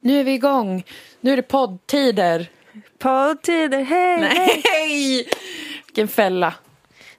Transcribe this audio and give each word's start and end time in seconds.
Nu 0.00 0.20
är 0.20 0.24
vi 0.24 0.32
igång. 0.32 0.84
Nu 1.20 1.32
är 1.32 1.36
det 1.36 1.42
poddtider. 1.42 2.46
Poddtider, 2.98 3.82
hej! 3.82 4.18
hej. 4.22 4.62
Nej! 4.64 5.28
Vilken 5.86 6.08
fälla. 6.08 6.54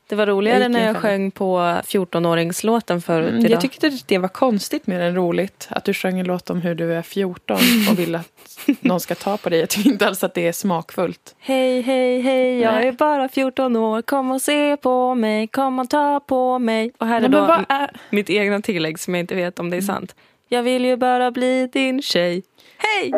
Det 0.08 0.16
var 0.16 0.26
roligare 0.26 0.64
gick 0.64 0.70
när 0.72 0.80
jag 0.86 0.96
fälla. 0.96 1.00
sjöng 1.00 1.32
på 1.32 1.58
14-åringslåten 1.60 3.02
förut 3.02 3.30
Mm, 3.30 3.40
idag. 3.40 3.52
jag 3.52 3.62
tyckte 3.62 3.92
det 4.08 4.18
var 4.18 4.28
konstigt 4.28 4.88
mer 4.88 5.00
än 5.00 5.16
roligt 5.16 5.68
att 5.72 5.86
du 5.86 5.94
sjöng 5.94 6.20
en 6.20 6.26
låt 6.26 6.50
om 6.50 6.62
hur 6.62 6.76
du 6.76 6.94
är 6.94 7.02
14 7.02 7.58
och 7.92 8.00
vill 8.00 8.16
att 8.16 8.28
någon 8.82 9.00
ska 9.00 9.16
ta 9.16 9.38
på 9.38 9.50
dig. 9.50 9.60
Jag 9.60 9.70
tycker 9.70 9.90
inte 9.90 10.08
alls 10.08 10.24
att 10.24 10.34
det 10.34 10.48
är 10.48 10.52
smakfullt. 10.52 11.36
Hej, 11.40 11.82
hej, 11.82 12.22
hej, 12.22 12.60
jag 12.60 12.74
Nej. 12.74 12.88
är 12.88 12.92
bara 12.92 13.30
14 13.30 13.76
år. 13.76 14.02
Kom 14.02 14.32
och 14.32 14.42
se 14.42 14.78
på 14.78 15.16
mig, 15.16 15.48
kom 15.48 15.80
och 15.80 15.90
ta 15.90 16.20
på 16.20 16.60
mig. 16.60 16.92
Och 16.98 17.08
här 17.08 17.16
är 17.18 17.22
Nej, 17.22 17.30
då 17.30 17.66
är... 17.70 17.92
mitt 18.10 18.30
egna 18.30 18.62
tillägg 18.62 19.00
som 19.00 19.14
jag 19.16 19.20
inte 19.20 19.36
vet 19.36 19.60
om 19.60 19.70
det 19.70 19.78
är 19.78 19.82
sant. 19.82 20.16
Jag 20.54 20.64
vill 20.64 20.86
ju 20.86 20.98
bara 20.98 21.32
bli 21.32 21.68
din 21.68 22.02
tjej. 22.02 22.44
Hej! 22.78 23.12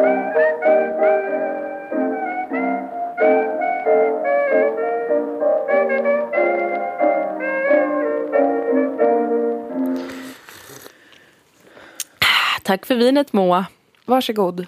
Tack 12.64 12.86
för 12.86 12.96
vinet 12.96 13.34
Moa. 13.34 13.66
Varsågod. 14.06 14.68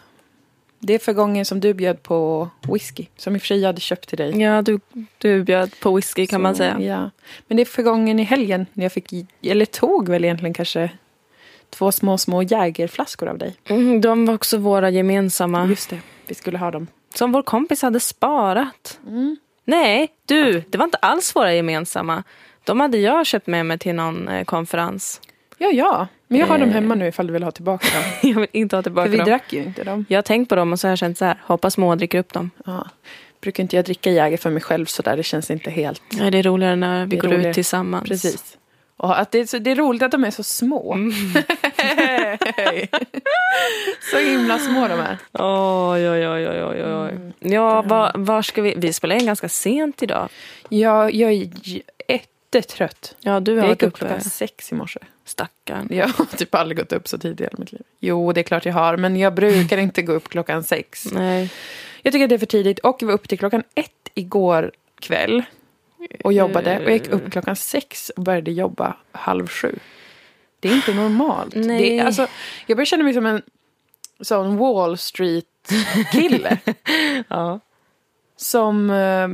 Det 0.79 0.93
är 0.93 0.99
för 0.99 1.13
gången 1.13 1.45
som 1.45 1.59
du 1.59 1.73
bjöd 1.73 2.03
på 2.03 2.49
whisky, 2.73 3.05
som 3.17 3.35
i 3.35 3.37
och 3.37 3.41
för 3.41 3.47
sig 3.47 3.59
jag 3.59 3.67
hade 3.67 3.81
köpt 3.81 4.09
till 4.09 4.17
dig. 4.17 4.41
Ja, 4.41 4.61
du, 4.61 4.79
du 5.17 5.43
bjöd 5.43 5.79
på 5.79 5.95
whisky 5.95 6.27
kan 6.27 6.41
man 6.41 6.55
Så, 6.55 6.57
säga. 6.57 6.79
Ja. 6.79 7.09
Men 7.47 7.57
det 7.57 7.63
är 7.63 7.65
för 7.65 7.83
gången 7.83 8.19
i 8.19 8.23
helgen 8.23 8.65
när 8.73 8.85
jag 8.85 8.91
fick, 8.91 9.13
eller 9.41 9.65
tog 9.65 10.09
väl 10.09 10.23
egentligen 10.23 10.53
kanske 10.53 10.89
två 11.77 11.91
små, 11.91 12.17
små 12.17 12.43
jägerflaskor 12.43 13.27
av 13.29 13.37
dig. 13.37 13.55
Mm, 13.67 14.01
de 14.01 14.25
var 14.25 14.33
också 14.33 14.57
våra 14.57 14.89
gemensamma. 14.89 15.65
Just 15.65 15.89
det, 15.89 15.99
vi 16.27 16.35
skulle 16.35 16.57
ha 16.57 16.71
dem. 16.71 16.87
Som 17.15 17.31
vår 17.31 17.41
kompis 17.41 17.81
hade 17.81 17.99
sparat. 17.99 18.99
Nej, 19.65 20.07
du, 20.25 20.63
det 20.69 20.77
var 20.77 20.85
inte 20.85 20.97
alls 20.97 21.35
våra 21.35 21.53
gemensamma. 21.53 22.23
De 22.63 22.79
hade 22.79 22.97
jag 22.97 23.25
köpt 23.25 23.47
med 23.47 23.65
mig 23.65 23.79
till 23.79 23.95
någon 23.95 24.27
eh, 24.27 24.43
konferens. 24.43 25.21
Ja, 25.57 25.67
ja. 25.69 26.07
Men 26.27 26.39
jag 26.39 26.47
har 26.47 26.57
dem 26.57 26.69
Eh. 26.69 26.73
hemma 26.75 26.95
nu 26.95 27.07
ifall 27.07 27.27
du 27.27 27.33
vill 27.33 27.43
ha 27.43 27.51
tillbaka 27.51 27.87
dem. 27.93 28.03
Jag 28.33 28.39
vill 28.39 28.49
inte 28.51 28.75
ha 28.75 28.83
tillbaka 28.83 29.05
För 29.05 29.11
vi 29.11 29.17
dem. 29.17 29.25
drack 29.25 29.53
ju 29.53 29.63
inte 29.63 29.83
dem. 29.83 30.05
Jag 30.09 30.17
har 30.17 30.21
tänkt 30.23 30.49
på 30.49 30.55
dem 30.55 30.73
och 30.73 30.79
så 30.79 30.87
har 30.87 30.91
jag 30.91 30.97
känt 30.99 31.17
så 31.17 31.25
här, 31.25 31.37
hoppas 31.43 31.77
Moa 31.77 31.95
dricker 31.95 32.19
upp 32.19 32.33
dem. 32.33 32.51
Ja. 32.65 32.87
Brukar 33.41 33.63
inte 33.63 33.75
jag 33.75 33.85
dricka 33.85 34.11
Jäger 34.11 34.37
för 34.37 34.49
mig 34.49 34.61
själv 34.61 34.85
så 34.85 35.01
där. 35.01 35.17
Det 35.17 35.23
känns 35.23 35.51
inte 35.51 35.69
helt... 35.71 36.01
Ja, 36.09 36.29
det 36.31 36.37
är 36.37 36.43
roligare 36.43 36.75
när 36.75 37.05
vi 37.05 37.17
går 37.17 37.27
roligare. 37.27 37.49
ut 37.49 37.53
tillsammans. 37.55 38.07
Precis. 38.09 38.57
Och 38.97 39.19
att 39.19 39.31
det, 39.31 39.39
är 39.39 39.45
så, 39.45 39.59
det 39.59 39.71
är 39.71 39.75
roligt 39.75 40.01
att 40.01 40.11
de 40.11 40.23
är 40.23 40.31
så 40.31 40.43
små. 40.43 40.93
Mm. 40.93 41.11
så 44.11 44.17
himla 44.17 44.59
små 44.59 44.87
de 44.87 44.99
är. 44.99 45.17
Oj, 45.33 46.09
oj, 46.09 46.27
oj, 46.27 46.47
oj, 46.47 46.83
oj. 46.83 47.11
Mm. 47.11 47.33
Ja, 47.39 47.81
var, 47.81 48.11
var 48.15 48.41
ska 48.41 48.61
vi? 48.61 48.73
Vi 48.77 48.93
spelar 48.93 49.15
in 49.15 49.25
ganska 49.25 49.49
sent 49.49 50.03
idag. 50.03 50.29
Jag, 50.69 51.13
jag 51.13 51.31
är 51.31 51.49
jättetrött. 52.07 53.15
Ja, 53.19 53.39
du 53.39 53.55
har 53.55 53.63
Jag 53.63 53.69
gick 53.69 53.83
upp 53.83 53.97
klockan 53.97 54.21
sex 54.21 54.71
i 54.71 54.75
morse. 54.75 54.99
Stackarn. 55.25 55.87
Jag 55.91 56.07
har 56.17 56.25
typ 56.25 56.55
aldrig 56.55 56.77
gått 56.77 56.93
upp 56.93 57.07
så 57.07 57.17
tidigt 57.17 57.41
i 57.41 57.43
hela 57.43 57.57
mitt 57.57 57.71
liv. 57.71 57.83
Jo, 57.99 58.31
det 58.33 58.41
är 58.41 58.43
klart 58.43 58.65
jag 58.65 58.73
har. 58.73 58.97
Men 58.97 59.17
jag 59.17 59.33
brukar 59.33 59.77
inte 59.77 60.01
gå 60.01 60.13
upp 60.13 60.29
klockan 60.29 60.63
sex. 60.63 61.07
Nej. 61.11 61.51
Jag 62.01 62.13
tycker 62.13 62.23
att 62.23 62.29
det 62.29 62.35
är 62.35 62.39
för 62.39 62.45
tidigt. 62.45 62.79
Och 62.79 62.97
jag 62.99 63.07
var 63.07 63.13
uppe 63.13 63.27
till 63.27 63.39
klockan 63.39 63.63
ett 63.75 64.09
igår 64.13 64.71
kväll. 64.99 65.43
Och 66.23 66.33
jobbade. 66.33 66.77
Och 66.77 66.83
jag 66.83 66.93
gick 66.93 67.07
upp 67.09 67.31
klockan 67.31 67.55
sex 67.55 68.09
och 68.09 68.23
började 68.23 68.51
jobba 68.51 68.95
halv 69.11 69.47
sju. 69.47 69.75
Det 70.59 70.67
är 70.69 70.75
inte 70.75 70.93
normalt. 70.93 71.53
Nej. 71.55 71.97
Är, 71.99 72.05
alltså, 72.05 72.27
jag 72.67 72.77
börjar 72.77 72.85
känna 72.85 73.03
mig 73.03 73.13
som 73.13 73.25
en 73.25 73.41
sån 74.21 74.57
Wall 74.57 74.97
Street-kille. 74.97 76.57
Ja. 77.27 77.59
som 78.37 78.89
eh, 78.89 79.27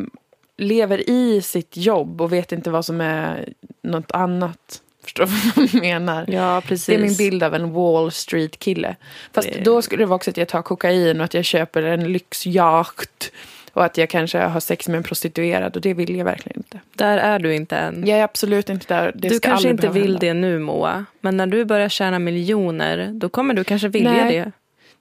lever 0.58 1.10
i 1.10 1.42
sitt 1.42 1.78
jobb 1.78 2.22
och 2.22 2.34
vet 2.34 2.52
inte 2.52 2.70
vad 2.70 2.86
som 2.86 3.02
är 3.02 3.54
något 3.84 4.12
annat. 4.12 4.82
Förstår 5.04 5.26
vad 5.26 5.68
jag 5.74 5.82
menar? 5.82 6.26
ja, 6.28 6.62
precis. 6.66 6.86
Det 6.86 6.96
är 6.96 7.00
min 7.00 7.16
bild 7.16 7.44
av 7.44 7.56
en 7.56 7.74
Wall 7.74 8.12
Street-kille. 8.12 8.96
Fast 9.34 9.54
Det- 9.54 9.64
då 9.64 9.82
skulle 9.82 10.02
det 10.02 10.06
vara 10.08 10.16
också 10.16 10.30
att 10.30 10.38
jag 10.38 10.48
tar 10.48 10.62
kokain 10.62 11.20
och 11.20 11.26
att 11.26 11.34
jag 11.34 11.46
köper 11.46 11.84
en 11.84 12.12
lyxjakt. 12.14 13.32
Och 13.74 13.86
att 13.86 13.98
jag 13.98 14.10
kanske 14.10 14.38
har 14.40 14.60
sex 14.60 14.88
med 14.88 14.98
en 14.98 15.04
prostituerad 15.04 15.76
och 15.76 15.82
det 15.82 15.94
vill 15.94 16.16
jag 16.16 16.26
verkligen 16.26 16.58
inte. 16.58 16.80
Där 16.96 17.18
är 17.18 17.40
du 17.40 17.56
inte 17.56 17.78
än. 17.78 18.04
Jag 18.08 18.20
är 18.20 18.24
absolut 18.24 18.70
inte 18.70 18.94
där. 18.96 19.12
Det 19.16 19.30
du 19.30 19.40
kanske 19.40 19.70
inte 19.70 19.88
vill 19.90 20.04
hända. 20.04 20.20
det 20.20 20.34
nu 20.34 20.60
Moa. 20.60 21.06
Men 21.22 21.38
när 21.38 21.48
du 21.48 21.66
börjar 21.66 21.90
tjäna 21.90 22.20
miljoner, 22.20 23.10
då 23.14 23.30
kommer 23.30 23.54
du 23.54 23.64
kanske 23.64 23.88
vilja 23.88 24.12
Nej. 24.12 24.38
det. 24.38 24.52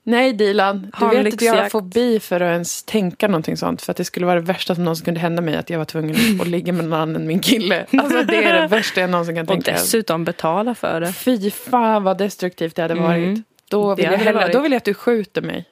Nej 0.03 0.33
Dilan, 0.33 0.91
du 0.99 1.05
vet 1.07 1.33
att 1.33 1.41
jag 1.41 1.53
har 1.53 1.57
lyxjakt. 1.57 1.71
fobi 1.71 2.19
för 2.19 2.35
att 2.41 2.51
ens 2.51 2.83
tänka 2.83 3.27
någonting 3.27 3.57
sånt. 3.57 3.81
För 3.81 3.91
att 3.91 3.97
det 3.97 4.05
skulle 4.05 4.25
vara 4.25 4.35
det 4.39 4.45
värsta 4.45 4.75
som 4.75 4.83
någonsin 4.83 5.05
kunde 5.05 5.19
hända 5.19 5.41
mig 5.41 5.55
att 5.55 5.69
jag 5.69 5.77
var 5.77 5.85
tvungen 5.85 6.15
att 6.41 6.47
ligga 6.47 6.73
med 6.73 6.83
någon 6.85 6.93
annan 6.99 7.15
än 7.15 7.27
min 7.27 7.39
kille. 7.39 7.85
Alltså 7.97 8.23
det 8.23 8.43
är 8.43 8.61
det 8.61 8.67
värsta 8.67 9.01
jag 9.01 9.09
någonsin 9.09 9.35
kan 9.35 9.41
Och 9.43 9.49
tänka. 9.49 9.71
dessutom 9.71 10.23
betala 10.25 10.75
för 10.75 11.01
det. 11.01 11.13
Fy 11.13 11.51
fan 11.51 12.03
vad 12.03 12.17
destruktivt 12.17 12.75
det 12.75 12.81
hade 12.81 12.93
Mm. 12.93 13.05
varit. 13.05 13.43
Då 13.69 13.89
Det 13.89 13.95
vill, 13.95 14.03
jag 14.05 14.11
hade 14.11 14.23
det 14.23 14.25
hellre, 14.25 14.39
varit. 14.43 14.53
då 14.53 14.59
vill 14.59 14.71
jag 14.71 14.77
att 14.77 14.83
du 14.85 14.93
skjuter 14.93 15.41
mig. 15.41 15.65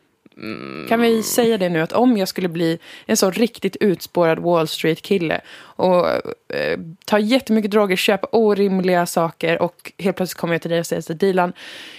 Kan 0.89 1.01
vi 1.01 1.23
säga 1.23 1.57
det 1.57 1.69
nu 1.69 1.81
att 1.81 1.91
om 1.91 2.17
jag 2.17 2.27
skulle 2.27 2.47
bli 2.47 2.79
en 3.05 3.17
så 3.17 3.31
riktigt 3.31 3.75
utspårad 3.75 4.39
Wall 4.39 4.67
Street-kille 4.67 5.41
och 5.61 6.07
eh, 6.55 6.79
ta 7.05 7.19
jättemycket 7.19 7.71
droger, 7.71 7.95
köpa 7.95 8.27
orimliga 8.31 9.05
saker 9.05 9.61
och 9.61 9.91
helt 9.97 10.17
plötsligt 10.17 10.39
kommer 10.39 10.53
jag 10.53 10.61
till 10.61 10.71
dig 10.71 10.79
och 10.79 10.85
säger 10.85 11.01
så 11.01 11.13
Dilan, 11.13 11.53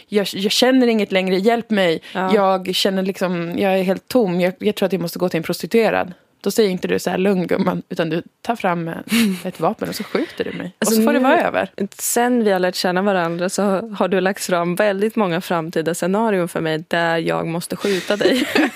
jag, 0.08 0.26
jag 0.32 0.52
känner 0.52 0.86
inget 0.86 1.12
längre, 1.12 1.36
hjälp 1.36 1.70
mig. 1.70 2.02
Ja. 2.14 2.34
Jag 2.34 2.74
känner 2.74 3.02
liksom, 3.02 3.58
jag 3.58 3.78
är 3.78 3.82
helt 3.82 4.08
tom, 4.08 4.40
jag, 4.40 4.54
jag 4.58 4.74
tror 4.74 4.86
att 4.86 4.92
jag 4.92 5.02
måste 5.02 5.18
gå 5.18 5.28
till 5.28 5.38
en 5.38 5.42
prostituerad. 5.42 6.12
Då 6.42 6.50
säger 6.50 6.70
inte 6.70 6.88
du 6.88 6.98
så 6.98 7.10
här 7.10 7.18
lugn 7.18 7.46
gumman, 7.46 7.82
utan 7.88 8.10
du 8.10 8.22
tar 8.42 8.56
fram 8.56 8.88
ett 9.44 9.60
vapen 9.60 9.88
och 9.88 9.94
så 9.94 10.04
skjuter 10.04 10.44
du 10.44 10.52
mig. 10.52 10.72
Alltså, 10.78 10.94
och 10.94 10.96
så 10.96 11.02
får 11.06 11.12
det 11.12 11.18
nu- 11.18 11.22
vara 11.28 11.40
över. 11.40 11.70
Sen 11.98 12.44
vi 12.44 12.50
har 12.50 12.58
lärt 12.58 12.74
känna 12.74 13.02
varandra 13.02 13.48
så 13.48 13.62
har 13.98 14.08
du 14.08 14.20
lagt 14.20 14.44
fram 14.44 14.74
väldigt 14.74 15.16
många 15.16 15.40
framtida 15.40 15.94
scenarion 15.94 16.48
för 16.48 16.60
mig 16.60 16.84
där 16.88 17.18
jag 17.18 17.46
måste 17.46 17.76
skjuta 17.76 18.16
dig. 18.16 18.48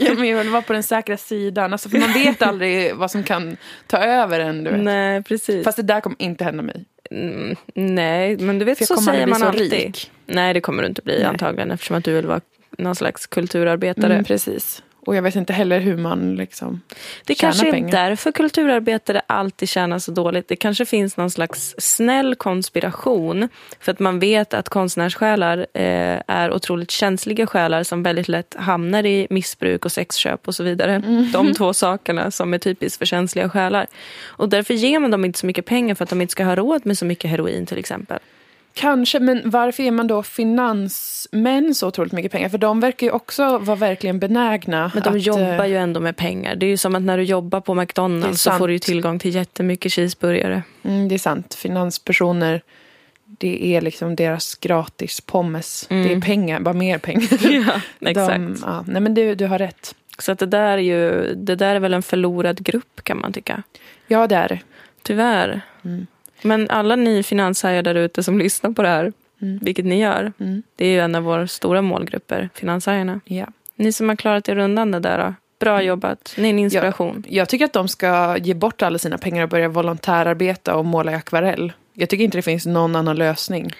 Ja, 0.00 0.14
men 0.14 0.28
jag 0.28 0.38
vill 0.38 0.48
vara 0.48 0.62
på 0.62 0.72
den 0.72 0.82
säkra 0.82 1.16
sidan. 1.16 1.72
Alltså, 1.72 1.88
för 1.88 1.98
man 1.98 2.12
vet 2.12 2.42
aldrig 2.42 2.94
vad 2.94 3.10
som 3.10 3.22
kan 3.22 3.56
ta 3.86 3.98
över 3.98 4.40
en. 4.40 4.64
Du 4.64 4.70
vet. 4.70 4.80
Nej, 4.80 5.22
precis. 5.22 5.64
Fast 5.64 5.76
det 5.76 5.82
där 5.82 6.00
kommer 6.00 6.16
inte 6.22 6.44
hända 6.44 6.62
mig. 6.62 6.84
Mm, 7.10 7.56
nej, 7.74 8.36
men 8.36 8.58
du 8.58 8.64
vet 8.64 8.86
så 8.86 8.96
säger 8.96 9.26
man 9.26 9.38
så 9.40 9.46
alltid. 9.46 9.72
rik. 9.72 10.10
Nej, 10.26 10.54
det 10.54 10.60
kommer 10.60 10.82
du 10.82 10.88
inte 10.88 11.02
bli 11.02 11.14
Nej. 11.16 11.24
antagligen 11.24 11.70
eftersom 11.70 11.96
att 11.96 12.04
du 12.04 12.12
vill 12.14 12.26
vara 12.26 12.40
någon 12.78 12.94
slags 12.94 13.26
kulturarbetare. 13.26 14.12
Mm, 14.12 14.24
precis. 14.24 14.82
Och 15.08 15.16
jag 15.16 15.22
vet 15.22 15.36
inte 15.36 15.52
heller 15.52 15.80
hur 15.80 15.96
man 15.96 16.36
liksom 16.36 16.80
Det 17.24 17.34
kanske 17.34 17.68
är 17.68 17.72
pengar. 17.72 17.90
därför 17.90 18.32
kulturarbetare 18.32 19.22
alltid 19.26 19.68
tjänar 19.68 19.98
så 19.98 20.10
dåligt. 20.10 20.48
Det 20.48 20.56
kanske 20.56 20.86
finns 20.86 21.16
någon 21.16 21.30
slags 21.30 21.74
snäll 21.78 22.34
konspiration. 22.34 23.48
För 23.80 23.92
att 23.92 23.98
man 23.98 24.18
vet 24.18 24.54
att 24.54 24.68
konstnärssjälar 24.68 25.58
eh, 25.58 26.20
är 26.26 26.52
otroligt 26.52 26.90
känsliga 26.90 27.46
själar 27.46 27.82
som 27.82 28.02
väldigt 28.02 28.28
lätt 28.28 28.54
hamnar 28.58 29.06
i 29.06 29.26
missbruk 29.30 29.84
och 29.84 29.92
sexköp 29.92 30.48
och 30.48 30.54
så 30.54 30.64
vidare. 30.64 30.94
Mm. 30.94 31.32
De 31.32 31.54
två 31.54 31.74
sakerna 31.74 32.30
som 32.30 32.54
är 32.54 32.58
typiskt 32.58 32.98
för 32.98 33.06
känsliga 33.06 33.48
själar. 33.48 33.86
Och 34.26 34.48
därför 34.48 34.74
ger 34.74 34.98
man 34.98 35.10
dem 35.10 35.24
inte 35.24 35.38
så 35.38 35.46
mycket 35.46 35.66
pengar 35.66 35.94
för 35.94 36.04
att 36.04 36.10
de 36.10 36.20
inte 36.20 36.32
ska 36.32 36.44
ha 36.44 36.56
råd 36.56 36.86
med 36.86 36.98
så 36.98 37.04
mycket 37.04 37.30
heroin 37.30 37.66
till 37.66 37.78
exempel. 37.78 38.18
Kanske, 38.78 39.20
men 39.20 39.50
varför 39.50 39.82
ger 39.82 39.90
man 39.90 40.06
då 40.06 40.22
finansmän 40.22 41.74
så 41.74 41.88
otroligt 41.88 42.12
mycket 42.12 42.32
pengar? 42.32 42.48
För 42.48 42.58
de 42.58 42.80
verkar 42.80 43.06
ju 43.06 43.12
också 43.12 43.58
vara 43.58 43.76
verkligen 43.76 44.18
benägna. 44.18 44.90
Men 44.94 45.02
de 45.02 45.16
att, 45.16 45.22
jobbar 45.22 45.64
eh, 45.64 45.66
ju 45.66 45.76
ändå 45.76 46.00
med 46.00 46.16
pengar. 46.16 46.56
Det 46.56 46.66
är 46.66 46.68
ju 46.68 46.76
som 46.76 46.94
att 46.94 47.02
när 47.02 47.16
du 47.18 47.22
jobbar 47.22 47.60
på 47.60 47.74
McDonalds 47.74 48.42
så 48.42 48.50
får 48.50 48.68
du 48.68 48.78
tillgång 48.78 49.18
till 49.18 49.34
jättemycket 49.34 49.92
cheeseburgare. 49.92 50.62
Mm, 50.82 51.08
det 51.08 51.14
är 51.14 51.18
sant. 51.18 51.54
Finanspersoner, 51.54 52.62
det 53.24 53.66
är 53.76 53.80
liksom 53.80 54.16
deras 54.16 54.54
gratis 54.54 55.20
pommes. 55.20 55.86
Det 55.88 56.12
är 56.12 56.20
pengar, 56.20 56.60
bara 56.60 56.74
mer 56.74 56.98
pengar. 56.98 57.28
Ja, 58.00 58.10
exakt. 58.10 58.38
De, 58.38 58.56
ja, 58.62 58.84
nej 58.86 59.02
men 59.02 59.14
du, 59.14 59.34
du 59.34 59.46
har 59.46 59.58
rätt. 59.58 59.94
Så 60.18 60.32
att 60.32 60.38
det, 60.38 60.46
där 60.46 60.78
är 60.78 60.78
ju, 60.78 61.34
det 61.34 61.54
där 61.54 61.74
är 61.74 61.80
väl 61.80 61.94
en 61.94 62.02
förlorad 62.02 62.64
grupp 62.64 63.00
kan 63.02 63.18
man 63.18 63.32
tycka. 63.32 63.62
Ja, 64.06 64.26
det 64.26 64.36
är 64.36 64.48
det. 64.48 64.60
Tyvärr. 65.02 65.60
Mm. 65.84 66.06
Men 66.42 66.70
alla 66.70 66.96
ni 66.96 67.22
finanshajar 67.22 67.82
där 67.82 67.94
ute 67.94 68.22
som 68.22 68.38
lyssnar 68.38 68.70
på 68.70 68.82
det 68.82 68.88
här, 68.88 69.12
Mm. 69.42 69.58
vilket 69.62 69.84
ni 69.84 70.00
gör, 70.00 70.32
Mm. 70.40 70.62
det 70.76 70.84
är 70.86 70.90
ju 70.90 71.00
en 71.00 71.14
av 71.14 71.22
våra 71.22 71.46
stora 71.46 71.82
målgrupper, 71.82 72.48
finanshajarna. 72.54 73.20
Ja. 73.24 73.46
Ni 73.76 73.92
som 73.92 74.08
har 74.08 74.16
klarat 74.16 74.48
er 74.48 74.58
undan 74.58 74.90
det 74.90 75.00
där, 75.00 75.18
då. 75.18 75.34
bra 75.60 75.82
jobbat. 75.82 76.34
Ni 76.38 76.48
är 76.48 76.50
en 76.50 76.58
inspiration. 76.58 77.24
Jag 77.28 77.48
tycker 77.48 77.64
att 77.64 77.72
de 77.72 77.88
ska 77.88 78.36
ge 78.38 78.54
bort 78.54 78.82
alla 78.82 78.98
sina 78.98 79.18
pengar 79.18 79.42
och 79.42 79.48
börja 79.48 79.68
volontärarbeta 79.68 80.76
och 80.76 80.84
måla 80.84 81.12
i 81.12 81.14
akvarell. 81.14 81.72
Jag 81.94 82.08
tycker 82.08 82.24
inte 82.24 82.38
det 82.38 82.42
finns 82.42 82.66
någon 82.66 82.96
annan 82.96 83.16
lösning. 83.16 83.70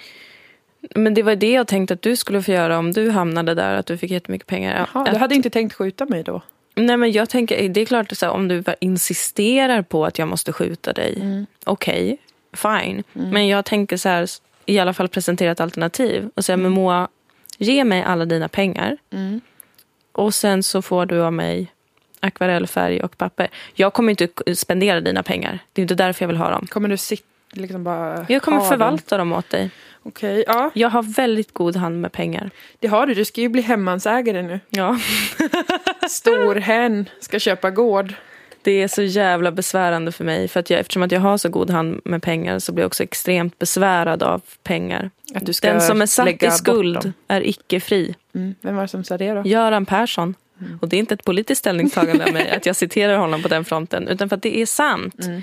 Men 0.94 1.14
det 1.14 1.22
var 1.22 1.36
det 1.36 1.52
jag 1.52 1.66
tänkte 1.66 1.94
att 1.94 2.02
du 2.02 2.16
skulle 2.16 2.42
få 2.42 2.50
göra 2.52 2.78
om 2.78 2.92
du 2.92 3.10
hamnade 3.10 3.54
där, 3.54 3.74
att 3.74 3.86
du 3.86 3.98
fick 3.98 4.10
jättemycket 4.10 4.46
pengar. 4.46 4.88
Jaha, 4.94 5.04
att, 5.06 5.12
du 5.12 5.18
hade 5.18 5.34
inte 5.34 5.50
tänkt 5.50 5.74
skjuta 5.74 6.06
mig 6.06 6.22
då? 6.22 6.42
Nej 6.74 6.96
men 6.96 7.12
jag 7.12 7.28
tänker, 7.28 7.68
det 7.68 7.80
är 7.80 7.84
klart 7.86 8.12
att 8.12 8.22
om 8.22 8.48
du 8.48 8.62
insisterar 8.80 9.82
på 9.82 10.06
att 10.06 10.18
jag 10.18 10.28
måste 10.28 10.52
skjuta 10.52 10.92
dig, 10.92 11.14
Mm. 11.20 11.46
okej, 11.64 12.18
fine. 12.52 13.02
Men 13.12 13.48
jag 13.48 13.64
tänker 13.64 13.96
så 13.96 14.08
här, 14.08 14.28
i 14.66 14.78
alla 14.78 14.94
fall 14.94 15.08
presentera 15.08 15.52
ett 15.52 15.60
alternativ 15.60 16.30
och 16.34 16.44
säga, 16.44 16.56
men 16.56 16.72
Moa, 16.72 17.08
Ge 17.58 17.84
mig 17.84 18.02
alla 18.02 18.24
dina 18.24 18.48
pengar. 18.48 18.96
Mm. 19.10 19.40
Och 20.12 20.34
sen 20.34 20.62
så 20.62 20.82
får 20.82 21.06
du 21.06 21.22
av 21.22 21.32
mig 21.32 21.72
akvarellfärg 22.20 23.00
och 23.00 23.18
papper. 23.18 23.48
Jag 23.74 23.92
kommer 23.92 24.10
inte 24.10 24.54
spendera 24.56 25.00
dina 25.00 25.22
pengar. 25.22 25.58
Det 25.72 25.80
är 25.80 25.82
inte 25.82 25.94
därför 25.94 26.22
jag 26.22 26.28
vill 26.28 26.36
ha 26.36 26.50
dem. 26.50 26.66
Kommer 26.66 26.88
du 26.88 26.96
sitta 26.96 27.24
liksom 27.52 27.84
bara 27.84 28.26
Jag 28.28 28.42
kommer 28.42 28.60
förvalta 28.60 29.16
dem 29.16 29.32
åt 29.32 29.50
dig. 29.50 29.60
dem? 29.60 29.70
Okej, 30.02 30.44
ja. 30.46 30.70
Jag 30.74 30.88
har 30.88 31.02
väldigt 31.02 31.54
god 31.54 31.76
hand 31.76 32.00
med 32.00 32.12
pengar. 32.12 32.50
Det 32.78 32.88
har 32.88 33.06
du. 33.06 33.14
Du 33.14 33.24
ska 33.24 33.40
ju 33.40 33.48
bli 33.48 33.62
hemmansägare 33.62 34.42
nu. 34.42 34.60
Ja. 34.70 34.98
Storhen 36.08 37.08
ska 37.20 37.38
köpa 37.38 37.70
gård. 37.70 38.14
Det 38.68 38.82
är 38.82 38.88
så 38.88 39.02
jävla 39.02 39.52
besvärande 39.52 40.12
för 40.12 40.24
mig. 40.24 40.48
För 40.48 40.60
att 40.60 40.70
jag, 40.70 40.80
eftersom 40.80 41.02
att 41.02 41.12
jag 41.12 41.20
har 41.20 41.38
så 41.38 41.48
god 41.48 41.70
hand 41.70 42.00
med 42.04 42.22
pengar 42.22 42.58
så 42.58 42.72
blir 42.72 42.82
jag 42.82 42.86
också 42.86 43.02
extremt 43.02 43.58
besvärad 43.58 44.22
av 44.22 44.42
pengar. 44.62 45.10
Att 45.34 45.46
du 45.46 45.52
ska 45.52 45.72
Den 45.72 45.80
som 45.80 46.02
är 46.02 46.06
satt 46.06 46.42
i 46.42 46.50
skuld 46.50 47.12
är 47.28 47.46
icke 47.46 47.80
fri. 47.80 48.14
Mm. 48.34 48.54
Vem 48.60 48.76
var 48.76 48.82
det 48.82 48.88
som 48.88 49.04
sa 49.04 49.18
det 49.18 49.32
då? 49.32 49.42
Göran 49.44 49.86
Persson. 49.86 50.34
Mm. 50.60 50.78
Och 50.82 50.88
det 50.88 50.96
är 50.96 50.98
inte 50.98 51.14
ett 51.14 51.24
politiskt 51.24 51.58
ställningstagande 51.58 52.24
av 52.24 52.32
mig 52.32 52.50
att 52.50 52.66
jag 52.66 52.76
citerar 52.76 53.16
honom 53.16 53.42
på 53.42 53.48
den 53.48 53.64
fronten. 53.64 54.08
Utan 54.08 54.28
för 54.28 54.36
att 54.36 54.42
det 54.42 54.58
är 54.58 54.66
sant. 54.66 55.24
Mm. 55.24 55.42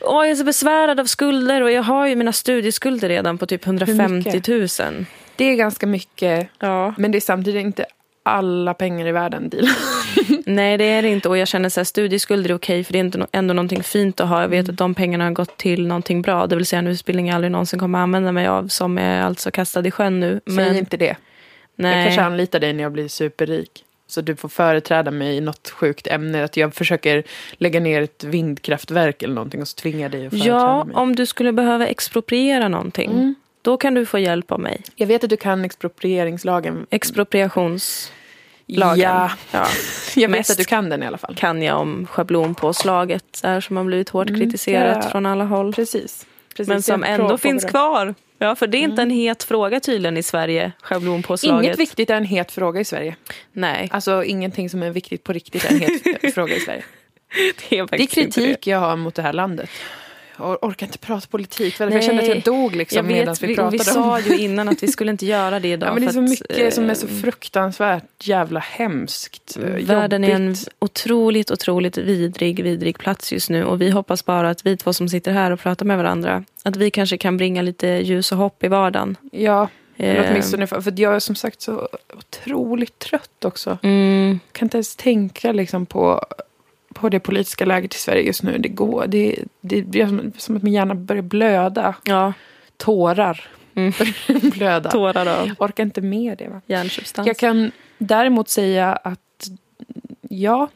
Åh, 0.00 0.24
jag 0.24 0.30
är 0.30 0.34
så 0.34 0.44
besvärad 0.44 1.00
av 1.00 1.04
skulder 1.04 1.62
och 1.62 1.70
jag 1.70 1.82
har 1.82 2.06
ju 2.06 2.16
mina 2.16 2.32
studieskulder 2.32 3.08
redan 3.08 3.38
på 3.38 3.46
typ 3.46 3.66
150 3.66 4.42
000. 4.46 5.06
Det 5.36 5.44
är 5.44 5.54
ganska 5.54 5.86
mycket, 5.86 6.48
Ja. 6.58 6.94
men 6.98 7.12
det 7.12 7.18
är 7.18 7.20
samtidigt 7.20 7.62
inte 7.62 7.86
alla 8.22 8.74
pengar 8.74 9.06
i 9.06 9.12
världen, 9.12 9.48
Dilan. 9.48 9.74
Nej 10.46 10.76
det 10.78 10.84
är 10.84 11.02
det 11.02 11.08
inte 11.08 11.28
och 11.28 11.38
jag 11.38 11.48
känner 11.48 11.68
så 11.68 11.80
här, 11.80 11.84
studieskulder 11.84 12.50
är 12.50 12.54
okej 12.54 12.84
för 12.84 12.92
det 12.92 12.98
är 12.98 13.00
inte 13.00 13.26
ändå 13.32 13.54
någonting 13.54 13.82
fint 13.82 14.20
att 14.20 14.28
ha. 14.28 14.40
Jag 14.40 14.48
vet 14.48 14.64
Mm. 14.64 14.72
att 14.74 14.78
de 14.78 14.94
pengarna 14.94 15.24
har 15.24 15.30
gått 15.30 15.56
till 15.56 15.86
någonting 15.86 16.22
bra. 16.22 16.46
Det 16.46 16.56
vill 16.56 16.66
säga 16.66 16.78
en 16.78 16.86
utbildning 16.86 17.26
jag 17.26 17.34
aldrig 17.34 17.50
någonsin 17.52 17.78
kommer 17.78 17.98
använda 17.98 18.32
mig 18.32 18.46
av 18.46 18.68
som 18.68 18.98
är 18.98 19.22
alltså 19.22 19.50
kastad 19.50 19.86
i 19.86 19.90
sjön 19.90 20.20
nu. 20.20 20.40
Säg 20.46 20.54
Men 20.56 20.76
inte 20.76 20.96
det. 20.96 21.04
Jag 21.06 21.16
nej. 21.76 22.04
kanske 22.06 22.22
anlitar 22.22 22.60
dig 22.60 22.72
när 22.72 22.82
jag 22.82 22.92
blir 22.92 23.08
superrik. 23.08 23.84
Så 24.06 24.20
du 24.20 24.36
får 24.36 24.48
företräda 24.48 25.10
mig 25.10 25.36
i 25.36 25.40
något 25.40 25.68
sjukt 25.70 26.06
ämne. 26.06 26.44
Att 26.44 26.56
jag 26.56 26.74
försöker 26.74 27.22
lägga 27.52 27.80
ner 27.80 28.02
ett 28.02 28.24
vindkraftverk 28.24 29.22
eller 29.22 29.34
någonting 29.34 29.60
och 29.60 29.68
så 29.68 29.74
tvingar 29.74 30.08
dig 30.08 30.26
att 30.26 30.30
företräda 30.30 30.56
Ja, 30.56 30.84
mig. 30.84 30.94
om 30.96 31.16
du 31.16 31.26
skulle 31.26 31.52
behöva 31.52 31.86
expropriera 31.86 32.68
någonting. 32.68 33.10
Mm. 33.10 33.34
Då 33.62 33.76
kan 33.76 33.94
du 33.94 34.06
få 34.06 34.18
hjälp 34.18 34.52
av 34.52 34.60
mig. 34.60 34.82
Jag 34.94 35.06
vet 35.06 35.24
att 35.24 35.30
du 35.30 35.36
kan 35.36 35.64
exproprieringslagen. 35.64 36.86
Expropriationslagen. 36.90 38.10
Ja, 39.00 39.30
Ja. 39.52 39.66
jag 40.16 40.28
vet 40.28 40.38
Mest 40.38 40.50
att 40.50 40.56
du 40.58 40.64
kan 40.64 40.88
den 40.90 41.02
i 41.02 41.06
alla 41.06 41.18
fall. 41.18 41.34
Kan 41.34 41.62
jag 41.62 41.80
om 41.80 42.06
schablonpåslaget 42.10 43.40
där 43.42 43.60
som 43.60 43.76
har 43.76 43.84
blivit 43.84 44.08
hårt 44.08 44.28
Mm, 44.30 44.40
kritiserat 44.40 44.98
ja. 45.04 45.10
från 45.10 45.26
alla 45.26 45.44
håll. 45.44 45.72
Precis. 45.74 46.26
Precis. 46.56 46.68
Men 46.68 46.82
som 46.82 47.02
Jag 47.02 47.10
ändå 47.10 47.38
finns 47.38 47.62
det. 47.62 47.68
kvar. 47.68 48.14
Ja, 48.38 48.54
för 48.56 48.66
det 48.66 48.78
är 48.78 48.82
inte 48.82 49.02
en 49.02 49.10
het 49.10 49.42
fråga 49.42 49.80
tydligen 49.80 50.16
i 50.16 50.22
Sverige, 50.22 50.72
schablonpåslaget. 50.82 51.64
Inget 51.64 51.78
viktigt 51.78 52.10
är 52.10 52.14
en 52.14 52.24
het 52.24 52.52
fråga 52.52 52.80
i 52.80 52.84
Sverige. 52.84 53.16
Nej, 53.52 53.88
Alltså 53.92 54.24
ingenting 54.24 54.70
som 54.70 54.82
är 54.82 54.90
viktigt 54.90 55.24
på 55.24 55.32
riktigt 55.32 55.64
är 55.64 55.70
en 55.70 55.80
het 55.80 56.34
fråga 56.34 56.54
i 56.56 56.60
Sverige. 56.60 56.82
det 57.68 57.78
är 57.78 57.86
Det 57.86 58.02
är 58.02 58.06
kritik 58.06 58.66
jag 58.66 58.78
har 58.78 58.96
mot 58.96 59.14
det 59.14 59.22
här 59.22 59.32
landet. 59.32 59.70
Jag 60.40 60.64
orkar 60.64 60.86
inte 60.86 60.98
prata 60.98 61.26
politik 61.30 61.74
för 61.74 61.90
jag 61.90 62.04
känner 62.04 62.22
att 62.22 62.28
jag 62.28 62.42
dog 62.42 62.76
liksom 62.76 62.96
Jag 62.96 63.04
medan 63.04 63.26
vet, 63.34 63.42
vi 63.42 63.46
vi, 63.46 63.54
pratade 63.54 63.76
vi 63.76 63.78
om 63.78 63.84
sa 63.84 64.20
ju 64.20 64.38
innan 64.38 64.68
att 64.68 64.82
vi 64.82 64.88
skulle 64.88 65.10
inte 65.10 65.26
göra 65.26 65.60
det 65.60 65.68
idag. 65.72 65.88
Ja, 65.88 65.94
men 65.94 66.02
det 66.02 66.08
är 66.08 66.12
så 66.12 66.18
att, 66.18 66.28
mycket 66.30 66.74
som 66.74 66.90
är 66.90 66.94
så 66.94 67.06
eh, 67.06 67.12
fruktansvärt 67.12 68.04
jävla 68.26 68.60
hemskt. 68.60 69.58
eh, 69.62 69.86
Världen 69.86 70.24
är 70.24 70.30
en 70.30 70.46
jobbigt. 70.46 70.68
otroligt, 70.78 71.50
otroligt 71.50 71.98
vidrig, 71.98 72.62
vidrig 72.62 72.98
plats 72.98 73.32
just 73.32 73.50
nu. 73.50 73.64
Och 73.64 73.80
vi 73.80 73.90
hoppas 73.90 74.24
bara 74.24 74.50
att 74.50 74.66
vi 74.66 74.76
två 74.76 74.92
som 74.92 75.08
sitter 75.08 75.32
här 75.32 75.50
och 75.50 75.60
pratar 75.60 75.86
med 75.86 75.96
varandra, 75.96 76.44
att 76.62 76.76
vi 76.76 76.90
kanske 76.90 77.18
kan 77.18 77.36
bringa 77.36 77.62
lite 77.62 77.86
ljus 77.86 78.32
och 78.32 78.38
hopp 78.38 78.64
i 78.64 78.68
vardagen. 78.68 79.16
Ja, 79.32 79.68
eller 79.96 80.24
Eh, 80.24 80.30
åtminstone 80.30 80.66
för, 80.66 80.80
för 80.80 80.92
jag 80.96 81.14
är 81.14 81.18
som 81.18 81.34
sagt 81.34 81.60
så 81.60 81.88
otroligt 82.18 82.98
trött 82.98 83.44
också. 83.44 83.78
Mm, 83.82 84.40
Jag 84.46 84.52
kan 84.52 84.66
inte 84.66 84.76
ens 84.76 84.96
tänka 84.96 85.52
liksom 85.52 85.86
på, 85.86 86.24
på 87.00 87.08
det 87.08 87.20
politiska 87.20 87.64
läget 87.64 87.94
i 87.94 87.98
Sverige 87.98 88.22
just 88.22 88.42
nu. 88.42 88.58
Det 88.58 88.68
går, 88.68 89.04
det, 89.06 89.36
det 89.60 89.82
blir 89.82 90.06
som, 90.06 90.32
som 90.36 90.56
att 90.56 90.62
min 90.62 90.72
hjärna 90.72 90.94
börjar 90.94 91.22
blöda. 91.22 91.94
ja, 92.04 92.32
Tårar 92.76 93.48
Mm. 93.74 93.92
blöda. 94.50 94.90
tårar 94.90 95.26
av 95.40 95.46
Jag 95.48 95.56
orkar 95.62 95.82
inte 95.82 96.00
med 96.00 96.38
det. 96.38 96.48
Va? 96.48 96.60
hjärnsubstans. 96.66 97.26
Jag 97.28 97.36
kan 97.36 97.72
däremot 97.98 98.48
säga 98.48 98.92
att 98.92 99.48
ja, 100.28 100.68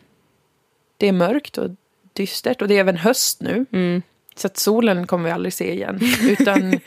det 0.97 1.09
är 1.09 1.13
mörkt 1.13 1.59
och 1.59 1.71
dystert 2.13 2.63
och 2.63 2.69
det 2.69 2.75
är 2.77 2.81
även 2.81 2.97
höst 2.97 3.41
nu. 3.43 3.67
Mm. 3.73 4.03
Så 4.37 4.47
att 4.47 4.57
solen 4.57 5.07
kommer 5.07 5.25
vi 5.25 5.31
aldrig 5.31 5.53
se 5.53 5.73
igen. 5.73 6.01
Utan 6.23 6.81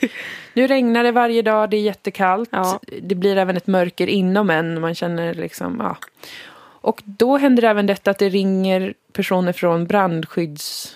nu 0.52 0.66
regnar 0.66 1.04
det 1.04 1.12
varje 1.12 1.42
dag, 1.42 1.70
det 1.70 1.76
är 1.76 1.80
jättekallt. 1.82 2.48
Ja. 2.52 2.80
Det 3.02 3.14
blir 3.14 3.36
även 3.36 3.56
ett 3.56 3.66
mörker 3.66 4.06
inom 4.06 4.50
en. 4.50 4.80
Man 4.80 4.94
känner 4.94 5.34
liksom, 5.34 5.76
ja. 5.80 5.96
Och 6.80 7.02
då 7.04 7.36
händer 7.36 7.62
även 7.62 7.86
detta 7.86 8.10
att 8.10 8.18
det 8.18 8.28
ringer 8.28 8.94
personer 9.12 9.52
från 9.52 9.86
brandskydds... 9.86 10.94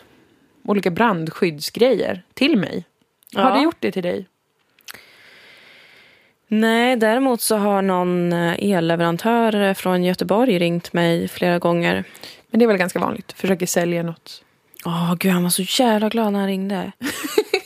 Olika 0.65 0.91
brandskyddsgrejer 0.91 2.23
till 2.35 2.57
mig. 2.57 2.85
Har 3.35 3.43
Ja. 3.51 3.57
det 3.57 3.63
gjort 3.63 3.77
det 3.81 3.93
till 3.93 4.03
dig? 4.03 4.27
Nej, 6.49 6.97
däremot 6.97 7.41
så 7.41 7.57
har 7.57 7.83
någon 7.83 8.33
eh, 8.33 8.55
elleverantör 8.59 9.75
från 9.75 10.05
Göteborg 10.05 10.59
ringt 10.59 10.93
mig 10.93 11.29
flera 11.29 11.59
gånger. 11.59 12.05
Men 12.51 12.59
det 12.59 12.65
är 12.65 12.67
väl 12.67 12.77
ganska 12.77 12.99
vanligt. 12.99 13.33
Försöker 13.33 13.67
sälja 13.67 14.03
något. 14.03 14.45
Åh 14.85 15.15
gud, 15.19 15.33
han 15.33 15.43
var 15.43 15.51
så 15.51 15.83
jävla 15.83 16.09
glad 16.09 16.33
när 16.33 16.39
han 16.41 16.49
ringde. 16.49 16.93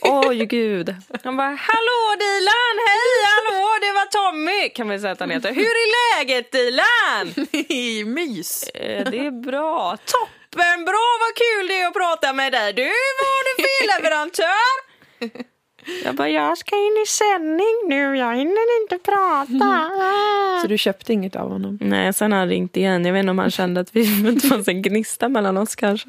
Oj 0.08 0.44
gud. 0.46 0.94
Han 1.24 1.36
bara, 1.36 1.46
hallå 1.68 2.00
Dilan, 2.18 2.76
hej, 2.88 3.10
hallå, 3.32 3.66
det 3.80 3.92
var 3.92 4.06
Tommy. 4.16 4.68
Kan 4.68 4.86
man 4.86 5.00
säga 5.00 5.12
att 5.12 5.20
han 5.20 5.30
heter. 5.30 5.52
Hur 5.54 5.62
är 5.82 6.16
läget 6.18 6.52
Dilan? 6.52 7.46
Mys! 8.14 8.62
Eh, 8.68 9.10
Det 9.10 9.18
är 9.18 9.30
bra. 9.30 9.96
Toppen, 10.04 10.84
bra, 10.84 11.06
vad 11.20 11.34
kul 11.36 11.68
det 11.68 11.80
är 11.80 11.86
att 11.88 11.94
prata 11.94 12.32
med 12.32 12.52
dig. 12.52 12.72
Du, 12.72 12.82
vad 13.18 13.28
har 13.34 13.44
du 13.56 13.62
för 13.62 13.84
elleverantör? 13.84 14.86
Jag 16.04 16.14
bara, 16.14 16.28
jag 16.28 16.58
ska 16.58 16.76
in 16.76 17.02
i 17.02 17.06
sändning 17.06 17.74
nu, 17.88 18.16
jag 18.18 18.36
hinner 18.36 18.82
inte 18.82 18.98
prata. 18.98 19.90
Så 20.62 20.68
du 20.68 20.78
köpte 20.78 21.12
inget 21.12 21.36
av 21.36 21.48
honom? 21.50 21.78
Nej, 21.80 22.12
sen 22.12 22.32
har 22.32 22.38
han 22.38 22.48
ringt 22.48 22.76
igen. 22.76 23.04
Jag 23.04 23.12
vet 23.12 23.20
inte 23.20 23.30
om 23.30 23.38
han 23.38 23.50
kände 23.50 23.80
att 23.80 23.96
vi 23.96 24.22
det 24.42 24.48
fanns 24.48 24.68
en 24.68 24.82
gnista 24.82 25.28
mellan 25.28 25.56
oss 25.56 25.74
kanske. 25.76 26.08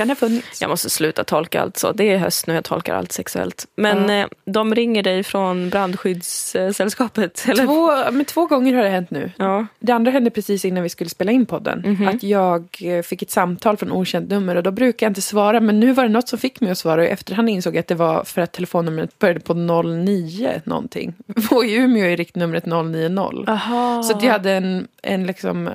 Kan 0.00 0.08
ha 0.08 0.16
funnits? 0.16 0.60
Jag 0.60 0.70
måste 0.70 0.90
sluta 0.90 1.24
tolka 1.24 1.60
allt 1.62 1.76
så. 1.76 1.92
Det 1.92 2.04
är 2.12 2.18
höst 2.18 2.46
nu, 2.46 2.54
jag 2.54 2.64
tolkar 2.64 2.94
allt 2.94 3.12
sexuellt. 3.12 3.66
Men 3.76 4.08
Ja. 4.08 4.14
eh, 4.20 4.26
de 4.44 4.74
ringer 4.74 5.02
dig 5.02 5.22
från 5.22 5.70
brandskyddssällskapet? 5.70 7.44
Eller? 7.48 7.64
Två, 7.66 8.12
men 8.12 8.24
två 8.24 8.46
gånger 8.46 8.74
har 8.74 8.82
det 8.82 8.88
hänt 8.88 9.10
nu. 9.10 9.30
Ja. 9.36 9.66
Det 9.80 9.92
andra 9.92 10.10
hände 10.10 10.30
precis 10.30 10.64
innan 10.64 10.82
vi 10.82 10.88
skulle 10.88 11.10
spela 11.10 11.32
in 11.32 11.46
podden. 11.46 11.82
Mhm. 11.86 12.08
Att 12.08 12.22
jag 12.22 12.64
eh, 12.82 13.02
fick 13.02 13.22
ett 13.22 13.30
samtal 13.30 13.76
från 13.76 13.92
okänt 13.92 14.30
nummer 14.30 14.56
och 14.56 14.62
då 14.62 14.70
brukar 14.70 15.06
jag 15.06 15.10
inte 15.10 15.22
svara. 15.22 15.60
Men 15.60 15.80
nu 15.80 15.92
var 15.92 16.02
det 16.02 16.08
något 16.08 16.28
som 16.28 16.38
fick 16.38 16.60
mig 16.60 16.70
att 16.70 16.78
svara 16.78 17.00
och 17.00 17.06
i 17.06 17.10
efterhand 17.10 17.48
insåg 17.48 17.74
jag 17.74 17.80
att 17.80 17.86
det 17.88 17.94
var 17.94 18.24
för 18.24 18.40
att 18.42 18.52
telefonnumret 18.52 19.18
började 19.18 19.40
på 19.40 19.54
09 19.54 20.60
någonting. 20.64 21.14
Och 21.50 21.64
i 21.64 21.74
Umeå 21.74 22.04
är 22.06 22.16
riktnumret 22.16 22.66
090. 22.66 23.44
Aha. 23.50 24.02
Så 24.02 24.18
jag 24.22 24.32
hade 24.32 24.52
en, 24.52 24.88
en 25.02 25.26
liksom, 25.26 25.68
eh, 25.68 25.72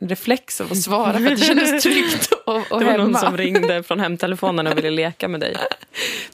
reflex 0.00 0.60
av 0.60 0.66
att 0.72 0.78
svara 0.82 1.12
för 1.12 1.24
att 1.26 1.38
det 1.38 1.44
kändes 1.44 1.82
tryggt 1.82 2.32
och, 2.46 2.56
och 2.72 2.78
det 2.80 2.84
var 2.84 2.92
hemma. 2.92 3.04
någon 3.04 3.14
som 3.14 3.36
ringde 3.36 3.55
från 3.82 4.00
hemtelefonen 4.00 4.66
och 4.66 4.76
ville 4.78 4.90
leka 4.90 5.28
med 5.28 5.40
dig. 5.40 5.56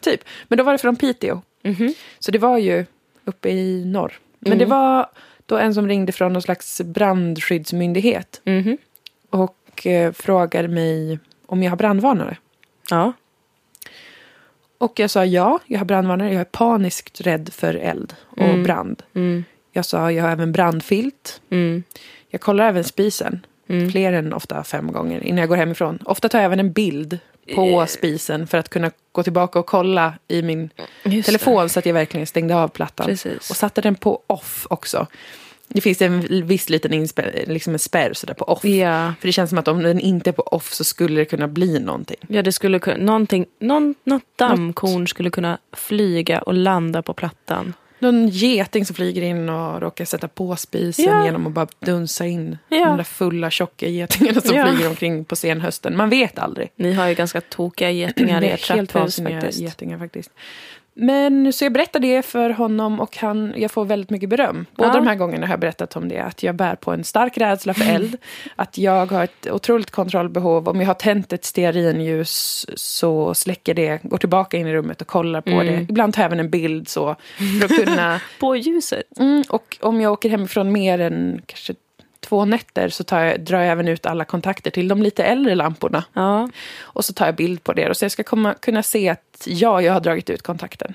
Typ. 0.00 0.20
Men 0.48 0.58
då 0.58 0.64
var 0.64 0.72
det 0.72 0.78
från 0.78 0.96
Piteå. 0.96 1.42
Mhm. 1.62 1.94
Så 2.18 2.30
det 2.30 2.38
var 2.38 2.58
ju 2.58 2.84
uppe 3.24 3.48
i 3.50 3.84
norr. 3.84 4.12
Men 4.38 4.52
Mm. 4.52 4.58
det 4.58 4.64
var 4.64 5.06
då 5.46 5.58
en 5.58 5.74
som 5.74 5.88
ringde 5.88 6.12
från 6.12 6.32
någon 6.32 6.42
slags 6.42 6.80
brandskyddsmyndighet. 6.80 8.40
Mhm. 8.44 8.78
och 9.30 9.86
eh, 9.86 10.12
frågade 10.12 10.68
mig 10.68 11.18
om 11.46 11.62
jag 11.62 11.70
har 11.70 11.76
brandvarnare. 11.76 12.36
Ja. 12.90 13.12
Och 14.78 14.98
jag 14.98 15.10
sa 15.10 15.24
ja, 15.24 15.58
jag 15.66 15.78
har 15.78 15.84
brandvarnare. 15.84 16.32
Jag 16.32 16.40
är 16.40 16.44
paniskt 16.44 17.20
rädd 17.20 17.50
för 17.52 17.74
eld 17.74 18.14
och 18.26 18.38
Mm. 18.42 18.62
brand. 18.62 19.02
Mm. 19.14 19.44
Jag 19.72 19.84
sa 19.84 20.12
jag 20.12 20.24
har 20.24 20.30
även 20.30 20.52
brandfilt. 20.52 21.40
Mm. 21.50 21.82
Jag 22.28 22.40
kollar 22.40 22.68
även 22.68 22.84
spisen. 22.84 23.46
Mm. 23.72 23.90
Fler 23.90 24.12
än 24.12 24.32
ofta 24.32 24.64
fem 24.64 24.92
gånger 24.92 25.24
innan 25.24 25.38
jag 25.38 25.48
går 25.48 25.56
hemifrån. 25.56 25.98
Ofta 26.04 26.28
tar 26.28 26.38
jag 26.38 26.44
även 26.46 26.60
en 26.60 26.72
bild 26.72 27.18
på 27.54 27.66
Eh. 27.80 27.86
spisen 27.86 28.46
för 28.46 28.58
att 28.58 28.68
kunna 28.68 28.90
gå 29.12 29.22
tillbaka 29.22 29.58
och 29.58 29.66
kolla 29.66 30.14
i 30.28 30.42
min 30.42 30.70
Just 31.04 31.26
telefon 31.26 31.68
så 31.68 31.78
att 31.78 31.86
jag 31.86 31.94
verkligen 31.94 32.26
stängde 32.26 32.56
av 32.56 32.68
plattan. 32.68 33.06
Precis. 33.06 33.50
Och 33.50 33.56
satte 33.56 33.80
den 33.80 33.94
på 33.94 34.22
off 34.26 34.66
också. 34.70 35.06
Det 35.68 35.80
finns 35.80 36.02
en 36.02 36.46
viss 36.46 36.68
liten 36.70 36.92
inspär, 36.92 37.44
liksom 37.46 37.72
en 37.72 37.78
spärr 37.78 38.12
sådär 38.14 38.34
på 38.34 38.44
off. 38.44 38.62
det. 38.62 38.76
Ja. 38.76 39.12
För 39.20 39.28
det 39.28 39.32
känns 39.32 39.50
som 39.50 39.58
att 39.58 39.68
om 39.68 39.82
den 39.82 40.00
inte 40.00 40.30
är 40.30 40.32
på 40.32 40.42
off 40.42 40.72
så 40.72 40.84
skulle 40.84 41.20
det 41.20 41.24
kunna 41.24 41.48
bli 41.48 41.78
någonting. 41.80 42.16
Ja, 42.28 42.42
det 42.42 42.52
skulle 42.52 42.78
kunna, 42.78 42.96
någonting, 43.04 43.46
någon, 43.58 43.94
något 44.04 44.22
dammkorn 44.36 45.08
skulle 45.08 45.30
kunna 45.30 45.58
flyga 45.72 46.40
och 46.42 46.54
landa 46.54 47.02
på 47.02 47.14
plattan. 47.14 47.74
Någon 48.02 48.28
geting 48.28 48.87
som 48.87 48.97
flyger 48.97 49.23
in 49.23 49.49
och 49.49 49.80
råkar 49.80 50.04
sätta 50.04 50.28
på 50.28 50.56
spisen 50.56 51.04
Ja. 51.04 51.25
genom 51.25 51.47
att 51.47 51.52
bara 51.52 51.66
dunsa 51.78 52.26
in 52.26 52.59
Ja. 52.68 52.85
de 52.87 52.97
där 52.97 53.04
fulla 53.04 53.50
tjocka 53.50 53.88
getingarna 53.88 54.40
som 54.40 54.56
Ja. 54.56 54.66
flyger 54.66 54.88
omkring 54.88 55.25
på 55.25 55.37
senhösten. 55.37 55.97
Man 55.97 56.11
vet 56.11 56.38
aldrig. 56.38 56.71
Ni 56.76 56.92
har 56.92 57.09
ju 57.09 57.14
ganska 57.14 57.40
tokiga 57.40 57.90
getingar 57.90 58.44
i 58.44 58.49
ert 58.50 58.62
trapphus 58.62 59.16
faktiskt. 59.16 59.59
getingar 59.61 59.99
faktiskt. 59.99 60.30
Men 60.94 61.52
så 61.52 61.64
jag 61.64 61.72
berättar 61.72 62.00
det 62.00 62.22
för 62.22 62.50
honom 62.50 63.00
och 63.00 63.16
han, 63.16 63.54
jag 63.56 63.70
får 63.70 63.84
väldigt 63.84 64.11
mycket 64.11 64.28
beröm. 64.28 64.66
Båda 64.76 64.88
Ja. 64.88 64.94
de 64.94 65.06
här 65.06 65.14
gångerna 65.14 65.46
har 65.46 65.52
jag 65.52 65.61
berättat 65.61 65.96
om 65.96 66.08
det. 66.08 66.18
Att 66.18 66.42
jag 66.42 66.54
bär 66.54 66.75
på 66.75 66.90
en 66.92 67.04
stark 67.04 67.38
rädsla 67.38 67.75
för 67.75 67.94
eld. 67.94 68.16
att 68.56 68.78
jag 68.78 69.12
har 69.12 69.25
ett 69.25 69.46
otroligt 69.50 69.90
kontrollbehov. 69.90 70.68
Om 70.68 70.80
jag 70.80 70.87
har 70.87 70.94
tänt 70.94 71.32
ett 71.32 71.44
stearinljus 71.44 72.66
så 72.75 73.34
släcker 73.34 73.75
det, 73.75 74.02
går 74.02 74.18
tillbaka 74.18 74.56
in 74.56 74.66
i 74.66 74.72
rummet 74.72 75.00
och 75.00 75.06
kollar 75.06 75.40
på 75.40 75.50
Mm. 75.50 75.66
det. 75.66 75.80
Ibland 75.88 76.14
tar 76.14 76.22
jag 76.22 76.26
även 76.26 76.40
en 76.40 76.50
bild 76.50 76.88
så 76.88 77.16
för 77.58 77.64
att 77.64 77.84
kunna... 77.84 78.20
På 78.40 78.56
ljuset? 78.56 79.18
Mm, 79.18 79.42
och 79.49 79.78
om 79.80 80.00
jag 80.00 80.12
åker 80.12 80.28
hemifrån 80.30 80.72
mer 80.72 80.99
än 80.99 81.42
kanske 81.46 81.75
två 82.32 82.44
nätter 82.44 82.88
så 82.88 83.04
tar 83.04 83.20
jag, 83.20 83.40
drar 83.40 83.60
jag 83.60 83.68
även 83.72 83.88
ut 83.88 84.06
alla 84.06 84.24
kontakter 84.24 84.70
till 84.70 84.88
de 84.88 85.02
lite 85.02 85.24
äldre 85.24 85.54
lamporna. 85.54 86.04
Ja. 86.12 86.48
Och 86.80 87.04
så 87.04 87.12
tar 87.12 87.26
jag 87.26 87.34
bild 87.34 87.64
på 87.64 87.72
det. 87.72 87.88
Och 87.90 87.96
så 87.96 88.04
jag 88.04 88.12
ska 88.12 88.22
komma, 88.22 88.54
kunna 88.54 88.82
se 88.82 89.08
att 89.08 89.44
ja, 89.46 89.82
jag 89.82 89.92
har 89.92 90.00
dragit 90.00 90.30
ut 90.30 90.42
kontakten. 90.42 90.94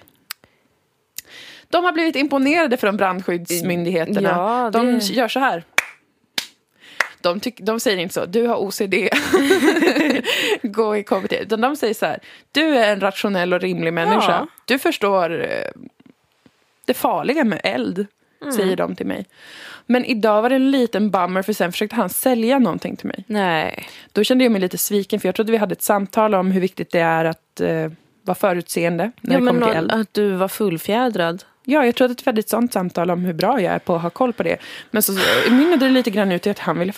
De 1.70 1.84
har 1.84 1.91
blivit 1.91 2.15
imponerade 2.15 2.77
från 2.77 2.98
brandskyddsmyndigheterna. 2.98 4.29
Ja, 4.29 4.70
De 4.74 4.86
det- 5.00 5.06
gör 5.06 5.27
så 5.27 5.39
här. 5.39 5.63
De, 7.22 7.39
tyck, 7.39 7.60
de 7.60 7.79
säger 7.79 7.98
inte 7.98 8.13
så, 8.13 8.25
du 8.25 8.48
har 8.48 8.56
OCD, 8.58 8.94
gå 10.62 10.98
i 10.98 11.03
KBT. 11.03 11.34
Utan 11.34 11.62
de 11.62 11.75
säger 11.75 11.94
så 11.94 12.06
här, 12.06 12.20
du 12.51 12.62
är 12.77 12.91
en 12.94 13.00
rationell 13.00 13.53
och 13.53 13.62
rimlig 13.62 13.94
människa. 13.94 14.32
Ja. 14.32 14.48
Du 14.65 14.79
förstår 14.79 15.41
eh, 15.51 15.82
det 16.86 16.94
farliga 16.94 17.44
med 17.44 17.62
eld, 17.63 18.08
Mm. 18.41 18.53
säger 18.53 18.75
de 18.75 18.96
till 18.96 19.06
mig. 19.06 19.25
Men 19.88 20.06
idag 20.06 20.41
var 20.41 20.50
det 20.50 20.56
en 20.56 20.72
liten 20.72 21.12
bummer 21.12 21.41
för 21.41 21.53
sen 21.53 21.72
försökte 21.72 21.96
han 21.96 22.10
sälja 22.10 22.60
någonting 22.60 22.96
till 22.96 23.08
mig. 23.08 23.24
Nej. 23.27 23.88
Då 24.12 24.24
kände 24.24 24.44
jag 24.46 24.51
mig 24.51 24.62
lite 24.62 24.77
sviken 24.77 25.20
för 25.20 25.27
jag 25.27 25.36
trodde 25.36 25.51
vi 25.51 25.58
hade 25.58 25.74
ett 25.74 25.82
samtal 25.82 26.36
om 26.36 26.51
hur 26.51 26.62
viktigt 26.62 26.91
det 26.91 27.00
är 27.00 27.25
att 27.25 27.62
eh, 27.62 27.91
vara 28.24 28.36
förutseende 28.36 29.12
när 29.22 29.34
Ja, 29.34 29.39
det 29.39 29.48
kommer 29.48 29.67
till 29.67 29.77
eld. 29.77 29.91
att 29.91 30.13
du 30.13 30.32
var 30.32 30.48
fullfjädrad. 30.48 31.44
Ja, 31.63 31.86
jag 31.86 31.96
trodde 31.96 32.12
att 32.12 32.22
vi 32.27 32.29
hade 32.29 32.39
ett 32.39 32.50
sånt 32.50 32.74
samtal 32.74 33.12
om 33.12 33.25
hur 33.25 33.34
bra 33.34 33.62
jag 33.62 33.74
är 33.74 33.79
på 33.79 33.96
att 33.96 34.01
ha 34.01 34.10
koll 34.10 34.34
på 34.34 34.44
det. 34.44 34.58
Men 34.91 35.03
så 35.03 35.12
mynnade 35.50 35.86
det 35.86 35.91
lite 35.91 36.10
grann 36.12 36.32
ut 36.32 36.48
i 36.48 36.50
att 36.50 36.60
han 36.60 36.79
ville 36.79 36.94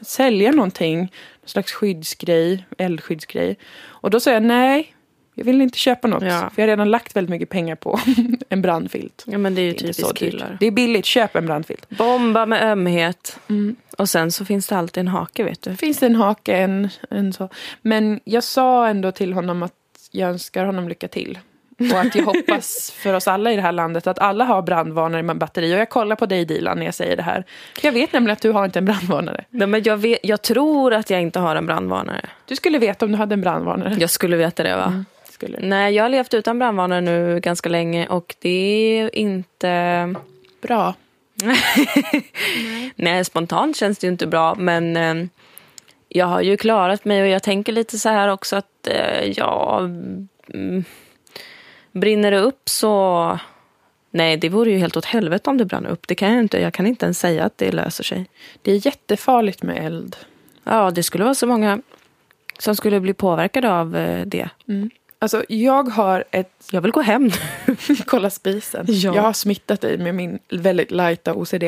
sälja 0.00 0.50
någonting, 0.50 0.98
någon 0.98 1.08
slags 1.44 1.72
skyddsgrej, 1.72 2.66
eldskyddsgrej. 2.78 3.58
Och 3.78 4.10
då 4.10 4.20
sa 4.20 4.30
jag 4.32 4.42
nej, 4.42 4.94
jag 5.34 5.44
vill 5.44 5.62
inte 5.62 5.78
köpa 5.78 6.08
något. 6.08 6.22
Ja. 6.22 6.28
För 6.28 6.52
jag 6.56 6.62
har 6.62 6.66
redan 6.66 6.90
lagt 6.90 7.16
väldigt 7.16 7.30
mycket 7.30 7.48
pengar 7.48 7.76
på 7.76 8.00
en 8.48 8.62
brandfilt. 8.62 9.24
Ja, 9.26 9.38
men 9.38 9.54
det 9.54 9.60
är 9.60 9.64
ju 9.64 9.72
Det 9.72 9.76
är 9.76 9.92
typiskt 9.92 10.18
killar. 10.18 10.56
Det 10.60 10.66
är 10.66 10.70
billigt, 10.70 11.04
köp 11.04 11.36
en 11.36 11.46
brandfilt. 11.46 11.88
Bomba 11.88 12.46
med 12.46 12.62
ömhet. 12.62 13.38
Mm. 13.48 13.76
Och 13.98 14.08
sen 14.08 14.32
så 14.32 14.44
finns 14.44 14.66
det 14.66 14.76
alltid 14.76 15.00
en 15.00 15.08
hake, 15.08 15.44
vet 15.44 15.62
du. 15.62 15.76
Finns 15.76 15.98
det 15.98 16.06
en 16.06 16.14
hake, 16.14 16.56
en, 16.56 16.88
en 17.10 17.32
så. 17.32 17.48
Men 17.82 18.20
jag 18.24 18.44
sa 18.44 18.88
ändå 18.88 19.12
till 19.12 19.32
honom 19.32 19.62
att 19.62 19.72
jag 20.10 20.30
önskar 20.30 20.64
honom 20.64 20.88
lycka 20.88 21.08
till. 21.08 21.38
Och 21.92 22.00
att 22.00 22.14
jag 22.14 22.24
hoppas 22.34 22.90
för 22.90 23.14
oss 23.14 23.28
alla 23.28 23.52
i 23.52 23.56
det 23.56 23.62
här 23.62 23.72
landet 23.72 24.06
att 24.06 24.18
alla 24.18 24.44
har 24.44 24.62
brandvarnare 24.62 25.22
med 25.22 25.38
batteri. 25.38 25.74
Och 25.74 25.78
jag 25.78 25.90
kollar 25.90 26.16
på 26.16 26.26
dig 26.26 26.44
Dilan 26.44 26.78
när 26.78 26.84
jag 26.84 26.94
säger 26.94 27.16
det 27.16 27.22
här. 27.22 27.44
Jag 27.82 27.92
vet 27.92 28.12
nämligen 28.12 28.32
att 28.32 28.42
du 28.42 28.50
har 28.50 28.64
inte 28.64 28.78
en 28.78 28.84
brandvarnare. 28.84 29.44
Nej, 29.50 29.68
men 29.68 29.82
jag, 29.82 29.96
vet, 29.96 30.18
jag 30.22 30.42
tror 30.42 30.94
att 30.94 31.10
jag 31.10 31.22
inte 31.22 31.38
har 31.38 31.56
en 31.56 31.66
brandvarnare. 31.66 32.26
Du 32.46 32.56
skulle 32.56 32.78
veta 32.78 33.04
om 33.04 33.12
du 33.12 33.18
hade 33.18 33.34
en 33.34 33.40
brandvarnare. 33.40 33.96
Jag 33.98 34.10
skulle 34.10 34.36
veta 34.36 34.62
det, 34.62 34.76
va? 34.76 34.84
Mm, 34.84 35.04
skulle. 35.40 35.58
Nej, 35.60 35.94
jag 35.94 36.04
har 36.04 36.08
levt 36.08 36.34
utan 36.34 36.58
brandvarnare 36.58 37.00
nu 37.00 37.40
ganska 37.40 37.68
länge 37.68 38.06
och 38.06 38.34
det 38.40 38.48
är 38.98 39.16
inte... 39.16 40.14
Bra. 40.62 40.94
Nej, 42.96 43.24
spontant 43.24 43.76
känns 43.76 43.98
det 43.98 44.06
ju 44.06 44.10
inte 44.12 44.26
bra, 44.26 44.54
men 44.54 44.96
eh, 44.96 45.14
jag 46.08 46.26
har 46.26 46.40
ju 46.40 46.56
klarat 46.56 47.04
mig 47.04 47.22
och 47.22 47.28
jag 47.28 47.42
tänker 47.42 47.72
lite 47.72 47.98
så 47.98 48.08
här 48.08 48.28
också 48.28 48.56
att 48.56 48.86
eh, 48.86 49.32
ja, 49.36 49.78
mm, 50.54 50.84
brinner 51.92 52.30
det 52.30 52.40
upp 52.40 52.68
så... 52.68 53.38
Nej, 54.10 54.36
det 54.36 54.48
vore 54.48 54.70
ju 54.70 54.78
helt 54.78 54.96
åt 54.96 55.04
helvete 55.04 55.50
om 55.50 55.58
det 55.58 55.64
brann 55.64 55.86
upp. 55.86 56.08
Det 56.08 56.14
kan 56.14 56.32
jag 56.32 56.40
inte. 56.40 56.60
Jag 56.60 56.74
kan 56.74 56.86
inte 56.86 57.06
ens 57.06 57.18
säga 57.18 57.44
att 57.44 57.58
det 57.58 57.72
löser 57.72 58.04
sig. 58.04 58.26
Det 58.62 58.72
är 58.72 58.86
jättefarligt 58.86 59.62
med 59.62 59.86
eld. 59.86 60.16
Ja, 60.64 60.90
det 60.90 61.02
skulle 61.02 61.24
vara 61.24 61.34
så 61.34 61.46
många 61.46 61.80
som 62.58 62.76
skulle 62.76 63.00
bli 63.00 63.14
påverkade 63.14 63.72
av 63.72 63.96
eh, 63.96 64.26
det. 64.26 64.48
Alltså 65.22 65.44
jag 65.48 65.88
har 65.88 66.24
ett... 66.30 66.52
Jag 66.72 66.80
vill 66.80 66.90
gå 66.90 67.00
hem. 67.00 67.30
Kolla 68.06 68.30
spisen. 68.30 68.84
Ja. 68.88 69.14
Jag 69.14 69.22
har 69.22 69.32
smittat 69.32 69.80
dig 69.80 69.98
med 69.98 70.14
min 70.14 70.38
väldigt 70.50 70.90
lighta 70.90 71.34
OCD. 71.34 71.64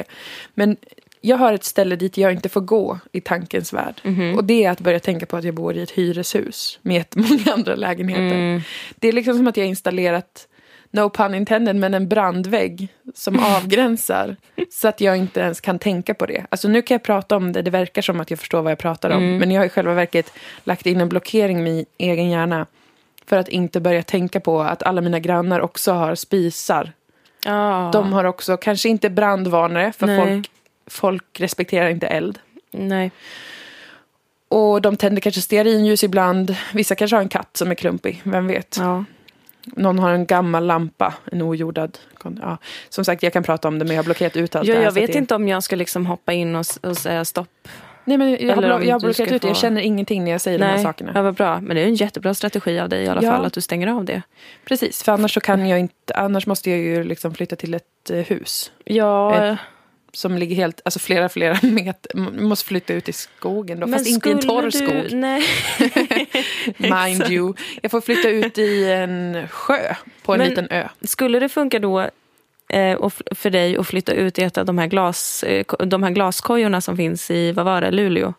Men 0.55 0.77
jag 1.21 1.37
har 1.37 1.53
ett 1.53 1.65
ställe 1.65 1.97
dit 1.97 2.17
jag 2.17 2.33
inte 2.33 2.49
får 2.49 2.61
gå 2.61 2.99
i 3.13 3.21
tankens 3.21 3.73
värld. 3.73 4.01
Och 4.37 4.45
det 4.45 4.65
är 4.65 4.71
att 4.71 4.81
börja 4.81 5.01
tänka 5.01 5.27
på 5.27 5.37
att 5.37 5.45
jag 5.45 5.55
bor 5.55 5.77
i 5.77 5.83
ett 5.83 5.91
hyreshus 5.91 6.79
med 6.83 6.95
jättemånga 6.97 7.43
andra 7.55 7.75
lägenheter. 7.75 8.63
Det 8.99 9.09
är 9.09 9.13
liksom 9.13 9.37
som 9.37 9.47
att 9.47 9.57
jag 9.57 9.65
har 9.65 9.69
installerat, 9.69 10.49
no 10.91 11.11
pun 11.11 11.35
intended, 11.35 11.77
men 11.77 11.95
en 11.95 12.09
brandvägg 12.09 12.89
som 13.15 13.39
avgränsar. 13.57 14.37
Så 14.71 14.89
att 14.89 15.01
jag 15.01 15.17
inte 15.17 15.41
ens 15.41 15.61
kan 15.61 15.79
tänka 15.79 16.15
på 16.15 16.27
det. 16.27 16.47
Alltså 16.49 16.69
nu 16.69 16.83
kan 16.83 16.95
jag 16.95 17.03
prata 17.03 17.37
om 17.37 17.53
det, 17.53 17.63
det 17.63 17.71
verkar 17.71 18.03
som 18.03 18.21
att 18.21 18.31
jag 18.31 18.39
förstår 18.39 18.63
vad 18.63 18.71
jag 18.71 18.79
pratar 18.79 19.11
om. 19.11 19.37
Men 19.37 19.51
jag 19.51 19.61
har 19.61 19.67
i 19.67 19.69
själva 19.69 19.95
verket 19.95 20.33
lagt 20.65 20.87
in 20.87 21.01
en 21.01 21.09
blockering 21.09 21.59
i 21.59 21.63
min 21.63 21.85
egen 21.99 22.31
hjärna. 22.31 22.67
För 23.27 23.37
att 23.37 23.49
inte 23.49 23.81
börja 23.81 24.03
tänka 24.03 24.41
på 24.41 24.61
att 24.61 24.83
alla 24.83 25.01
mina 25.01 25.19
grannar 25.19 25.61
också 25.61 25.93
har 25.93 26.15
spisar. 26.15 26.93
Ja. 27.45 27.91
De 27.93 28.13
har 28.13 28.25
också, 28.25 28.57
kanske 28.57 28.89
inte 28.89 29.11
brandvarnare, 29.11 29.93
för 29.93 30.07
Nej. 30.07 30.27
folk, 30.27 30.51
folk 30.87 31.41
respekterar 31.41 31.89
inte 31.89 32.07
eld. 32.07 32.39
Nej. 32.71 33.11
Och 34.49 34.83
de 34.83 34.97
tänder 34.97 35.21
kanske 35.21 35.41
stearinljus 35.41 36.05
ibland. 36.05 36.57
Vissa 36.73 36.95
kanske 36.95 37.17
har 37.17 37.23
en 37.23 37.29
katt 37.29 37.57
som 37.57 37.71
är 37.71 37.75
klumpig, 37.75 38.21
vem 38.25 38.47
vet. 38.47 38.77
Ja. 38.81 39.05
Någon 39.65 39.99
har 39.99 40.11
en 40.11 40.27
gammal 40.27 40.67
lampa, 40.67 41.15
en 41.33 41.43
ojordad. 41.43 41.99
Ja. 42.41 42.59
Som 42.89 43.05
sagt, 43.05 43.23
jag 43.23 43.33
kan 43.33 43.43
prata 43.43 43.69
om 43.69 43.79
det, 43.79 43.85
men 43.85 43.97
jag 43.97 44.03
har 44.03 44.05
blockerat 44.05 44.37
ut 44.37 44.57
allt 44.57 44.69
Ja, 44.69 44.75
det 44.75 44.79
här. 44.79 44.85
jag 44.85 44.93
vet 44.93 45.13
det... 45.13 45.19
inte 45.19 45.35
om 45.35 45.49
jag 45.49 45.63
ska 45.63 45.77
liksom 45.77 46.07
hoppa 46.07 46.33
in 46.33 46.57
och, 46.57 46.67
och 46.83 46.97
säga 46.97 47.25
stopp. 47.25 47.69
Nej, 48.05 48.19
men 48.19 48.47
jag 48.47 48.55
har, 48.57 48.71
om 48.71 48.83
jag 48.85 49.01
har 49.01 49.09
ut 49.11 49.17
det. 49.17 49.31
Jag 49.33 49.41
få- 49.43 49.55
känner 49.55 49.81
ingenting 49.81 50.25
när 50.25 50.31
jag 50.31 50.41
säger 50.41 50.59
de 50.59 50.65
här 50.65 50.75
Nej, 50.75 50.83
sakerna. 50.83 51.13
ja, 51.15 51.23
vad 51.23 51.35
bra. 51.35 51.61
Men 51.61 51.77
det 51.77 51.83
är 51.83 51.87
en 51.87 51.95
jättebra 51.95 52.35
strategi 52.35 52.79
av 52.81 52.89
dig 52.89 53.05
i 53.05 53.09
alla 53.09 53.23
Ja. 53.23 53.31
fall, 53.31 53.45
att 53.45 53.53
du 53.53 53.61
stänger 53.61 53.87
av 53.87 54.05
det. 54.05 54.23
Precis, 54.65 55.03
för 55.03 55.13
annars 55.13 55.35
så 55.35 55.41
kan 55.41 55.67
jag 55.69 55.81
inte, 55.81 56.15
annars 56.15 56.47
måste 56.47 56.71
jag 56.71 56.79
ju 56.79 57.05
liksom 57.05 57.35
flytta 57.35 57.57
till 57.57 57.75
ett 57.75 58.11
eh, 58.11 58.17
hus. 58.19 58.73
Ja, 58.85 59.35
Ett- 59.45 59.59
Som 60.15 60.39
ligger 60.39 60.57
helt, 60.57 60.81
alltså 60.85 60.99
flera, 60.99 61.29
flera 61.29 61.59
meter. 61.63 62.17
Man 62.17 62.45
måste 62.45 62.69
flytta 62.69 62.93
ut 62.93 63.09
i 63.09 63.13
skogen 63.13 63.81
då, 63.81 63.87
fast 63.89 64.07
inte 64.07 64.29
i 64.29 64.33
en 64.33 64.41
torr 64.41 64.71
skog. 64.71 65.13
Nej. 65.13 65.43
Mind 66.77 67.23
you. 67.33 67.55
Jag 67.83 67.91
får 67.91 68.01
flytta 68.01 68.29
ut 68.29 68.59
i 68.59 68.91
en 68.93 69.49
sjö 69.49 69.95
på 70.23 70.33
en 70.33 70.39
Men- 70.39 70.49
liten 70.49 70.69
ö. 70.71 70.89
Skulle 71.01 71.39
det 71.39 71.49
funka 71.49 71.79
då 71.79 72.11
och 72.97 73.07
f- 73.17 73.23
för 73.39 73.51
dig 73.51 73.77
att 73.77 73.87
flytta 73.87 74.13
ut 74.13 74.39
i 74.39 74.43
ett 74.43 74.59
av 74.59 74.67
de 74.67 74.79
här, 74.79 74.87
glas, 74.87 75.43
eh, 75.43 75.65
de 75.87 76.03
här 76.03 76.11
glaskojorna 76.11 76.81
som 76.81 76.97
finns 76.97 77.31
i, 77.31 77.53
vad 77.53 77.65
var 77.65 77.81
det, 77.81 77.91
Luleå? 77.91 78.35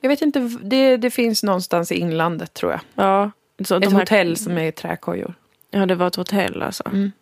Jag 0.00 0.08
vet 0.08 0.22
inte, 0.22 0.50
det, 0.62 0.96
det 0.96 1.10
finns 1.10 1.42
någonstans 1.42 1.92
i 1.92 1.94
inlandet 1.94 2.54
tror 2.54 2.72
jag. 2.72 2.80
Ja. 2.94 3.30
Så 3.64 3.76
Ett 3.76 3.82
de 3.82 3.92
här, 3.92 4.00
hotell 4.00 4.36
som 4.36 4.58
är 4.58 4.64
i 4.64 4.72
träkojor. 4.72 5.34
Ja, 5.70 5.86
det 5.86 5.94
var 5.94 6.06
ett 6.06 6.16
hotell 6.16 6.62
alltså. 6.62 6.82
Mm. 6.86 7.12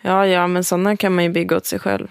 Ja, 0.00 0.26
ja, 0.26 0.46
men 0.46 0.64
sådana 0.64 0.96
kan 0.96 1.14
man 1.14 1.24
ju 1.24 1.30
bygga 1.30 1.56
åt 1.56 1.66
sig 1.66 1.78
själv. 1.78 2.08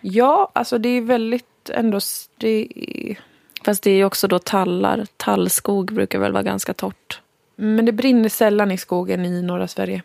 Ja, 0.00 0.50
alltså 0.52 0.78
det 0.78 0.88
är 0.88 1.00
väldigt 1.00 1.70
ändå... 1.70 2.00
Det 2.38 2.68
är, 2.76 3.18
Fast 3.64 3.82
det 3.82 3.90
är 3.90 3.94
ju 3.94 4.04
också 4.04 4.28
då 4.28 4.38
tallar. 4.38 5.06
Tallskog 5.16 5.92
brukar 5.94 6.18
väl 6.18 6.32
vara 6.32 6.42
ganska 6.42 6.74
torrt. 6.74 7.20
men 7.56 7.84
det 7.86 7.92
brinner 7.92 8.28
sällan 8.28 8.70
i 8.70 8.78
skogen 8.78 9.24
i 9.24 9.42
norra 9.42 9.68
Sverige. 9.68 10.02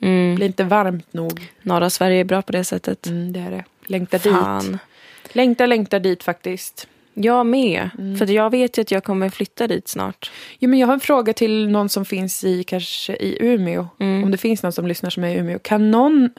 Mm. 0.00 0.34
blir 0.34 0.46
inte 0.46 0.64
varmt 0.64 1.12
nog. 1.12 1.50
Norra 1.62 1.90
Sverige 1.90 2.20
är 2.20 2.24
bra 2.24 2.42
på 2.42 2.52
det 2.52 2.64
sättet. 2.64 3.06
Mm, 3.06 3.32
det 3.32 3.40
är 3.40 3.50
det. 3.50 3.64
Längtar 3.86 4.18
dit. 4.18 4.80
Längtar, 5.32 5.66
längtar 5.66 6.00
dit 6.00 6.22
faktiskt. 6.22 6.88
Jag 7.14 7.46
med. 7.46 7.90
Mm. 7.98 8.18
För 8.18 8.30
jag 8.30 8.50
vet 8.50 8.78
ju 8.78 8.82
att 8.82 8.90
jag 8.90 9.04
kommer 9.04 9.28
flytta 9.28 9.66
dit 9.66 9.88
snart. 9.88 10.30
Jo, 10.58 10.70
men 10.70 10.78
jag 10.78 10.86
har 10.86 10.94
en 10.94 11.00
fråga 11.00 11.32
till 11.32 11.68
någon 11.68 11.88
som 11.88 12.04
finns 12.04 12.44
i, 12.44 12.64
kanske 12.64 13.16
i 13.16 13.38
Umeå. 13.40 13.86
Mm. 13.98 14.24
Om 14.24 14.30
det 14.30 14.36
finns 14.38 14.62
någon 14.62 14.72
som 14.72 14.86
lyssnar 14.86 15.10
som 15.10 15.24
är 15.24 15.28
i 15.28 15.38
Umeå. 15.38 15.58
Kan 15.58 15.90
någon 15.90 16.30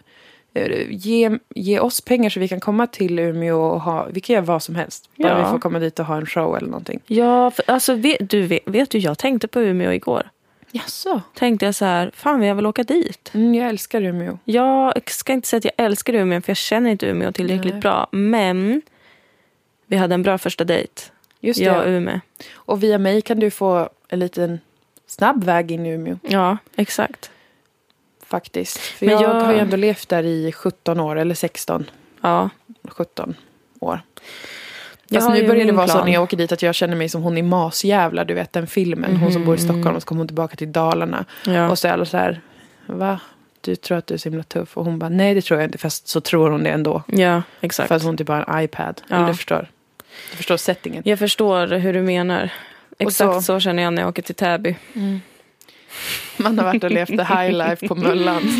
eh, 0.54 0.86
ge, 0.90 1.38
ge 1.56 1.80
oss 1.80 2.02
pengar 2.02 2.30
så 2.30 2.40
vi 2.40 2.48
kan 2.48 2.60
komma 2.60 2.88
till 2.88 3.20
Umeå 3.20 3.62
och 3.62 3.82
ha, 3.82 4.08
vi 4.12 4.22
kan 4.22 4.34
göra 4.34 4.46
vad 4.46 4.64
som 4.64 4.76
helst. 4.76 5.10
Bara 5.16 5.30
Ja. 5.30 5.44
vi 5.46 5.52
får 5.52 5.60
komma 5.60 5.80
dit 5.80 6.00
och 6.00 6.06
ha 6.06 6.18
en 6.18 6.26
show 6.26 6.58
eller 6.58 6.68
någonting. 6.68 7.00
Ja, 7.08 7.52
för, 7.52 7.64
alltså 7.68 7.94
vet 7.94 8.30
du, 8.30 8.42
vet, 8.42 8.62
vet 8.66 8.90
du, 8.90 8.98
jag 8.98 9.18
tänkte 9.18 9.48
på 9.48 9.62
Umeå 9.62 9.92
igår. 9.94 10.30
Jaså? 10.72 11.22
Tänkte 11.34 11.66
jag 11.66 11.76
så 11.76 11.86
här, 11.86 12.12
fan 12.16 12.44
jag 12.44 12.56
vill 12.56 12.66
åka 12.66 12.84
dit. 12.84 13.32
Mm, 13.34 13.56
jag 13.56 13.70
älskar 13.70 14.02
Umeå. 14.02 14.38
Jag 14.46 14.94
ska 15.10 15.34
inte 15.34 15.48
säga 15.48 15.58
att 15.58 15.66
jag 15.66 15.74
älskar 15.86 16.14
Umeå 16.14 16.42
för 16.42 16.50
jag 16.50 16.58
känner 16.58 16.90
inte 16.90 17.06
Umeå 17.06 17.32
tillräckligt 17.32 17.74
Nej. 17.74 17.82
bra. 17.82 18.08
Men 18.12 18.82
vi 19.86 19.98
hade 19.98 20.14
en 20.16 20.24
bra 20.24 20.38
första 20.38 20.64
dejt. 20.64 21.02
Just 21.40 21.60
Jag 21.60 21.78
och 21.78 21.84
det. 21.86 21.90
Umeå. 21.92 22.20
Och 22.54 22.84
via 22.84 22.98
mig 22.98 23.22
kan 23.22 23.40
du 23.40 23.52
få 23.52 23.90
en 24.08 24.20
liten 24.20 24.60
snabb 25.08 25.44
väg 25.44 25.72
in 25.72 25.86
i 25.86 25.90
Umeå. 25.90 26.18
Ja, 26.22 26.58
exakt. 26.76 27.32
Faktiskt. 28.26 28.78
För 28.78 29.06
Men 29.06 29.14
jag, 29.16 29.24
jag- 29.24 29.42
har 29.42 29.54
ju 29.54 29.60
ändå 29.60 29.78
levt 29.78 30.10
där 30.10 30.24
i 30.24 30.52
17 30.52 31.00
år, 31.00 31.16
eller 31.16 31.36
16, 31.36 31.86
Ja. 32.22 32.50
17 32.84 33.36
år. 33.80 34.02
Jag 35.12 35.18
Fast 35.22 35.28
har 35.30 35.36
nu 35.36 35.42
ju 35.42 35.48
börjar 35.48 35.66
det 35.66 35.72
vara 35.72 35.88
så 35.88 36.04
när 36.06 36.12
jag 36.14 36.24
åker 36.24 36.38
dit 36.38 36.52
att 36.52 36.62
jag 36.62 36.76
känner 36.76 36.96
mig 36.96 37.10
som 37.10 37.22
hon 37.24 37.38
i 37.38 37.42
Masjävlar, 37.42 38.26
du 38.26 38.34
vet 38.34 38.54
den 38.54 38.68
filmen. 38.68 39.16
Hon 39.16 39.32
som 39.34 39.46
bor 39.46 39.56
i 39.56 39.58
Stockholm 39.58 39.96
och 39.96 40.02
så 40.02 40.06
kommer 40.08 40.20
hon 40.20 40.28
tillbaka 40.28 40.56
till 40.56 40.72
Dalarna. 40.72 41.26
ja. 41.46 41.70
Och 41.70 41.80
så 41.80 41.88
är 41.88 41.92
alla 41.92 42.06
så 42.06 42.18
här, 42.18 42.42
va? 42.86 43.20
du 43.62 43.76
tror 43.76 43.98
att 43.98 44.08
du 44.08 44.14
är 44.14 44.18
så 44.18 44.30
himla 44.30 44.44
tuff. 44.44 44.78
Och 44.78 44.86
hon 44.86 45.00
bara, 45.00 45.10
nej 45.10 45.34
det 45.34 45.42
tror 45.42 45.60
jag 45.60 45.68
inte. 45.68 45.78
Fast 45.78 46.08
så 46.08 46.22
tror 46.22 46.50
hon 46.50 46.64
det 46.64 46.70
ändå. 46.70 47.04
Ja, 47.08 47.42
exakt. 47.62 47.88
För 47.88 47.96
att 47.96 48.04
hon 48.04 48.18
typ 48.18 48.28
har 48.28 48.46
en 48.48 48.64
iPad. 48.64 49.02
Ja. 49.08 49.28
Du 49.28 49.34
förstår. 49.34 49.68
Du 50.32 50.38
förstår 50.38 50.58
settingen. 50.58 51.04
Jag 51.06 51.20
förstår 51.20 51.68
hur 51.68 51.94
du 51.94 52.02
menar. 52.02 52.50
Exakt 52.98 53.34
så- 53.34 53.42
så... 53.42 53.60
känner 53.60 53.84
jag 53.84 53.94
när 53.94 54.02
jag 54.02 54.10
åker 54.10 54.22
till 54.22 54.36
Täby. 54.36 54.76
Man 56.38 56.58
har 56.60 56.66
varit 56.66 56.84
och 56.84 56.92
levt 56.92 57.10
the 57.10 57.24
high 57.24 57.52
life 57.52 57.88
på 57.88 57.96
Möllan. 57.96 58.42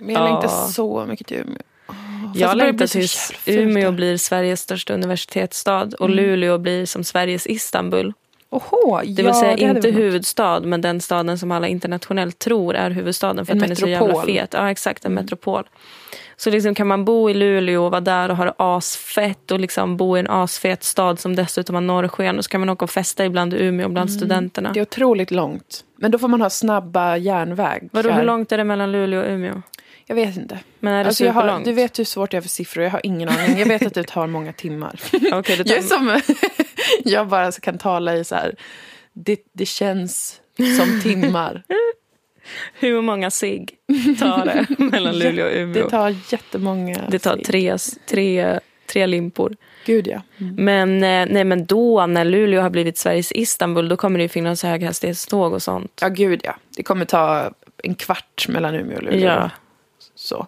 Men 0.00 0.14
jag 0.14 0.24
längtar 0.24 0.48
Ja. 0.48 0.68
så 0.72 1.04
mycket 1.08 1.26
till 1.26 1.36
Umeå. 1.36 1.58
Fast 2.26 2.40
Jag 2.40 2.56
längtar 2.56 2.86
tills 2.86 3.32
Umeå 3.46 3.92
blir 3.92 4.16
Sveriges 4.16 4.60
största 4.60 4.94
universitetsstad 4.94 5.88
och 5.98 6.06
Mm. 6.10 6.16
Luleå 6.16 6.58
blir 6.58 6.86
som 6.86 7.04
Sveriges 7.04 7.46
Istanbul. 7.46 8.12
Oho, 8.50 9.00
Det 9.04 9.22
vill 9.22 9.34
säga 9.34 9.56
det 9.56 9.62
inte 9.62 9.90
huvudstad 9.90 10.60
men 10.60 10.80
den 10.80 11.00
staden 11.00 11.38
som 11.38 11.50
alla 11.50 11.68
internationellt 11.68 12.38
tror 12.38 12.74
är 12.74 12.90
huvudstaden 12.90 13.46
för 13.46 13.52
En 13.52 13.58
att 13.58 13.62
den 13.62 13.70
är 13.70 13.74
så 13.74 13.86
jävla 13.88 14.22
fet. 14.22 14.50
Ja 14.52 14.70
exakt, 14.70 15.04
en 15.04 15.12
Mm. 15.12 15.24
metropol. 15.24 15.64
Så 16.36 16.50
liksom 16.50 16.74
kan 16.74 16.86
man 16.86 17.04
bo 17.04 17.30
i 17.30 17.34
Luleå 17.34 17.84
och 17.84 17.90
vara 17.90 18.00
där 18.00 18.28
och 18.28 18.36
ha 18.36 18.44
det 18.44 18.54
asfett 18.56 19.50
och 19.50 19.60
liksom 19.60 19.96
bo 19.96 20.16
i 20.16 20.20
en 20.20 20.30
asfet 20.30 20.84
stad 20.84 21.20
som 21.20 21.36
dessutom 21.36 21.74
har 21.74 21.82
norrsken 21.82 22.38
och 22.38 22.44
så 22.44 22.50
kan 22.50 22.60
man 22.60 22.68
åka 22.68 22.84
och 22.84 22.90
festa 22.90 23.24
ibland 23.24 23.54
i 23.54 23.56
Umeå 23.56 23.88
bland 23.88 24.12
studenterna. 24.12 24.68
Mm. 24.68 24.74
Det 24.74 24.80
är 24.80 24.82
otroligt 24.82 25.30
långt. 25.30 25.84
Men 25.96 26.10
då 26.10 26.18
får 26.18 26.28
man 26.28 26.40
ha 26.40 26.50
snabba 26.50 27.16
järnväg. 27.16 27.88
Vadå, 27.92 28.10
hur 28.10 28.24
långt 28.24 28.52
är 28.52 28.58
det 28.58 28.64
mellan 28.64 28.92
Luleå 28.92 29.20
och 29.20 29.30
Umeå? 29.30 29.62
Jag 30.06 30.16
vet 30.16 30.36
inte. 30.36 30.58
Men 30.80 30.94
är 30.94 31.04
det 31.04 31.08
Alltså 31.08 31.28
har, 31.28 31.64
du 31.64 31.72
vet 31.72 31.98
hur 31.98 32.04
svårt 32.04 32.32
jag 32.32 32.38
är 32.38 32.42
för 32.42 32.48
siffror. 32.48 32.84
Jag 32.84 32.90
har 32.90 33.00
ingen 33.02 33.28
aning. 33.28 33.58
Jag 33.58 33.66
vet 33.66 33.86
att 33.86 33.94
det 33.94 34.04
tar 34.04 34.26
många 34.26 34.52
timmar. 34.52 35.00
Det 35.46 35.70
Jag 35.70 35.84
som... 35.84 36.20
jag 37.04 37.28
bara 37.28 37.52
kan 37.52 37.78
tala 37.78 38.16
i 38.16 38.24
så 38.24 38.34
här... 38.34 38.54
Det, 39.12 39.40
det 39.52 39.66
känns 39.66 40.40
som 40.56 41.00
timmar. 41.02 41.62
Hur 42.74 43.00
många 43.02 43.30
sig 43.30 43.66
tar 44.18 44.44
det 44.44 44.66
mellan 44.84 45.18
Luleå 45.18 45.46
och 45.46 45.52
Umeå? 45.56 45.84
Det 45.84 45.90
tar 45.90 46.14
jättemånga... 46.32 47.04
Det 47.10 47.18
tar 47.18 47.36
tre, 47.36 47.76
tre, 48.08 48.60
tre 48.86 49.06
limpor. 49.06 49.56
Gud 49.86 50.06
ja. 50.08 50.22
Mm. 50.38 50.54
Men, 50.64 50.94
eh, 51.28 51.34
nej, 51.34 51.44
men 51.44 51.66
då, 51.66 52.06
när 52.06 52.24
Luleå 52.24 52.60
har 52.62 52.70
blivit 52.70 52.98
Sveriges 52.98 53.32
Istanbul, 53.32 53.88
då 53.88 53.96
kommer 53.96 54.18
det 54.18 54.22
ju 54.22 54.28
finnas 54.28 54.62
höghastighetståg 54.62 55.52
och 55.52 55.62
sånt. 55.62 55.98
Ja, 56.02 56.08
gud 56.08 56.40
ja. 56.44 56.56
Det 56.76 56.82
kommer 56.82 57.04
ta 57.04 57.50
en 57.82 57.94
kvart 57.94 58.48
mellan 58.48 58.74
Umeå 58.74 58.96
och 58.96 59.02
Luleå. 59.02 59.20
Ja. 59.20 59.50
Så. 60.14 60.46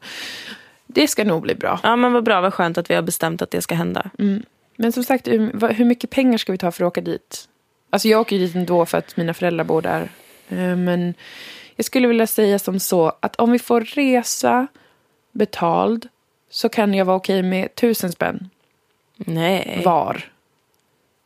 Det 0.86 1.08
ska 1.08 1.24
nog 1.24 1.42
bli 1.42 1.54
bra. 1.54 1.80
Ja, 1.82 1.96
men 1.96 2.12
vad 2.12 2.24
bra, 2.24 2.40
vad 2.40 2.54
skönt 2.54 2.78
att 2.78 2.90
vi 2.90 2.94
har 2.94 3.02
bestämt 3.02 3.42
att 3.42 3.50
det 3.50 3.62
ska 3.62 3.74
hända. 3.74 4.10
Mm. 4.18 4.42
Men 4.76 4.92
som 4.92 5.04
sagt, 5.04 5.28
vad- 5.52 5.72
hur 5.72 5.84
mycket 5.84 6.10
pengar 6.10 6.38
ska 6.38 6.52
vi 6.52 6.58
ta 6.58 6.70
för 6.72 6.84
att 6.84 6.88
åka 6.88 7.00
dit? 7.00 7.44
Alltså 7.90 8.08
jag 8.08 8.20
åker 8.20 8.38
dit 8.38 8.54
ändå 8.54 8.86
för 8.86 8.98
att 8.98 9.16
mina 9.16 9.34
föräldrar 9.34 9.64
bor 9.64 9.82
där. 9.82 10.08
Eh, 10.48 10.76
Men 10.76 11.14
jag 11.78 11.84
skulle 11.84 12.08
vilja 12.08 12.26
säga 12.26 12.58
som 12.58 12.80
så 12.80 13.12
att 13.20 13.36
om 13.36 13.52
vi 13.52 13.58
får 13.58 13.80
resa 13.80 14.66
betald 15.32 16.08
så 16.50 16.68
kan 16.68 16.94
jag 16.94 17.04
vara 17.04 17.16
okej 17.16 17.42
med 17.42 17.74
tusen 17.74 18.12
spänn 18.12 18.50
Nej. 19.16 19.82
var. 19.84 20.24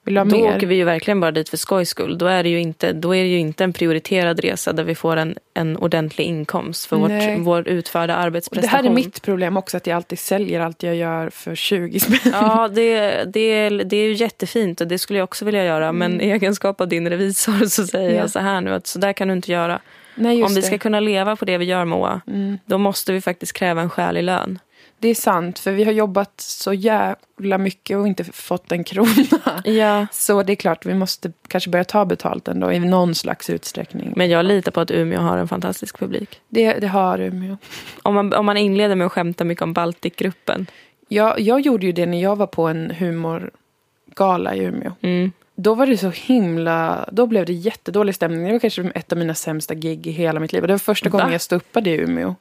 Vill 0.05 0.15
du 0.15 0.21
ha 0.21 0.25
Då 0.25 0.37
mer? 0.37 0.57
åker 0.57 0.67
vi 0.67 0.75
ju 0.75 0.85
verkligen 0.85 1.21
bara 1.21 1.31
dit 1.31 1.49
för 1.49 1.57
skojs 1.57 1.89
skull. 1.89 2.19
Då 2.19 2.27
är 2.27 2.43
det 2.43 2.49
ju 2.49 2.61
inte, 2.61 2.93
då 2.93 3.15
är 3.15 3.23
det 3.23 3.29
ju 3.29 3.39
inte 3.39 3.65
en 3.65 3.73
prioriterad 3.73 4.41
resa 4.41 4.73
där 4.73 4.85
vi 4.85 4.95
får 4.95 5.17
en, 5.17 5.37
en 5.55 5.77
ordentlig 5.77 6.25
inkomst 6.25 6.87
för 6.87 6.97
Nej. 6.97 7.37
vårt, 7.37 7.47
vår 7.47 7.69
utförda 7.69 8.07
Det 8.07 8.15
arbetsprestation. 8.19 8.71
här 8.85 8.85
är 8.91 8.95
mitt 8.95 9.23
problem 9.23 9.57
också, 9.57 9.77
att 9.77 9.87
jag 9.87 9.97
alltid 9.97 10.19
säljer 10.19 10.61
allt 10.61 10.83
jag 10.83 10.95
gör 10.97 11.31
för 11.31 11.55
20 11.55 12.01
spänn. 12.01 12.33
Ja, 12.33 12.69
det, 12.69 13.25
det, 13.33 13.41
är, 13.41 13.71
det 13.71 13.97
är 13.97 14.05
ju 14.05 14.13
jättefint 14.13 14.81
och 14.81 14.87
det 14.87 14.99
skulle 14.99 15.19
jag 15.19 15.25
också 15.25 15.45
vilja 15.45 15.65
göra. 15.65 15.93
Men 15.93 16.21
i 16.21 16.31
egenskap 16.31 16.81
av 16.81 16.89
din 16.89 17.09
revisor 17.11 17.67
så 17.67 17.87
säger 17.87 18.05
Mm. 18.05 18.17
Ja. 18.17 18.21
jag 18.23 18.31
så 18.31 18.39
här 18.39 18.61
nu 18.61 18.75
att 18.75 18.87
så 18.87 18.99
där 18.99 19.13
kan 19.13 19.29
du 19.29 19.35
inte 19.35 19.53
göra. 19.53 19.81
Nej, 20.15 20.43
Om 20.45 20.49
vi 20.55 20.61
det. 20.61 20.67
ska 20.67 20.79
kunna 20.79 21.01
leva 21.01 21.37
på 21.37 21.45
det 21.45 21.59
vi 21.59 21.65
gör 21.65 21.85
Moa, 21.85 22.21
Mm. 22.27 22.59
då 22.65 22.79
måste 22.79 23.13
vi 23.13 23.21
faktiskt 23.21 23.53
kräva 23.53 23.81
en 23.83 23.91
skälig 23.91 24.23
lön. 24.23 24.59
Det 24.99 25.09
är 25.09 25.15
sant, 25.15 25.59
för 25.59 25.73
vi 25.73 25.85
har 25.85 25.93
jobbat 25.93 26.33
så 26.41 26.73
jävla 26.73 27.59
mycket 27.59 27.97
och 27.97 28.07
inte 28.07 28.25
fått 28.25 28.73
en 28.73 28.85
krona. 28.85 29.11
Ja. 29.65 30.07
Så 30.13 30.43
det 30.43 30.53
är 30.53 30.57
klart, 30.57 30.87
vi 30.87 30.95
måste 30.95 31.33
kanske 31.49 31.71
börja 31.71 31.85
ta 31.85 32.05
betalt 32.05 32.49
ändå 32.49 32.73
i 32.73 32.79
någon 32.79 33.15
slags 33.15 33.51
utsträckning. 33.51 34.13
Men 34.17 34.31
jag 34.31 34.45
litar 34.47 34.73
på 34.73 34.81
att 34.81 34.91
Umeå 34.91 35.21
har 35.21 35.39
en 35.39 35.49
fantastisk 35.49 35.99
publik. 35.99 36.41
Det, 36.49 36.73
det 36.79 36.87
har 36.87 37.19
Umeå. 37.21 37.57
Om 38.03 38.15
man, 38.15 38.33
om 38.33 38.47
man 38.47 38.57
inleder 38.57 38.95
med 38.95 39.07
att 39.07 39.13
skämta 39.13 39.45
mycket 39.45 39.63
om 39.63 39.73
Baltikgruppen. 39.73 40.67
Jag, 41.09 41.41
jag 41.41 41.61
gjorde 41.61 41.87
ju 41.87 41.93
det 41.93 42.07
när 42.07 42.23
jag 42.23 42.37
var 42.37 42.47
på 42.47 42.69
en 42.69 42.91
humorgala 42.91 44.55
i 44.55 44.59
Umeå. 44.65 44.93
Mm. 45.01 45.33
Då 45.55 45.75
var 45.75 45.87
det 45.87 45.97
så 45.97 46.11
himla... 46.11 47.09
Då 47.13 47.27
blev 47.27 47.47
det 47.47 47.53
jättedålig 47.53 48.15
stämning. 48.15 48.45
Det 48.47 48.53
var 48.53 48.59
kanske 48.59 48.83
ett 48.95 49.13
av 49.13 49.19
mina 49.19 49.35
sämsta 49.35 49.75
gig 49.75 50.07
i 50.07 50.11
hela 50.11 50.41
mitt 50.41 50.53
liv. 50.53 50.63
Och 50.63 50.69
det 50.69 50.75
var 50.75 50.79
första 50.79 51.11
Va? 51.11 51.19
gången 51.19 51.33
jag 51.33 51.41
ståuppade 51.41 51.91
i 51.91 51.97
Umeå. 51.97 52.35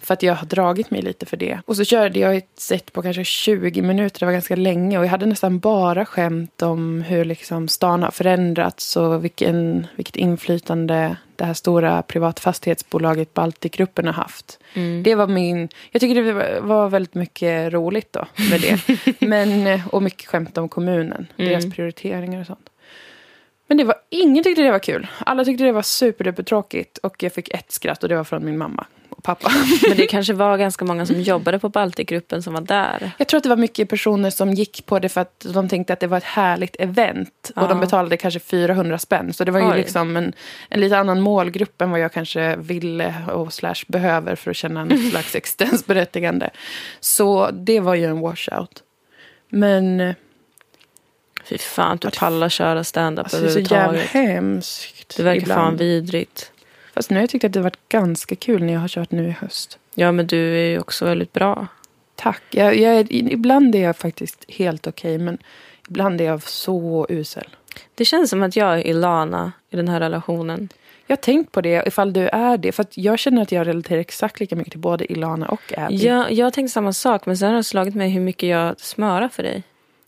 För 0.00 0.14
att 0.14 0.22
jag 0.22 0.34
har 0.34 0.46
dragit 0.46 0.90
mig 0.90 1.02
lite 1.02 1.26
för 1.26 1.36
det. 1.36 1.60
Och 1.66 1.76
så 1.76 1.84
körde 1.84 2.18
jag 2.18 2.36
ett 2.36 2.50
set 2.54 2.92
på 2.92 3.02
kanske 3.02 3.24
20 3.24 3.82
minuter. 3.82 4.20
Det 4.20 4.26
var 4.26 4.32
ganska 4.32 4.56
länge. 4.56 4.98
Och 4.98 5.04
jag 5.04 5.10
hade 5.10 5.26
nästan 5.26 5.58
bara 5.58 6.04
skämt 6.04 6.62
om 6.62 7.02
hur 7.02 7.24
liksom 7.24 7.68
stan 7.68 8.02
har 8.02 8.10
förändrats. 8.10 8.96
Och 8.96 9.24
vilken, 9.24 9.86
vilket 9.96 10.16
inflytande 10.16 11.16
det 11.36 11.44
här 11.44 11.54
stora 11.54 12.02
privatfastighetsbolaget 12.02 13.34
Baltikgruppen 13.34 14.06
har 14.06 14.12
haft. 14.12 14.58
Mm. 14.74 15.02
Det 15.02 15.14
var 15.14 15.26
min... 15.26 15.68
Jag 15.90 16.00
tycker 16.00 16.22
det 16.22 16.60
var- 16.60 16.88
väldigt 16.88 17.14
mycket 17.14 17.72
roligt 17.72 18.12
då 18.12 18.26
med 18.50 18.60
det. 18.60 18.80
Men, 19.26 19.80
och 19.92 20.02
mycket 20.02 20.26
skämt 20.26 20.58
om 20.58 20.68
kommunen. 20.68 21.26
Mm. 21.36 21.50
Deras 21.50 21.74
prioriteringar 21.74 22.40
och 22.40 22.46
sånt. 22.46 22.70
Men 23.66 23.76
det 23.76 23.84
var, 23.84 23.94
ingen 24.10 24.44
tyckte 24.44 24.62
det 24.62 24.70
var 24.70 24.78
kul. 24.78 25.06
Alla 25.18 25.44
tyckte 25.44 25.64
det 25.64 25.72
var 25.72 25.82
superduper 25.82 26.42
tråkigt. 26.42 26.98
Och 26.98 27.22
jag 27.22 27.32
fick 27.32 27.48
ett 27.54 27.72
skratt 27.72 28.02
och 28.02 28.08
det 28.08 28.16
var 28.16 28.24
från 28.24 28.44
min 28.44 28.58
mamma 28.58 28.86
pappa. 29.20 29.50
Men 29.88 29.96
det 29.96 30.06
kanske 30.06 30.32
var 30.32 30.58
ganska 30.58 30.84
många 30.84 31.06
som 31.06 31.20
jobbade 31.20 31.58
på 31.58 31.68
Baltikgruppen 31.68 32.42
som 32.42 32.54
var 32.54 32.60
där. 32.60 33.10
Jag 33.18 33.28
tror 33.28 33.38
att 33.38 33.42
det 33.42 33.48
var 33.48 33.56
mycket 33.56 33.88
personer 33.88 34.30
som 34.30 34.54
gick 34.54 34.86
på 34.86 34.98
det 34.98 35.08
för 35.08 35.20
att 35.20 35.46
de 35.54 35.68
tänkte 35.68 35.92
att 35.92 36.00
det 36.00 36.06
var 36.06 36.18
ett 36.18 36.24
härligt 36.24 36.76
event. 36.78 37.50
Och 37.56 37.62
Ja. 37.62 37.66
de 37.68 37.80
betalade 37.80 38.16
kanske 38.16 38.40
400 38.40 38.98
spänn. 38.98 39.32
Så 39.32 39.44
det 39.44 39.52
var 39.52 39.60
ju 39.60 39.70
Oj. 39.70 39.76
liksom 39.76 40.16
en, 40.16 40.32
en 40.68 40.80
lite 40.80 40.98
annan 40.98 41.20
målgrupp 41.20 41.82
än 41.82 41.90
vad 41.90 42.00
jag 42.00 42.12
kanske 42.12 42.56
ville 42.56 43.14
och 43.32 43.52
slash 43.52 43.84
behöver 43.86 44.36
för 44.36 44.50
att 44.50 44.56
känna 44.56 44.80
en 44.80 44.98
slags 45.10 45.34
existensberättigande. 45.34 46.50
Så 47.00 47.50
det 47.50 47.80
var 47.80 47.94
ju 47.94 48.04
en 48.04 48.20
washout. 48.20 48.82
Men 49.48 50.00
eh, 50.00 50.14
Fy 51.44 51.58
fan, 51.58 51.94
att 51.94 52.00
du 52.00 52.10
pallar 52.10 52.48
köra 52.48 52.84
stand-up 52.84 53.24
alltså, 53.24 53.38
det 53.40 53.46
är 53.46 53.50
så 53.50 53.58
jävla 53.58 53.76
överhuvudtaget. 53.76 54.30
hemskt. 54.34 55.16
Det 55.16 55.22
verkar 55.22 55.46
fan 55.46 55.52
ibland. 55.58 55.78
vidrigt. 55.78 56.52
Fast 56.94 57.10
nu 57.10 57.16
har 57.16 57.22
jag 57.22 57.30
tyckt 57.30 57.44
att 57.44 57.52
det 57.52 57.58
har 57.58 57.64
varit 57.64 57.88
ganska 57.88 58.36
kul 58.36 58.62
när 58.62 58.72
jag 58.72 58.80
har 58.80 58.88
kört 58.88 59.10
nu 59.10 59.28
i 59.28 59.30
höst. 59.30 59.78
Ja, 59.94 60.12
men 60.12 60.26
du 60.26 60.58
är 60.58 60.70
ju 60.70 60.78
också 60.78 61.04
väldigt 61.04 61.32
bra. 61.32 61.66
Tack. 62.14 62.42
Jag, 62.50 62.76
jag 62.76 62.94
är, 62.94 63.12
ibland 63.12 63.74
är 63.74 63.82
jag 63.82 63.96
faktiskt 63.96 64.44
helt 64.48 64.86
okej, 64.86 65.18
men 65.18 65.38
ibland 65.88 66.20
är 66.20 66.24
jag 66.24 66.42
så 66.42 67.06
usel. 67.08 67.48
Det 67.94 68.04
känns 68.04 68.30
som 68.30 68.42
att 68.42 68.56
jag 68.56 68.78
är 68.78 68.86
Ilana 68.86 69.52
i 69.70 69.76
den 69.76 69.88
här 69.88 70.00
relationen. 70.00 70.68
Jag 71.06 71.16
har 71.16 71.22
tänkt 71.22 71.52
på 71.52 71.60
det, 71.60 71.86
ifall 71.86 72.12
du 72.12 72.28
är 72.28 72.56
det. 72.56 72.72
För 72.72 72.86
jag 72.94 73.18
känner 73.18 73.42
att 73.42 73.52
jag 73.52 73.66
relaterar 73.66 74.00
exakt 74.00 74.40
lika 74.40 74.56
mycket 74.56 74.70
till 74.70 74.80
både 74.80 75.12
Ilana 75.12 75.48
och 75.48 75.72
Abby. 75.78 75.96
Jag, 75.96 76.32
jag 76.32 76.46
har 76.46 76.50
tänkt 76.50 76.72
samma 76.72 76.92
sak, 76.92 77.26
men 77.26 77.36
sen 77.36 77.48
har 77.48 77.56
det 77.56 77.64
slagit 77.64 77.94
mig 77.94 78.10
hur 78.10 78.20
mycket 78.20 78.48
jag 78.48 78.80
smörar 78.80 79.28
för 79.28 79.42
dig. 79.42 79.62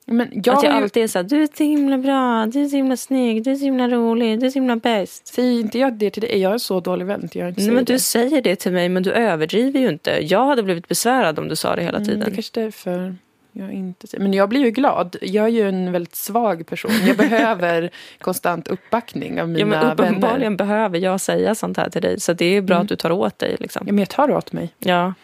Men 0.06 0.28
jag, 0.44 0.56
att 0.56 0.62
jag 0.62 0.72
ju- 0.72 0.82
alltid 0.82 1.02
är 1.02 1.06
så 1.06 1.18
här, 1.18 1.24
du 1.24 1.42
är 1.42 1.48
så 1.56 1.64
himla 1.64 1.98
bra, 1.98 2.46
du 2.46 2.62
är 2.64 2.68
så 2.68 2.76
himla 2.76 2.96
snygg, 2.96 3.44
du 3.44 3.50
är 3.50 3.54
så 3.56 3.64
himla 3.64 3.88
rolig, 3.88 4.40
du 4.40 4.46
är 4.46 4.50
så 4.50 4.54
himla 4.58 4.76
bäst. 4.76 5.26
Säger 5.26 5.60
inte 5.60 5.78
jag 5.78 5.92
det 5.92 6.10
till 6.10 6.22
dig? 6.22 6.38
Jag 6.38 6.54
är 6.54 6.58
så 6.58 6.80
dålig 6.80 7.06
vän 7.06 7.28
jag 7.32 7.48
inte 7.48 7.60
Nej, 7.62 7.70
men 7.70 7.84
du 7.84 7.92
det. 7.92 7.98
säger 7.98 8.42
det 8.42 8.56
till 8.56 8.72
mig, 8.72 8.88
men 8.88 9.02
du 9.02 9.12
överdriver 9.12 9.80
ju 9.80 9.88
inte. 9.88 10.18
Jag 10.22 10.44
hade 10.46 10.62
blivit 10.62 10.88
besvärad 10.88 11.38
om 11.38 11.48
du 11.48 11.56
sa 11.56 11.76
det 11.76 11.82
hela 11.82 11.96
Mm, 11.98 12.08
det 12.08 12.14
tiden. 12.14 12.28
är 12.30 12.34
kanske 12.34 12.60
därför 12.60 13.16
jag 13.52 13.72
inte 13.72 14.06
säger 14.06 14.22
Men 14.22 14.32
jag 14.34 14.48
blir 14.48 14.60
ju 14.60 14.70
glad. 14.70 15.16
Jag 15.22 15.44
är 15.44 15.48
ju 15.48 15.68
en 15.68 15.92
väldigt 15.92 16.14
svag 16.14 16.66
person. 16.66 16.90
Jag 17.06 17.16
behöver 17.16 17.90
konstant 18.20 18.68
uppbackning 18.68 19.40
av 19.40 19.48
mina 19.48 19.60
Ja, 19.60 19.66
men 19.66 19.80
vänner. 19.80 19.92
uppenbarligen 19.92 20.56
behöver 20.56 20.98
jag 20.98 21.20
säga 21.20 21.54
sånt 21.54 21.76
här 21.76 21.90
till 21.90 22.02
dig. 22.02 22.20
Så 22.20 22.32
det 22.32 22.44
är 22.56 22.60
bra 22.62 22.74
Mm. 22.76 22.82
att 22.82 22.88
du 22.88 22.96
tar 22.96 23.10
åt 23.10 23.38
dig. 23.38 23.56
Liksom. 23.60 23.82
Ja, 23.86 23.92
men 23.92 23.98
jag 23.98 24.08
tar 24.08 24.30
åt 24.30 24.52
mig. 24.52 24.68
Ja. 24.78 25.14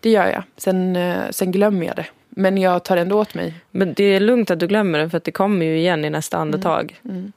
Det 0.00 0.10
gör 0.10 0.26
jag. 0.26 0.42
Sen, 0.56 0.96
eh, 0.96 1.16
sen 1.30 1.52
glömmer 1.52 1.86
jag 1.86 1.96
det. 1.96 2.06
Men 2.38 2.58
jag 2.58 2.84
tar 2.84 2.96
ändå 2.96 3.20
åt 3.20 3.34
mig. 3.34 3.54
Men 3.70 3.94
det 3.94 4.04
är 4.04 4.20
lugnt 4.20 4.50
att 4.50 4.58
du 4.60 4.66
glömmer 4.66 4.98
det, 4.98 5.10
för 5.10 5.16
att 5.16 5.24
det 5.24 5.32
kommer 5.32 5.66
ju 5.66 5.78
igen 5.78 6.04
i 6.04 6.10
nästa 6.10 6.38
andetag. 6.38 7.00
Mm. 7.04 7.32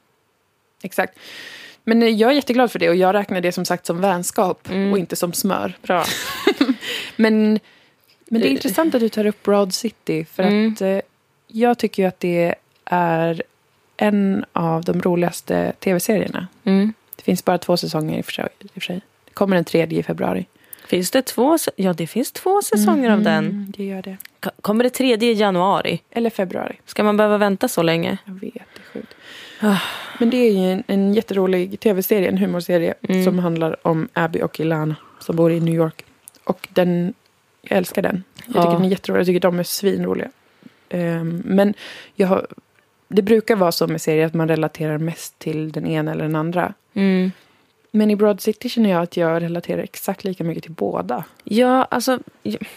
Exakt. 0.82 1.18
Men 1.84 2.02
eh, 2.02 2.08
jag 2.08 2.30
är 2.30 2.34
jätteglad 2.34 2.72
för 2.72 2.78
det 2.78 2.88
och 2.88 2.96
jag 2.96 3.14
räknar 3.14 3.40
det 3.40 3.52
som 3.52 3.64
sagt 3.64 3.86
som 3.86 4.00
vänskap 4.00 4.68
Mm. 4.70 4.92
och 4.92 4.98
inte 4.98 5.16
som 5.16 5.32
smör. 5.32 5.72
Bra. 5.82 6.04
Men, 7.16 7.58
men 8.28 8.40
det 8.40 8.46
är 8.46 8.50
Eh. 8.50 8.52
intressant 8.52 8.94
att 8.94 9.00
du 9.00 9.08
tar 9.08 9.26
upp 9.26 9.42
Broad 9.42 9.74
City. 9.74 10.24
För 10.24 10.42
Mm. 10.42 10.72
att 10.72 10.80
eh, 10.80 10.98
jag 11.46 11.78
tycker 11.78 12.02
ju 12.02 12.08
att 12.08 12.20
det 12.20 12.54
är 12.84 13.42
en 13.96 14.44
av 14.52 14.84
de 14.84 15.02
roligaste 15.02 15.72
tv-serierna. 15.78 16.46
Mm. 16.64 16.92
Det 17.16 17.22
finns 17.22 17.44
bara 17.44 17.58
två 17.58 17.76
säsonger. 17.76 18.18
I 18.18 18.20
och 18.20 18.24
för 18.24 18.80
sig. 18.80 19.00
Det 19.24 19.30
kommer 19.34 19.56
en 19.56 19.64
tredje 19.64 19.98
i 19.98 20.02
februari. 20.02 20.46
Finns 20.90 21.10
det 21.10 21.22
två? 21.22 21.58
Ja, 21.76 21.92
det 21.92 22.06
finns 22.06 22.32
två 22.32 22.62
säsonger 22.62 23.10
av 23.10 23.22
den. 23.22 23.44
Mm, 23.44 23.72
Det 23.76 23.84
gör 23.84 24.02
det. 24.02 24.16
Kommer 24.60 24.84
det 24.84 24.90
tredje 24.90 25.30
i 25.30 25.34
januari? 25.34 26.02
Eller 26.10 26.30
februari. 26.30 26.76
Ska 26.86 27.04
man 27.04 27.16
behöva 27.16 27.38
vänta 27.38 27.68
så 27.68 27.82
länge? 27.82 28.18
Jag 28.24 28.32
vet, 28.34 28.52
det 28.54 28.80
är 28.80 28.92
sjukt. 28.92 29.14
Men 30.18 30.30
det 30.30 30.36
är 30.36 30.52
ju 30.52 30.72
en, 30.72 30.82
en 30.86 31.14
jätterolig 31.14 31.80
tv-serie, 31.80 32.28
en 32.28 32.38
humorserie 32.38 32.94
Mm. 33.08 33.24
som 33.24 33.38
handlar 33.38 33.86
om 33.86 34.08
Abby 34.12 34.42
och 34.42 34.60
Ilana 34.60 34.96
som 35.20 35.36
bor 35.36 35.52
i 35.52 35.60
New 35.60 35.74
York. 35.74 36.04
Och 36.44 36.68
den, 36.72 37.14
jag 37.62 37.78
älskar 37.78 38.02
den. 38.02 38.22
Jag 38.36 38.46
tycker 38.46 38.60
Ja. 38.60 38.72
den 38.72 38.84
är 38.84 38.88
jätterolig, 38.88 39.20
jag 39.20 39.26
tycker 39.26 39.40
de 39.40 39.58
är 39.58 39.62
svinroliga. 39.62 40.28
Ehm, 40.88 41.42
men 41.46 41.74
jag 42.14 42.28
har, 42.28 42.46
det 43.08 43.22
brukar 43.22 43.56
vara 43.56 43.72
så 43.72 43.86
med 43.86 44.00
serier 44.00 44.26
att 44.26 44.34
man 44.34 44.48
relaterar 44.48 44.98
mest 44.98 45.38
till 45.38 45.72
den 45.72 45.86
ena 45.86 46.12
eller 46.12 46.24
den 46.24 46.36
andra. 46.36 46.74
Mm. 46.94 47.32
Men 47.90 48.10
i 48.10 48.16
Broad 48.16 48.40
City 48.40 48.68
känner 48.68 48.90
jag 48.90 49.02
att 49.02 49.16
jag 49.16 49.42
relaterar 49.42 49.82
exakt 49.82 50.24
lika 50.24 50.44
mycket 50.44 50.62
till 50.62 50.72
båda. 50.72 51.24
Ja, 51.44 51.84
alltså... 51.84 52.18
Jag, 52.42 52.68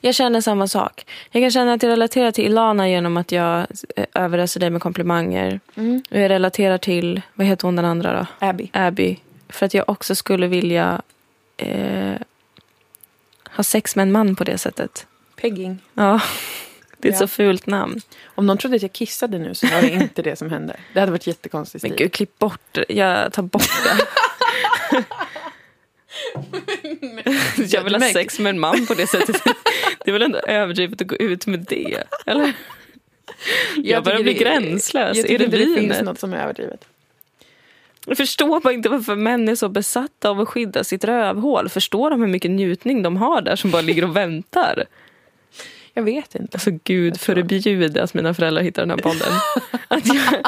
jag 0.00 0.14
känner 0.14 0.40
samma 0.40 0.68
sak. 0.68 1.06
Jag 1.30 1.42
kan 1.42 1.50
känna 1.50 1.72
att 1.72 1.82
jag 1.82 1.90
relaterar 1.90 2.30
till 2.30 2.44
Ilana 2.44 2.88
genom 2.88 3.16
att 3.16 3.32
jag 3.32 3.66
eh, 3.96 4.04
överöser 4.14 4.60
dig 4.60 4.70
med 4.70 4.82
komplimanger. 4.82 5.60
Och 6.10 6.18
jag 6.18 6.28
relaterar 6.28 6.78
till, 6.78 7.22
vad 7.34 7.46
heter 7.46 7.68
hon 7.68 7.76
den 7.76 7.84
andra 7.84 8.18
då? 8.18 8.46
Abby. 8.46 8.70
Abby. 8.72 9.16
För 9.48 9.66
att 9.66 9.74
jag 9.74 9.88
också 9.88 10.14
skulle 10.14 10.46
vilja 10.46 11.02
eh, 11.56 12.14
ha 13.50 13.64
sex 13.64 13.96
med 13.96 14.02
en 14.02 14.12
man 14.12 14.36
på 14.36 14.44
det 14.44 14.58
sättet. 14.58 15.06
Pegging. 15.36 15.78
Ja, 15.94 16.20
det 16.98 17.08
är 17.08 17.12
ett 17.12 17.20
Ja. 17.20 17.26
så 17.26 17.28
fult 17.28 17.66
namn. 17.66 18.00
Om 18.26 18.46
någon 18.46 18.58
trodde 18.58 18.76
att 18.76 18.82
jag 18.82 18.92
kissade 18.92 19.38
nu 19.38 19.54
så 19.54 19.66
var 19.66 19.80
det 19.82 19.90
inte 20.02 20.22
det 20.22 20.36
som 20.36 20.50
hände. 20.50 20.76
Det 20.94 21.00
hade 21.00 21.12
varit 21.12 21.26
jättekonstigt. 21.26 21.82
Men 21.82 21.96
gud, 21.96 22.12
klipp 22.12 22.38
bort 22.38 22.60
det. 22.72 22.84
Jag 22.88 23.32
tar 23.32 23.42
bort 23.42 23.62
det. 23.84 25.04
jag 27.70 27.84
vill 27.84 27.94
ha 27.94 28.00
sex 28.12 28.38
med 28.38 28.50
en 28.50 28.60
man 28.60 28.86
på 28.86 28.94
det 28.94 29.06
sättet. 29.06 29.42
Det 30.04 30.10
är 30.10 30.12
väl 30.12 30.22
ändå 30.22 30.38
överdrivet 30.38 31.00
att 31.00 31.06
gå 31.06 31.16
ut 31.16 31.46
med 31.46 31.60
det? 31.68 32.04
Eller? 32.26 32.52
Jag, 33.76 34.04
börjar 34.04 34.22
bli 34.22 34.32
det- 34.32 34.38
gränslös. 34.38 35.16
Jag 35.16 35.30
är 35.30 35.38
det 35.38 35.44
inte 35.44 35.56
det 35.56 35.64
finns 35.64 35.76
vinet? 35.78 36.04
något 36.04 36.18
som 36.20 36.32
är 36.32 36.42
överdrivet. 36.42 36.84
Jag 38.06 38.16
förstår 38.16 38.60
bara 38.60 38.72
inte 38.72 38.88
varför 38.88 39.16
män 39.16 39.48
är 39.48 39.54
så 39.54 39.68
besatta 39.68 40.30
av 40.30 40.40
att 40.40 40.48
skydda 40.48 40.84
sitt 40.84 41.04
rövhål. 41.04 41.68
Förstår 41.68 42.10
de 42.10 42.20
hur 42.20 42.28
mycket 42.28 42.50
njutning 42.50 43.02
de 43.02 43.16
har 43.16 43.40
där 43.42 43.56
som 43.56 43.70
bara 43.70 43.82
ligger 43.82 44.04
och 44.04 44.16
väntar? 44.16 44.84
Jag 45.98 46.02
vet 46.04 46.34
inte. 46.34 46.54
Alltså 46.56 46.70
gud 46.84 47.20
förbjude 47.20 48.02
att 48.02 48.14
mina 48.14 48.34
föräldrar 48.34 48.62
hittar 48.62 48.82
den 48.82 48.90
här 48.90 48.96
podden. 48.96 49.32
Att 49.88 50.06
jag, 50.06 50.42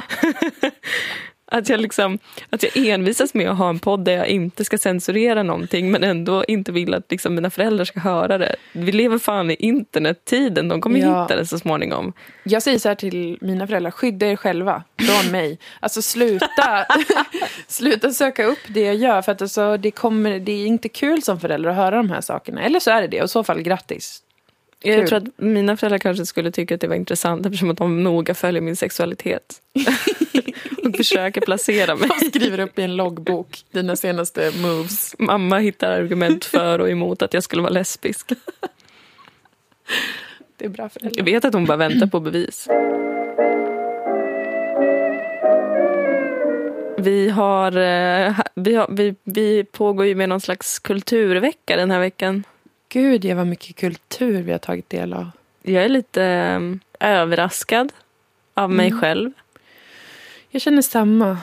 att 1.53 1.69
jag, 1.69 1.81
liksom, 1.81 2.19
att 2.51 2.63
jag 2.63 2.77
envisas 2.77 3.35
med 3.35 3.51
att 3.51 3.59
ha 3.59 3.69
en 3.69 3.79
podd 3.79 4.05
där 4.05 4.13
jag 4.13 4.27
inte 4.29 4.65
ska 4.65 4.79
censurera 4.79 5.43
någonting 5.43 5.91
men 5.91 6.05
ändå 6.05 6.45
inte 6.45 6.73
vill 6.73 6.95
att 6.95 7.11
liksom, 7.11 7.35
mina 7.35 7.51
föräldrar 7.51 7.85
ska 7.85 8.01
höra 8.01 8.39
det. 8.39 8.57
Vi 8.73 8.93
lever 8.93 9.19
fan 9.19 9.51
i 9.51 9.55
internettiden, 9.55 10.69
de 10.69 10.81
kommer 10.81 10.99
Ja. 11.01 11.23
hitta 11.23 11.37
det 11.37 11.47
så 11.47 11.59
småningom. 11.59 12.13
Jag 12.45 12.63
säger 12.63 12.79
så 12.79 12.89
här 12.89 12.95
till 12.95 13.39
mina 13.41 13.67
föräldrar, 13.67 13.91
skydda 13.91 14.27
er 14.27 14.37
själva 14.37 14.83
från 15.01 15.33
mig. 15.33 15.59
Alltså 15.81 16.03
sluta, 16.03 16.87
sluta 17.69 18.11
söka 18.11 18.45
upp 18.45 18.59
det 18.69 18.81
jag 18.81 18.95
gör. 18.97 19.23
För 19.23 19.33
att 19.33 19.43
alltså, 19.43 19.77
det, 19.77 19.91
kommer, 19.91 20.39
det 20.39 20.53
är 20.53 20.67
inte 20.67 20.89
kul 20.89 21.23
som 21.23 21.41
förälder 21.41 21.71
att 21.71 21.77
höra 21.77 21.97
de 21.97 22.11
här 22.11 22.21
sakerna. 22.21 22.63
Eller 22.63 22.81
så 22.81 22.91
är 22.91 23.01
det 23.03 23.09
det, 23.09 23.19
och 23.21 23.25
i 23.25 23.29
så 23.29 23.45
fall 23.45 23.63
grattis. 23.63 24.23
Jag 24.83 24.97
Kul. 24.99 25.09
tror 25.09 25.17
att 25.19 25.25
mina 25.37 25.77
föräldrar 25.77 25.99
kanske 25.99 26.27
skulle 26.27 26.51
tycka 26.51 26.75
att 26.75 26.81
det 26.81 26.89
var 26.89 26.95
intressant 26.97 27.47
eftersom 27.47 27.71
att 27.71 27.77
de 27.77 28.05
noga 28.05 28.35
följer 28.35 28.63
min 28.63 28.77
sexualitet. 28.77 29.63
och 30.85 30.97
försöker 30.97 31.41
placera 31.41 31.97
mig. 31.97 32.09
De 32.21 32.27
skriver 32.27 32.61
upp 32.61 32.79
i 32.79 32.83
en 32.83 32.97
loggbok 32.97 33.65
dina 33.71 33.97
senaste 33.97 34.53
moves. 34.63 35.15
Mamma 35.19 35.59
hittar 35.59 35.91
argument 35.91 36.45
för 36.45 36.79
och 36.79 36.91
emot 36.91 37.23
att 37.23 37.35
jag 37.35 37.43
skulle 37.43 37.63
vara 37.63 37.73
lesbisk. 37.73 38.33
Det 40.57 40.65
är 40.65 40.69
bra 40.69 40.83
Jag 40.85 40.93
föräldrar. 40.93 41.25
vet 41.25 41.45
att 41.45 41.55
hon 41.55 41.65
bara 41.65 41.77
väntar 41.77 42.07
på 42.07 42.21
bevis. 42.21 42.69
Vi, 46.99 47.29
har, 47.29 47.77
eh, 47.77 48.39
vi, 48.55 48.75
har, 48.75 48.89
vi, 48.91 49.15
vi 49.25 49.65
pågår 49.65 50.07
ju 50.07 50.15
med 50.15 50.29
någon 50.29 50.41
slags 50.41 50.79
kulturvecka 50.79 51.77
den 51.77 51.91
här 51.91 52.01
veckan. 52.01 52.45
Gud, 52.93 53.25
jag 53.25 53.37
vad 53.37 53.47
mycket 53.47 53.77
kultur 53.77 54.43
vi 54.43 54.53
har 54.53 54.59
tagit 54.59 54.91
del 54.91 55.13
av. 55.13 55.31
Jag 55.63 55.85
är 55.85 55.89
lite 55.89 56.25
eh, 56.25 56.61
överraskad 57.11 57.93
av 58.55 58.71
mig 58.71 58.87
Mm. 58.89 59.01
själv. 59.01 59.33
Jag 60.51 60.63
känner 60.63 60.83
samma. 60.83 61.39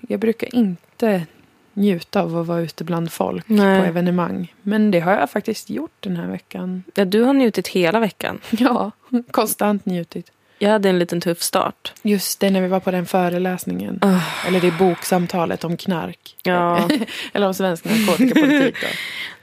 Jag 0.00 0.20
brukar 0.20 0.54
inte 0.54 1.26
njuta 1.72 2.22
av 2.22 2.36
att 2.38 2.46
vara 2.46 2.60
ute 2.60 2.84
bland 2.84 3.12
folk 3.12 3.48
Nej. 3.48 3.80
på 3.80 3.86
evenemang. 3.86 4.54
Men 4.62 4.90
det 4.90 5.00
har 5.00 5.12
jag 5.12 5.30
faktiskt 5.30 5.70
gjort 5.70 5.96
den 6.00 6.16
här 6.16 6.26
veckan. 6.26 6.84
Ja, 6.94 7.04
du 7.04 7.22
har 7.22 7.32
njutit 7.34 7.68
hela 7.68 8.00
veckan. 8.00 8.40
Ja, 8.50 8.90
konstant 9.30 9.86
njutit. 9.86 10.32
Jag 10.62 10.70
hade 10.70 10.88
en 10.88 10.98
liten 10.98 11.20
tuff 11.20 11.42
start. 11.42 11.92
Just 12.02 12.40
det, 12.40 12.50
när 12.50 12.60
vi 12.60 12.68
var 12.68 12.80
på 12.80 12.90
den 12.90 13.06
föreläsningen. 13.06 13.98
Ah. 14.02 14.46
Eller 14.46 14.60
det 14.60 14.70
boksamtalet 14.70 15.64
om 15.64 15.76
knark. 15.76 16.36
Ja. 16.42 16.88
Eller 17.32 17.46
om 17.46 17.54
svensk 17.54 17.84
narkotikapolitik. 17.84 18.74
Då. 18.80 18.86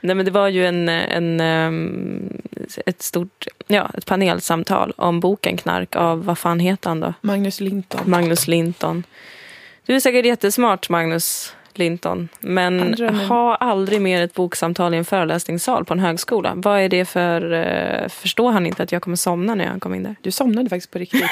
Nej, 0.00 0.14
men 0.14 0.24
det 0.24 0.30
var 0.30 0.48
ju 0.48 0.66
en, 0.66 0.88
en, 0.88 1.40
ehm, 1.40 2.42
ett 2.86 3.02
stort 3.02 3.46
ja, 3.66 3.90
ett 3.94 4.06
panelsamtal 4.06 4.92
om 4.96 5.20
boken 5.20 5.56
Knark 5.56 5.96
av, 5.96 6.24
vad 6.24 6.38
fan 6.38 6.60
heter 6.60 6.88
han 6.88 7.00
då? 7.00 7.14
Magnus 7.20 7.60
Linton. 7.60 8.10
Magnus 8.10 8.48
Linton. 8.48 9.04
Du 9.86 9.94
är 9.94 10.00
säkert 10.00 10.26
jättesmart, 10.26 10.88
Magnus 10.88 11.54
Linton. 11.78 12.28
Men 12.40 12.94
ha 13.28 13.54
aldrig 13.54 14.00
mer 14.00 14.22
ett 14.22 14.34
boksamtal 14.34 14.94
i 14.94 14.96
en 14.96 15.04
föreläsningssal 15.04 15.84
på 15.84 15.94
en 15.94 16.00
högskola. 16.00 16.52
Vad 16.56 16.80
är 16.80 16.88
det 16.88 17.04
för... 17.04 17.52
eh, 17.52 18.08
förstår 18.08 18.52
han 18.52 18.66
inte 18.66 18.82
att 18.82 18.92
jag 18.92 19.02
kommer 19.02 19.16
somna 19.16 19.54
när 19.54 19.64
jag 19.64 19.82
kommer 19.82 19.96
in 19.96 20.02
där? 20.02 20.16
Du 20.20 20.30
somnade 20.30 20.68
faktiskt 20.68 20.90
på 20.90 20.98
riktigt. 20.98 21.24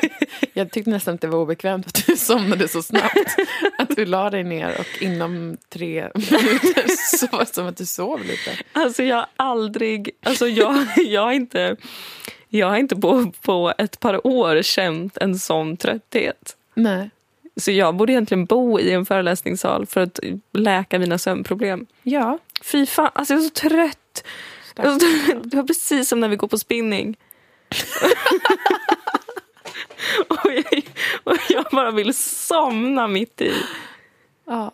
jag 0.52 0.70
tyckte 0.70 0.90
nästan 0.90 1.14
att 1.14 1.20
det 1.20 1.26
var 1.26 1.38
obekvämt 1.38 1.86
att 1.86 2.06
du 2.06 2.16
somnade 2.16 2.68
så 2.68 2.82
snabbt. 2.82 3.36
Att 3.78 3.96
du 3.96 4.06
la 4.06 4.30
dig 4.30 4.44
ner 4.44 4.76
och 4.78 5.02
inom 5.02 5.56
tre 5.68 6.08
minuter 6.14 6.84
så 7.18 7.26
var 7.32 7.40
det 7.40 7.54
som 7.54 7.66
att 7.66 7.76
du 7.76 7.86
sov 7.86 8.20
lite. 8.20 8.50
Alltså 8.72 9.02
jag 9.02 9.16
har 9.16 9.26
aldrig... 9.36 10.10
Alltså 10.22 10.48
jag, 10.48 10.86
jag 10.96 11.22
har 11.22 11.32
inte... 11.32 11.76
Jag 12.48 12.66
har 12.66 12.76
inte 12.76 12.96
på, 12.96 13.32
på 13.42 13.72
ett 13.78 14.00
par 14.00 14.26
år 14.26 14.62
känt 14.62 15.16
en 15.16 15.38
sån 15.38 15.76
trötthet. 15.76 16.56
Nej. 16.74 17.10
Så 17.60 17.70
jag 17.70 17.94
borde 17.94 18.12
egentligen 18.12 18.44
bo 18.44 18.80
i 18.80 18.92
en 18.92 19.06
föreläsningssal 19.06 19.86
för 19.86 20.00
att 20.00 20.20
läka 20.52 20.98
mina 20.98 21.18
sömnproblem. 21.18 21.86
Ja. 22.02 22.38
Fy 22.62 22.86
fan, 22.86 23.10
alltså 23.14 23.34
jag 23.34 23.40
är 23.40 23.44
så 23.44 23.50
trött. 23.50 24.24
Trött. 24.76 25.00
Det 25.44 25.56
var 25.56 25.64
precis 25.64 26.08
som 26.08 26.20
när 26.20 26.28
vi 26.28 26.36
går 26.36 26.48
på 26.48 26.58
spinning. 26.58 27.16
och, 30.28 30.52
jag, 30.52 30.82
och 31.24 31.36
jag 31.48 31.64
bara 31.72 31.90
vill 31.90 32.14
somna 32.14 33.08
mitt 33.08 33.40
i. 33.40 33.52
ja. 34.46 34.72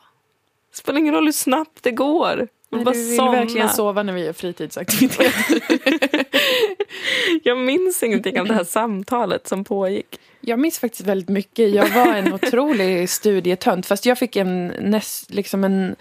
Spelar 0.73 0.99
ingen 0.99 1.15
roll 1.15 1.25
hur 1.25 1.33
snabbt 1.33 1.83
det 1.83 1.91
går. 1.91 2.49
Nej, 2.71 2.85
bara 2.85 2.95
du 2.95 3.01
vill 3.01 3.17
somna. 3.17 3.33
verkligen 3.33 3.69
sova 3.69 4.03
när 4.03 4.13
vi 4.13 4.25
gör 4.25 4.33
fritidsaktiviteter. 4.33 6.25
Jag 7.43 7.59
minns 7.59 8.03
ingenting 8.03 8.41
av 8.41 8.47
det 8.47 8.55
här 8.55 8.65
samtalet 8.65 9.49
som 9.49 9.65
pågick. 9.65 10.21
Jag 10.41 10.59
minns 10.59 10.79
faktiskt 10.79 11.07
väldigt 11.09 11.29
mycket. 11.29 11.75
Jag 11.75 11.89
var 11.89 12.15
en 12.15 12.33
otrolig 12.33 13.09
studietönt. 13.11 13.87
Fast 13.87 14.07
jag 14.07 14.19
fick 14.19 14.37
en, 14.37 14.67
näst, 14.67 15.35
liksom 15.35 15.65
en 15.65 15.97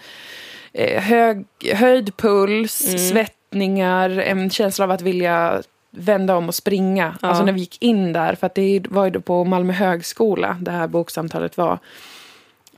eh, 0.72 1.02
hög, 1.02 1.44
höjd 1.74 2.16
puls, 2.16 2.86
Mm. 2.88 2.98
svettningar, 2.98 4.10
en 4.10 4.50
känsla 4.50 4.84
av 4.84 4.90
att 4.90 5.02
vilja 5.02 5.62
vända 5.90 6.36
om 6.36 6.48
och 6.48 6.54
springa. 6.54 7.16
Ja. 7.22 7.28
Alltså 7.28 7.44
när 7.44 7.52
vi 7.52 7.60
gick 7.60 7.82
in 7.82 8.12
där. 8.12 8.34
För 8.34 8.46
att 8.46 8.54
det 8.54 8.82
var 8.88 9.04
ju 9.04 9.10
då 9.10 9.20
på 9.20 9.44
Malmö 9.44 9.72
högskola 9.72 10.56
det 10.60 10.70
här 10.70 10.86
boksamtalet 10.86 11.56
var. 11.56 11.78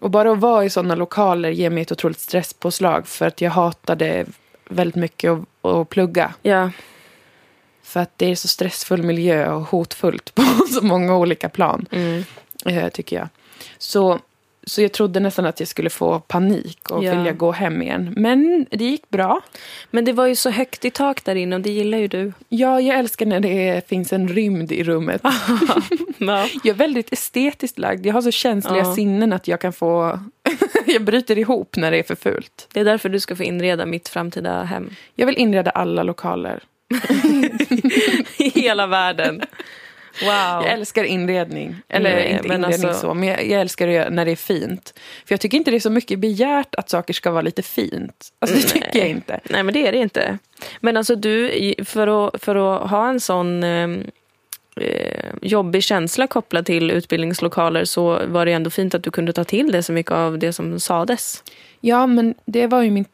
Och 0.00 0.10
bara 0.10 0.32
att 0.32 0.38
vara 0.38 0.64
i 0.64 0.70
sådana 0.70 0.94
lokaler 0.94 1.50
ger 1.50 1.70
mig 1.70 1.82
ett 1.82 1.92
otroligt 1.92 2.20
stresspåslag. 2.20 3.06
För 3.08 3.26
att 3.26 3.40
jag 3.40 3.50
hatade 3.50 4.26
väldigt 4.68 4.96
mycket 4.96 5.30
att, 5.30 5.70
att 5.70 5.88
plugga. 5.88 6.34
Ja, 6.42 6.70
För 7.88 8.00
att 8.00 8.12
det 8.16 8.30
är 8.30 8.34
så 8.34 8.48
stressfull 8.48 9.02
miljö 9.02 9.52
och 9.52 9.62
hotfullt 9.62 10.34
på 10.34 10.42
så 10.70 10.84
många 10.84 11.16
olika 11.16 11.48
plan, 11.48 11.86
mm. 11.90 12.24
eh, 12.66 12.88
tycker 12.88 13.16
jag. 13.16 13.28
Så, 13.78 14.18
så 14.66 14.82
jag 14.82 14.92
trodde 14.92 15.20
nästan 15.20 15.46
att 15.46 15.60
jag 15.60 15.68
skulle 15.68 15.90
få 15.90 16.20
panik 16.20 16.90
och 16.90 17.04
Ja. 17.04 17.14
vilja 17.14 17.32
gå 17.32 17.52
hem 17.52 17.82
igen. 17.82 18.14
Men 18.16 18.66
det 18.70 18.84
gick 18.84 19.08
bra. 19.10 19.40
Men 19.90 20.04
det 20.04 20.12
var 20.12 20.26
ju 20.26 20.36
så 20.36 20.50
högt 20.50 20.84
i 20.84 20.90
tak 20.90 21.24
där 21.24 21.34
inne 21.34 21.56
och 21.56 21.62
det 21.62 21.70
gillar 21.70 21.98
ju 21.98 22.08
du. 22.08 22.32
Ja, 22.48 22.80
jag 22.80 22.98
älskar 22.98 23.26
när 23.26 23.40
det 23.40 23.88
finns 23.88 24.12
en 24.12 24.28
rymd 24.28 24.72
i 24.72 24.84
rummet. 24.84 25.22
Ja. 26.20 26.46
Jag 26.64 26.74
är 26.74 26.74
väldigt 26.74 27.12
estetiskt 27.12 27.78
lagd. 27.78 28.06
Jag 28.06 28.14
har 28.14 28.22
så 28.22 28.30
känsliga 28.30 28.78
Ja. 28.78 28.94
sinnen 28.94 29.32
att 29.32 29.48
jag 29.48 29.60
kan 29.60 29.72
få... 29.72 30.20
jag 30.86 31.02
bryter 31.04 31.38
ihop 31.38 31.76
när 31.76 31.90
det 31.90 31.98
är 31.98 32.02
för 32.02 32.14
fult. 32.14 32.68
Det 32.72 32.80
är 32.80 32.84
därför 32.84 33.08
du 33.08 33.20
ska 33.20 33.36
få 33.36 33.42
inreda 33.42 33.86
mitt 33.86 34.08
framtida 34.08 34.62
hem. 34.62 34.90
Jag 35.14 35.26
vill 35.26 35.36
inreda 35.36 35.70
alla 35.70 36.02
lokaler. 36.02 36.60
I 38.36 38.48
hela 38.60 38.86
världen. 38.86 39.42
Wow. 40.22 40.30
Jag 40.64 40.72
älskar 40.72 41.04
inredning. 41.04 41.76
Eller 41.88 42.10
Nej, 42.10 42.30
inte 42.30 42.44
inredning 42.44 42.64
alltså- 42.64 42.94
så, 42.94 43.14
men 43.14 43.28
jag, 43.28 43.46
jag 43.46 43.60
älskar 43.60 43.86
det 43.86 44.10
när 44.10 44.24
det 44.24 44.30
är 44.30 44.36
fint. 44.36 44.94
För 45.26 45.32
jag 45.32 45.40
tycker 45.40 45.56
inte 45.56 45.70
det 45.70 45.76
är 45.76 45.80
så 45.80 45.90
mycket 45.90 46.18
begärt 46.18 46.74
att 46.74 46.90
saker 46.90 47.14
ska 47.14 47.30
vara 47.30 47.42
lite 47.42 47.62
fint. 47.62 48.28
Alltså 48.38 48.56
det 48.56 48.62
tycker 48.62 48.98
jag 48.98 49.08
inte. 49.08 49.40
Nej, 49.50 49.62
men 49.62 49.74
det 49.74 49.86
är 49.86 49.92
det 49.92 49.98
inte. 49.98 50.38
Men 50.80 50.96
alltså 50.96 51.16
du, 51.16 51.74
för 51.84 52.26
att, 52.26 52.42
för 52.42 52.56
att 52.56 52.90
ha 52.90 53.08
en 53.08 53.20
sån, 53.20 53.62
eh, 53.62 53.88
eh, 54.76 55.24
jobbig 55.42 55.82
känsla 55.84 56.26
kopplad 56.26 56.66
till 56.66 56.90
utbildningslokaler 56.90 57.84
så 57.84 58.26
var 58.26 58.46
det 58.46 58.52
ändå 58.52 58.70
fint 58.70 58.94
att 58.94 59.02
du 59.02 59.10
kunde 59.10 59.32
ta 59.32 59.44
till 59.44 59.72
det 59.72 59.82
så 59.82 59.92
mycket 59.92 60.12
av 60.12 60.38
det 60.38 60.52
som 60.52 60.80
sades. 60.80 61.42
Ja, 61.80 62.06
men 62.06 62.34
det 62.44 62.66
var 62.66 62.82
ju 62.82 62.90
min 62.90 63.04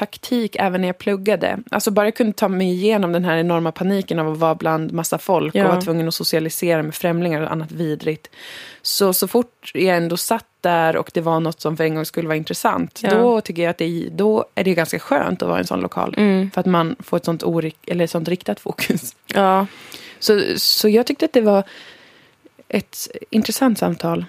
taktik 0.00 0.56
även 0.58 0.80
när 0.80 0.88
jag 0.88 0.98
pluggade. 0.98 1.58
Alltså 1.70 1.90
bara 1.90 2.06
jag 2.06 2.14
kunde 2.14 2.32
ta 2.32 2.48
mig 2.48 2.68
igenom 2.70 3.12
den 3.12 3.24
här 3.24 3.36
enorma 3.36 3.72
paniken 3.72 4.18
av 4.18 4.32
att 4.32 4.38
vara 4.38 4.54
bland 4.54 4.92
massa 4.92 5.18
folk 5.18 5.54
Ja. 5.54 5.64
och 5.64 5.70
vara 5.70 5.80
tvungen 5.80 6.08
att 6.08 6.14
socialisera 6.14 6.82
med 6.82 6.94
främlingar 6.94 7.42
och 7.42 7.52
annat 7.52 7.72
vidrigt. 7.72 8.30
Så, 8.82 9.12
så 9.12 9.28
fort 9.28 9.70
jag 9.74 9.96
ändå 9.96 10.16
satt 10.16 10.44
där 10.60 10.96
och 10.96 11.10
det 11.14 11.20
var 11.20 11.40
något 11.40 11.60
som 11.60 11.76
för 11.76 11.84
en 11.84 11.94
gång 11.94 12.04
skulle 12.04 12.28
vara 12.28 12.36
intressant, 12.36 13.00
Ja. 13.02 13.10
då 13.14 13.40
tycker 13.40 13.62
jag 13.62 13.70
att 13.70 13.78
det, 13.78 14.08
då 14.12 14.44
är 14.54 14.64
det 14.64 14.74
ganska 14.74 14.98
skönt 14.98 15.42
att 15.42 15.48
vara 15.48 15.58
i 15.58 15.60
en 15.60 15.66
sån 15.66 15.80
lokal. 15.80 16.14
Mm. 16.18 16.50
För 16.50 16.60
att 16.60 16.66
man 16.66 16.96
får 16.98 17.16
ett 17.16 17.24
sånt, 17.24 17.42
orik, 17.42 17.76
eller 17.86 18.04
ett 18.04 18.10
sånt 18.10 18.28
riktat 18.28 18.60
fokus. 18.60 19.16
Ja, 19.34 19.66
Så, 20.18 20.40
så 20.56 20.88
jag 20.88 21.06
tyckte 21.06 21.24
att 21.24 21.32
det 21.32 21.40
var 21.40 21.62
ett 22.68 22.96
intressant 23.30 23.78
samtal. 23.78 24.24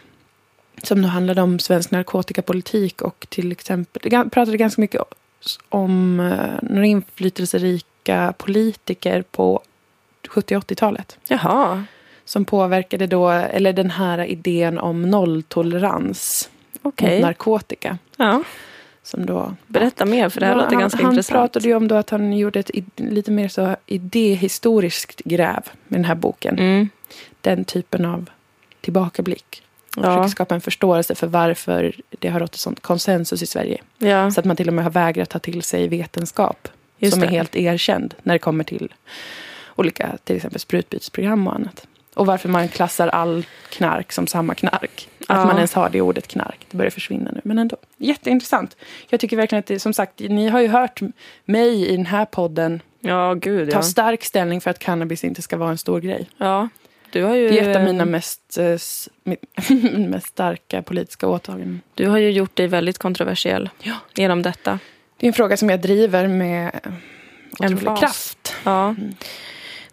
Som 0.84 1.02
då 1.02 1.08
handlade 1.08 1.42
om 1.42 1.60
svensk 1.60 1.92
narkotikapolitik 1.92 3.02
och 3.02 3.26
till 3.30 3.52
exempel, 3.52 4.30
pratade 4.30 4.58
ganska 4.58 4.82
mycket 4.82 5.02
om 5.70 6.20
eh, 6.20 6.70
några 6.70 6.86
inflytelserika 6.86 8.34
politiker 8.38 9.22
på 9.32 9.62
70 10.30 10.56
och 10.58 10.64
80-talet. 10.64 11.18
jaha. 11.28 11.84
Som 12.26 12.46
påverkade 12.46 13.08
då, 13.08 13.30
eller 13.30 13.74
den 13.74 13.90
här 13.92 14.26
idén 14.26 14.78
om 14.80 15.02
nolltolerans 15.10 16.50
Okej. 16.82 17.16
mot 17.16 17.22
narkotika. 17.26 17.98
Ja. 18.18 18.44
Som 19.04 19.26
då, 19.26 19.56
Berätta 19.68 20.06
mer, 20.06 20.30
för 20.30 20.40
det 20.40 20.46
här 20.46 20.54
Ja, 20.54 20.58
låter 20.58 20.72
han, 20.76 20.82
ganska 20.82 21.04
han 21.04 21.12
intressant. 21.12 21.34
pratade 21.38 21.68
ju 21.68 21.76
om 21.76 21.88
då 21.88 21.96
att 21.96 22.10
han 22.10 22.34
gjorde 22.38 22.60
ett 22.60 22.72
lite 22.96 23.32
mer 23.32 23.48
så 23.48 23.76
idéhistoriskt 23.86 25.22
gräv 25.26 25.64
med 25.88 26.00
den 26.00 26.06
här 26.06 26.16
boken. 26.16 26.60
Mm. 26.60 26.90
Den 27.42 27.66
typen 27.66 28.06
av 28.06 28.30
tillbakablick. 28.82 29.61
Ja. 29.96 30.04
försöka 30.04 30.28
skapa 30.30 30.56
en 30.56 30.62
förståelse 30.62 31.16
för 31.16 31.28
varför 31.28 31.94
det 32.10 32.30
har 32.30 32.40
rått 32.40 32.54
ett 32.54 32.60
sånt 32.60 32.80
konsensus 32.80 33.42
i 33.42 33.46
Sverige. 33.46 33.82
Ja, 33.98 34.32
Så 34.32 34.40
att 34.40 34.46
man 34.46 34.56
till 34.56 34.68
och 34.68 34.74
med 34.74 34.84
har 34.84 34.92
vägrat 34.92 35.30
ta 35.30 35.40
till 35.40 35.62
sig 35.64 35.88
vetenskap. 35.88 36.68
Just 36.98 37.14
som 37.14 37.22
det. 37.22 37.28
är 37.28 37.32
helt 37.32 37.56
erkänd 37.56 38.14
när 38.24 38.34
det 38.36 38.40
kommer 38.40 38.64
till 38.64 38.94
olika 39.76 40.18
till 40.24 40.36
exempel 40.36 40.60
sprutbytesprogram 40.60 41.48
och 41.48 41.56
annat. 41.56 41.88
Och 42.14 42.26
varför 42.26 42.50
man 42.50 42.68
klassar 42.68 43.08
all 43.08 43.46
knark 43.70 44.12
som 44.12 44.28
samma 44.28 44.56
knark. 44.56 45.10
Att 45.20 45.38
Ja. 45.38 45.46
man 45.46 45.56
ens 45.56 45.74
har 45.74 45.90
det 45.90 46.02
ordet 46.02 46.28
knark. 46.28 46.66
Det 46.72 46.78
börjar 46.78 46.92
försvinna 46.92 47.32
nu. 47.32 47.42
Men 47.44 47.58
ändå. 47.58 47.78
Jätteintressant. 47.98 48.76
Jag 49.10 49.20
tycker 49.20 49.38
verkligen 49.38 49.60
att 49.60 49.66
det, 49.66 49.80
som 49.80 49.94
sagt, 49.94 50.20
ni 50.20 50.48
har 50.50 50.60
ju 50.62 50.68
hört 50.68 51.00
mig 51.46 51.88
i 51.90 51.96
den 51.96 52.06
här 52.06 52.26
podden 52.26 52.82
ja 53.00 53.34
gud 53.34 53.72
ta 53.72 53.78
ja. 53.78 53.82
stark 53.82 54.24
ställning 54.24 54.62
för 54.62 54.70
att 54.72 54.80
cannabis 54.80 55.24
inte 55.24 55.42
ska 55.42 55.58
vara 55.58 55.70
en 55.70 55.78
stor 55.78 56.00
grej. 56.00 56.30
ja. 56.38 56.70
Du 57.12 57.24
har 57.24 57.36
ju, 57.36 57.50
Det 57.50 57.60
är 57.60 57.70
ett 57.70 57.76
av 57.78 57.84
mina 57.84 58.06
mest, 58.06 58.58
eh, 58.58 58.66
s- 58.66 59.10
mi- 59.26 60.08
mest 60.08 60.28
starka 60.28 60.82
politiska 60.82 61.28
åtaganden. 61.28 61.82
du 61.96 62.08
har 62.08 62.18
ju 62.18 62.32
gjort 62.32 62.56
dig 62.56 62.68
väldigt 62.68 62.98
kontroversiell 62.98 63.70
Ja. 63.80 63.94
genom 64.16 64.42
detta. 64.42 64.80
Det 65.18 65.26
är 65.26 65.28
en 65.28 65.34
fråga 65.34 65.58
som 65.58 65.70
jag 65.70 65.82
driver 65.82 66.28
med 66.28 66.72
otrolig 67.60 67.72
Emfas. 67.72 68.00
kraft. 68.00 68.56
Ja. 68.64 68.88
Mm. 68.90 69.14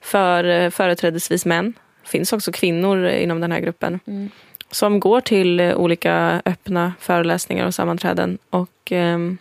för 0.01 0.69
företrädesvis 0.69 1.45
män. 1.45 1.73
Det 2.03 2.09
finns 2.09 2.33
också 2.33 2.51
kvinnor 2.51 3.07
inom 3.07 3.39
den 3.39 3.51
här 3.51 3.59
gruppen. 3.59 3.99
Mm. 4.07 4.29
Som 4.77 4.99
går 4.99 5.21
till 5.21 5.59
eh, 5.59 5.75
olika 5.75 6.41
öppna 6.45 6.93
föreläsningar 6.99 7.65
och 7.65 7.73
sammanträden 7.73 8.37
och 8.49 8.91
ehm, 8.91 9.37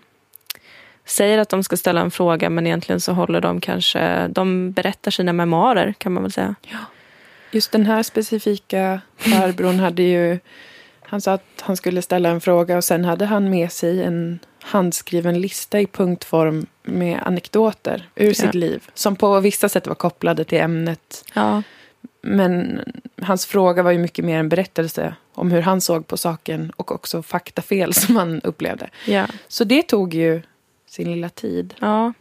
säger 1.04 1.38
att 1.38 1.48
de 1.48 1.64
ska 1.64 1.76
ställa 1.76 2.00
en 2.00 2.10
fråga 2.10 2.50
men 2.50 2.66
egentligen 2.66 3.00
så 3.00 3.12
håller 3.12 3.40
de 3.40 3.60
kanske, 3.60 4.28
de 4.28 4.72
berättar 4.72 5.10
sina 5.10 5.32
memoarer 5.32 5.94
kan 5.98 6.12
man 6.12 6.22
väl 6.22 6.32
säga. 6.32 6.54
Just 7.50 7.72
den 7.72 7.86
här 7.86 8.02
specifika 8.02 9.00
farbrorn 9.16 9.78
hade 9.78 10.02
ju... 10.02 10.38
Han 11.02 11.20
sa 11.20 11.32
att 11.32 11.44
han 11.60 11.76
skulle 11.76 12.02
ställa 12.02 12.28
en 12.28 12.40
fråga 12.40 12.76
och 12.76 12.84
sen 12.84 13.04
hade 13.04 13.24
han 13.24 13.50
med 13.50 13.72
sig 13.72 14.02
en 14.02 14.38
handskriven 14.62 15.40
lista 15.40 15.80
i 15.80 15.86
punktform 15.86 16.66
med 16.82 17.22
anekdoter 17.24 18.08
ur 18.14 18.32
sitt 18.32 18.54
liv. 18.54 18.88
Som 18.94 19.16
på 19.16 19.40
vissa 19.40 19.68
sätt 19.68 19.86
var 19.86 19.94
kopplade 19.94 20.44
till 20.44 20.58
ämnet. 20.58 21.24
Ja. 21.34 21.62
Men 22.22 22.80
hans 23.22 23.46
fråga 23.46 23.82
var 23.82 23.90
ju 23.90 23.98
mycket 23.98 24.24
mer 24.24 24.38
en 24.38 24.48
berättelse 24.48 25.14
om 25.36 25.50
hur 25.50 25.60
han 25.62 25.80
såg 25.80 26.06
på 26.06 26.16
saken 26.16 26.72
och 26.76 26.92
också 26.92 27.22
faktafel 27.22 27.94
som 28.02 28.16
han 28.16 28.40
upplevde. 28.40 28.90
Ja. 29.06 29.26
Så 29.48 29.64
det 29.64 29.82
tog 29.82 30.14
ju 30.14 30.42
sin 30.88 31.10
lilla 31.12 31.28
tid. 31.28 31.74
ja. 31.80 32.12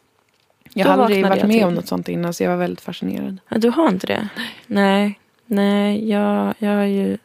Jag 0.78 0.88
har 0.88 0.94
aldrig 1.04 1.24
varit 1.28 1.42
med 1.44 1.52
till. 1.52 1.64
om 1.64 1.74
något 1.74 1.88
sånt 1.88 2.10
innan 2.10 2.34
så 2.34 2.44
jag 2.44 2.50
var 2.50 2.58
väldigt 2.58 2.82
fascinerad. 2.82 3.38
Ja, 3.50 3.58
Du 3.58 3.70
har 3.70 3.88
inte 3.90 4.08
det? 4.08 4.28
Nej. 4.68 5.20
Nej, 5.46 6.10
jag, 6.10 6.54
jag 6.60 6.70
har 6.76 6.84
ju 6.84 7.18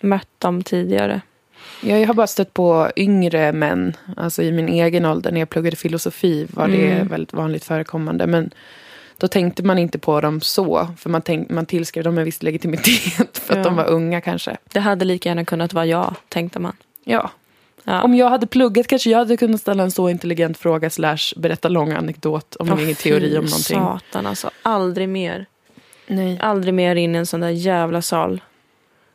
mött 0.00 0.28
dem 0.38 0.62
tidigare. 0.62 1.20
Jag 1.82 2.06
har 2.06 2.14
bara 2.14 2.26
stött 2.26 2.54
på 2.54 2.90
yngre 2.96 3.52
män, 3.52 3.96
alltså 4.16 4.42
i 4.42 4.52
min 4.52 4.68
egen 4.68 5.04
ålder. 5.04 5.32
När 5.32 5.40
jag 5.40 5.50
pluggade 5.50 5.76
filosofi 5.76 6.46
var 6.50 6.68
det 6.68 6.90
Mm. 6.92 7.08
väldigt 7.08 7.32
vanligt 7.32 7.64
förekommande. 7.64 8.26
Men 8.26 8.50
då 9.20 9.28
tänkte 9.28 9.62
man 9.62 9.78
inte 9.78 9.98
på 9.98 10.20
dem 10.20 10.40
så. 10.40 10.88
För 10.98 11.10
man, 11.10 11.22
tänk, 11.22 11.50
man 11.50 11.66
tillskrev 11.66 12.04
dem 12.04 12.18
en 12.18 12.24
viss 12.24 12.42
legitimitet 12.42 13.38
för 13.38 13.52
att 13.52 13.58
Ja. 13.58 13.64
de 13.64 13.76
var 13.76 13.84
unga 13.86 14.20
kanske. 14.20 14.56
Det 14.72 14.80
hade 14.80 15.04
lika 15.04 15.28
gärna 15.28 15.44
kunnat 15.44 15.72
vara 15.72 15.86
jag, 15.86 16.14
tänkte 16.28 16.58
man. 16.58 16.76
Ja. 17.04 17.30
Ja. 17.84 18.02
Om 18.02 18.14
jag 18.14 18.30
hade 18.30 18.46
pluggat 18.46 18.86
kanske 18.86 19.10
jag 19.10 19.18
hade 19.18 19.36
kunnat 19.36 19.60
ställa 19.60 19.82
en 19.82 19.90
så 19.90 20.08
intelligent 20.08 20.58
fråga 20.58 20.90
slash 20.90 21.18
berätta 21.36 21.68
lång 21.68 21.92
anekdot 21.92 22.56
om 22.56 22.66
min 22.66 22.74
Åh, 22.78 22.82
egen 22.84 22.94
teori 22.94 23.28
om 23.38 23.44
någonting. 23.44 23.80
Satan 23.80 24.26
alltså, 24.26 24.50
aldrig 24.62 25.08
mer. 25.08 25.46
Nej. 26.06 26.38
Aldrig 26.42 26.74
mer 26.74 26.96
in 26.96 27.14
i 27.14 27.18
en 27.18 27.26
sån 27.26 27.40
där 27.40 27.48
jävla 27.48 28.02
sal. 28.02 28.40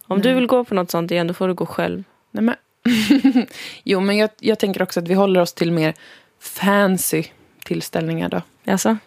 Om 0.07 0.17
Nej. 0.17 0.23
du 0.27 0.33
vill 0.33 0.47
gå 0.47 0.63
på 0.63 0.75
något 0.75 0.91
sånt 0.91 1.11
igen, 1.11 1.27
då 1.27 1.33
får 1.33 1.47
du 1.47 1.53
gå 1.53 1.65
själv. 1.65 2.03
Nej, 2.31 2.43
men 2.43 2.55
jo, 3.83 3.99
men 3.99 4.17
jag, 4.17 4.29
jag 4.39 4.59
tänker 4.59 4.81
också 4.81 4.99
att 4.99 5.07
vi 5.07 5.13
håller 5.13 5.41
oss 5.41 5.53
till 5.53 5.71
mer 5.71 5.93
fancy 6.39 7.23
tillställningar 7.63 8.29
då. 8.29 8.41
Alltså? 8.71 8.97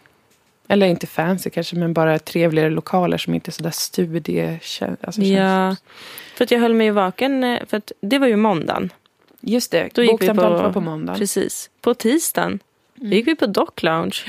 Eller 0.69 0.87
inte 0.87 1.07
fancy 1.07 1.51
kanske, 1.51 1.77
men 1.77 1.93
bara 1.93 2.19
trevligare 2.19 2.71
lokaler 2.71 3.19
som 3.19 3.35
inte 3.35 3.51
är 3.51 3.53
sådär 3.53 3.71
studie... 3.71 4.59
Alltså, 5.01 5.23
Ja. 5.23 5.77
För 6.37 6.45
att 6.45 6.51
jag 6.51 6.61
höll 6.61 6.75
mig 6.75 6.91
vaken, 6.91 7.45
eh, 7.45 7.59
för 7.67 7.77
att 7.77 7.93
det 8.01 8.19
var 8.19 8.27
ju 8.27 8.37
måndagen. 8.37 8.93
Just 9.41 9.71
det, 9.71 9.89
Då 9.95 10.03
gick 10.03 10.11
vi 10.11 10.13
boksamtalet 10.13 10.59
på- 10.59 10.63
var 10.67 10.73
på 10.73 10.81
måndag. 10.81 11.15
Precis. 11.15 11.71
På 11.81 11.95
tisdagen 11.95 12.59
Mm. 13.01 13.13
gick 13.13 13.27
vi 13.27 13.35
på 13.35 13.47
Doc 13.47 13.69
Lounge. 13.81 14.23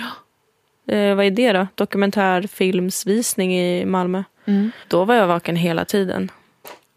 Eh, 0.87 1.15
vad 1.15 1.25
är 1.25 1.31
det 1.31 1.51
då? 1.53 1.67
Dokumentärfilmsvisning 1.75 3.55
i 3.59 3.85
Malmö. 3.85 4.23
Mm. 4.45 4.71
Då 4.87 5.05
var 5.05 5.15
jag 5.15 5.27
vaken 5.27 5.55
hela 5.55 5.85
tiden. 5.85 6.31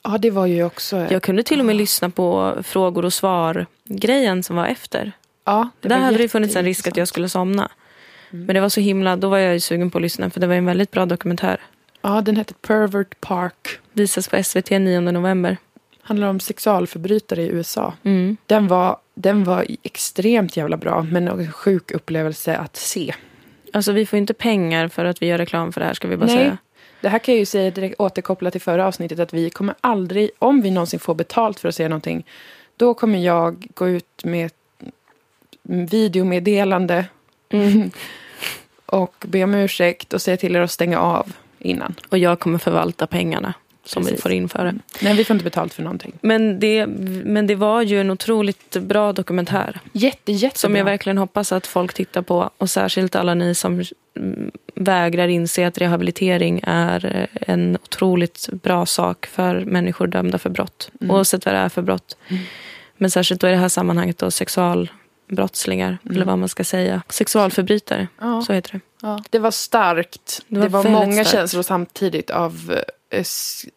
Ja, 0.04 0.18
det 0.18 0.30
var 0.30 0.46
ju 0.46 0.64
också... 0.64 1.06
Jag 1.10 1.22
kunde 1.22 1.42
till 1.42 1.60
och 1.60 1.66
med 1.66 1.76
lyssna 1.76 2.10
på 2.10 2.54
frågor 2.62 3.04
och 3.04 3.12
svar-grejen 3.12 4.42
som 4.42 4.56
var 4.56 4.66
efter. 4.66 5.12
ja, 5.44 5.68
det 5.80 5.88
Där 5.88 5.96
var 5.98 6.04
hade 6.04 6.16
det 6.18 6.28
funnits 6.28 6.56
en 6.56 6.64
risk 6.64 6.86
att 6.88 6.96
jag 6.96 7.08
skulle 7.08 7.28
somna. 7.28 7.70
Men 8.32 8.54
det 8.54 8.60
var 8.60 8.68
så 8.68 8.80
himla, 8.80 9.16
då 9.16 9.28
var 9.28 9.38
jag 9.38 9.52
ju 9.52 9.60
sugen 9.60 9.90
på 9.90 9.98
att 9.98 10.02
lyssna 10.02 10.30
för 10.30 10.40
det 10.40 10.46
var 10.46 10.54
en 10.54 10.66
väldigt 10.66 10.90
bra 10.90 11.06
dokumentär. 11.06 11.60
Ja, 12.02 12.20
den 12.20 12.36
hette 12.36 12.54
Pervert 12.54 13.20
Park. 13.20 13.68
Visas 13.92 14.28
på 14.28 14.42
SVT 14.42 14.70
9 14.70 15.00
november. 15.00 15.56
Handlar 16.02 16.28
om 16.28 16.40
sexualförbrytare 16.40 17.42
i 17.42 17.48
USA. 17.48 17.94
Mm. 18.02 18.36
Den 18.46 18.68
var, 18.68 18.96
den 19.14 19.44
var 19.44 19.66
extremt 19.82 20.56
jävla 20.56 20.76
bra, 20.76 21.02
men 21.02 21.28
en 21.28 21.52
sjuk 21.52 21.90
upplevelse 21.90 22.56
att 22.56 22.76
se. 22.76 23.14
Alltså 23.72 23.92
vi 23.92 24.06
får 24.06 24.18
inte 24.18 24.34
pengar 24.34 24.88
för 24.88 25.04
att 25.04 25.22
vi 25.22 25.26
gör 25.26 25.38
reklam 25.38 25.72
för 25.72 25.80
det 25.80 25.86
här 25.86 25.94
ska 25.94 26.08
vi 26.08 26.16
bara 26.16 26.26
Nej. 26.26 26.36
säga. 26.36 26.58
Det 27.00 27.08
här 27.08 27.18
kan 27.18 27.34
jag 27.34 27.38
ju 27.38 27.46
säga 27.46 27.70
direkt 27.70 28.00
återkoppla 28.00 28.50
till 28.50 28.60
förra 28.60 28.86
avsnittet 28.86 29.18
att 29.18 29.32
vi 29.32 29.50
kommer 29.50 29.74
aldrig, 29.80 30.30
om 30.38 30.60
vi 30.60 30.70
någonsin 30.70 31.00
får 31.00 31.14
betalt 31.14 31.60
för 31.60 31.68
att 31.68 31.74
se 31.74 31.88
någonting, 31.88 32.26
då 32.76 32.94
kommer 32.94 33.18
jag 33.18 33.66
gå 33.74 33.88
ut 33.88 34.24
med 34.24 34.50
videomeddelande 35.62 37.04
Mm. 37.52 37.90
och 38.92 39.24
be 39.28 39.44
om 39.44 39.54
ursäkt 39.54 40.12
och 40.12 40.22
säga 40.22 40.36
till 40.36 40.56
er 40.56 40.60
att 40.60 40.70
stänga 40.70 40.98
av 40.98 41.32
innan. 41.58 41.94
Och 42.08 42.18
jag 42.18 42.40
kommer 42.40 42.58
förvalta 42.58 43.06
pengarna 43.06 43.54
som 43.84 44.02
vi 44.02 44.08
Precis. 44.08 44.22
får 44.22 44.32
in 44.32 44.48
för 44.48 44.64
det. 44.64 44.74
Nej, 45.00 45.16
vi 45.16 45.24
får 45.24 45.34
inte 45.34 45.44
betalt 45.44 45.74
för 45.74 45.82
någonting. 45.82 46.12
Men 46.20 46.60
det, 46.60 46.86
men 47.24 47.46
det 47.46 47.54
var 47.54 47.82
ju 47.82 48.00
en 48.00 48.10
otroligt 48.10 48.76
bra 48.76 49.12
dokumentär. 49.12 49.80
Jätte, 49.92 50.32
jättebra. 50.32 50.58
Som 50.58 50.76
jag 50.76 50.84
verkligen 50.84 51.18
hoppas 51.18 51.52
att 51.52 51.66
folk 51.66 51.94
tittar 51.94 52.22
på. 52.22 52.50
Och 52.58 52.70
särskilt 52.70 53.16
alla 53.16 53.34
ni 53.34 53.54
som 53.54 53.84
mm, 54.16 54.50
vägrar 54.74 55.28
inse 55.28 55.66
att 55.66 55.78
rehabilitering 55.78 56.60
är 56.62 57.28
en 57.32 57.78
otroligt 57.84 58.48
bra 58.52 58.86
sak 58.86 59.26
för 59.26 59.60
människor 59.60 60.06
dömda 60.06 60.38
för 60.38 60.50
brott. 60.50 60.90
Mm. 61.00 61.16
Oavsett 61.16 61.46
vad 61.46 61.54
det 61.54 61.58
är 61.58 61.68
för 61.68 61.82
brott. 61.82 62.16
Mm. 62.28 62.42
Men 62.96 63.10
särskilt 63.10 63.40
då 63.40 63.48
i 63.48 63.50
det 63.50 63.56
här 63.56 63.68
sammanhanget 63.68 64.18
då 64.18 64.30
sexualbrottslingar. 65.36 65.98
Mm. 66.04 66.14
Eller 66.16 66.24
vad 66.26 66.38
man 66.38 66.48
ska 66.48 66.64
säga. 66.64 67.02
Sexualförbrytare. 67.08 68.08
Ja, 68.20 68.42
Så 68.42 68.52
heter 68.52 68.72
det. 68.72 68.80
ja. 69.02 69.22
Det 69.30 69.38
var 69.38 69.50
starkt. 69.50 70.40
Det 70.48 70.60
Det 70.60 70.60
var 70.60 70.68
var, 70.68 70.82
väldigt 70.82 71.00
många 71.00 71.12
starkt. 71.24 71.30
känslor 71.30 71.62
samtidigt 71.62 72.30
av 72.30 72.80
eh, 73.10 73.24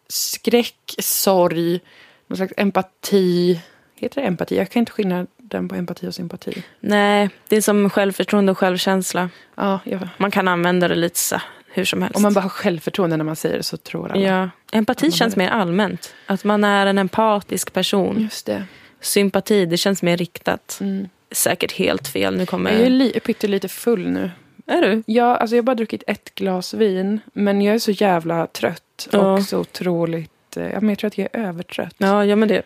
skräck, 0.08 0.94
sorg, 0.98 1.80
någon 2.28 2.36
slags 2.36 2.52
empati. 2.56 3.60
Heter 3.98 4.20
det 4.20 4.26
empati? 4.26 4.56
Jag 4.56 4.70
kan 4.70 4.80
inte 4.80 4.92
skilja 4.92 5.26
den 5.38 5.68
på 5.68 5.74
empati 5.74 6.06
och 6.08 6.14
sympati. 6.14 6.62
Nej, 6.80 7.30
det 7.48 7.56
är 7.56 7.60
som 7.60 7.90
självförtroende 7.90 8.52
och 8.52 8.58
självkänsla. 8.58 9.30
Ja, 9.54 9.80
jag, 9.84 10.08
Man 10.18 10.30
kan 10.30 10.48
använda 10.48 10.88
det 10.88 10.94
lite 10.94 11.18
så, 11.18 11.40
hur 11.72 11.84
som 11.84 12.02
helst. 12.02 12.16
om 12.16 12.22
man 12.22 12.34
bara 12.34 12.40
har 12.40 12.48
självförtroende 12.48 13.16
när 13.16 13.24
man 13.24 13.36
säger 13.36 13.56
det 13.56 13.62
så 13.62 13.76
tror 13.76 14.10
alla. 14.12 14.20
Ja, 14.20 14.50
empati 14.72 15.10
känns 15.12 15.36
mer 15.36 15.48
allmänt. 15.48 16.14
Att 16.26 16.44
man 16.44 16.64
är 16.64 16.86
en 16.86 16.98
empatisk 16.98 17.72
person. 17.72 18.20
Just 18.20 18.46
det. 18.46 18.64
Sympati, 19.00 19.66
det 19.66 19.76
känns 19.76 20.02
mer 20.02 20.16
riktat. 20.16 20.78
Mm. 20.80 21.08
Säkert 21.36 21.72
helt 21.72 22.08
fel. 22.08 22.36
Nu 22.36 22.46
kommer 22.46 22.72
Jag 22.72 22.80
är 22.80 22.90
li- 22.90 23.20
pyttelite 23.20 23.68
full 23.68 24.08
nu. 24.08 24.30
Är 24.66 24.82
du? 24.82 25.02
Ja, 25.06 25.36
alltså 25.36 25.56
jag 25.56 25.62
har 25.62 25.64
bara 25.66 25.74
druckit 25.74 26.02
ett 26.06 26.34
glas 26.34 26.74
vin. 26.74 27.20
Men 27.32 27.62
jag 27.62 27.74
är 27.74 27.78
så 27.78 27.90
jävla 27.90 28.46
trött. 28.46 29.08
Ja. 29.12 29.32
Och 29.32 29.42
så 29.42 29.58
otroligt... 29.58 30.56
eh, 30.56 30.62
Ja, 30.70 30.80
men 30.80 30.88
jag 30.88 30.98
tror 30.98 31.08
att 31.08 31.18
jag 31.18 31.28
är 31.32 31.40
övertrött. 31.48 31.94
Ja, 31.98 32.24
ja 32.24 32.36
men 32.36 32.48
det. 32.48 32.62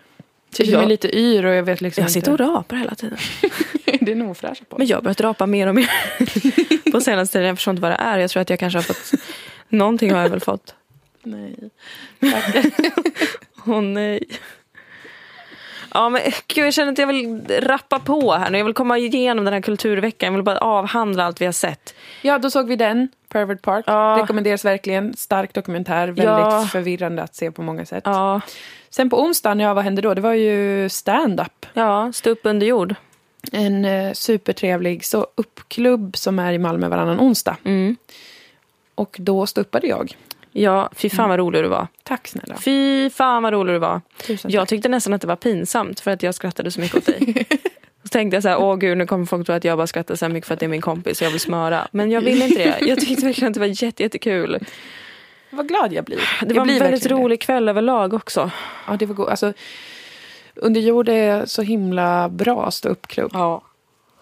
Så 0.51 0.63
jag 0.63 0.67
känner 0.67 0.79
mig 0.81 0.89
lite 0.89 1.19
yr 1.19 1.45
och 1.47 1.55
jag 1.55 1.63
vet 1.63 1.81
liksom 1.81 2.03
Jag 2.03 2.11
sitter 2.11 2.33
och 2.33 2.41
inte... 2.41 2.53
rapar 2.59 2.77
hela 2.77 2.95
tiden. 2.95 3.19
det 4.01 4.13
är 4.13 4.15
nog 4.17 4.37
fräscha 4.37 4.65
på. 4.69 4.79
Men 4.79 4.87
jag 4.87 4.97
har 4.97 5.03
börjat 5.03 5.21
rapa 5.21 5.47
mer 5.47 5.67
och 5.67 5.75
mer 5.75 5.91
på 6.93 7.01
senaste 7.01 7.33
tiden. 7.33 7.49
Jag 7.49 7.57
förstår 7.57 7.73
inte 7.73 7.83
vad 7.83 7.91
det 7.91 7.97
är. 7.97 8.19
Jag 8.19 8.31
tror 8.31 8.41
att 8.41 8.51
jag 8.51 8.59
kanske 8.59 8.77
har 8.79 8.83
fått... 8.83 9.13
Någonting 9.69 10.11
har 10.13 10.23
jag 10.23 10.29
väl 10.31 10.41
fått. 10.41 10.75
Nej. 11.23 11.57
Åh 13.67 13.81
nej. 13.83 14.25
Ja, 15.95 16.09
men 16.09 16.23
gud, 16.47 16.67
jag 16.67 16.75
känner 16.75 16.93
att 16.93 16.99
jag 16.99 17.07
vill 17.07 17.43
rappa 17.61 17.99
på 17.99 18.33
här 18.33 18.51
nu. 18.51 18.59
Jag 18.59 18.65
vill 18.65 18.75
komma 18.75 18.99
igenom 18.99 19.45
den 19.45 19.55
här 19.55 19.61
kulturveckan. 19.61 20.27
Jag 20.27 20.33
vill 20.33 20.43
bara 20.45 20.59
avhandla 20.59 21.25
allt 21.25 21.41
vi 21.41 21.45
har 21.45 21.53
sett. 21.53 21.95
Ja, 22.23 22.39
då 22.39 22.51
såg 22.51 22.67
vi 22.69 22.77
den. 22.77 23.09
Pervert 23.29 23.63
Park. 23.63 23.85
Ja. 23.89 24.19
Rekommenderas 24.23 24.65
verkligen. 24.65 25.17
Stark 25.17 25.55
dokumentär. 25.55 26.07
Väldigt 26.07 26.25
Ja. 26.25 26.67
förvirrande 26.73 27.23
att 27.23 27.35
se 27.35 27.51
på 27.51 27.63
många 27.63 27.87
sätt. 27.87 28.03
Ja, 28.07 28.41
Sen 28.91 29.11
på 29.11 29.23
onsdagen, 29.23 29.61
ja 29.61 29.75
vad 29.75 29.85
hände 29.85 30.03
då? 30.03 30.15
Det 30.15 30.21
var 30.21 30.33
ju 30.33 30.89
stand-up. 30.89 31.67
ja 31.73 32.13
stå 32.13 32.31
upp 32.31 32.41
under 32.43 32.67
jord. 32.67 32.95
En 33.53 33.85
eh, 33.85 34.13
supertrevlig 34.13 35.05
så 35.05 35.27
uppklubb 35.35 36.17
som 36.17 36.39
är 36.39 36.53
i 36.53 36.59
Malmö 36.59 36.89
varannan 36.89 37.21
onsdag. 37.21 37.57
Mm. 37.65 37.97
Och 38.95 39.17
då 39.21 39.47
ståuppade 39.47 39.87
jag. 39.87 40.17
Ja, 40.53 40.91
fy 40.97 41.11
fan 41.11 41.29
vad 41.29 41.39
rolig 41.39 41.63
du 41.65 41.69
var. 41.69 41.87
Tack 42.03 42.29
snälla. 42.29 42.57
Fy 42.57 43.11
fan 43.11 43.43
vad 43.43 43.53
rolig 43.53 43.75
du 43.75 43.79
var. 43.79 44.01
Tusen 44.27 44.51
Jag 44.51 44.63
tack. 44.63 44.69
tyckte 44.69 44.89
nästan 44.89 45.13
att 45.15 45.21
det 45.21 45.27
var 45.27 45.37
pinsamt 45.37 46.01
för 46.01 46.11
att 46.11 46.23
jag 46.23 46.35
skrattade 46.35 46.71
så 46.71 46.81
mycket 46.81 46.97
åt 46.97 47.07
dig. 47.07 47.47
Så 48.03 48.09
tänkte 48.09 48.37
jag 48.37 48.43
så 48.43 48.49
här, 48.49 48.59
åh 48.61 48.77
gud 48.77 48.99
nu 48.99 49.07
kommer 49.07 49.27
folk 49.27 49.47
tro 49.47 49.55
att 49.55 49.65
jag 49.65 49.79
bara 49.79 49.87
skrattar 49.87 50.15
så 50.15 50.25
här 50.25 50.33
mycket 50.33 50.47
för 50.49 50.55
att 50.55 50.61
det 50.61 50.67
är 50.67 50.71
min 50.71 50.81
kompis 50.81 51.21
och 51.21 51.27
jag 51.27 51.31
vill 51.31 51.41
smöra. 51.41 51.89
Men 51.93 52.11
jag 52.11 52.21
ville 52.21 52.45
inte 52.45 52.59
det. 52.65 52.87
Jag 52.87 53.01
tyckte 53.01 53.25
verkligen 53.27 53.49
att 53.49 53.55
det 53.55 53.61
var 53.61 53.83
jätte, 53.85 54.03
jättekul. 54.03 54.59
Vad 55.51 55.69
glad 55.69 55.93
jag 55.93 56.05
blir. 56.05 56.17
Det 56.17 56.47
jag 56.47 56.55
var 56.55 56.61
en 56.61 56.67
blir 56.67 56.79
väldigt 56.81 57.03
verkligen 57.03 57.23
rolig 57.23 57.41
kväll 57.41 57.69
överlag 57.69 58.15
också. 58.15 58.45
Det. 58.45 58.51
Ja, 58.87 58.97
det 58.97 59.07
var 59.07 59.15
go- 59.15 59.27
alltså, 59.27 59.53
Under 60.55 60.81
jord 60.81 61.09
är 61.09 61.47
så 61.47 61.63
himla 61.63 62.29
bra 62.29 62.71
ståuppklubb. 62.71 63.31
Ja. 63.35 63.63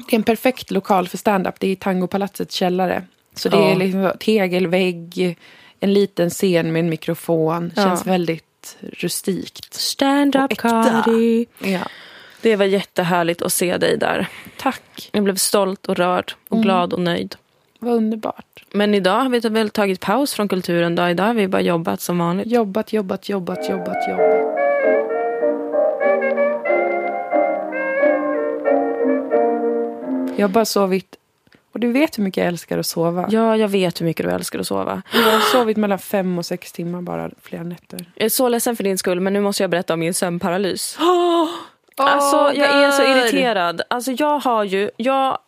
Det 0.08 0.14
är 0.16 0.18
en 0.18 0.22
perfekt 0.22 0.70
lokal 0.70 1.08
för 1.08 1.18
stand-up. 1.18 1.54
Det 1.60 1.66
är 1.66 1.70
i 1.70 1.76
Tangopalatsets 1.76 2.54
källare. 2.54 3.04
Så 3.34 3.48
det 3.48 3.56
Ja. 3.56 3.68
är 3.70 3.76
liksom 3.76 4.12
tegelvägg, 4.20 5.36
en 5.80 5.92
liten 5.92 6.30
scen 6.30 6.72
med 6.72 6.80
en 6.80 6.90
mikrofon. 6.90 7.72
Ja. 7.76 7.82
Känns 7.82 8.06
väldigt 8.06 8.76
rustikt. 8.80 9.74
Stand-up 9.74 10.44
Och 10.44 10.52
äkta. 10.52 11.02
comedy. 11.04 11.46
Ja. 11.58 11.80
Det 12.40 12.56
var 12.56 12.64
jättehärligt 12.64 13.42
att 13.42 13.52
se 13.52 13.76
dig 13.76 13.96
där. 13.96 14.28
Tack. 14.58 15.10
Jag 15.12 15.24
blev 15.24 15.36
stolt 15.36 15.86
och 15.86 15.96
rörd 15.96 16.32
och 16.48 16.62
glad 16.62 16.92
och 16.92 17.00
nöjd. 17.00 17.36
Vad 17.78 17.94
underbart. 17.94 18.64
Men 18.72 18.94
idag 18.94 19.20
har 19.20 19.28
vi 19.28 19.40
väl 19.40 19.70
tagit 19.70 20.00
paus 20.00 20.34
från 20.34 20.48
kulturen. 20.48 20.94
Då. 20.94 21.08
Idag 21.08 21.24
har 21.24 21.34
vi 21.34 21.48
bara 21.48 21.62
jobbat 21.62 22.00
som 22.00 22.18
vanligt. 22.18 22.46
Jobbat, 22.46 22.92
jobbat, 22.92 23.28
jobbat, 23.28 23.68
jobbat, 23.68 24.08
jobbat. 24.08 24.58
Jag 30.36 30.48
har 30.48 30.52
bara 30.52 30.64
sovit... 30.64 31.17
Och 31.72 31.80
du 31.80 31.92
vet 31.92 32.18
hur 32.18 32.22
mycket 32.24 32.36
jag 32.40 32.46
älskar 32.48 32.78
att 32.78 32.86
sova. 32.86 33.28
Ja, 33.30 33.56
jag 33.56 33.68
vet 33.68 34.00
hur 34.00 34.06
mycket 34.06 34.26
du 34.26 34.32
älskar 34.32 34.58
att 34.58 34.66
sova. 34.66 35.02
Jag 35.12 35.22
har 35.22 35.40
sovit 35.40 35.76
mellan 35.76 35.98
fem 35.98 36.38
och 36.38 36.46
sex 36.46 36.72
timmar 36.72 37.00
bara 37.02 37.30
flera 37.42 37.62
nätter. 37.62 38.06
Jag 38.14 38.24
är 38.24 38.28
så 38.28 38.48
ledsen 38.48 38.76
för 38.76 38.84
din 38.84 38.98
skull, 38.98 39.20
men 39.20 39.32
nu 39.32 39.40
måste 39.40 39.62
jag 39.62 39.70
berätta 39.70 39.94
om 39.94 40.00
min 40.00 40.14
sömnparalys. 40.14 40.98
Alltså, 42.00 42.36
jag 42.60 42.82
är 42.84 42.90
så 42.90 43.02
irriterad. 43.02 43.82
Alltså, 43.90 44.12
jag 44.12 44.38
har 44.38 44.64
ju, 44.64 44.90
jag 44.96 45.38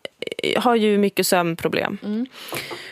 har 0.57 0.75
ju 0.77 0.99
mycket 0.99 1.27
sömnproblem. 1.27 1.99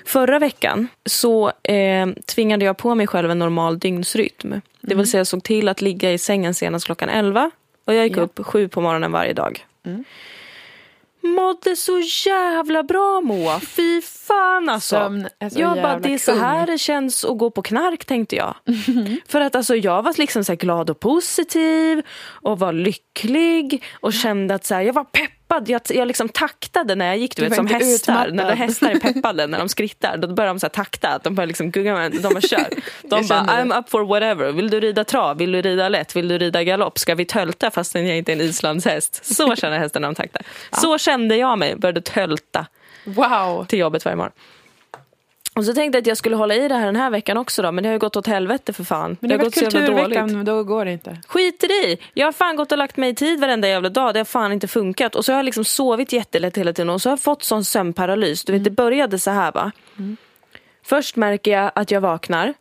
Förra 0.06 0.38
veckan 0.38 0.88
så 1.06 1.52
eh, 1.62 2.08
tvingade 2.34 2.64
jag 2.64 2.76
på 2.76 2.94
mig 2.94 3.06
själv 3.06 3.30
en 3.30 3.38
normal 3.38 3.78
dygnsrytm. 3.78 4.60
Det 4.80 4.94
vill 4.94 5.10
säga 5.10 5.18
jag 5.18 5.26
såg 5.26 5.42
till 5.42 5.68
att 5.68 5.80
ligga 5.80 6.12
i 6.12 6.18
sängen 6.18 6.54
senast 6.54 6.86
klockan 6.86 7.08
11 7.08 7.50
och 7.84 7.94
jag 7.94 8.04
gick 8.06 8.16
Ja. 8.16 8.20
upp 8.22 8.46
sju 8.46 8.68
på 8.68 8.80
morgonen 8.80 9.12
varje 9.12 9.32
dag. 9.32 9.66
Mådde 11.20 11.76
så 11.76 12.00
jävla 12.26 12.82
bra 12.82 13.20
Moa. 13.20 13.60
Fy 13.60 14.02
fan 14.02 14.68
alltså. 14.68 14.96
Sömn 14.96 15.28
är 15.38 15.48
så 15.50 15.60
jag 15.60 15.74
bara, 15.74 15.86
jävla 15.86 16.08
det 16.08 16.14
är 16.14 16.18
så 16.18 16.34
här 16.34 16.66
det 16.66 16.78
känns 16.78 17.24
att 17.24 17.38
gå 17.38 17.50
på 17.50 17.62
knark 17.62 18.04
tänkte 18.04 18.36
jag. 18.36 18.54
För 19.28 19.40
att 19.40 19.54
alltså, 19.54 19.76
jag 19.76 20.02
var 20.02 20.14
liksom 20.18 20.44
så 20.44 20.54
glad 20.54 20.90
och 20.90 21.00
positiv 21.00 22.02
och 22.42 22.58
var 22.58 22.72
lycklig 22.72 23.84
och 24.00 24.12
kände 24.12 24.54
att 24.54 24.64
så 24.64 24.74
här, 24.74 24.82
jag 24.82 24.92
var 24.92 25.04
peppad. 25.48 25.68
Jag, 25.68 25.80
jag 25.88 26.08
liksom 26.08 26.28
taktade 26.28 26.94
när 26.94 27.06
jag 27.06 27.18
gick, 27.18 27.36
du 27.36 27.42
Du 27.42 27.48
vet 27.48 27.56
som 27.56 27.66
hästar. 27.66 28.12
utmattad. 28.12 28.34
När 28.34 28.54
hästar 28.56 28.90
är 28.90 28.98
peppade 29.12 29.46
när 29.46 29.58
de 29.58 29.68
skrittar, 29.68 30.16
då 30.16 30.28
börjar 30.28 30.48
de 30.48 30.60
så 30.60 30.68
takta. 30.68 31.18
De 31.22 31.34
börjar 31.34 31.46
liksom 31.46 31.70
gunga 31.70 31.94
med, 31.94 32.12
de 32.12 32.22
bara 32.34 32.40
kör. 32.40 32.68
De 33.02 33.26
bara, 33.28 33.42
det. 33.42 33.52
I'm 33.52 33.78
up 33.78 33.90
for 33.90 34.04
whatever. 34.04 34.52
Vill 34.52 34.70
du 34.70 34.80
rida 34.80 35.04
trav? 35.04 35.38
Vill 35.38 35.52
du 35.52 35.62
rida 35.62 35.88
lätt? 35.88 36.16
Vill 36.16 36.28
du 36.28 36.38
rida 36.38 36.64
galopp? 36.64 36.98
Ska 36.98 37.14
vi 37.14 37.24
tölta 37.24 37.70
fastän 37.70 38.06
jag 38.06 38.16
inte 38.18 38.32
är 38.32 38.36
en 38.36 38.40
islandshäst? 38.42 39.24
Så 39.34 39.56
känner 39.56 39.78
hästen 39.78 40.02
när 40.02 40.08
de 40.08 40.14
taktar. 40.14 40.42
Så 40.80 40.98
kände 40.98 41.36
jag 41.36 41.58
mig, 41.58 41.76
började 41.76 42.00
tölta 42.00 42.66
Wow! 43.04 43.64
till 43.64 43.78
jobbet 43.78 44.04
varje 44.04 44.16
morgon. 44.16 44.32
Och 45.58 45.64
så 45.64 45.74
tänkte 45.74 45.96
jag 45.96 46.02
att 46.02 46.06
jag 46.06 46.16
skulle 46.16 46.36
hålla 46.36 46.54
i 46.54 46.68
det 46.68 46.74
här 46.74 46.86
den 46.86 46.96
här 46.96 47.10
veckan 47.10 47.36
också 47.38 47.62
då, 47.62 47.72
men 47.72 47.82
det 47.84 47.88
har 47.88 47.92
ju 47.94 47.98
gått 47.98 48.16
åt 48.16 48.26
helvete 48.26 48.72
för 48.72 48.84
fan. 48.84 49.16
Men 49.20 49.28
det 49.28 49.34
har 49.34 49.38
har 49.38 49.44
gått 49.44 49.54
så 49.54 49.64
jävla 49.64 50.02
dåligt. 50.02 50.46
då 50.46 50.64
går 50.64 50.84
det 50.84 50.92
inte. 50.92 51.16
Skit 51.28 51.64
i 51.64 51.66
det! 51.66 51.96
Jag 52.14 52.26
har 52.26 52.32
fan 52.32 52.56
gått 52.56 52.72
och 52.72 52.78
lagt 52.78 52.96
mig 52.96 53.10
i 53.10 53.14
tid 53.14 53.40
varenda 53.40 53.68
jävla 53.68 53.88
dag. 53.88 54.14
Det 54.14 54.20
har 54.20 54.24
fan 54.24 54.52
inte 54.52 54.68
funkat. 54.68 55.14
Och 55.14 55.24
så 55.24 55.32
har 55.32 55.38
jag 55.38 55.44
liksom 55.44 55.64
sovit 55.64 56.12
jättelätt 56.12 56.58
hela 56.58 56.72
tiden 56.72 56.90
och 56.90 57.02
så 57.02 57.08
har 57.08 57.12
jag 57.12 57.20
fått 57.20 57.42
sån 57.42 57.64
sömnparalys. 57.64 58.44
Du 58.44 58.52
vet, 58.52 58.64
det 58.64 58.70
började 58.70 59.18
så 59.18 59.30
här 59.30 59.52
va. 59.52 59.72
Först 60.84 61.16
märker 61.16 61.50
jag 61.50 61.72
att 61.74 61.90
jag 61.90 62.00
vaknar. 62.00 62.54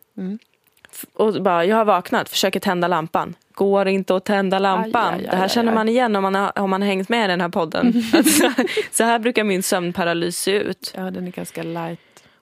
F- 0.92 1.04
Och 1.14 1.42
bara, 1.42 1.64
jag 1.64 1.76
har 1.76 1.84
vaknat, 1.84 2.28
försöker 2.28 2.60
tända 2.60 2.88
lampan. 2.88 3.34
Går 3.54 3.88
inte 3.88 4.16
att 4.16 4.24
tända 4.24 4.58
lampan. 4.58 5.14
Aj, 5.14 5.14
aj, 5.14 5.24
aj, 5.24 5.28
det 5.30 5.36
här 5.36 5.48
känner 5.48 5.74
man 5.74 5.88
igen 5.88 6.16
om 6.16 6.22
man 6.22 6.34
har, 6.34 6.58
om 6.58 6.70
man 6.70 6.82
har 6.82 6.88
hängt 6.88 7.08
med 7.08 7.24
i 7.24 7.28
den 7.28 7.40
här 7.40 7.48
podden. 7.48 8.02
Att 8.14 8.26
så, 8.32 8.50
så 8.92 9.04
här 9.04 9.18
brukar 9.18 9.44
min 9.44 9.62
sömnparalys 9.62 10.38
se 10.38 10.52
ut. 10.52 10.92
Ja, 10.96 11.02
den 11.10 11.26
är 11.26 11.30
ganska 11.30 11.62
light. 11.62 11.98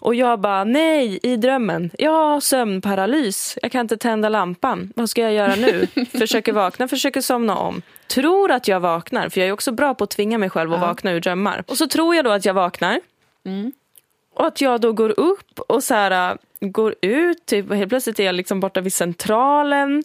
Och 0.07 0.15
jag 0.15 0.41
bara, 0.41 0.65
nej, 0.65 1.19
i 1.23 1.37
drömmen. 1.37 1.91
Jag 1.99 2.11
har 2.11 2.41
sömnparalys. 2.41 3.59
Jag 3.63 3.73
kan 3.73 3.81
inte 3.81 3.97
tända 3.97 4.29
lampan. 4.29 4.93
Vad 4.97 5.11
ska 5.11 5.23
jag 5.23 5.33
göra 5.33 5.55
nu? 5.55 5.87
försöker 6.19 6.53
vakna, 6.53 6.89
försöker 6.89 7.21
somna 7.21 7.57
om. 7.57 7.83
Tror 8.07 8.51
att 8.51 8.69
jag 8.69 8.81
vaknar, 8.81 9.29
för 9.29 9.41
jag 9.41 9.49
är 9.49 9.53
också 9.53 9.73
bra 9.73 9.95
på 9.95 10.05
att 10.05 10.11
tvinga 10.11 10.39
mig 10.39 10.51
själv 10.51 10.73
att 10.73 10.81
Ja. 10.81 10.87
vakna 10.87 11.13
ur 11.13 11.21
drömmar. 11.21 11.65
Och 11.67 11.77
så 11.77 11.87
tror 11.87 12.15
jag 12.15 12.25
då 12.25 12.31
att 12.31 12.45
jag 12.45 12.55
vaknar. 12.55 13.01
Mm. 13.47 13.73
Och 14.35 14.47
att 14.47 14.61
jag 14.61 14.81
då 14.81 14.93
går 14.93 15.21
upp 15.21 15.61
och 15.61 15.83
så 15.85 15.95
här, 15.95 16.39
går 16.61 16.95
ut. 17.03 17.47
Typ, 17.47 17.71
och 17.71 17.77
helt 17.77 17.89
plötsligt 17.89 18.21
är 18.21 18.25
jag 18.25 18.35
liksom 18.35 18.61
borta 18.61 18.81
vid 18.81 18.93
centralen. 18.93 20.05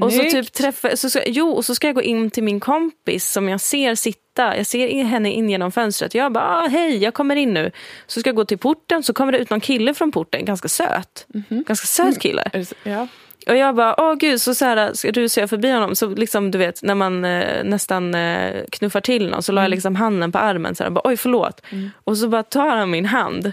Och 0.00 0.12
så 0.12 0.18
Snyggt. 0.18 0.32
typ 0.32 0.52
träffa, 0.52 0.96
så 0.96 1.10
ska, 1.10 1.22
jo, 1.26 1.48
och 1.50 1.64
så 1.64 1.74
ska 1.74 1.86
jag 1.86 1.94
gå 1.94 2.02
in 2.02 2.30
till 2.30 2.42
min 2.42 2.60
kompis 2.60 3.30
som 3.32 3.48
jag 3.48 3.60
ser 3.60 3.94
sitta. 3.94 4.56
Jag 4.56 4.66
ser 4.66 5.04
henne 5.04 5.30
in 5.32 5.50
genom 5.50 5.72
fönstret. 5.72 6.14
Jag 6.14 6.32
bara, 6.32 6.44
ah, 6.44 6.66
hej, 6.68 6.96
jag 6.96 7.14
kommer 7.14 7.36
in 7.36 7.54
nu. 7.54 7.70
Så 8.06 8.20
ska 8.20 8.28
jag 8.28 8.36
gå 8.36 8.44
till 8.44 8.58
porten, 8.58 9.02
så 9.02 9.12
kommer 9.12 9.32
det 9.32 9.38
ut 9.38 9.50
någon 9.50 9.60
kille 9.60 9.94
från 9.94 10.12
porten. 10.12 10.44
Ganska 10.44 10.68
söt. 10.68 11.26
Ganska 11.66 11.86
söt 11.86 12.18
kille. 12.18 12.42
Är 12.52 12.58
det 12.58 12.64
så- 12.64 12.74
Ja. 12.82 13.06
Och 13.46 13.56
jag 13.56 13.74
bara, 13.74 13.94
åh 13.98 14.14
gud, 14.14 14.40
så, 14.40 14.54
så 14.54 14.64
här, 14.64 14.94
ska 14.94 15.10
rusar 15.10 15.42
jag 15.42 15.50
förbi 15.50 15.70
honom. 15.70 15.96
Så 15.96 16.08
liksom, 16.08 16.50
du 16.50 16.58
vet, 16.58 16.82
när 16.82 16.94
man 16.94 17.24
eh, 17.24 17.64
nästan 17.64 18.14
eh, 18.14 18.64
knuffar 18.72 19.00
till 19.00 19.30
någon 19.30 19.42
så 19.42 19.52
la 19.52 19.62
jag 19.62 19.70
liksom 19.70 19.96
handen 19.96 20.32
på 20.32 20.38
armen. 20.38 20.74
Så 20.74 20.82
här, 20.82 20.90
bara, 20.90 21.00
oj, 21.04 21.16
förlåt. 21.16 21.62
Och 22.04 22.18
så 22.18 22.28
bara 22.28 22.42
tar 22.42 22.76
han 22.76 22.90
min 22.90 23.06
hand. 23.06 23.52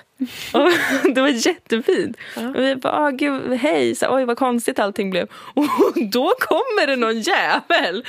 Och 0.53 0.69
det 1.15 1.21
var 1.21 1.47
jättefint. 1.47 2.17
Och 2.35 2.55
vi 2.55 2.75
bara, 2.75 3.05
åh 3.05 3.09
gud, 3.09 3.53
hej, 3.53 3.95
så, 3.95 4.15
oj 4.15 4.25
vad 4.25 4.37
konstigt 4.37 4.79
allting 4.79 5.09
blev. 5.09 5.27
Och 5.53 6.09
då 6.11 6.33
kommer 6.39 6.87
det 6.87 6.95
någon 6.95 7.21
jävel 7.21 8.03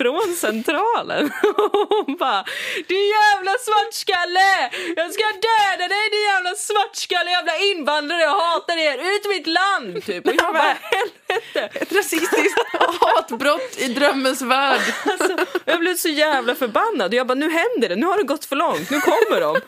från 0.00 0.34
centralen. 0.34 1.30
Och 1.56 1.88
hon 1.88 2.16
bara, 2.16 2.44
din 2.88 3.06
jävla 3.18 3.52
svartskalle! 3.66 4.50
Jag 4.96 5.12
ska 5.14 5.24
döda 5.24 5.88
dig 5.94 6.04
din 6.10 6.26
jävla 6.32 6.54
svartskalle, 6.54 7.30
jävla 7.30 7.56
invandrare, 7.56 8.20
jag 8.20 8.40
hatar 8.40 8.76
er, 8.76 8.94
ut 8.94 9.26
ur 9.26 9.28
mitt 9.28 9.46
land! 9.46 10.04
Typ. 10.04 10.26
Och 10.26 10.34
jag 10.38 10.52
bara, 10.54 10.76
helvete! 10.94 11.78
Ett 11.80 11.92
rasistiskt 11.92 12.58
hatbrott 13.00 13.78
i 13.78 13.86
drömmens 13.92 14.42
värld. 14.42 14.80
Alltså, 15.10 15.36
jag 15.64 15.80
blev 15.80 15.94
så 15.94 16.08
jävla 16.08 16.54
förbannad 16.54 17.08
och 17.10 17.14
jag 17.14 17.26
bara, 17.26 17.34
nu 17.34 17.50
händer 17.50 17.88
det, 17.88 17.96
nu 17.96 18.06
har 18.06 18.16
det 18.16 18.22
gått 18.22 18.44
för 18.44 18.56
långt, 18.56 18.90
nu 18.90 19.00
kommer 19.00 19.40
de. 19.40 19.60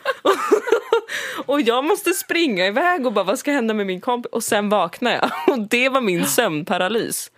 och 1.45 1.61
jag 1.61 1.83
måste 1.83 2.13
springa 2.13 2.67
iväg 2.67 3.05
och 3.05 3.13
bara, 3.13 3.25
vad 3.25 3.39
ska 3.39 3.51
hända 3.51 3.73
med 3.73 3.85
min 3.85 4.01
kompis? 4.01 4.31
Och 4.31 4.43
sen 4.43 4.69
vaknar 4.69 5.11
jag 5.11 5.31
och 5.47 5.67
det 5.69 5.89
var 5.89 6.01
min 6.01 6.25
sömnparalys. 6.25 7.31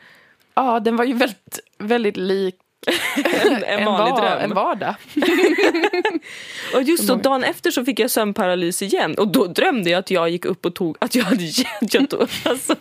Ja, 0.56 0.80
den 0.80 0.96
var 0.96 1.06
ju 1.06 1.14
väldigt, 1.14 1.60
väldigt 1.78 2.18
lik 2.18 2.56
En, 3.45 3.63
en 3.63 3.86
vanlig 3.86 4.11
var- 4.13 4.21
dröm. 4.21 4.39
En 4.41 4.53
vardag. 4.53 4.95
Och 6.75 6.81
just 6.83 7.07
då, 7.07 7.15
dagen 7.15 7.43
efter 7.43 7.71
så 7.71 7.86
fick 7.86 7.99
jag 7.99 8.11
sömnparalys 8.11 8.81
igen 8.81 9.15
och 9.17 9.27
då 9.27 9.47
drömde 9.47 9.89
jag 9.89 9.99
att 9.99 10.11
jag 10.11 10.29
gick 10.29 10.45
upp 10.45 10.65
och 10.65 10.75
tog, 10.75 10.97
att 11.01 11.15
jag 11.15 11.23
hade 11.23 11.43
jä- 11.43 11.65
jag 11.79 12.09
tog, 12.09 12.21
alltså, 12.45 12.75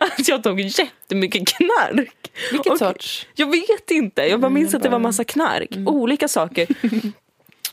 att 0.00 0.28
jag 0.28 0.42
tog 0.42 0.60
jättemycket 0.60 1.48
knark. 1.48 2.30
Vilket 2.52 2.72
Och 2.72 2.78
sorts? 2.78 3.26
Jag 3.34 3.50
vet 3.50 3.90
inte, 3.90 4.22
jag 4.22 4.40
bara 4.40 4.50
minns 4.50 4.72
jag 4.72 4.78
att 4.78 4.82
det 4.82 4.88
var 4.88 4.98
massa 4.98 5.24
knark, 5.24 5.68
olika 5.86 6.28
saker. 6.28 6.66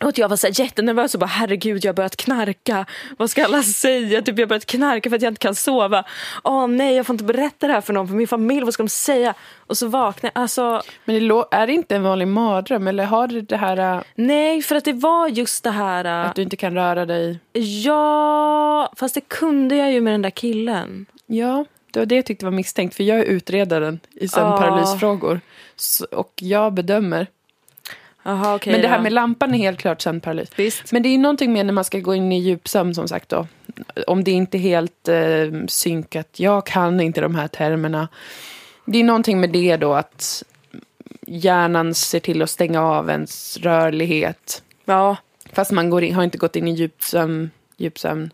Och 0.04 0.10
att 0.10 0.18
jag 0.18 0.30
var 0.30 0.36
så 0.38 0.48
här 0.48 0.60
jättenervös 0.60 1.14
och 1.14 1.20
bara 1.20 1.26
herregud 1.26 1.86
jag 1.86 1.90
har 1.90 1.96
börjat 1.96 2.16
knarka. 2.16 2.86
Vad 3.18 3.30
ska 3.30 3.46
alla 3.46 3.64
säga? 3.64 4.22
Typ 4.22 4.38
jag 4.40 4.46
har 4.46 4.50
börjat 4.50 4.66
knarka 4.66 5.10
för 5.10 5.16
att 5.16 5.22
jag 5.22 5.32
inte 5.32 5.40
kan 5.40 5.56
sova. 5.56 6.04
Åh 6.44 6.68
nej 6.68 6.96
jag 6.96 7.06
får 7.06 7.14
inte 7.14 7.24
berätta 7.24 7.68
det 7.68 7.74
här 7.74 7.82
för 7.82 7.94
någon 7.94 8.08
för 8.08 8.16
min 8.16 8.28
familj, 8.28 8.64
vad 8.64 8.74
ska 8.74 8.84
de 8.84 8.90
säga? 8.90 9.34
Och 9.58 9.78
så 9.78 9.88
vaknade 9.88 10.32
jag, 10.36 10.42
alltså 10.42 10.82
Men 11.06 11.28
det 11.28 11.46
är 11.52 11.68
det 11.68 11.74
inte 11.74 11.96
en 11.96 12.04
vanlig 12.04 12.28
mardröm? 12.28 12.88
Eller 12.88 13.04
har 13.06 13.28
du 13.28 13.42
det 13.42 13.58
här 13.58 13.78
äh, 13.98 14.02
nej 14.16 14.62
för 14.62 14.76
att 14.76 14.86
det 14.86 14.94
var 14.94 15.28
just 15.28 15.64
det 15.64 15.72
här. 15.72 16.06
äh, 16.06 16.30
att 16.30 16.36
du 16.36 16.42
inte 16.42 16.56
kan 16.56 16.74
röra 16.74 17.06
dig? 17.06 17.40
Ja, 17.54 18.94
fast 18.96 19.16
det 19.16 19.22
kunde 19.22 19.76
jag 19.76 19.92
ju 19.92 20.02
med 20.02 20.14
den 20.14 20.22
där 20.22 20.30
killen. 20.30 21.06
Ja, 21.26 21.66
det 21.92 22.00
var 22.00 22.06
det 22.06 22.16
jag 22.16 22.26
tyckte 22.26 22.46
var 22.46 22.52
misstänkt. 22.52 22.96
För 22.96 23.04
jag 23.04 23.20
är 23.20 23.24
utredaren 23.24 24.00
i 24.16 24.28
sömnparalysfrågor. 24.28 25.42
Så- 25.76 26.06
Och 26.12 26.34
jag 26.36 26.74
bedömer. 26.74 27.28
Jaha 28.24 28.56
okej 28.56 28.74
Men 28.74 28.82
det 28.82 28.88
här 28.88 28.98
då. 28.98 29.04
med 29.04 29.14
lampan 29.14 29.54
är 29.54 29.58
helt 29.58 29.80
klart 29.80 30.02
sömnparalys. 30.02 30.50
Visst. 30.56 30.92
Men 30.92 31.04
det 31.04 31.10
är 31.10 31.18
någonting 31.18 31.54
med 31.54 31.66
när 31.66 31.74
man 31.74 31.84
ska 31.84 32.00
gå 32.00 32.16
in 32.16 32.32
i 32.32 32.40
djupsömn 32.40 32.96
som 32.96 33.08
sagt 33.08 33.30
då. 33.30 33.48
Om 34.08 34.24
det 34.24 34.32
inte 34.32 34.58
är 34.58 34.60
helt 34.60 35.08
eh, 35.08 35.66
synkat. 35.68 36.40
Jag 36.40 36.66
kan 36.66 37.00
inte 37.00 37.22
de 37.22 37.36
här 37.36 37.48
termerna. 37.48 38.08
Det 38.86 39.00
är 39.00 39.04
någonting 39.04 39.40
med 39.40 39.50
det 39.50 39.78
då 39.78 39.94
att 39.94 40.44
hjärnan 41.28 41.94
ser 41.94 42.20
till 42.20 42.42
att 42.42 42.50
stänga 42.50 42.82
av 42.82 43.10
ens 43.10 43.58
rörlighet. 43.58 44.64
Ja, 44.86 45.18
Fast 45.54 45.72
man 45.72 46.04
in, 46.04 46.14
har 46.16 46.24
inte 46.24 46.38
gått 46.38 46.56
in 46.56 46.68
i 46.68 46.72
djupsömn, 46.72 47.52
djupsömn 47.78 48.30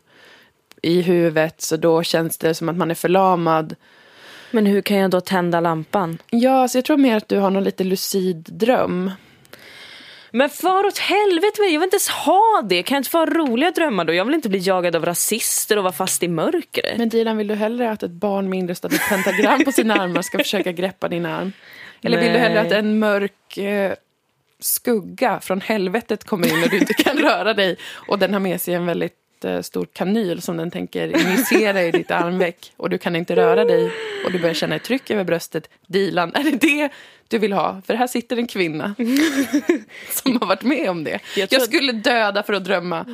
i 0.82 1.02
huvudet. 1.02 1.62
Så 1.62 1.78
då 1.78 2.04
känns 2.04 2.38
det 2.38 2.54
som 2.54 2.70
att 2.70 2.78
man 2.78 2.92
är 2.92 2.96
förlamad. 2.96 3.76
men 4.52 4.66
hur 4.66 4.82
kan 4.82 4.98
jag 4.98 5.12
då 5.12 5.22
tända 5.22 5.60
lampan? 5.60 6.18
Ja, 6.30 6.68
så 6.68 6.78
jag 6.78 6.86
tror 6.86 6.98
mer 6.98 7.18
att 7.18 7.28
du 7.28 7.38
har 7.38 7.50
någon 7.50 7.64
lite 7.64 7.84
lucid 7.84 8.48
dröm. 8.52 9.12
Men 10.32 10.50
far 10.50 10.86
åt 10.86 10.98
helvete 10.98 11.62
jag 11.62 11.80
vill 11.80 11.84
inte 11.84 11.96
ens 11.96 12.10
ha 12.10 12.62
det. 12.70 12.84
Kan 12.84 12.96
jag 12.96 13.00
inte 13.00 13.10
få 13.10 13.18
ha 13.18 13.26
roliga 13.26 13.72
drömmar 13.72 14.06
då? 14.06 14.14
Jag 14.14 14.26
vill 14.26 14.36
inte 14.36 14.50
bli 14.50 14.60
jagad 14.60 14.96
av 14.96 15.06
rasister 15.06 15.78
och 15.78 15.84
vara 15.84 15.94
fast 15.94 16.24
i 16.24 16.28
mörkret. 16.28 16.98
Men 16.98 17.10
Dilan, 17.10 17.38
vill 17.38 17.48
du 17.48 17.56
hellre 17.56 17.92
att 17.92 18.04
ett 18.04 18.12
barn 18.12 18.50
med 18.50 18.60
inristat 18.60 18.94
ett 18.94 19.10
pentagram 19.10 19.64
på 19.66 19.72
sina 19.72 19.96
armar 19.96 20.22
ska 20.22 20.38
försöka 20.38 20.72
greppa 20.72 21.08
din 21.08 21.26
arm? 21.26 21.52
Eller 22.02 22.18
vill 22.18 22.28
du 22.28 22.34
Nej. 22.34 22.42
hellre 22.42 22.62
att 22.62 22.72
en 22.72 23.00
mörk 23.00 23.58
eh, 23.58 23.94
skugga 24.60 25.40
från 25.40 25.62
helvetet 25.62 26.24
kommer 26.24 26.48
in 26.48 26.64
och 26.64 26.70
du 26.70 26.78
inte 26.78 26.94
kan 26.94 27.18
röra 27.18 27.54
dig 27.54 27.78
och 27.94 28.20
den 28.20 28.34
har 28.34 28.40
med 28.40 28.62
sig 28.62 28.74
en 28.74 28.86
väldigt 28.86 29.46
eh, 29.46 29.62
stor 29.62 29.88
kanyl 29.94 30.42
som 30.42 30.58
den 30.58 30.72
tänker 30.72 31.08
injicera 31.08 31.84
i 31.84 31.92
ditt 31.92 32.12
armveck 32.12 32.74
och 32.78 32.90
du 32.90 32.98
kan 32.98 33.16
inte 33.16 33.36
röra 33.36 33.66
dig 33.66 33.92
och 34.26 34.32
du 34.32 34.40
börjar 34.40 34.54
känna 34.54 34.76
ett 34.76 34.84
tryck 34.84 35.12
över 35.12 35.24
bröstet. 35.24 35.70
Dilan, 35.88 36.36
är 36.36 36.44
det 36.44 36.52
det 36.52 36.90
du 37.30 37.38
vill 37.38 37.54
ha? 37.54 37.82
För 37.88 37.94
här 37.94 38.08
sitter 38.08 38.38
en 38.38 38.48
kvinna 38.48 38.96
som 40.12 40.38
har 40.42 40.48
varit 40.48 40.64
med 40.64 40.90
om 40.90 41.04
det. 41.04 41.20
Jag 41.36 41.48
Jag, 41.52 41.58
att- 41.62 41.66
skulle 41.68 41.92
döda 41.92 42.44
för 42.44 42.54
att 42.54 42.66
drömma. 42.66 43.00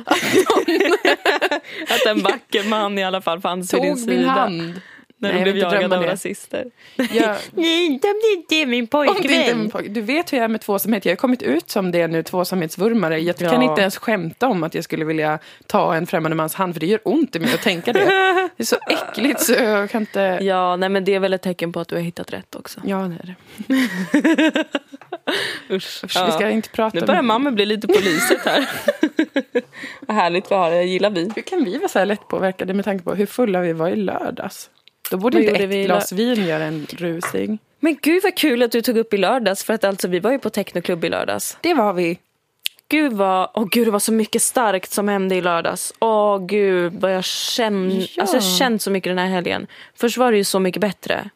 Att 1.88 2.06
en 2.06 2.22
vacker 2.22 2.68
man 2.68 2.98
i 2.98 3.04
alla 3.04 3.20
fall 3.22 3.40
fanns 3.40 3.74
vid 3.74 3.82
din 3.82 3.96
Tog 3.96 4.08
min 4.08 4.18
sida. 4.18 4.30
hand. 4.30 4.80
När 5.18 5.32
Nej, 5.32 5.32
du 5.32 5.38
jag 5.38 5.42
blev 5.44 5.54
vill 5.54 5.62
inte 5.64 5.74
jagad 5.76 5.90
drömma 5.90 6.02
av 6.02 6.06
det. 6.06 6.12
rasister. 6.12 6.64
Jag, 6.96 7.36
Nej, 7.52 7.98
det 8.02 8.14
blir 8.20 8.36
inte 8.36 8.66
min 8.66 8.82
är 8.84 8.86
pojkvän. 8.86 9.70
Du 9.94 10.00
vet 10.00 10.32
hur 10.32 10.38
jag 10.38 10.44
är 10.44 10.48
med 10.48 10.60
tvåsamhet. 10.60 11.04
Jag 11.04 11.12
har 11.12 11.16
kommit 11.16 11.42
ut 11.42 11.70
som 11.70 11.90
det 11.92 12.06
nu, 12.06 12.22
tvåsamhetsvurmare. 12.22 13.18
Jag 13.18 13.36
Ja. 13.38 13.50
kan 13.50 13.62
inte 13.62 13.80
ens 13.80 13.96
skämta 13.96 14.46
om 14.48 14.62
att 14.64 14.74
jag 14.74 14.84
skulle 14.84 15.04
vilja 15.04 15.38
ta 15.66 15.94
en 15.94 16.06
främmande 16.06 16.34
mans 16.36 16.54
hand, 16.54 16.72
för 16.74 16.80
det 16.80 16.86
gör 16.86 17.00
ont 17.04 17.36
i 17.36 17.38
mig 17.38 17.54
att 17.54 17.62
tänka 17.62 17.92
det. 17.92 17.98
Det 18.56 18.62
är 18.62 18.64
så 18.64 18.76
äckligt 18.90 19.40
så 19.40 19.52
jag 19.52 19.90
kan 19.90 20.02
inte... 20.02 20.38
Ja, 20.42 20.76
nej 20.76 20.88
men 20.88 21.04
det 21.04 21.14
är 21.14 21.20
väl 21.20 21.32
ett 21.32 21.42
tecken 21.42 21.72
på 21.72 21.80
att 21.80 21.88
du 21.88 21.94
har 21.94 22.02
hittat 22.02 22.32
rätt 22.32 22.54
också. 22.54 22.80
Ja, 22.84 22.96
det 22.96 23.14
är 23.22 23.26
det. 23.26 24.64
Usch. 25.74 26.04
Usch, 26.04 26.26
Vi 26.26 26.32
ska 26.32 26.50
inte 26.50 26.68
prata 26.68 26.98
Nu 27.00 27.06
börjar 27.06 27.20
om... 27.20 27.26
mamma 27.26 27.50
bli 27.50 27.66
lite 27.66 27.86
på 27.86 28.00
lyset 28.00 28.38
här. 28.44 28.68
Vad 30.00 30.16
härligt 30.16 30.50
vi 30.50 30.54
har 30.54 30.70
det, 30.70 30.82
gillar 30.82 31.10
vi. 31.10 31.30
Hur 31.36 31.42
kan 31.42 31.64
vi 31.64 31.78
vara 31.78 31.88
så 31.88 31.98
här 31.98 32.06
lättpåverkade 32.06 32.74
med 32.74 32.84
tanke 32.84 33.04
på 33.04 33.14
hur 33.14 33.26
fulla 33.26 33.60
vi 33.60 33.72
var 33.72 33.88
i 33.88 33.96
lördags? 33.96 34.70
Då 35.10 35.16
borde 35.16 35.40
inte 35.44 35.64
ett 35.64 35.70
vi 35.70 35.84
glas 35.84 36.12
vin 36.12 36.46
göra 36.46 36.64
en 36.64 36.86
rusing. 36.90 37.58
Men 37.80 37.96
gud 38.02 38.22
vad 38.22 38.36
kul 38.36 38.62
att 38.62 38.72
du 38.72 38.82
tog 38.82 38.96
upp 38.98 39.14
i 39.14 39.16
lördags 39.16 39.64
för 39.64 39.74
att 39.74 39.84
alltså 39.84 40.08
vi 40.08 40.20
var 40.20 40.30
ju 40.30 40.38
på 40.38 40.50
technoklubb 40.50 41.04
i 41.04 41.08
lördags. 41.08 41.58
Det 41.60 41.74
var 41.74 41.92
vi. 41.92 42.18
Gud 42.88 43.12
vad, 43.12 43.50
åh 43.54 43.66
gud 43.70 43.86
det 43.86 43.90
var 43.90 43.98
så 43.98 44.12
mycket 44.12 44.42
starkt 44.42 44.92
som 44.92 45.08
hände 45.08 45.34
i 45.34 45.40
lördags. 45.40 45.92
Åh 45.98 46.46
gud 46.46 46.92
vad 47.00 47.14
jag 47.14 47.24
kände, 47.24 47.94
Ja. 47.94 48.20
alltså 48.22 48.36
jag 48.36 48.44
känt 48.44 48.82
så 48.82 48.90
mycket 48.90 49.10
den 49.10 49.18
här 49.18 49.26
helgen. 49.26 49.66
Först 49.94 50.16
var 50.16 50.30
det 50.32 50.38
ju 50.38 50.44
Så 50.44 50.58
mycket 50.60 50.80
bättre. 50.80 51.30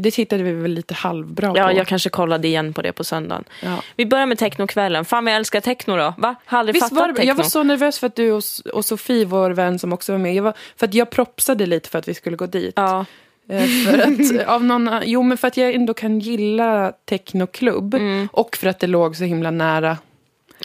Det 0.00 0.10
tittade 0.10 0.42
vi 0.42 0.52
väl 0.52 0.70
lite 0.70 0.94
halvbra 0.94 1.52
Ja, 1.56 1.66
på. 1.66 1.72
jag 1.72 1.86
kanske 1.86 2.10
kollade 2.10 2.48
igen 2.48 2.72
på 2.72 2.82
det 2.82 2.92
på 2.92 3.04
söndagen. 3.04 3.44
Ja. 3.62 3.82
Vi 3.96 4.06
börjar 4.06 4.26
med 4.26 4.38
technokvällen. 4.38 5.04
Fan 5.04 5.24
vad 5.24 5.32
jag 5.32 5.36
älskar 5.38 5.60
techno 5.60 5.96
då. 5.96 6.14
Va? 6.18 6.34
Har 6.44 6.58
aldrig 6.58 6.74
Visst 6.74 6.88
fattat 6.88 6.98
var 6.98 7.08
techno. 7.14 7.28
jag 7.28 7.34
var 7.34 7.44
så 7.44 7.62
nervös 7.62 7.98
för 7.98 8.06
att 8.06 8.16
du 8.16 8.32
och, 8.32 8.42
och 8.72 8.84
Sofie, 8.84 9.24
vår 9.24 9.50
vän 9.50 9.78
som 9.78 9.92
också 9.92 10.12
var 10.12 10.18
med, 10.18 10.34
jag 10.34 10.42
var, 10.42 10.52
för 10.76 10.86
att 10.86 10.94
jag 10.94 11.10
propsade 11.10 11.66
lite 11.66 11.88
för 11.88 11.98
att 11.98 12.08
vi 12.08 12.14
skulle 12.14 12.36
gå 12.36 12.46
dit. 12.46 12.72
Ja. 12.76 13.04
Eh, 13.50 13.64
För 13.86 13.98
att, 13.98 14.46
av 14.48 14.64
någon, 14.64 14.90
jo, 15.04 15.22
men 15.22 15.38
för 15.38 15.48
att 15.48 15.56
jag 15.56 15.74
ändå 15.74 15.94
kan 15.94 16.18
gilla 16.18 16.92
technoklubb 17.04 17.94
Mm. 17.94 18.28
och 18.32 18.56
för 18.56 18.66
att 18.68 18.78
det 18.80 18.86
låg 18.86 19.16
så 19.16 19.24
himla 19.24 19.50
nära. 19.50 19.98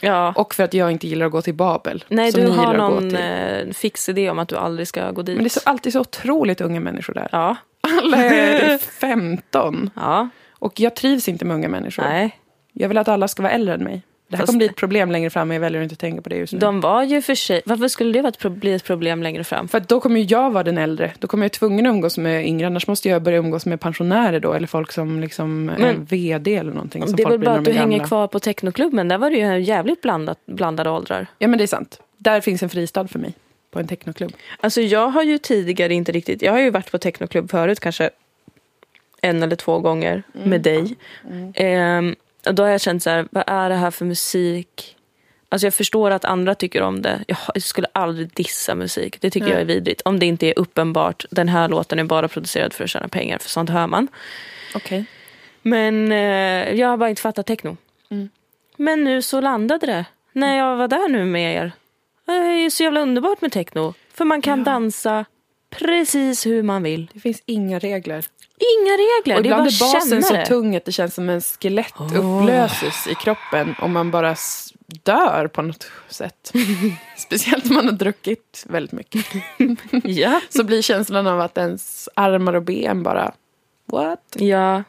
ja. 0.02 0.32
Och 0.36 0.54
för 0.54 0.62
att 0.62 0.74
jag 0.74 0.90
inte 0.92 1.06
gillar 1.06 1.26
att 1.26 1.32
gå 1.32 1.42
till 1.42 1.54
Babel. 1.54 2.04
Nej, 2.08 2.32
du 2.32 2.46
har 2.46 2.74
någon 2.74 3.16
eh, 3.16 3.70
fix 3.72 4.08
idé 4.08 4.30
om 4.30 4.38
att 4.38 4.48
du 4.48 4.56
aldrig 4.56 4.88
ska 4.88 5.10
gå 5.10 5.22
dit. 5.22 5.34
Men 5.36 5.44
det 5.44 5.48
är 5.48 5.60
så, 5.60 5.60
alltid 5.64 5.92
så 5.92 6.00
otroligt 6.00 6.60
unga 6.60 6.80
människor 6.80 7.14
där. 7.14 7.28
Ja. 7.32 7.56
Alla 7.98 8.24
är 8.24 8.78
15. 8.78 9.90
Ja. 9.96 10.28
Och 10.50 10.80
jag 10.80 10.96
trivs 10.96 11.28
inte 11.28 11.44
med 11.44 11.54
unga 11.54 11.68
människor. 11.68 12.02
Nej. 12.02 12.38
Jag 12.72 12.88
vill 12.88 12.98
att 12.98 13.08
alla 13.08 13.28
ska 13.28 13.42
vara 13.42 13.52
äldre 13.52 13.74
än 13.74 13.84
mig. 13.84 14.02
Det 14.28 14.36
här 14.36 14.42
Fast- 14.42 14.46
kommer 14.46 14.58
bli 14.58 14.66
ett 14.66 14.76
problem 14.76 15.10
längre 15.10 15.30
fram, 15.30 15.48
men 15.48 15.54
jag 15.54 15.60
väljer 15.60 15.80
att 15.80 15.84
inte 15.84 15.96
tänka 15.96 16.22
på 16.22 16.28
det 16.28 16.36
just 16.36 16.52
nu. 16.52 16.58
De 16.58 16.80
var 16.80 17.02
ju 17.02 17.22
för 17.22 17.34
sig... 17.34 17.62
Varför 17.66 17.88
skulle 17.88 18.12
det 18.12 18.22
vara 18.22 18.50
bli 18.50 18.74
ett 18.74 18.84
problem 18.84 19.22
längre 19.22 19.44
fram? 19.44 19.68
För 19.68 19.80
då 19.80 20.00
kommer 20.00 20.32
jag 20.32 20.50
vara 20.50 20.64
den 20.64 20.78
äldre. 20.78 21.12
Då 21.18 21.26
kommer 21.26 21.44
jag 21.44 21.52
tvungen 21.52 21.86
att 21.86 21.90
umgås 21.90 22.18
med 22.18 22.46
yngre. 22.46 22.66
Annars 22.66 22.86
måste 22.86 23.08
jag 23.08 23.22
börja 23.22 23.38
umgås 23.38 23.66
med 23.66 23.80
pensionärer 23.80 24.40
då. 24.40 24.52
Eller 24.52 24.66
folk 24.66 24.92
som 24.92 25.20
liksom 25.20 25.68
är 25.68 25.78
Men- 25.78 26.04
VD 26.04 26.56
eller 26.56 26.72
någonting. 26.72 27.06
Som 27.06 27.16
Det 27.16 27.22
är 27.22 27.28
väl 27.28 27.40
bara 27.40 27.54
att 27.54 27.64
du 27.64 27.70
är 27.70 27.74
hänger 27.74 28.04
kvar 28.04 28.26
på 28.26 28.40
technoklubben. 28.40 29.08
Där 29.08 29.18
var 29.18 29.30
det 29.30 29.36
ju 29.36 29.60
jävligt 29.60 30.00
blandat, 30.02 30.38
blandade 30.46 30.90
åldrar. 30.90 31.26
Ja 31.38 31.48
men 31.48 31.58
det 31.58 31.64
är 31.64 31.68
sant. 31.68 32.00
Där 32.18 32.40
finns 32.40 32.62
en 32.62 32.68
fristad 32.68 33.08
för 33.08 33.18
mig. 33.18 33.34
På 33.74 33.80
en 33.80 33.86
technoklubb. 33.86 34.32
Alltså 34.60 34.80
jag 34.80 35.08
har 35.08 35.22
ju 35.22 35.38
tidigare 35.38 35.94
inte 35.94 36.12
riktigt... 36.12 36.42
Jag 36.42 36.52
har 36.52 36.60
ju 36.60 36.70
varit 36.70 36.90
på 36.90 36.98
technoklubb 36.98 37.50
förut 37.50 37.80
kanske 37.80 38.10
en 39.20 39.42
eller 39.42 39.56
två 39.56 39.78
gånger 39.78 40.22
med 40.32 40.60
dig. 40.60 40.96
Ehm, 41.54 42.16
och 42.46 42.54
då 42.54 42.62
har 42.62 42.70
jag 42.70 42.80
känt 42.80 43.02
så 43.02 43.10
här, 43.10 43.28
vad 43.30 43.44
är 43.46 43.68
det 43.68 43.74
här 43.74 43.90
för 43.90 44.04
musik? 44.04 44.96
Alltså 45.48 45.66
jag 45.66 45.74
förstår 45.74 46.10
att 46.10 46.24
andra 46.24 46.54
tycker 46.54 46.82
om 46.82 47.02
det. 47.02 47.24
Jag 47.26 47.62
skulle 47.62 47.86
aldrig 47.92 48.30
dissa 48.34 48.74
musik. 48.74 49.20
Det 49.20 49.30
tycker 49.30 49.46
Nej. 49.46 49.52
jag 49.52 49.60
är 49.60 49.66
vidrigt. 49.66 50.00
Om 50.04 50.18
det 50.18 50.26
inte 50.26 50.46
är 50.46 50.58
uppenbart, 50.58 51.24
den 51.30 51.48
här 51.48 51.68
låten 51.68 51.98
är 51.98 52.04
bara 52.04 52.28
producerad 52.28 52.72
för 52.72 52.84
att 52.84 52.90
tjäna 52.90 53.08
pengar. 53.08 53.38
För 53.38 53.50
sånt 53.50 53.70
hör 53.70 53.86
man. 53.86 54.08
Okej. 54.74 55.04
Men 55.62 56.12
eh, 56.12 56.74
jag 56.74 56.88
har 56.88 56.96
bara 56.96 57.10
inte 57.10 57.22
fattat 57.22 57.46
techno. 57.46 57.76
Mm. 58.10 58.28
Men 58.76 59.04
nu 59.04 59.22
så 59.22 59.40
landade 59.40 59.86
det. 59.86 60.04
När 60.32 60.56
jag 60.56 60.76
var 60.76 60.88
där 60.88 61.08
nu 61.08 61.24
med 61.24 61.54
er. 61.54 61.72
Det 62.26 62.32
är 62.32 62.62
ju 62.62 62.70
så 62.70 62.82
jävla 62.82 63.00
underbart 63.00 63.40
med 63.40 63.52
techno. 63.52 63.94
För 64.14 64.24
man 64.24 64.42
kan 64.42 64.58
Ja. 64.58 64.64
dansa 64.64 65.24
precis 65.70 66.46
hur 66.46 66.62
man 66.62 66.82
vill. 66.82 67.10
Det 67.14 67.20
finns 67.20 67.42
inga 67.46 67.78
regler. 67.78 68.24
Inga 68.58 68.92
regler, 68.92 69.36
Och 69.36 69.42
det 69.42 69.48
är 69.48 69.50
bara 69.50 69.60
är 69.66 69.94
basen 69.94 70.22
så 70.22 70.34
det. 70.34 70.46
tung 70.46 70.76
att 70.76 70.84
det 70.84 70.92
känns 70.92 71.14
som 71.14 71.28
en 71.28 71.40
skelett 71.40 71.94
Åh. 71.98 72.06
upplöses 72.16 73.06
i 73.06 73.14
kroppen. 73.14 73.74
Och 73.82 73.90
man 73.90 74.10
bara 74.10 74.34
dör 75.02 75.46
på 75.48 75.62
något 75.62 75.86
sätt. 76.08 76.52
Speciellt 77.16 77.66
om 77.70 77.74
man 77.74 77.84
har 77.86 77.92
druckit 77.92 78.64
väldigt 78.68 78.92
mycket. 78.92 79.26
Ja. 80.04 80.40
Så 80.48 80.64
blir 80.64 80.82
känslan 80.82 81.26
av 81.26 81.40
att 81.40 81.58
ens 81.58 82.08
armar 82.14 82.54
och 82.54 82.62
ben 82.62 83.02
bara... 83.02 83.34
What? 83.86 84.36
ja, 84.38 84.82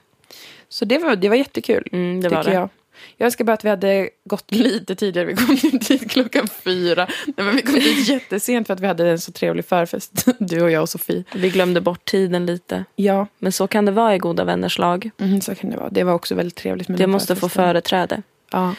Så 0.69 0.85
det 0.85 0.97
var, 0.97 1.15
det 1.15 1.29
var 1.29 1.35
jättekul. 1.35 1.87
mm, 1.91 2.21
det 2.21 2.29
var 2.29 2.43
tycker 2.43 2.51
det. 2.51 2.59
jag. 2.59 2.69
Jag 3.17 3.25
önskar 3.25 3.45
bara 3.45 3.53
att 3.53 3.65
vi 3.65 3.69
hade 3.69 4.09
gått 4.25 4.51
lite 4.51 4.95
tidigare. 4.95 5.25
Vi 5.27 5.35
kom 5.35 5.55
dit 5.79 6.11
klockan 6.11 6.47
fyra. 6.47 7.07
Nej, 7.25 7.45
men 7.45 7.55
vi 7.55 7.61
kom 7.61 7.73
dit 7.73 8.07
jättesent 8.09 8.67
för 8.67 8.73
att 8.73 8.79
vi 8.79 8.87
hade 8.87 9.09
en 9.09 9.19
så 9.19 9.31
trevlig 9.31 9.65
förfest. 9.65 10.25
Du 10.39 10.61
och 10.61 10.71
jag 10.71 10.81
och 10.81 10.89
Sofie. 10.89 11.23
Vi 11.35 11.49
glömde 11.49 11.81
bort 11.81 12.05
tiden 12.05 12.45
lite. 12.45 12.85
Ja, 12.95 13.27
Men 13.39 13.51
så 13.51 13.67
kan 13.67 13.85
det 13.85 13.91
vara 13.91 14.15
i 14.15 14.17
goda 14.17 14.43
vänners 14.43 14.77
lag. 14.77 15.09
mm, 15.17 15.41
så 15.41 15.55
kan 15.55 15.69
det 15.69 15.77
vara. 15.77 15.89
Det 15.89 16.03
var 16.03 16.13
också 16.13 16.35
väldigt 16.35 16.55
trevligt 16.55 16.87
med 16.87 16.97
Det 16.97 17.07
måste 17.07 17.35
få 17.35 17.39
förfesten. 17.39 17.63
företräde. 17.63 18.21
Ja. 18.51 18.75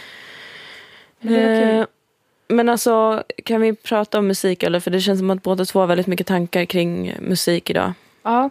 Men. 1.20 1.78
Eh, 1.80 1.86
Men 2.48 2.68
alltså, 2.68 3.22
kan 3.44 3.60
vi 3.60 3.74
prata 3.74 4.18
om 4.18 4.26
musik 4.26 4.62
eller? 4.62 4.80
För 4.80 4.90
det 4.90 5.00
känns 5.00 5.18
som 5.18 5.30
att 5.30 5.42
båda 5.42 5.64
två 5.64 5.80
har 5.80 5.86
väldigt 5.86 6.06
mycket 6.06 6.26
tankar 6.26 6.64
kring 6.64 7.14
musik 7.20 7.70
idag. 7.70 7.92
Ja. 8.22 8.50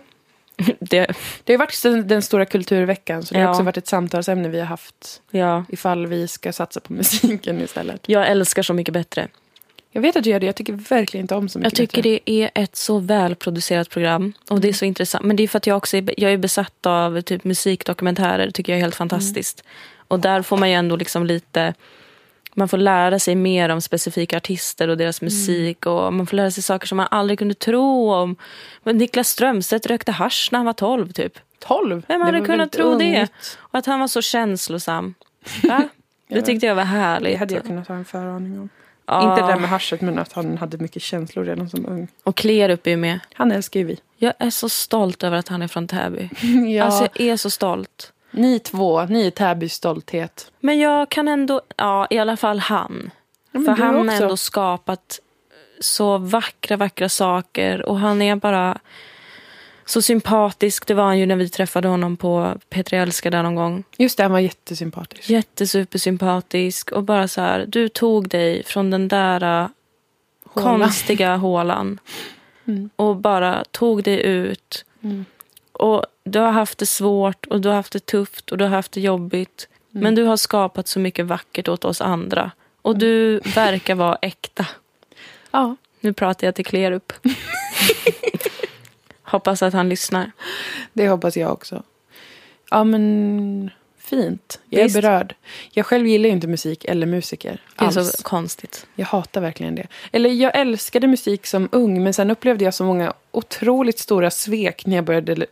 Det, 0.79 0.99
Det 0.99 1.07
har 1.47 1.53
ju 1.53 1.57
varit 1.57 1.83
den, 1.83 2.07
den 2.07 2.21
stora 2.21 2.45
kulturveckan 2.45 3.23
så 3.23 3.33
det 3.33 3.39
har 3.39 3.45
Ja. 3.45 3.51
också 3.51 3.63
varit 3.63 3.77
ett 3.77 3.87
samtalsämne 3.87 4.49
vi 4.49 4.59
har 4.59 4.65
haft 4.65 5.21
ja. 5.31 5.65
ifall 5.69 6.07
vi 6.07 6.27
ska 6.27 6.53
satsa 6.53 6.79
på 6.79 6.93
musiken 6.99 7.61
istället. 7.61 8.01
Jag 8.05 8.27
älskar 8.27 8.63
Så 8.63 8.73
mycket 8.73 8.93
bättre. 8.93 9.27
Jag 9.91 10.01
vet 10.01 10.15
att 10.15 10.23
du 10.23 10.29
gör 10.29 10.39
det, 10.39 10.45
jag 10.45 10.55
tycker 10.55 10.73
verkligen 10.73 11.23
inte 11.23 11.35
om 11.35 11.49
så 11.49 11.59
Jag 11.59 11.63
mycket 11.63 11.77
tycker 11.77 11.97
bättre. 11.97 12.19
det 12.25 12.43
är 12.43 12.51
ett 12.63 12.75
så 12.75 12.99
välproducerat 12.99 13.89
program. 13.89 14.33
Och 14.49 14.61
det 14.61 14.69
är 14.69 14.73
så 14.73 14.85
intressant. 14.85 15.25
Men 15.25 15.35
det 15.35 15.43
är 15.43 15.47
för 15.47 15.57
att 15.57 15.67
jag 15.67 15.77
också 15.77 15.97
är, 15.97 16.13
jag 16.17 16.33
är 16.33 16.37
besatt 16.37 16.85
av 16.85 17.21
typ 17.21 17.43
musikdokumentärer. 17.43 18.45
Det 18.45 18.51
tycker 18.51 18.73
jag 18.73 18.77
är 18.77 18.81
helt 18.83 18.95
fantastiskt. 18.95 19.63
Och 20.07 20.19
där 20.19 20.41
får 20.41 20.57
man 20.57 20.69
ju 20.69 20.75
ändå 20.75 20.95
liksom 20.95 21.25
lite... 21.25 21.73
Man 22.57 22.67
får 22.67 22.77
lära 22.77 23.19
sig 23.19 23.35
mer 23.35 23.69
om 23.69 23.81
specifika 23.81 24.37
artister 24.37 24.87
och 24.87 24.97
deras 24.97 25.21
musik. 25.21 25.85
Och 25.85 26.13
Man 26.13 26.27
får 26.27 26.37
lära 26.37 26.51
sig 26.51 26.63
saker 26.63 26.87
som 26.87 26.95
man 26.97 27.07
aldrig 27.11 27.39
kunde 27.39 27.53
tro 27.53 28.11
om. 28.13 28.35
Men 28.83 28.97
Niklas 28.97 29.29
Strömstedt 29.29 29.85
rökte 29.85 30.11
hasch 30.11 30.49
när 30.51 30.59
han 30.59 30.65
var 30.65 30.73
12 30.73 31.11
typ. 31.11 31.39
12? 31.59 32.03
Vem 32.07 32.19
Det 32.19 32.25
hade 32.25 32.41
kunnat 32.41 32.71
tro 32.71 32.97
det? 32.97 33.19
ungt. 33.19 33.57
Och 33.57 33.79
att 33.79 33.85
han 33.85 33.99
var 33.99 34.07
så 34.07 34.21
känslosam. 34.21 35.13
Va? 35.63 35.83
Det 36.27 36.41
tyckte 36.41 36.65
jag 36.65 36.75
var 36.75 36.83
härligt. 36.83 37.33
Det 37.33 37.37
hade 37.37 37.53
jag 37.53 37.63
kunnat 37.63 37.87
ha 37.87 37.95
en 37.95 38.05
föraning 38.05 38.59
om. 38.59 38.69
Ja. 39.05 39.29
Inte 39.29 39.41
det 39.41 39.47
där 39.47 39.59
med 39.59 39.69
haschet 39.69 40.01
men 40.01 40.19
att 40.19 40.33
han 40.33 40.57
hade 40.57 40.77
mycket 40.77 41.01
känslor 41.01 41.45
redan 41.45 41.69
som 41.69 41.85
ung. 41.85 42.07
Och 42.23 42.35
Klerup 42.35 42.87
är 42.87 42.91
ju 42.91 42.97
med. 42.97 43.19
Han 43.33 43.51
älskar 43.51 43.79
ju 43.79 43.85
vi. 43.85 43.99
Jag 44.17 44.33
är 44.39 44.49
så 44.49 44.69
stolt 44.69 45.23
över 45.23 45.37
att 45.37 45.47
han 45.47 45.61
är 45.61 45.67
från 45.67 45.87
Täby. 45.87 46.29
ja. 46.77 46.83
Alltså 46.83 47.07
jag 47.15 47.27
är 47.27 47.37
så 47.37 47.49
stolt. 47.49 48.11
Ni 48.35 48.59
två, 48.59 49.05
ni 49.05 49.27
är 49.27 49.31
Täbys 49.31 49.73
stolthet. 49.73 50.51
Men 50.59 50.79
jag 50.79 51.09
kan 51.09 51.27
ändå, 51.27 51.61
ja 51.77 52.07
i 52.09 52.17
alla 52.17 52.37
fall 52.37 52.59
han. 52.59 53.11
Ja, 53.51 53.59
För 53.59 53.71
han 53.71 53.95
har 53.95 54.05
också. 54.05 54.23
ändå 54.23 54.37
skapat 54.37 55.19
så 55.79 56.17
vackra, 56.17 56.77
vackra 56.77 57.09
saker. 57.09 57.85
Och 57.85 57.99
han 57.99 58.21
är 58.21 58.35
bara 58.35 58.77
så 59.85 60.01
sympatisk. 60.01 60.87
Det 60.87 60.93
var 60.93 61.03
han 61.03 61.19
ju 61.19 61.25
när 61.25 61.35
vi 61.35 61.49
träffade 61.49 61.87
honom 61.87 62.17
på 62.17 62.53
P3 62.69 62.95
Älskar 63.01 63.31
där 63.31 63.43
någon 63.43 63.55
gång. 63.55 63.83
Just 63.97 64.17
det, 64.17 64.23
han 64.23 64.31
var 64.31 64.39
jättesympatisk. 64.39 65.29
Jättesupersympatisk. 65.29 66.91
Och 66.91 67.03
bara 67.03 67.27
så 67.27 67.41
här, 67.41 67.65
du 67.67 67.89
tog 67.89 68.29
dig 68.29 68.63
från 68.63 68.91
den 68.91 69.07
där 69.07 69.69
Hålan. 70.45 70.79
konstiga 70.79 71.35
hålan. 71.35 71.99
Mm. 72.67 72.89
Och 72.95 73.15
bara 73.15 73.63
tog 73.71 74.03
dig 74.03 74.21
ut. 74.21 74.85
Mm. 75.03 75.25
Och 75.71 76.05
du 76.25 76.39
har 76.39 76.51
haft 76.51 76.77
det 76.77 76.85
svårt 76.85 77.45
och 77.45 77.61
du 77.61 77.69
har 77.69 77.75
haft 77.75 77.93
det 77.93 78.05
tufft 78.05 78.51
och 78.51 78.57
du 78.57 78.63
har 78.63 78.71
haft 78.71 78.91
det 78.91 79.01
jobbigt. 79.01 79.67
Mm. 79.91 80.03
Men 80.03 80.15
du 80.15 80.23
har 80.23 80.37
skapat 80.37 80.87
så 80.87 80.99
mycket 80.99 81.25
vackert 81.25 81.67
åt 81.67 81.85
oss 81.85 82.01
andra. 82.01 82.51
Och 82.81 82.97
du 82.97 83.39
verkar 83.39 83.95
vara 83.95 84.17
äkta. 84.21 84.65
Ja. 85.51 85.75
Nu 85.99 86.13
pratar 86.13 86.47
jag 86.47 86.55
till 86.55 86.65
Klerup. 86.65 87.13
Hoppas 89.21 89.63
att 89.63 89.73
han 89.73 89.89
lyssnar. 89.89 90.31
Det 90.93 91.09
hoppas 91.09 91.37
jag 91.37 91.51
också. 91.51 91.83
Ja, 92.69 92.83
men 92.83 93.69
fint. 93.97 94.59
Jag 94.75 94.83
Visst. 94.83 94.95
är 94.95 95.01
berörd. 95.01 95.35
Jag 95.71 95.85
själv 95.85 96.07
gillar 96.07 96.25
ju 96.27 96.31
inte 96.33 96.47
musik 96.47 96.85
eller 96.85 97.07
musiker 97.07 97.61
Det 97.79 97.85
är 97.85 97.87
alls. 97.97 98.11
så 98.11 98.23
konstigt. 98.23 98.87
Jag 98.95 99.05
hatar 99.05 99.41
verkligen 99.41 99.75
det. 99.75 99.87
Eller 100.11 100.29
jag 100.29 100.55
älskade 100.57 101.07
musik 101.07 101.45
som 101.47 101.69
ung, 101.71 102.03
men 102.03 102.13
sen 102.13 102.31
upplevde 102.31 102.63
jag 102.65 102.73
så 102.73 102.83
många 102.83 103.13
otroligt 103.31 103.99
stora 103.99 104.31
svek 104.31 104.85
när 104.85 104.95
jag 104.95 105.05
började 105.05 105.45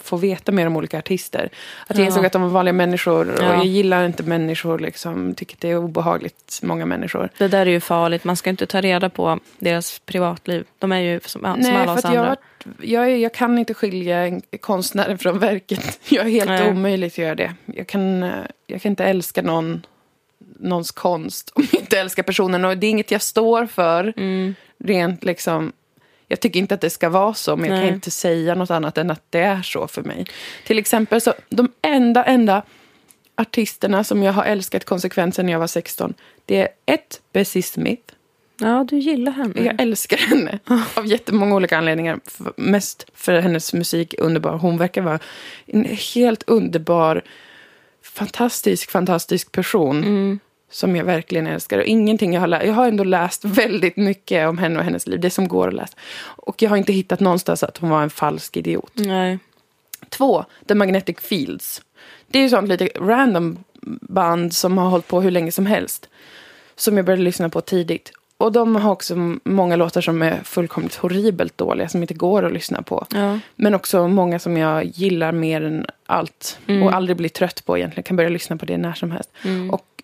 få 0.00 0.16
veta 0.16 0.52
mer 0.52 0.66
om 0.66 0.76
olika 0.76 0.98
artister. 0.98 1.50
Att 1.86 1.96
jag 1.96 2.04
Ja. 2.04 2.06
insåg 2.08 2.26
att 2.26 2.32
de 2.32 2.42
var 2.42 2.48
vanliga 2.48 2.72
människor 2.72 3.30
och 3.32 3.42
Ja. 3.42 3.54
jag 3.54 3.64
gillar 3.64 4.06
inte 4.06 4.22
människor, 4.22 4.78
liksom. 4.78 5.34
Tycker 5.34 5.56
det 5.60 5.70
är 5.70 5.76
obehagligt, 5.76 6.60
många 6.62 6.86
människor. 6.86 7.28
Det 7.38 7.48
där 7.48 7.66
är 7.66 7.70
ju 7.70 7.80
farligt. 7.80 8.24
Man 8.24 8.36
ska 8.36 8.50
inte 8.50 8.66
ta 8.66 8.80
reda 8.80 9.08
på 9.10 9.40
deras 9.58 9.98
privatliv. 9.98 10.64
De 10.78 10.92
är 10.92 11.00
ju 11.00 11.20
som, 11.24 11.42
som 11.42 11.54
Nej, 11.58 11.76
alla 11.76 11.84
för 11.84 11.92
oss 11.98 12.04
att 12.04 12.14
jag, 12.14 12.20
andra. 12.24 12.36
jag, 12.82 13.04
är- 13.10 13.16
jag 13.16 13.34
kan 13.34 13.58
inte 13.58 13.74
skilja 13.74 14.18
en 14.18 14.42
konstnär 14.60 15.16
från 15.16 15.38
verket. 15.38 16.00
Jag 16.08 16.26
är 16.26 16.30
helt 16.30 16.48
Nej. 16.48 16.70
omöjligt 16.70 17.12
att 17.14 17.18
göra 17.18 17.34
det. 17.34 17.54
Jag 17.66 17.86
kan, 17.86 18.22
eh, 18.22 18.30
jag 18.70 18.82
kan 18.82 18.90
inte 18.90 19.04
älska 19.04 19.42
någon, 19.42 19.86
någons 20.58 20.90
konst 20.90 21.50
om 21.54 21.66
jag 21.72 21.80
inte 21.80 22.00
älskar 22.00 22.22
personen. 22.22 22.64
Och 22.64 22.78
det 22.78 22.86
är 22.86 22.90
inget 22.90 23.10
jag 23.10 23.22
står 23.22 23.66
för. 23.66 24.12
Mm. 24.16 24.54
Rent 24.78 25.24
liksom... 25.24 25.72
Jag 26.28 26.40
tycker 26.40 26.60
inte 26.60 26.74
att 26.74 26.80
det 26.80 26.90
ska 26.90 27.08
vara 27.08 27.34
så, 27.34 27.56
men 27.56 27.70
jag 27.70 27.78
Nej. 27.78 27.86
kan 27.86 27.94
inte 27.94 28.10
säga 28.10 28.54
något 28.54 28.70
annat 28.70 28.98
än 28.98 29.10
att 29.10 29.22
det 29.30 29.40
är 29.40 29.62
så 29.62 29.88
för 29.88 30.02
mig. 30.02 30.26
Till 30.66 30.78
exempel, 30.78 31.20
så 31.20 31.34
de 31.48 31.72
enda, 31.82 32.24
enda 32.24 32.62
artisterna 33.34 34.04
som 34.04 34.22
jag 34.22 34.32
har 34.32 34.44
älskat 34.44 34.84
konsekvent 34.84 35.34
sedan 35.34 35.48
jag 35.48 35.58
var 35.58 35.66
16, 35.66 36.14
det 36.44 36.56
är 36.56 36.68
ett, 36.86 37.20
Bessie 37.32 37.62
Smith. 37.62 38.14
Ja, 38.60 38.86
du 38.88 38.98
gillar 38.98 39.32
henne. 39.32 39.62
Jag 39.64 39.80
älskar 39.80 40.16
henne 40.16 40.58
av 40.94 41.06
jättemånga 41.06 41.54
olika 41.54 41.78
anledningar. 41.78 42.20
Mest 42.56 43.06
för 43.14 43.40
hennes 43.40 43.72
musik 43.72 44.14
är 44.14 44.20
underbar. 44.20 44.52
Hon 44.52 44.78
verkar 44.78 45.02
vara 45.02 45.18
en 45.66 45.84
helt 46.14 46.42
underbar, 46.46 47.22
fantastisk, 48.02 48.90
fantastisk 48.90 49.52
person. 49.52 50.04
Mm. 50.04 50.38
Som 50.72 50.96
jag 50.96 51.04
verkligen 51.04 51.46
älskar. 51.46 51.78
Och 51.78 51.84
ingenting 51.84 52.34
jag 52.34 52.40
har 52.40 52.48
läst. 52.48 52.66
Jag 52.66 52.74
har 52.74 52.88
ändå 52.88 53.04
läst 53.04 53.44
väldigt 53.44 53.96
mycket 53.96 54.48
om 54.48 54.58
henne 54.58 54.78
och 54.78 54.84
hennes 54.84 55.06
liv. 55.06 55.20
Det 55.20 55.30
som 55.30 55.48
går 55.48 55.68
att 55.68 55.74
läsa. 55.74 55.94
Och 56.22 56.62
jag 56.62 56.70
har 56.70 56.76
inte 56.76 56.92
hittat 56.92 57.20
någonstans 57.20 57.62
att 57.62 57.78
hon 57.78 57.90
var 57.90 58.02
en 58.02 58.10
falsk 58.10 58.56
idiot. 58.56 58.92
Nej. 58.94 59.38
Två, 60.08 60.44
The 60.68 60.74
Magnetic 60.74 61.16
Fields. 61.20 61.82
Det 62.26 62.38
är 62.38 62.42
ju 62.42 62.48
sånt 62.48 62.68
lite 62.68 62.88
random 62.96 63.64
band 64.00 64.54
som 64.54 64.78
har 64.78 64.90
hållit 64.90 65.06
på 65.06 65.20
hur 65.20 65.30
länge 65.30 65.52
som 65.52 65.66
helst. 65.66 66.08
Som 66.76 66.96
jag 66.96 67.06
började 67.06 67.22
lyssna 67.22 67.48
på 67.48 67.60
tidigt. 67.60 68.12
Och 68.40 68.52
de 68.52 68.76
har 68.76 68.92
också 68.92 69.14
många 69.44 69.76
låtar 69.76 70.00
som 70.00 70.22
är 70.22 70.40
fullkomligt 70.44 70.94
horribelt 70.94 71.58
dåliga, 71.58 71.88
som 71.88 72.02
inte 72.02 72.14
går 72.14 72.42
att 72.44 72.52
lyssna 72.52 72.82
på. 72.82 73.06
Ja. 73.10 73.38
Men 73.56 73.74
också 73.74 74.08
många 74.08 74.38
som 74.38 74.56
jag 74.56 74.84
gillar 74.84 75.32
mer 75.32 75.62
än 75.62 75.86
allt. 76.06 76.58
Mm. 76.66 76.82
Och 76.82 76.94
aldrig 76.94 77.16
blir 77.16 77.28
trött 77.28 77.64
på 77.64 77.78
egentligen. 77.78 78.02
Kan 78.02 78.16
börja 78.16 78.28
lyssna 78.28 78.56
på 78.56 78.66
det 78.66 78.76
när 78.78 78.92
som 78.92 79.10
helst. 79.10 79.30
Mm. 79.44 79.70
Och 79.70 80.02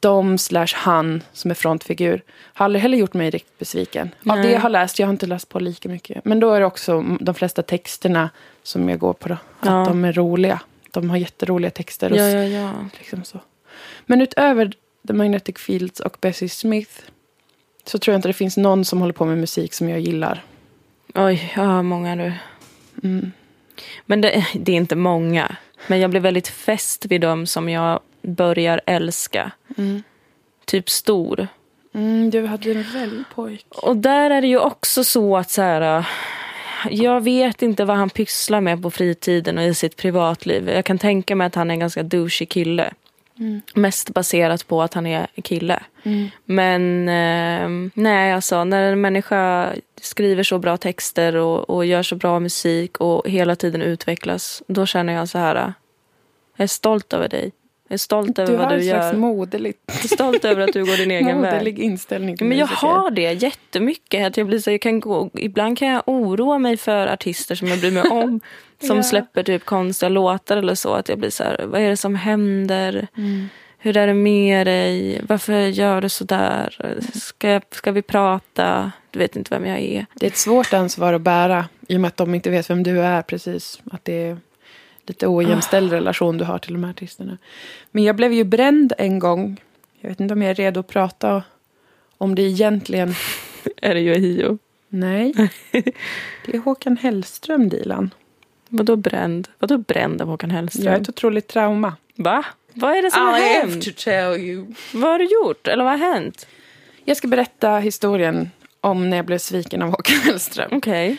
de 0.00 0.38
slash 0.38 0.74
han 0.74 1.22
som 1.32 1.50
är 1.50 1.54
frontfigur 1.54 2.22
har 2.30 2.64
aldrig 2.64 2.82
heller 2.82 2.98
gjort 2.98 3.14
mig 3.14 3.30
riktigt 3.30 3.58
besviken. 3.58 4.10
Av 4.18 4.36
Nej. 4.36 4.46
det 4.46 4.52
jag 4.52 4.60
har 4.60 4.70
läst, 4.70 4.98
jag 4.98 5.06
har 5.06 5.12
inte 5.12 5.26
läst 5.26 5.48
på 5.48 5.58
lika 5.58 5.88
mycket. 5.88 6.24
Men 6.24 6.40
då 6.40 6.52
är 6.52 6.60
det 6.60 6.66
också 6.66 7.04
de 7.20 7.34
flesta 7.34 7.62
texterna 7.62 8.30
som 8.62 8.88
jag 8.88 8.98
går 8.98 9.12
på. 9.12 9.28
Då, 9.28 9.36
Ja. 9.62 9.82
Att 9.82 9.88
de 9.88 10.04
är 10.04 10.12
roliga. 10.12 10.60
De 10.90 11.10
har 11.10 11.16
jätteroliga 11.16 11.70
texter. 11.70 12.10
Och 12.10 12.18
Ja, 12.18 12.28
ja, 12.28 12.44
ja. 12.44 12.72
Liksom 12.98 13.24
så. 13.24 13.40
Men 14.06 14.20
utöver 14.20 14.72
The 15.06 15.12
Magnetic 15.12 15.58
Fields 15.58 16.00
och 16.00 16.16
Bessie 16.20 16.48
Smith 16.48 16.92
så 17.90 17.98
tror 17.98 18.12
jag 18.12 18.18
inte 18.18 18.28
det 18.28 18.32
finns 18.32 18.56
någon 18.56 18.84
som 18.84 19.00
håller 19.00 19.12
på 19.12 19.24
med 19.24 19.38
musik 19.38 19.74
som 19.74 19.88
jag 19.88 20.00
gillar. 20.00 20.44
Oj, 21.14 21.52
jag 21.56 21.62
har 21.62 21.82
många 21.82 22.14
nu. 22.14 22.32
Mm. 23.02 23.32
Men 24.06 24.20
det, 24.20 24.46
det 24.54 24.72
är 24.72 24.76
inte 24.76 24.96
många. 24.96 25.56
Men 25.86 26.00
jag 26.00 26.10
blir 26.10 26.20
väldigt 26.20 26.48
fäst 26.48 27.06
vid 27.06 27.20
dem 27.20 27.46
som 27.46 27.68
jag 27.68 28.00
börjar 28.22 28.80
älska. 28.86 29.50
Mm. 29.78 30.02
Typ 30.64 30.90
stor. 30.90 31.48
Mm, 31.94 32.30
du 32.30 32.46
hade 32.46 32.70
en 32.70 32.84
väldig 32.94 33.24
pojk. 33.34 33.66
Och 33.68 33.96
där 33.96 34.30
är 34.30 34.40
det 34.40 34.48
ju 34.48 34.58
också 34.58 35.04
så 35.04 35.36
att 35.36 35.50
så 35.50 35.62
här, 35.62 35.98
äh, 35.98 36.06
jag 36.90 37.20
vet 37.20 37.62
inte 37.62 37.84
vad 37.84 37.96
han 37.96 38.10
pysslar 38.10 38.60
med 38.60 38.82
på 38.82 38.90
fritiden 38.90 39.58
och 39.58 39.64
i 39.64 39.74
sitt 39.74 39.96
privatliv. 39.96 40.68
Jag 40.68 40.84
kan 40.84 40.98
tänka 40.98 41.36
mig 41.36 41.46
att 41.46 41.54
han 41.54 41.70
är 41.70 41.74
en 41.74 41.80
ganska 41.80 42.02
douchey 42.02 42.46
kille. 42.46 42.92
Mm. 43.40 43.60
Mest 43.74 44.10
baserat 44.10 44.66
på 44.66 44.82
att 44.82 44.94
han 44.94 45.06
är 45.06 45.26
kille. 45.42 45.82
Mm. 46.02 46.28
Men 46.44 47.08
eh, 47.08 47.90
nej, 47.94 48.32
alltså 48.32 48.64
när 48.64 48.92
en 48.92 49.00
människa 49.00 49.72
skriver 50.00 50.42
så 50.42 50.58
bra 50.58 50.76
texter 50.76 51.36
och, 51.36 51.70
och 51.70 51.86
gör 51.86 52.02
så 52.02 52.16
bra 52.16 52.40
musik 52.40 52.96
och 52.96 53.28
hela 53.28 53.56
tiden 53.56 53.82
utvecklas, 53.82 54.62
då 54.66 54.86
känner 54.86 55.12
jag 55.12 55.28
så 55.28 55.38
här. 55.38 55.56
äh, 55.56 55.72
Jag 56.56 56.64
är 56.64 56.68
stolt 56.68 57.12
över 57.12 57.28
dig. 57.28 57.52
Jag 57.90 57.94
är 57.94 57.98
stolt 57.98 58.38
över 58.38 58.52
Du 58.52 58.58
har 58.58 58.64
vad 58.64 58.72
du 58.74 58.80
en 58.80 58.86
gör. 58.86 59.12
moderlig, 59.12 59.74
Jag 59.86 60.04
är 60.04 60.08
stolt 60.08 60.44
över 60.44 60.62
att 60.62 60.72
du 60.72 60.84
går 60.84 60.96
din 60.96 61.10
egen 61.20 61.26
väg. 61.26 61.36
moderlig 61.36 61.78
inställning 61.78 62.36
till 62.36 62.46
Men 62.46 62.58
jag 62.58 62.68
musiker. 62.70 62.86
har 62.86 63.10
det 63.10 63.32
jättemycket. 63.32 64.26
Att 64.26 64.36
jag 64.36 64.46
blir 64.46 64.58
så, 64.58 64.70
jag 64.70 64.80
kan 64.80 65.00
gå, 65.00 65.30
ibland 65.34 65.78
kan 65.78 65.88
jag 65.88 66.02
oroa 66.06 66.58
mig 66.58 66.76
för 66.76 67.06
artister 67.06 67.54
som 67.54 67.68
jag 67.68 67.78
bryr 67.80 67.90
mig 67.90 68.02
om. 68.02 68.40
Som 68.86 68.96
Ja. 68.96 69.02
släpper 69.02 69.42
typ 69.42 69.64
konstiga 69.64 70.08
låtar 70.08 70.56
eller 70.56 70.74
så. 70.74 70.92
Att 70.94 71.08
jag 71.08 71.18
blir 71.18 71.30
så 71.30 71.44
här, 71.44 71.64
vad 71.66 71.80
är 71.80 71.88
det 71.90 71.96
som 71.96 72.14
händer? 72.14 73.06
Mm. 73.16 73.48
Hur 73.78 73.96
är 73.96 74.06
det 74.06 74.14
med 74.14 74.66
dig? 74.66 75.20
Varför 75.28 75.60
gör 75.66 76.00
du 76.00 76.08
så 76.08 76.24
där? 76.24 76.98
Ska, 77.14 77.60
ska 77.70 77.92
vi 77.92 78.02
prata? 78.02 78.92
Du 79.10 79.18
vet 79.18 79.36
inte 79.36 79.54
vem 79.54 79.66
jag 79.66 79.78
är. 79.80 80.06
Det 80.14 80.26
är 80.26 80.30
ett 80.30 80.36
svårt 80.36 80.72
ansvar 80.72 81.12
att 81.12 81.20
bära 81.20 81.64
i 81.88 81.96
och 81.96 82.00
med 82.00 82.08
att 82.08 82.16
de 82.16 82.34
inte 82.34 82.50
vet 82.50 82.70
vem 82.70 82.82
du 82.82 83.00
är 83.00 83.22
precis. 83.22 83.80
Att 83.90 84.04
det 84.04 84.22
är 84.28 84.36
lite 85.10 85.26
ojämställd 85.26 85.92
relation 85.92 86.38
du 86.38 86.44
har 86.44 86.58
till 86.58 86.72
de 86.72 86.84
här 86.84 86.90
artisterna. 86.90 87.38
Men 87.90 88.04
jag 88.04 88.16
blev 88.16 88.32
ju 88.32 88.44
bränd 88.44 88.92
en 88.98 89.18
gång. 89.18 89.60
Jag 90.00 90.08
vet 90.08 90.20
inte 90.20 90.34
om 90.34 90.42
jag 90.42 90.50
är 90.50 90.54
redo 90.54 90.80
att 90.80 90.88
prata 90.88 91.42
om 92.18 92.34
det 92.34 92.42
egentligen. 92.42 93.14
Är 93.82 93.94
det 93.94 94.00
Yohio? 94.00 94.58
Nej, 94.88 95.32
det 96.46 96.56
är 96.56 96.58
Håkan 96.58 96.96
Hellström, 96.96 97.68
Dilan. 97.68 98.10
Vadå 98.68 98.96
bränd? 98.96 99.48
Vadå 99.58 99.78
bränd 99.78 100.22
av 100.22 100.28
Håkan 100.28 100.50
Hellström? 100.50 100.84
Jag 100.84 100.92
har 100.92 101.00
ett 101.00 101.08
otroligt 101.08 101.48
trauma. 101.48 101.96
Va? 102.16 102.44
Vad 102.74 102.92
är 102.92 103.02
det 103.02 103.10
som 103.10 103.26
har 103.26 103.38
hänt? 103.38 103.96
tell 103.96 104.40
you. 104.40 104.66
Vad 104.92 105.10
har 105.10 105.18
du 105.18 105.24
gjort? 105.24 105.66
Eller 105.66 105.84
vad 105.84 106.00
har 106.00 106.14
hänt? 106.14 106.46
Jag 107.04 107.16
ska 107.16 107.28
berätta 107.28 107.78
historien 107.78 108.50
om 108.80 109.10
när 109.10 109.16
jag 109.16 109.26
blev 109.26 109.38
sviken 109.38 109.82
av 109.82 109.90
Håkan 109.90 110.16
Hellström. 110.16 110.68
Okej. 110.72 111.18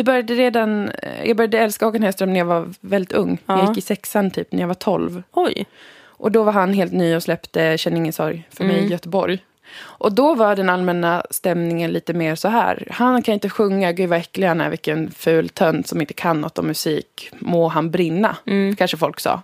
Det 0.00 0.04
började 0.04 0.34
redan, 0.34 0.88
eh, 0.88 1.24
jag 1.28 1.36
började 1.36 1.58
älska 1.58 1.84
Håkan 1.84 2.02
Hellström 2.02 2.32
när 2.32 2.38
jag 2.40 2.44
var 2.46 2.68
väldigt 2.80 3.12
ung. 3.12 3.38
Jag 3.46 3.58
Ja. 3.58 3.68
gick 3.68 3.78
i 3.78 3.80
sexan 3.80 4.30
typ 4.30 4.52
när 4.52 4.60
jag 4.60 4.68
var 4.68 4.74
12. 4.74 5.22
Oj. 5.32 5.66
Och 6.02 6.32
då 6.32 6.42
var 6.42 6.52
han 6.52 6.72
helt 6.72 6.92
ny 6.92 7.16
och 7.16 7.22
släppte 7.22 7.78
Känn 7.78 7.96
ingen 7.96 8.12
sorg 8.12 8.48
för 8.50 8.64
mig 8.64 8.76
i 8.84 8.86
Göteborg. 8.86 9.38
Och 9.80 10.12
då 10.12 10.34
var 10.34 10.56
den 10.56 10.70
allmänna 10.70 11.22
stämningen 11.30 11.90
lite 11.90 12.12
mer 12.14 12.34
så 12.34 12.48
här. 12.48 12.86
Han 12.90 13.22
kan 13.22 13.34
inte 13.34 13.48
sjunga, 13.50 13.92
gud 13.92 14.08
vad 14.08 14.18
äcklig 14.18 14.46
han 14.46 14.60
är, 14.60 14.70
vilken 14.70 15.10
ful 15.10 15.48
tönt 15.48 15.86
som 15.86 16.00
inte 16.00 16.14
kan 16.14 16.40
något 16.40 16.58
om 16.58 16.66
musik. 16.66 17.30
Må 17.38 17.68
han 17.68 17.90
brinna, 17.90 18.36
kanske 18.78 18.96
folk 18.96 19.20
sa. 19.20 19.42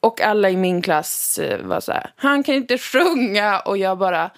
Och 0.00 0.20
alla 0.20 0.50
i 0.50 0.56
min 0.56 0.82
klass 0.82 1.38
eh, 1.38 1.58
var 1.66 1.80
så 1.80 1.92
här, 1.92 2.10
han 2.16 2.42
kan 2.42 2.54
inte 2.54 2.78
sjunga. 2.78 3.58
Och 3.60 3.78
jag 3.78 3.98
bara, 3.98 4.30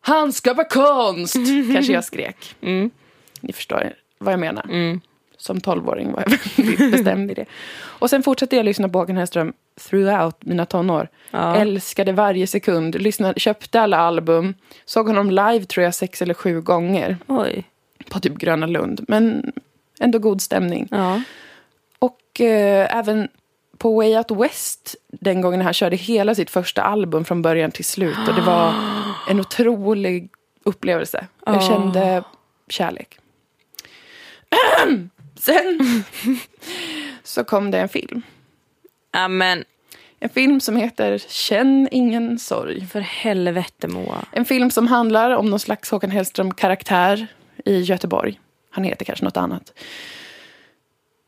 han 0.00 0.32
skapar 0.32 0.64
konst, 0.64 1.34
kanske 1.74 1.92
jag 1.92 2.04
skrek. 2.04 2.54
Ni 3.40 3.52
förstår 3.52 3.92
vad 4.18 4.32
jag 4.32 4.40
menar. 4.40 4.98
Som 5.36 5.60
tolvåring 5.60 6.12
var 6.12 6.24
jag 6.26 6.30
väldigt 6.56 6.90
bestämd 6.92 7.30
i 7.30 7.34
det. 7.34 7.44
Och 7.80 8.10
sen 8.10 8.22
fortsatte 8.22 8.56
jag 8.56 8.64
lyssna 8.64 8.88
på 8.88 8.98
Håkan 8.98 9.16
Hellström 9.16 9.52
throughout 9.88 10.36
mina 10.44 10.66
tonår. 10.66 11.08
Ja. 11.30 11.56
Älskade 11.56 12.12
varje 12.12 12.46
sekund, 12.46 12.94
lyssnade, 12.94 13.40
köpte 13.40 13.80
alla 13.80 13.96
album. 13.96 14.54
Såg 14.84 15.06
honom 15.06 15.30
live 15.30 15.64
tror 15.64 15.84
jag 15.84 15.94
sex 15.94 16.22
eller 16.22 16.34
sju 16.34 16.60
gånger 16.60 17.16
Oj. 17.26 17.64
på 18.10 18.20
typ 18.20 18.34
Gröna 18.38 18.66
Lund. 18.66 19.04
Men 19.08 19.52
ändå 20.00 20.18
god 20.18 20.42
stämning. 20.42 20.88
Ja. 20.90 21.22
Och 21.98 22.40
eh, 22.40 22.96
även 22.98 23.28
på 23.78 23.94
Way 23.96 24.16
Out 24.16 24.30
West 24.30 24.96
den 25.08 25.40
gången 25.40 25.60
han 25.60 25.72
körde 25.74 25.96
hela 25.96 26.34
sitt 26.34 26.50
första 26.50 26.82
album 26.82 27.24
från 27.24 27.42
början 27.42 27.70
till 27.70 27.84
slut. 27.84 28.18
Och 28.28 28.34
det 28.34 28.42
var 28.42 28.72
en 29.30 29.40
otrolig 29.40 30.30
upplevelse. 30.64 31.26
Jag 31.46 31.54
Ja. 31.56 31.60
kände 31.60 32.22
kärlek. 32.68 33.18
Sen 35.38 36.04
så 37.22 37.44
kom 37.44 37.70
det 37.70 37.78
en 37.78 37.88
film. 37.88 38.22
Amen. 39.10 39.64
En 40.20 40.28
film 40.28 40.60
som 40.60 40.76
heter 40.76 41.18
Känn 41.18 41.88
ingen 41.90 42.38
sorg. 42.38 42.86
För 42.86 43.00
helvete 43.00 43.88
Moa. 43.88 44.24
En 44.32 44.44
film 44.44 44.70
som 44.70 44.86
handlar 44.86 45.30
om 45.30 45.50
någon 45.50 45.60
slags 45.60 45.90
Håkan 45.90 46.10
Hellström-karaktär 46.10 47.26
i 47.64 47.80
Göteborg. 47.80 48.40
Han 48.70 48.84
heter 48.84 49.04
kanske 49.04 49.24
något 49.24 49.36
annat. 49.36 49.72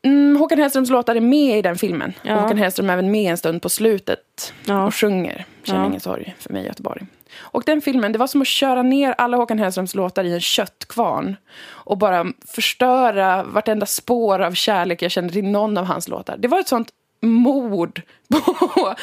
Mm, 0.03 0.37
Håkan 0.37 0.59
Hellströms 0.59 0.91
låtar 0.91 1.17
är 1.17 1.21
med 1.21 1.59
i 1.59 1.63
den 1.63 1.77
filmen. 1.79 2.13
Ja. 2.23 2.41
Håkan 2.41 2.59
Hellström 2.59 2.91
är 2.91 2.93
även 2.93 3.11
med 3.11 3.31
en 3.31 3.37
stund 3.39 3.63
på 3.63 3.69
slutet 3.69 4.53
Ja. 4.67 4.85
och 4.87 4.95
sjunger 4.95 5.45
Känn 5.65 5.77
Ja. 5.77 5.87
ingen 5.87 6.01
sorg 6.01 6.35
för 6.39 6.53
mig 6.53 6.63
i 6.63 6.67
Göteborg. 6.67 7.07
Och 7.39 7.63
den 7.67 7.81
filmen, 7.81 8.13
det 8.13 8.19
var 8.19 8.27
som 8.27 8.43
att 8.43 8.47
köra 8.47 8.83
ner 8.83 9.15
alla 9.19 9.37
Håkan 9.37 9.59
Hellströms 9.59 9.95
låtar 9.95 10.25
i 10.25 10.33
en 10.33 10.41
köttkvarn. 10.41 11.37
Och 11.69 11.99
bara 11.99 12.27
förstöra 12.47 13.43
vartenda 13.43 13.87
spår 13.87 14.39
av 14.41 14.53
kärlek 14.53 15.03
jag 15.03 15.11
kände 15.11 15.33
till 15.33 15.45
någon 15.45 15.79
av 15.79 15.85
hans 15.85 16.09
låtar. 16.09 16.37
Det 16.39 16.49
var 16.49 16.61
ett 16.61 16.69
sånt 16.69 16.91
mord 17.21 18.03
på, 18.29 18.95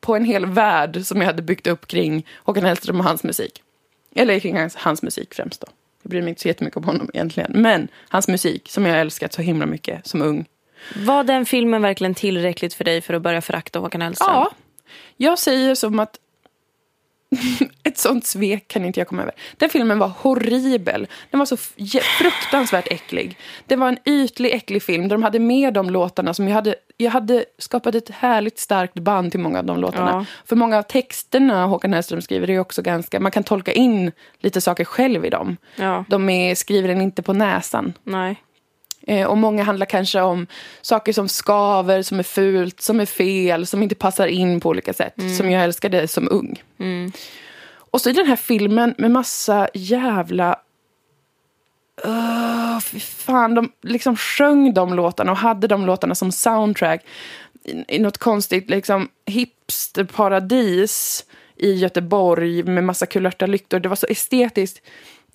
på 0.00 0.16
en 0.16 0.24
hel 0.24 0.46
värld 0.46 1.04
som 1.04 1.20
jag 1.20 1.26
hade 1.26 1.42
byggt 1.42 1.66
upp 1.66 1.86
kring 1.86 2.26
Håkan 2.44 2.64
Hellström 2.64 3.00
och 3.00 3.06
hans 3.06 3.24
musik. 3.24 3.62
Eller 4.14 4.40
kring 4.40 4.58
hans, 4.58 4.76
hans 4.76 5.02
musik 5.02 5.34
främst 5.34 5.60
då. 5.60 5.66
Jag 6.02 6.10
bryr 6.10 6.22
mig 6.22 6.28
inte 6.28 6.40
så 6.40 6.48
jättemycket 6.48 6.76
om 6.76 6.84
honom 6.84 7.10
egentligen. 7.14 7.52
Men 7.54 7.88
hans 8.08 8.28
musik 8.28 8.68
som 8.70 8.86
jag 8.86 9.00
älskat 9.00 9.32
så 9.32 9.42
himla 9.42 9.66
mycket 9.66 10.06
som 10.06 10.22
ung. 10.22 10.46
Var 10.94 11.24
den 11.24 11.46
filmen 11.46 11.82
verkligen 11.82 12.14
tillräckligt 12.14 12.74
för 12.74 12.84
dig 12.84 13.00
för 13.00 13.14
att 13.14 13.22
börja 13.22 13.40
förakta 13.40 13.78
Håkan 13.78 14.02
Hellström? 14.02 14.28
Ja, 14.32 14.50
jag 15.16 15.38
säger 15.38 15.74
som 15.74 15.98
att 15.98 16.16
ett 17.82 17.98
sånt 17.98 18.26
svek 18.26 18.68
kan 18.68 18.84
inte 18.84 19.00
jag 19.00 19.08
komma 19.08 19.22
över. 19.22 19.34
Den 19.56 19.70
filmen 19.70 19.98
var 19.98 20.08
horribel. 20.08 21.06
Den 21.30 21.38
var 21.38 21.46
så 21.46 21.56
fruktansvärt 22.18 22.92
äcklig. 22.92 23.38
Det 23.66 23.76
var 23.76 23.88
en 23.88 23.98
ytlig, 24.04 24.54
äcklig 24.54 24.82
film 24.82 25.08
där 25.08 25.16
de 25.16 25.22
hade 25.22 25.38
med 25.38 25.74
de 25.74 25.90
låtarna 25.90 26.34
som 26.34 26.48
jag 26.48 26.54
hade... 26.54 26.74
Jag 26.96 27.10
hade 27.10 27.44
skapat 27.58 27.94
ett 27.94 28.10
härligt 28.10 28.58
starkt 28.58 28.94
band 28.94 29.30
till 29.30 29.40
många 29.40 29.58
av 29.58 29.64
de 29.64 29.80
låtarna. 29.80 30.10
Ja. 30.10 30.24
För 30.44 30.56
många 30.56 30.78
av 30.78 30.82
texterna 30.82 31.66
Håkan 31.66 31.92
Hellström 31.92 32.22
skriver 32.22 32.50
är 32.50 32.58
också 32.58 32.82
ganska... 32.82 33.20
Man 33.20 33.32
kan 33.32 33.44
tolka 33.44 33.72
in 33.72 34.12
lite 34.38 34.60
saker 34.60 34.84
själv 34.84 35.24
i 35.24 35.30
dem. 35.30 35.56
Ja. 35.76 36.04
De 36.08 36.28
är, 36.28 36.54
skriver 36.54 36.88
den 36.88 37.00
inte 37.00 37.22
på 37.22 37.32
näsan. 37.32 37.92
Nej. 38.04 38.42
Eh, 39.06 39.26
och 39.26 39.38
många 39.38 39.62
handlar 39.62 39.86
kanske 39.86 40.20
om 40.20 40.46
saker 40.82 41.12
som 41.12 41.28
skaver, 41.28 42.02
som 42.02 42.18
är 42.18 42.22
fult, 42.22 42.80
som 42.80 43.00
är 43.00 43.06
fel, 43.06 43.66
som 43.66 43.82
inte 43.82 43.94
passar 43.94 44.26
in 44.26 44.60
på 44.60 44.68
olika 44.68 44.92
sätt. 44.92 45.14
Som 45.36 45.50
jag 45.50 45.64
älskade 45.64 46.08
som 46.08 46.28
ung. 46.30 46.62
Och 47.90 48.00
så 48.00 48.10
i 48.10 48.12
den 48.12 48.26
här 48.26 48.36
filmen 48.36 48.94
med 48.98 49.10
massa 49.10 49.68
jävla... 49.74 50.60
Uh, 52.06 52.80
fy 52.80 53.00
fan, 53.00 53.54
de 53.54 53.72
liksom 53.82 54.16
sjöng 54.16 54.74
de 54.74 54.94
låtarna 54.94 55.32
och 55.32 55.38
hade 55.38 55.66
de 55.66 55.86
låtarna 55.86 56.14
som 56.14 56.32
soundtrack 56.32 57.04
i, 57.64 57.84
i 57.96 57.98
något 57.98 58.18
konstigt 58.18 58.70
liksom 58.70 59.08
hipsterparadis 59.26 61.24
i 61.56 61.72
Göteborg 61.72 62.62
med 62.62 62.84
massa 62.84 63.06
kulörta 63.06 63.46
lyktor. 63.46 63.80
Det 63.80 63.88
var 63.88 63.96
så 63.96 64.06
estetiskt 64.06 64.82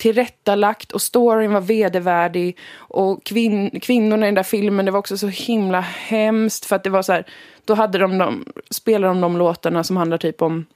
tillrättalagt 0.02 0.92
och 0.92 1.02
storyn 1.02 1.52
var 1.52 1.60
vedervärdig. 1.60 2.58
Och 2.76 3.24
kvin 3.24 3.80
kvinnorna 3.82 4.26
i 4.26 4.28
den 4.28 4.34
där 4.34 4.42
filmen, 4.42 4.84
det 4.84 4.90
var 4.90 4.98
också 4.98 5.18
så 5.18 5.28
himla 5.28 5.80
hemskt 5.80 6.64
för 6.64 6.76
att 6.76 6.84
det 6.84 6.90
var 6.90 7.02
så 7.02 7.12
här, 7.12 7.24
då 7.64 7.74
hade 7.74 7.98
de, 7.98 8.18
de 8.18 8.44
spelade 8.70 9.14
de 9.14 9.20
de 9.20 9.36
låtarna 9.36 9.84
som 9.84 9.96
handlar 9.96 10.18
typ 10.18 10.42
om 10.42 10.66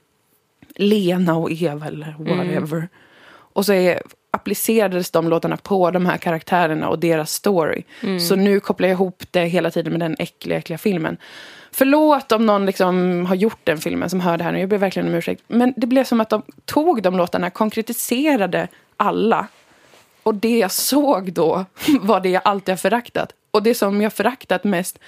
Lena 0.75 1.37
och 1.37 1.51
Eva 1.51 1.87
eller 1.87 2.15
whatever. 2.19 2.89
Och 3.29 3.65
så 3.65 3.73
är, 3.73 4.01
applicerades 4.31 5.11
de 5.11 5.29
låtarna 5.29 5.57
på 5.57 5.91
de 5.91 6.05
här 6.05 6.17
karaktärerna 6.17 6.89
och 6.89 6.99
deras 6.99 7.33
story. 7.33 7.83
Så 8.19 8.35
nu 8.35 8.59
kopplar 8.59 8.87
jag 8.87 8.95
ihop 8.95 9.23
det 9.31 9.45
hela 9.45 9.71
tiden 9.71 9.91
med 9.91 9.99
den 9.99 10.15
äckliga, 10.19 10.57
äckliga 10.57 10.77
filmen. 10.77 11.17
Förlåt 11.77 12.31
om 12.31 12.45
någon 12.45 12.65
liksom 12.65 13.25
har 13.25 13.35
gjort 13.35 13.59
den 13.63 13.77
filmen 13.77 14.09
som 14.09 14.19
hör 14.19 14.37
det 14.37 14.43
här 14.43 14.51
nu. 14.51 14.59
Jag 14.59 14.69
ber 14.69 14.77
verkligen 14.77 15.07
om 15.07 15.15
ursäkt. 15.15 15.43
Men 15.47 15.73
det 15.77 15.87
blev 15.87 16.03
som 16.03 16.21
att 16.21 16.29
de 16.29 16.41
tog 16.65 17.01
de 17.01 17.17
låtarna, 17.17 17.49
konkretiserade 17.49 18.67
alla. 18.97 19.47
Och 20.23 20.35
det 20.35 20.57
jag 20.57 20.71
såg 20.71 21.33
då 21.33 21.65
var 22.01 22.19
det 22.19 22.29
jag 22.29 22.41
alltid 22.45 22.71
har 22.71 22.77
föraktat. 22.77 23.33
Och 23.51 23.63
det 23.63 23.73
som 23.73 24.01
jag 24.01 24.13
föraktat 24.13 24.63
mest 24.63 24.99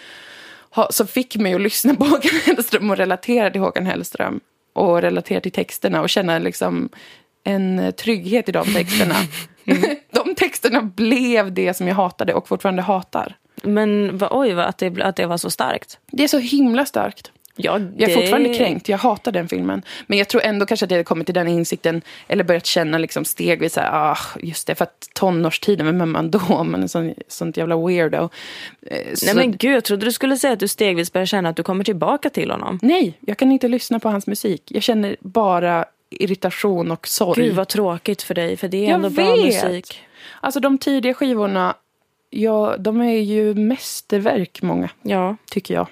ha, 0.70 0.92
som 0.92 1.08
fick 1.08 1.36
mig 1.36 1.54
att 1.54 1.62
lyssna 1.62 1.96
på 1.96 2.04
Håkan 2.06 2.40
Hellström 2.46 2.90
och 2.90 2.98
relatera 2.98 3.52
till 3.52 3.62
Håkan 3.62 3.86
Hellström. 3.86 4.40
Och 4.74 5.02
relatera 5.02 5.42
till 5.42 5.52
texterna 5.52 6.02
och 6.02 6.10
känna 6.10 6.40
liksom 6.40 6.90
en 7.44 7.94
trygghet 7.98 8.50
i 8.50 8.52
de 8.52 8.74
texterna. 8.74 9.16
de 10.12 10.36
texterna 10.36 10.82
blev 10.82 11.54
det 11.54 11.74
som 11.74 11.88
jag 11.88 11.96
hatade 11.96 12.34
och 12.34 12.48
fortfarande 12.48 12.82
hatar. 12.82 13.36
Men 13.64 14.18
va, 14.18 14.28
oj, 14.32 14.54
va, 14.54 14.64
att, 14.64 14.78
det, 14.78 15.02
att 15.02 15.16
det 15.16 15.26
var 15.26 15.38
så 15.38 15.50
starkt. 15.50 15.98
Det 16.12 16.24
är 16.24 16.28
så 16.28 16.40
himla 16.40 16.86
starkt. 16.86 17.32
Ja, 17.62 17.80
Jag 17.80 18.02
är 18.02 18.08
det- 18.08 18.14
fortfarande 18.14 18.54
kränkt, 18.54 18.90
jag 18.90 18.98
hatar 18.98 19.32
den 19.32 19.48
filmen. 19.48 19.82
Men 20.08 20.18
jag 20.18 20.28
tror 20.28 20.42
ändå 20.44 20.66
kanske 20.66 20.84
att 20.86 20.92
jag 20.92 20.96
hade 20.98 21.04
kommit 21.04 21.28
till 21.28 21.34
den 21.36 21.48
insikten, 21.48 22.02
eller 22.28 22.44
börjat 22.44 22.66
känna 22.66 22.98
liksom 22.98 23.26
stegvis, 23.26 23.74
så 23.74 23.80
här, 23.80 24.12
ah, 24.12 24.18
just 24.40 24.68
det, 24.68 24.76
för 24.76 24.84
att 24.84 25.08
tonårstiden, 25.14 25.86
vem 25.86 26.02
är 26.02 26.06
man 26.06 26.32
då? 26.32 26.64
Man 26.64 26.84
är 26.84 26.88
sån, 26.88 27.14
sånt 27.28 27.58
jävla 27.58 27.78
weirdo. 27.88 28.18
Eh, 28.18 28.30
Nej 28.82 29.16
så- 29.16 29.36
men 29.36 29.58
gud, 29.58 29.76
jag 29.76 29.84
trodde 29.84 30.06
du 30.06 30.12
skulle 30.12 30.38
säga 30.38 30.54
att 30.54 30.60
du 30.60 30.68
stegvis 30.68 31.14
börjar 31.14 31.26
känna 31.26 31.50
att 31.50 31.56
du 31.56 31.64
kommer 31.64 31.84
tillbaka 31.84 32.30
till 32.30 32.52
honom. 32.52 32.80
Nej, 32.82 33.18
jag 33.20 33.38
kan 33.38 33.52
inte 33.52 33.68
lyssna 33.68 34.00
på 34.00 34.10
hans 34.10 34.28
musik. 34.28 34.62
Jag 34.66 34.84
känner 34.84 35.16
bara 35.20 35.86
irritation 36.10 36.92
och 36.92 37.08
sorg. 37.08 37.42
Gud 37.44 37.56
vad 37.56 37.68
tråkigt 37.68 38.22
för 38.22 38.34
dig, 38.34 38.58
för 38.58 38.68
det 38.68 38.78
är 38.78 38.84
Jag 38.84 38.92
ändå 38.92 39.10
bra 39.10 39.36
vet. 39.36 39.46
musik. 39.46 40.02
Alltså 40.42 40.60
de 40.60 40.78
tidiga 40.78 41.14
skivorna, 41.14 41.76
ja, 42.30 42.76
de 42.80 43.02
är 43.02 43.20
ju 43.20 43.54
mästerverk 43.54 44.62
många, 44.62 44.90
Ja, 45.02 45.36
tycker 45.52 45.74
jag. 45.74 45.88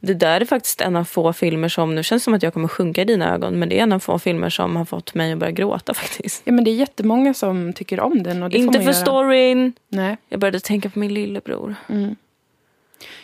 det 0.00 0.14
där 0.14 0.40
är 0.40 0.44
faktiskt 0.44 0.80
en 0.80 0.96
av 0.96 1.04
få 1.04 1.32
filmer 1.32 1.68
som, 1.68 1.94
nu 1.94 2.02
känns 2.02 2.22
det 2.22 2.24
som 2.24 2.34
att 2.34 2.42
jag 2.42 2.52
kommer 2.52 2.68
sjunka 2.68 3.02
i 3.02 3.04
dina 3.04 3.34
ögon, 3.34 3.58
men 3.58 3.68
det 3.68 3.78
är 3.78 3.82
en 3.82 3.92
av 3.92 3.98
få 3.98 4.18
filmer 4.18 4.50
som 4.50 4.76
har 4.76 4.84
fått 4.84 5.14
mig 5.14 5.32
att 5.32 5.38
börja 5.38 5.52
gråta 5.52 5.94
faktiskt. 6.02 6.42
Ja, 6.44 6.52
men 6.52 6.64
det 6.64 6.70
är 6.70 6.74
jättemånga 6.74 7.34
som 7.34 7.72
tycker 7.72 8.00
om 8.00 8.22
den. 8.22 8.42
Och 8.42 8.50
det 8.50 8.56
får 8.56 8.60
Inte 8.66 8.78
man 8.78 8.84
för 8.84 8.92
göra. 8.92 9.02
storyn. 9.06 9.72
Nej. 9.88 10.16
Jag 10.28 10.40
började 10.40 10.60
tänka 10.60 10.90
på 10.90 10.98
min 10.98 11.14
lillebror. 11.14 11.74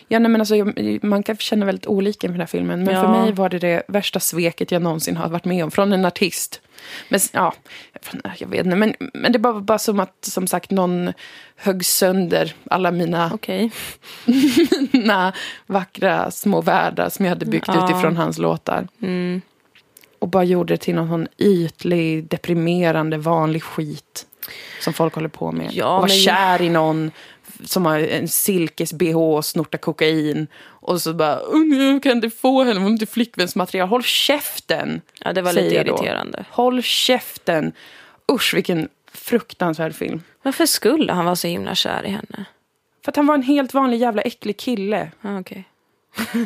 Ja, 0.09 0.19
nej, 0.19 0.31
men 0.31 0.41
alltså, 0.41 0.55
man 1.03 1.23
kan 1.23 1.37
känna 1.37 1.67
väldigt 1.67 1.87
olika 1.87 2.27
med 2.27 2.35
den 2.35 2.41
här 2.41 2.47
filmen. 2.47 2.85
Men 2.85 2.95
Ja. 2.95 3.01
för 3.01 3.09
mig 3.09 3.33
var 3.33 3.49
det 3.49 3.59
det 3.59 3.83
värsta 3.89 4.21
sveket 4.21 4.71
jag 4.71 4.83
någonsin 4.83 5.17
har 5.17 5.29
varit 5.29 5.45
med 5.45 5.65
om. 5.65 5.71
Från 5.71 5.93
en 5.93 6.05
artist. 6.05 6.61
Men 7.09 7.21
ja, 7.33 7.55
jag 8.39 8.49
vet 8.49 8.65
inte. 8.67 8.77
Men, 8.77 8.95
men 9.15 9.33
det 9.33 9.39
var 9.39 9.61
bara 9.61 9.79
som 9.79 10.01
att 10.01 10.25
som 10.25 10.47
sagt 10.47 10.71
någon 10.71 11.13
högg 11.57 11.85
sönder 11.85 12.55
alla 12.71 12.91
mina, 12.91 13.31
Okej. 13.35 13.71
mina 14.93 15.33
vackra 15.67 16.31
små 16.31 16.61
världar 16.61 17.09
som 17.09 17.25
jag 17.25 17.31
hade 17.31 17.47
byggt 17.47 17.69
Ja. 17.69 17.85
utifrån 17.91 18.17
hans 18.17 18.39
låtar. 18.39 18.89
Mm. 19.03 19.41
Och 20.19 20.29
bara 20.29 20.45
gjorde 20.45 20.75
det 20.75 20.79
till 20.79 20.95
någon 20.95 21.09
sån 21.09 21.29
ytlig, 21.39 22.29
deprimerande, 22.29 23.19
vanlig 23.19 23.63
skit. 23.63 24.27
Som 24.81 24.93
folk 24.93 25.15
håller 25.15 25.29
på 25.29 25.53
med. 25.53 25.71
Ja, 25.73 25.95
och 25.95 26.01
var 26.01 26.09
men- 26.09 26.17
kär 26.17 26.63
i 26.63 26.69
någon 26.69 27.11
som 27.65 27.87
har 27.87 27.99
en 27.99 28.29
silkes-bh 28.29 29.17
och 29.17 29.45
snortar 29.45 29.79
kokain. 29.79 30.47
Och 30.65 31.03
så 31.03 31.15
bara, 31.15 31.41
"Åh, 31.49 31.59
nu 31.65 32.01
kan 32.01 32.13
inte 32.13 32.31
få 32.31 32.63
henne, 32.65 32.75
hon 32.75 32.83
har 32.83 32.91
inte 32.91 33.07
flickvänsmaterial. 33.07 33.89
Håll 33.89 34.03
käften! 34.03 35.01
Ja, 35.21 35.33
det 35.33 35.43
var 35.43 35.53
lite 35.53 35.75
irriterande. 35.75 36.45
Håll 36.51 36.83
käften! 36.83 37.73
Usch, 38.33 38.55
vilken 38.55 38.89
fruktansvärd 39.13 39.95
film. 39.95 40.23
Varför 40.43 40.67
skulle 40.67 41.13
han 41.13 41.25
vara 41.25 41.37
så 41.37 41.47
himla 41.49 41.75
kär 41.75 42.07
i 42.07 42.09
henne? 42.09 42.45
För 43.05 43.13
att 43.13 43.17
han 43.17 43.27
var 43.27 43.35
en 43.35 43.43
helt 43.43 43.75
vanlig 43.75 43.99
jävla 43.99 44.23
äcklig 44.23 44.57
kille. 44.57 45.11
Ah, 45.23 45.39
okay. 45.39 45.63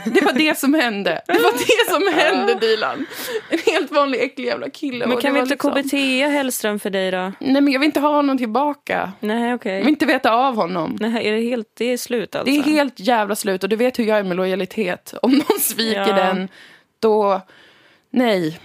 Det 0.04 0.24
var 0.24 0.32
det 0.32 0.58
som 0.58 0.74
hände. 0.74 1.22
Det 1.26 1.32
var 1.32 1.52
det 1.52 1.90
som 1.92 2.20
hände 2.20 2.54
Dilan. 2.54 3.06
En 3.50 3.58
helt 3.66 3.90
vanlig 3.92 4.20
äcklig 4.22 4.46
jävla 4.46 4.70
kille. 4.70 5.06
Men 5.06 5.16
kan 5.16 5.34
vi 5.34 5.40
inte 5.40 5.50
liksom- 5.50 5.72
KBT 5.82 6.22
Hellström 6.30 6.78
för 6.78 6.90
dig 6.90 7.10
då? 7.10 7.32
Nej 7.38 7.62
men 7.62 7.68
jag 7.72 7.80
vill 7.80 7.86
inte 7.86 8.00
ha 8.00 8.08
honom 8.16 8.38
tillbaka. 8.38 9.12
Nej, 9.20 9.54
okej. 9.54 9.72
Jag 9.72 9.78
vill 9.80 9.88
inte 9.88 10.06
veta 10.06 10.32
av 10.32 10.56
honom. 10.56 10.96
Nej, 11.00 11.28
är 11.28 11.32
det 11.32 11.40
helt, 11.40 11.68
det 11.78 11.84
är 11.92 11.96
slut 11.96 12.34
alltså? 12.34 12.52
Det 12.52 12.58
är 12.58 12.62
helt 12.62 13.00
jävla 13.00 13.36
slut 13.36 13.62
och 13.62 13.68
du 13.68 13.76
vet 13.76 13.98
hur 13.98 14.04
jag 14.04 14.18
är 14.18 14.22
med 14.22 14.36
lojalitet. 14.36 15.14
Om 15.22 15.32
någon 15.32 15.58
sviker 15.60 16.00
Ja. 16.08 16.12
den, 16.16 16.48
då... 17.00 17.40
Nej. 18.10 18.60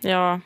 Ja, 0.00 0.40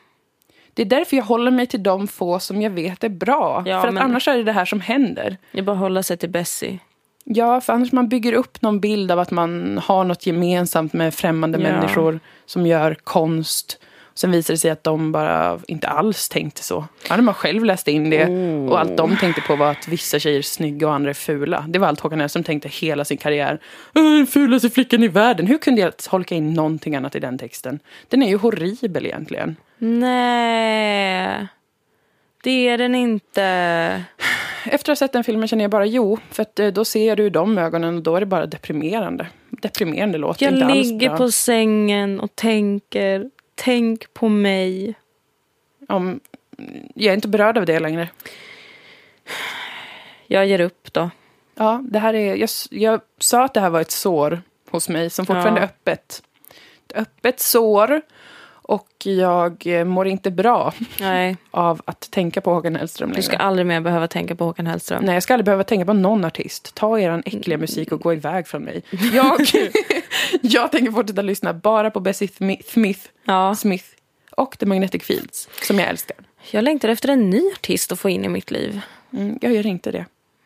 Det 0.73 0.81
är 0.81 0.85
därför 0.85 1.17
jag 1.17 1.23
håller 1.23 1.51
mig 1.51 1.67
till 1.67 1.83
de 1.83 2.07
få 2.07 2.39
som 2.39 2.61
jag 2.61 2.69
vet 2.71 3.03
är 3.03 3.09
bra. 3.09 3.63
Ja, 3.65 3.81
för 3.81 3.87
att 3.87 3.93
men- 3.93 4.03
annars 4.03 4.27
är 4.27 4.37
det 4.37 4.43
det 4.43 4.51
här 4.51 4.65
som 4.65 4.81
händer. 4.81 5.37
det 5.51 5.59
är 5.59 5.63
bara 5.63 5.71
att 5.71 5.77
hålla 5.79 6.03
sig 6.03 6.17
till 6.17 6.29
Bessie. 6.29 6.79
Ja, 7.23 7.61
för 7.61 7.73
annars 7.73 7.91
man 7.91 8.09
bygger 8.09 8.33
upp 8.33 8.61
någon 8.61 8.79
bild 8.79 9.11
av 9.11 9.19
att 9.19 9.31
man 9.31 9.77
har 9.83 10.03
något 10.03 10.25
gemensamt 10.25 10.93
med 10.93 11.13
främmande 11.13 11.57
Ja. 11.61 11.63
människor 11.73 12.19
som 12.45 12.67
gör 12.67 12.95
konst. 13.03 13.79
Sen 14.15 14.31
visar 14.31 14.53
det 14.53 14.57
sig 14.57 14.71
att 14.71 14.83
de 14.83 15.11
bara 15.11 15.59
inte 15.67 15.87
alls 15.87 16.29
tänkte 16.29 16.63
så. 16.63 16.85
Hade 17.09 17.23
man 17.23 17.33
själv 17.33 17.63
läst 17.65 17.87
in 17.87 18.09
det 18.09 18.25
Oh. 18.27 18.69
och 18.69 18.79
allt 18.79 18.97
de 18.97 19.17
tänkte 19.17 19.41
på 19.41 19.55
var 19.55 19.71
att 19.71 19.87
vissa 19.87 20.19
tjejer 20.19 20.37
är 20.37 20.41
snygga 20.41 20.87
och 20.87 20.93
andra 20.93 21.09
är 21.09 21.13
fula. 21.13 21.65
Det 21.67 21.79
var 21.79 21.87
allt 21.87 21.99
Håkan 21.99 22.19
Hellström 22.19 22.43
tänkte 22.43 22.69
hela 22.69 23.05
sin 23.05 23.17
karriär. 23.17 23.59
"Äh, 23.95 24.03
Den 24.03 24.27
fulaste 24.27 24.69
flickan 24.69 25.03
i 25.03 25.07
världen. 25.07 25.47
Hur 25.47 25.57
kunde 25.57 25.81
jag 25.81 25.97
tolka 25.97 26.35
in 26.35 26.53
någonting 26.53 26.95
annat 26.95 27.15
i 27.15 27.19
den 27.19 27.37
texten? 27.37 27.79
Den 28.07 28.23
är 28.23 28.27
ju 28.29 28.37
horribel 28.37 29.05
egentligen. 29.05 29.55
Nej, 29.77 31.47
det 32.43 32.67
är 32.67 32.77
den 32.77 32.95
inte. 32.95 33.43
Efter 34.65 34.91
att 34.91 34.99
ha 34.99 35.05
sett 35.05 35.13
den 35.13 35.23
filmen 35.23 35.47
känner 35.47 35.63
jag 35.63 35.71
bara 35.71 35.85
jo, 35.85 36.17
för 36.31 36.45
eh, 36.59 36.67
då 36.67 36.85
ser 36.85 37.15
du 37.15 37.29
de 37.29 37.57
ögonen 37.57 37.95
och 37.97 38.03
då 38.03 38.15
är 38.15 38.19
det 38.19 38.25
bara 38.25 38.45
deprimerande. 38.45 39.27
Deprimerande 39.49 40.17
låter 40.17 40.45
Jag 40.45 40.53
inte 40.53 40.65
alls 40.65 40.87
ligger 40.87 41.09
bra. 41.09 41.17
på 41.17 41.31
sängen 41.31 42.19
och 42.19 42.35
tänker, 42.35 43.29
tänk 43.55 44.13
på 44.13 44.29
mig. 44.29 44.93
Om, 45.87 46.19
jag 46.95 47.11
är 47.11 47.15
inte 47.15 47.27
berörd 47.27 47.57
av 47.57 47.65
det 47.65 47.79
längre. 47.79 48.09
Jag 50.27 50.45
ger 50.45 50.61
upp 50.61 50.93
då. 50.93 51.09
Ja, 51.55 51.83
det 51.89 51.99
här 51.99 52.13
är, 52.13 52.35
jag, 52.35 52.49
jag 52.71 53.01
sa 53.19 53.43
att 53.45 53.53
det 53.53 53.59
här 53.59 53.69
var 53.69 53.81
ett 53.81 53.91
sår 53.91 54.41
hos 54.69 54.89
mig 54.89 55.09
som 55.09 55.25
fortfarande 55.25 55.59
Ja. 55.59 55.65
är 55.65 55.69
öppet. 55.69 56.23
Ett 56.87 56.97
öppet 56.97 57.39
sår 57.39 58.01
och 58.73 59.05
jag 59.05 59.67
eh, 59.67 59.85
mår 59.85 60.07
inte 60.07 60.31
bra 60.31 60.73
Nej, 60.99 61.37
av 61.51 61.81
att 61.85 62.11
tänka 62.11 62.41
på 62.41 62.53
Håkan 62.53 62.75
Hellström 62.75 63.09
längre. 63.09 63.19
du 63.19 63.23
ska 63.23 63.37
aldrig 63.37 63.65
mer 63.65 63.81
behöva 63.81 64.07
tänka 64.07 64.35
på 64.35 64.45
Håkan 64.45 64.67
Hellström. 64.67 65.05
Nej, 65.05 65.13
jag 65.13 65.23
ska 65.23 65.33
aldrig 65.33 65.45
behöva 65.45 65.63
tänka 65.63 65.85
på 65.85 65.93
någon 65.93 66.25
artist. 66.25 66.75
Ta 66.75 66.99
er 66.99 67.23
äckliga 67.25 67.57
musik 67.57 67.91
och 67.91 67.99
gå 68.01 68.13
iväg 68.13 68.47
från 68.47 68.63
mig. 68.63 68.83
Jag, 69.13 69.39
jag 70.41 70.71
tänker 70.71 70.91
fortsätta 70.91 71.21
lyssna 71.21 71.53
bara 71.53 71.91
på 71.91 71.99
Bessie 71.99 72.29
Smith, 72.65 73.07
Ja, 73.25 73.55
Smith 73.55 73.85
och 74.31 74.57
The 74.59 74.65
Magnetic 74.65 75.03
Fields, 75.03 75.49
som 75.67 75.79
jag 75.79 75.87
älskar. 75.89 76.17
jag 76.51 76.63
längtar 76.63 76.89
efter 76.89 77.09
en 77.09 77.29
ny 77.29 77.41
artist 77.57 77.91
att 77.91 77.99
få 77.99 78.09
in 78.09 78.25
i 78.25 78.29
mitt 78.29 78.51
liv. 78.51 78.81
Mm, 79.13 79.39
jag 79.41 79.53
gör 79.53 79.65
inte 79.67 79.91
det. 79.91 80.05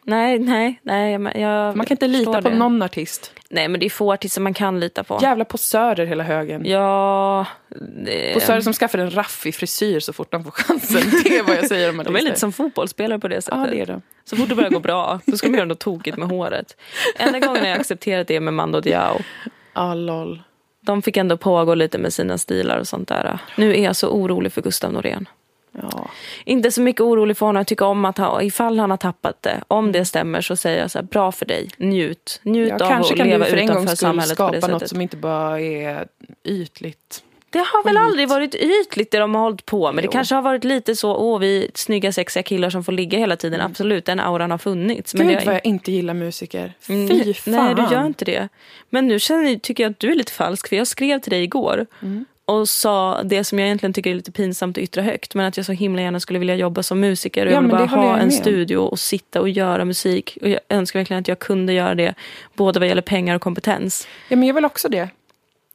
Nej, 0.10 0.40
nej, 0.40 0.80
nej. 0.84 1.12
Jag, 1.12 1.36
jag 1.36 1.76
Man 1.78 1.86
kan 1.86 1.96
inte 1.96 2.08
lita 2.08 2.42
på 2.42 2.50
det. 2.50 2.56
någon 2.56 2.82
artist. 2.82 3.34
Nej, 3.50 3.68
men 3.68 3.80
det 3.80 3.86
är 3.86 3.90
få 3.90 4.14
artister 4.14 4.42
man 4.42 4.54
kan 4.54 4.80
lita 4.80 5.04
på. 5.04 5.20
Jävla 5.22 5.46
posörer 5.46 6.06
hela 6.06 6.24
högen. 6.24 6.66
Ja, 6.66 7.46
det... 8.06 8.34
Posörer 8.34 8.62
som 8.62 8.74
skaffar 8.74 9.00
en 9.00 9.12
raffig 9.16 9.56
frisyr 9.56 10.00
så 10.00 10.14
fort 10.14 10.32
de 10.32 10.44
får 10.44 10.52
chansen. 10.52 11.02
Det 11.24 11.38
är 11.38 11.44
vad 11.44 11.58
jag 11.58 11.68
säger 11.68 11.90
om 11.90 11.98
de 11.98 12.02
är 12.02 12.10
artister. 12.10 12.26
lite 12.26 12.40
som 12.40 12.52
fotbollsspelare 12.52 13.20
på 13.20 13.28
det 13.28 13.42
sättet. 13.42 13.60
Ja, 13.60 13.68
det 13.72 13.82
är 13.82 13.86
det. 13.86 14.02
Så 14.26 14.36
fort 14.36 14.50
det 14.50 14.56
börjar 14.56 14.70
gå 14.70 14.80
bra, 14.80 15.20
då 15.26 15.38
ska 15.38 15.48
de 15.48 15.56
göra 15.56 15.66
något 15.66 15.80
tokigt 15.80 16.18
med 16.18 16.28
håret. 16.30 16.76
Enda 17.20 17.40
gången 17.40 17.66
jag 17.66 17.80
accepterat 17.80 18.28
det 18.28 18.40
med 18.40 18.54
Mando 18.54 18.80
Diao. 18.82 19.18
Ja, 19.74 19.94
lol. 19.94 20.42
De 20.82 21.02
fick 21.02 21.18
ändå 21.18 21.38
pågå 21.38 21.76
lite 21.76 21.98
med 21.98 22.14
sina 22.14 22.38
stilar 22.38 22.80
och 22.80 22.88
sånt 22.88 23.08
där. 23.08 23.40
Nu 23.56 23.76
är 23.76 23.84
jag 23.84 23.96
så 23.96 24.10
orolig 24.10 24.52
för 24.52 24.62
Gustav 24.62 24.94
Norén. 24.94 25.28
Ja. 25.82 26.10
Inte 26.46 26.72
så 26.72 26.82
mycket 26.82 27.02
orolig 27.02 27.38
för 27.38 27.46
honom. 27.46 27.60
Jag 27.60 27.68
tycker 27.68 27.86
om 27.86 28.06
att 28.06 28.18
han, 28.18 28.42
ifall 28.42 28.80
han 28.80 28.90
har 28.90 28.98
tappat 28.98 29.42
det, 29.44 29.62
om 29.68 29.92
det 29.92 30.06
stämmer 30.06 30.42
så 30.42 30.56
säger 30.56 30.82
jag 30.82 30.92
så 30.92 30.98
här, 30.98 31.04
bra 31.04 31.32
för 31.32 31.46
dig. 31.46 31.70
Njut. 31.78 32.40
Njut 32.44 32.70
Ja, 32.70 32.76
av 32.86 32.90
kanske 32.90 33.14
att 33.14 33.18
kan 33.18 33.28
leva 33.28 33.46
du 33.46 33.52
för 33.52 33.58
en 33.58 33.64
utanför 33.64 33.86
skull 33.96 33.98
samhället 33.98 34.38
på 34.38 34.52
det 34.52 34.62
skapa 34.62 34.68
något 34.72 34.80
sättet. 34.82 34.90
som 34.90 35.02
inte 35.02 35.18
bara 35.18 35.62
är 35.62 36.08
ytligt. 36.44 37.24
Det 37.50 37.60
har 37.60 37.84
väl 37.84 37.98
aldrig 37.98 38.30
varit 38.30 38.56
ytligt 38.56 39.12
det 39.12 39.18
de 39.20 39.36
har 39.36 39.42
hållit 39.42 39.66
på 39.66 39.92
med. 39.92 40.04
Det 40.04 40.06
Jo. 40.06 40.12
kanske 40.12 40.36
har 40.36 40.42
varit 40.42 40.64
lite 40.64 40.96
så, 40.96 41.16
åh 41.16 41.40
vi 41.40 41.72
snygga 41.74 42.12
sexiga 42.12 42.44
killar 42.44 42.70
som 42.70 42.84
får 42.84 42.92
ligga 42.92 43.20
hela 43.20 43.36
tiden. 43.36 43.62
Absolut, 43.62 44.06
den 44.06 44.20
auran 44.20 44.52
har 44.52 44.58
funnits. 44.58 45.14
Gud 45.14 45.28
det 45.28 45.34
har 45.36 45.46
vad 45.46 45.56
jag 45.56 45.66
inte 45.66 45.92
gillar 45.92 46.14
musiker. 46.14 46.74
Fy 46.82 46.94
Mm, 46.94 47.34
fan. 47.34 47.54
Nej, 47.54 47.76
du 47.76 47.96
gör 47.96 48.06
inte 48.06 48.26
det. 48.26 48.50
Men 48.90 49.08
nu 49.08 49.20
känner, 49.20 49.56
tycker 49.56 49.84
jag 49.84 49.92
att 49.92 50.00
du 50.00 50.12
är 50.12 50.16
lite 50.16 50.32
falsk, 50.32 50.70
för 50.70 50.76
jag 50.76 50.88
skrev 50.88 51.20
till 51.20 51.32
dig 51.32 51.44
igår 51.44 51.86
Mm. 52.02 52.26
Och 52.48 52.70
sa 52.70 53.24
det 53.24 53.44
som 53.44 53.60
jag 53.60 53.66
egentligen 53.66 53.94
tycker 53.94 54.10
är 54.12 54.16
lite 54.16 54.32
pinsamt 54.32 54.78
att 54.78 54.84
yttra 54.84 55.04
högt, 55.04 55.36
men 55.36 55.46
att 55.46 55.58
jag 55.58 55.66
så 55.66 55.72
himla 55.72 56.02
gärna 56.02 56.20
skulle 56.20 56.40
vilja 56.40 56.56
jobba 56.56 56.84
som 56.84 57.00
musiker. 57.00 57.46
Och 57.46 57.52
Ja, 57.52 57.56
jag 57.56 57.62
vill 57.62 57.72
bara 57.72 57.86
ha 57.86 58.18
en 58.18 58.32
studio 58.32 58.78
och 58.78 59.00
sitta 59.00 59.42
och 59.42 59.50
göra 59.50 59.86
musik. 59.86 60.38
Och 60.42 60.50
jag 60.50 60.60
önskar 60.70 61.00
verkligen 61.00 61.22
att 61.22 61.28
jag 61.28 61.40
kunde 61.40 61.74
göra 61.74 61.96
det, 61.96 62.14
både 62.54 62.80
vad 62.80 62.88
gäller 62.88 63.02
pengar 63.02 63.36
och 63.36 63.42
kompetens. 63.42 64.08
Ja, 64.30 64.36
men 64.36 64.48
jag 64.48 64.54
vill 64.56 64.66
också 64.66 64.90
det. 64.90 65.10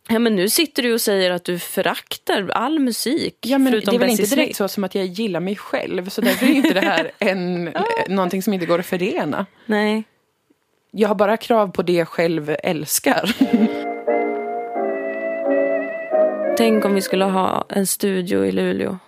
Ja, 0.09 0.19
men 0.19 0.37
nu 0.37 0.49
sitter 0.49 0.83
du 0.83 0.95
och 0.95 1.01
säger 1.01 1.31
att 1.31 1.45
du 1.45 1.59
föraktar 1.59 2.51
all 2.55 2.79
musik, 2.79 3.37
Ja, 3.41 3.59
men 3.59 3.73
förutom 3.73 3.93
det 3.93 3.97
är 3.97 3.99
väl 3.99 4.11
inte 4.11 4.35
direkt 4.35 4.57
så 4.57 4.69
som 4.69 4.85
att 4.85 4.95
jag 4.95 5.07
gillar 5.07 5.41
mig 5.41 5.57
själv. 5.57 6.09
Så 6.09 6.21
därför 6.21 6.47
är 6.47 6.51
inte 6.51 6.75
det 6.75 6.81
här 6.81 7.11
en, 7.19 7.73
någonting 8.09 8.43
som 8.43 8.53
inte 8.53 8.67
går 8.67 8.79
att 8.79 8.87
förena. 8.87 9.47
Nej. 9.67 10.05
Jag 10.91 11.09
har 11.09 11.15
bara 11.15 11.37
krav 11.37 11.73
på 11.73 11.83
det 11.83 11.93
jag 11.93 12.09
själv 12.09 12.57
älskar. 12.63 13.35
Tänk 16.57 16.85
om 16.85 16.95
vi 16.95 17.03
skulle 17.03 17.25
ha 17.25 17.65
en 17.69 17.87
studio 17.87 18.45
i 18.45 18.53
Luleå. 18.53 18.99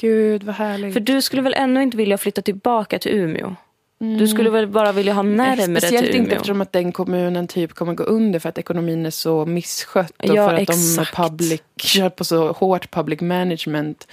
Gud, 0.00 0.42
vad 0.42 0.54
härligt. 0.54 0.92
För 0.92 1.00
du 1.00 1.22
skulle 1.22 1.42
väl 1.42 1.54
ännu 1.54 1.82
inte 1.82 1.96
vilja 1.96 2.18
flytta 2.18 2.42
tillbaka 2.42 2.98
till 2.98 3.12
Umeå? 3.12 3.54
Du 3.98 4.28
skulle 4.28 4.50
väl 4.50 4.66
bara 4.66 4.92
vilja 4.92 5.12
ha 5.12 5.22
närmare 5.22 5.62
Mm. 5.64 5.76
Speciellt 5.80 6.06
till 6.06 6.16
inte 6.16 6.26
Umeå? 6.28 6.36
eftersom 6.36 6.60
att 6.60 6.72
den 6.72 6.92
kommunen 6.92 7.46
typ 7.46 7.72
kommer 7.72 7.94
gå 7.94 8.04
under 8.04 8.38
för 8.38 8.48
att 8.48 8.58
ekonomin 8.58 9.06
är 9.06 9.10
så 9.10 9.46
misskött. 9.46 10.12
Och 10.18 10.34
Ja, 10.34 10.48
för 10.48 10.54
att 10.54 10.60
exakt. 10.60 11.16
de 11.16 11.22
public, 11.28 11.60
kör 11.82 12.08
på 12.08 12.24
så 12.24 12.52
hårt 12.52 12.90
public 12.90 13.20
management. 13.20 14.08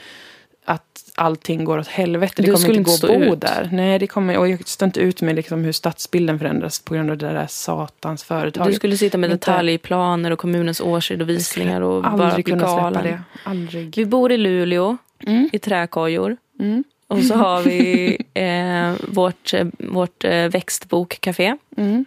Att 0.68 1.12
allting 1.16 1.64
går 1.66 1.78
åt 1.78 1.88
helvete. 1.88 2.34
Det 2.38 2.42
Du 2.46 2.54
kommer 2.54 2.70
inte 2.74 2.84
gå 3.08 3.14
att 3.14 3.20
bo 3.28 3.34
ut. 3.34 3.42
där. 3.42 3.70
Nej, 3.74 4.00
det 4.00 4.08
kommer, 4.08 4.38
och 4.38 4.48
jag 4.50 4.68
står 4.68 4.86
inte 4.86 5.00
ut 5.00 5.22
med 5.22 5.36
liksom 5.36 5.64
hur 5.64 5.72
stadsbilden 5.72 6.40
förändras 6.40 6.80
på 6.80 6.94
grund 6.94 7.10
av 7.12 7.18
det 7.18 7.28
där 7.34 7.48
satans 7.50 8.24
företaget. 8.24 8.72
Du 8.72 8.76
skulle 8.76 8.98
sitta 8.98 9.18
med 9.18 9.32
Inte- 9.32 9.52
detaljplaner 9.52 10.32
och 10.32 10.40
kommunens 10.40 10.82
årsredovisningar 10.82 11.82
och 11.82 12.02
bara 12.04 12.34
bli 12.36 12.44
galen. 12.44 13.04
det. 13.04 13.22
Aldrig. 13.44 13.94
Vi 13.98 14.06
bor 14.06 14.32
i 14.32 14.38
Luleå, 14.38 14.98
Mm. 15.28 15.50
i 15.54 15.60
träkojor. 15.60 16.38
Mm. 16.60 16.84
Och 17.08 17.24
så 17.24 17.36
har 17.36 17.62
vi 17.62 18.18
eh, 18.34 18.94
vårt, 19.14 19.54
eh, 19.54 19.66
vårt 19.80 20.24
eh, 20.24 20.32
växtbokcafé. 20.48 21.58
Mm. 21.78 22.06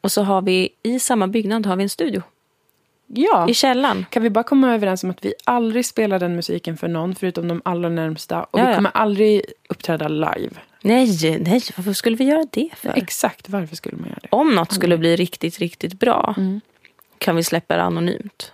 Och 0.00 0.12
så 0.12 0.22
har 0.22 0.42
vi 0.42 0.68
i 0.82 0.98
samma 1.00 1.26
byggnad 1.28 1.66
har 1.66 1.76
vi 1.76 1.82
en 1.82 1.88
studio. 1.88 2.22
Ja. 3.06 3.48
I 3.50 3.54
källaren. 3.54 4.06
Kan 4.10 4.22
vi 4.22 4.30
bara 4.30 4.44
komma 4.44 4.74
överens 4.74 5.04
om 5.04 5.10
att 5.10 5.24
vi 5.24 5.34
aldrig 5.44 5.86
spelar 5.86 6.18
den 6.18 6.36
musiken 6.36 6.76
för 6.76 6.88
någon 6.88 7.14
förutom 7.14 7.48
de 7.48 7.62
allra 7.64 7.88
närmsta. 7.88 8.42
Och 8.42 8.60
Ja, 8.60 8.68
vi 8.68 8.74
kommer 8.74 8.90
aldrig 8.94 9.42
uppträda 9.68 10.08
live. 10.08 10.50
Nej, 10.82 11.38
nej, 11.40 11.60
varför 11.76 11.92
skulle 11.92 12.16
vi 12.16 12.24
göra 12.24 12.46
det 12.52 12.70
för? 12.76 12.92
Exakt, 12.96 13.48
varför 13.48 13.76
skulle 13.76 13.96
man 13.96 14.08
göra 14.08 14.18
det? 14.22 14.28
Om 14.30 14.54
något 14.54 14.72
skulle 14.72 14.98
bli 14.98 15.16
riktigt, 15.16 15.58
riktigt 15.58 15.94
bra 15.94 16.34
Mm. 16.36 16.60
kan 17.18 17.36
vi 17.36 17.42
släppa 17.44 17.76
det 17.76 17.82
anonymt. 17.82 18.52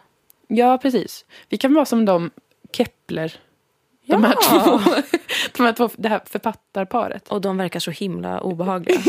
Ja, 0.49 0.79
precis. 0.79 1.25
Vi 1.49 1.57
kan 1.57 1.75
vara 1.75 1.85
som 1.85 2.05
de 2.05 2.31
Kepler. 2.73 3.33
De 4.07 4.25
här 4.25 4.35
Ja. 4.53 4.79
två, 4.79 4.91
de 5.61 5.67
här 5.67 5.73
två 5.73 5.91
det 5.97 6.09
här 6.09 6.21
författarparet. 6.27 7.29
Och 7.29 7.41
de 7.41 7.57
verkar 7.57 7.81
så 7.81 7.91
himla 7.91 8.41
obehagliga. 8.41 9.01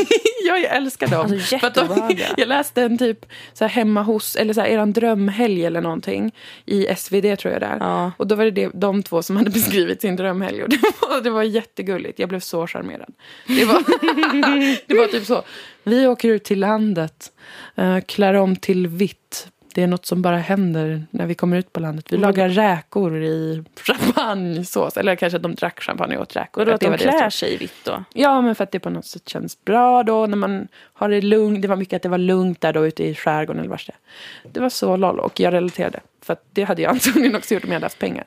Ja, 0.44 0.58
jag 0.58 0.76
älskar 0.76 1.08
dem. 1.08 1.20
Alltså, 1.20 1.58
För 1.58 1.70
de, 1.70 2.16
jag 2.36 2.48
läste 2.48 2.82
en 2.82 2.98
typ 2.98 3.26
så 3.52 3.64
här 3.64 3.68
hemma 3.68 4.02
hos, 4.02 4.36
eller 4.36 4.54
så 4.54 4.60
här, 4.60 4.68
eran 4.68 4.92
drömhelg 4.92 5.64
eller 5.64 5.80
någonting 5.80 6.34
i 6.66 6.86
SvD 6.96 7.38
tror 7.38 7.52
jag 7.52 7.62
det 7.62 7.66
är. 7.66 7.78
Ja. 7.80 8.12
Och 8.16 8.26
då 8.26 8.34
var 8.34 8.44
det, 8.44 8.50
det 8.50 8.70
de 8.74 9.02
två 9.02 9.22
som 9.22 9.36
hade 9.36 9.50
beskrivit 9.60 10.00
sin 10.00 10.16
drömhelg 10.16 10.62
och 10.62 10.68
det 10.68 10.80
var, 11.00 11.20
det 11.20 11.30
var 11.30 11.42
jättegulligt. 11.42 12.18
Jag 12.18 12.28
blev 12.28 12.40
så 12.40 12.66
charmerad. 12.66 13.14
Det 13.46 13.64
var, 13.64 13.82
det 14.86 14.94
var 14.94 15.06
typ 15.06 15.26
så. 15.26 15.42
Vi 15.82 16.06
åker 16.06 16.28
ut 16.28 16.44
till 16.44 16.60
landet, 16.60 17.32
uh, 17.78 18.00
klär 18.00 18.34
om 18.34 18.56
till 18.56 18.86
vitt. 18.86 19.48
Det 19.74 19.82
är 19.82 19.86
något 19.86 20.06
som 20.06 20.22
bara 20.22 20.36
händer 20.38 21.06
när 21.10 21.26
vi 21.26 21.34
kommer 21.34 21.56
ut 21.56 21.72
på 21.72 21.80
landet. 21.80 22.12
Vi 22.12 22.16
Vad- 22.16 22.22
lagar 22.22 22.48
räkor 22.48 23.22
i 23.22 23.64
champagnesås. 23.80 24.96
Eller 24.96 25.16
kanske 25.16 25.36
att 25.36 25.42
de 25.42 25.54
drack 25.54 25.80
champagne 25.82 26.16
och 26.16 26.22
åt 26.22 26.36
räkor. 26.36 26.60
Och 26.60 26.66
då 26.66 26.72
att 26.72 26.80
det 26.80 26.90
de 26.90 26.98
klär 26.98 27.30
sig 27.30 27.54
i 27.54 27.56
vitt 27.56 27.84
då? 27.84 28.04
Ja, 28.12 28.40
men 28.40 28.54
för 28.54 28.64
att 28.64 28.70
det 28.70 28.80
på 28.80 28.90
något 28.90 29.06
sätt 29.06 29.28
känns 29.28 29.64
bra 29.64 30.02
då 30.02 30.26
när 30.26 30.36
man 30.36 30.68
har 30.92 31.08
det 31.08 31.20
lugnt. 31.20 31.62
Det 31.62 31.68
var 31.68 31.76
mycket 31.76 31.96
att 31.96 32.02
det 32.02 32.08
var 32.08 32.18
lugnt 32.18 32.60
där 32.60 32.72
då 32.72 32.86
ute 32.86 33.04
i 33.04 33.14
skärgården 33.14 33.60
eller 33.60 33.70
vars 33.70 33.86
det. 33.86 33.92
Det 34.52 34.60
var 34.60 34.68
så 34.68 34.96
lol 34.96 35.20
och 35.20 35.40
jag 35.40 35.52
relaterade. 35.54 36.00
För 36.22 36.32
att 36.32 36.44
det 36.50 36.62
hade 36.62 36.82
jag 36.82 36.90
antagligen 36.92 37.36
också 37.36 37.54
gjort 37.54 37.64
om 37.64 37.70
jag 37.70 37.74
hade 37.76 37.86
haft 37.86 37.98
pengar. 37.98 38.26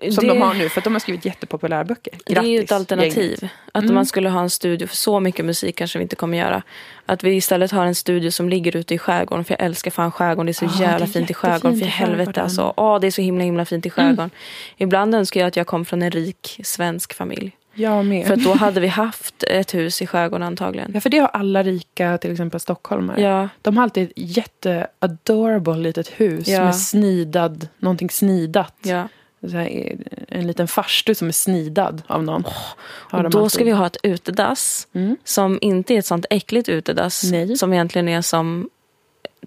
Som 0.00 0.26
Det- 0.26 0.32
de 0.34 0.40
har 0.42 0.54
nu, 0.54 0.68
för 0.68 0.80
att 0.80 0.84
de 0.84 0.92
har 0.92 1.00
skrivit 1.00 1.24
jättepopulära 1.24 1.84
böcker. 1.84 2.12
Det 2.26 2.36
är 2.36 2.42
ju 2.42 2.54
ett 2.58 2.60
Grattis, 2.68 2.72
alternativ. 2.72 3.22
gänget. 3.40 3.42
Att 3.72 3.82
Mm. 3.82 3.94
man 3.94 4.06
skulle 4.06 4.28
ha 4.28 4.40
en 4.40 4.50
studio, 4.50 4.86
för 4.86 4.96
så 4.96 5.20
mycket 5.20 5.44
musik 5.44 5.76
kanske 5.76 5.98
vi 5.98 6.02
inte 6.02 6.16
kommer 6.16 6.38
göra. 6.38 6.62
Att 7.06 7.24
vi 7.24 7.34
istället 7.34 7.70
har 7.70 7.86
en 7.86 7.94
studio 7.94 8.30
som 8.30 8.48
ligger 8.48 8.76
ute 8.76 8.94
i 8.94 8.98
skärgården. 8.98 9.44
För 9.44 9.54
jag 9.58 9.66
älskar 9.66 9.90
fan 9.90 10.10
skärgården. 10.12 10.46
Det 10.46 10.50
är 10.50 10.54
så 10.54 10.64
Ja, 10.64 10.70
det 10.78 10.84
är 10.84 10.90
jävla 10.90 11.06
fint 11.06 11.30
i 11.30 11.34
skärgården. 11.34 11.78
För 11.78 11.86
i 11.86 11.88
helvete 11.88 12.42
alltså. 12.42 12.74
Åh, 12.76 13.00
det 13.00 13.06
är 13.06 13.10
så 13.10 13.22
himla 13.22 13.44
himla 13.44 13.64
fint 13.64 13.86
i 13.86 13.90
skärgården. 13.90 14.30
Ibland 14.76 15.14
önskar 15.14 15.40
jag 15.40 15.48
att 15.48 15.56
jag 15.56 15.66
kom 15.66 15.84
från 15.84 16.02
en 16.02 16.10
rik 16.10 16.60
svensk 16.64 17.14
familj. 17.14 17.52
Jag 17.74 18.06
med. 18.06 18.26
För 18.26 18.36
då 18.36 18.52
hade 18.54 18.80
vi 18.80 18.86
haft 18.88 19.42
ett 19.42 19.74
hus 19.74 20.02
i 20.02 20.06
skärgården 20.06 20.46
antagligen. 20.46 20.90
Ja, 20.94 21.00
för 21.00 21.10
det 21.10 21.18
har 21.18 21.28
alla 21.28 21.62
rika, 21.62 22.18
till 22.18 22.32
exempel 22.32 22.60
stockholmare. 22.60 23.20
Ja, 23.22 23.48
De 23.62 23.76
har 23.76 23.84
alltid 23.84 24.04
ett 24.04 24.12
jätte-adorable 24.16 25.76
litet 25.76 26.08
hus 26.08 26.48
Ja. 26.48 26.64
med 26.64 26.76
snidad, 26.76 27.68
någonting 27.78 28.10
snidat. 28.10 28.74
ja. 28.82 29.08
Här, 29.52 29.96
en 30.28 30.46
liten 30.46 30.68
farstu 30.68 31.14
som 31.14 31.28
är 31.28 31.32
snidad 31.32 32.02
av 32.06 32.22
någon. 32.24 32.44
Har 32.84 33.24
Och 33.24 33.30
då 33.30 33.48
ska 33.48 33.64
vi 33.64 33.70
ha 33.70 33.86
ett 33.86 33.96
utedass 34.02 34.88
Mm. 34.92 35.16
som 35.24 35.58
inte 35.60 35.94
är 35.94 35.98
ett 35.98 36.06
sånt 36.06 36.26
äckligt 36.30 36.68
utedass. 36.68 37.22
Nej. 37.30 37.56
Som 37.56 37.72
egentligen 37.72 38.08
är 38.08 38.20
som 38.22 38.70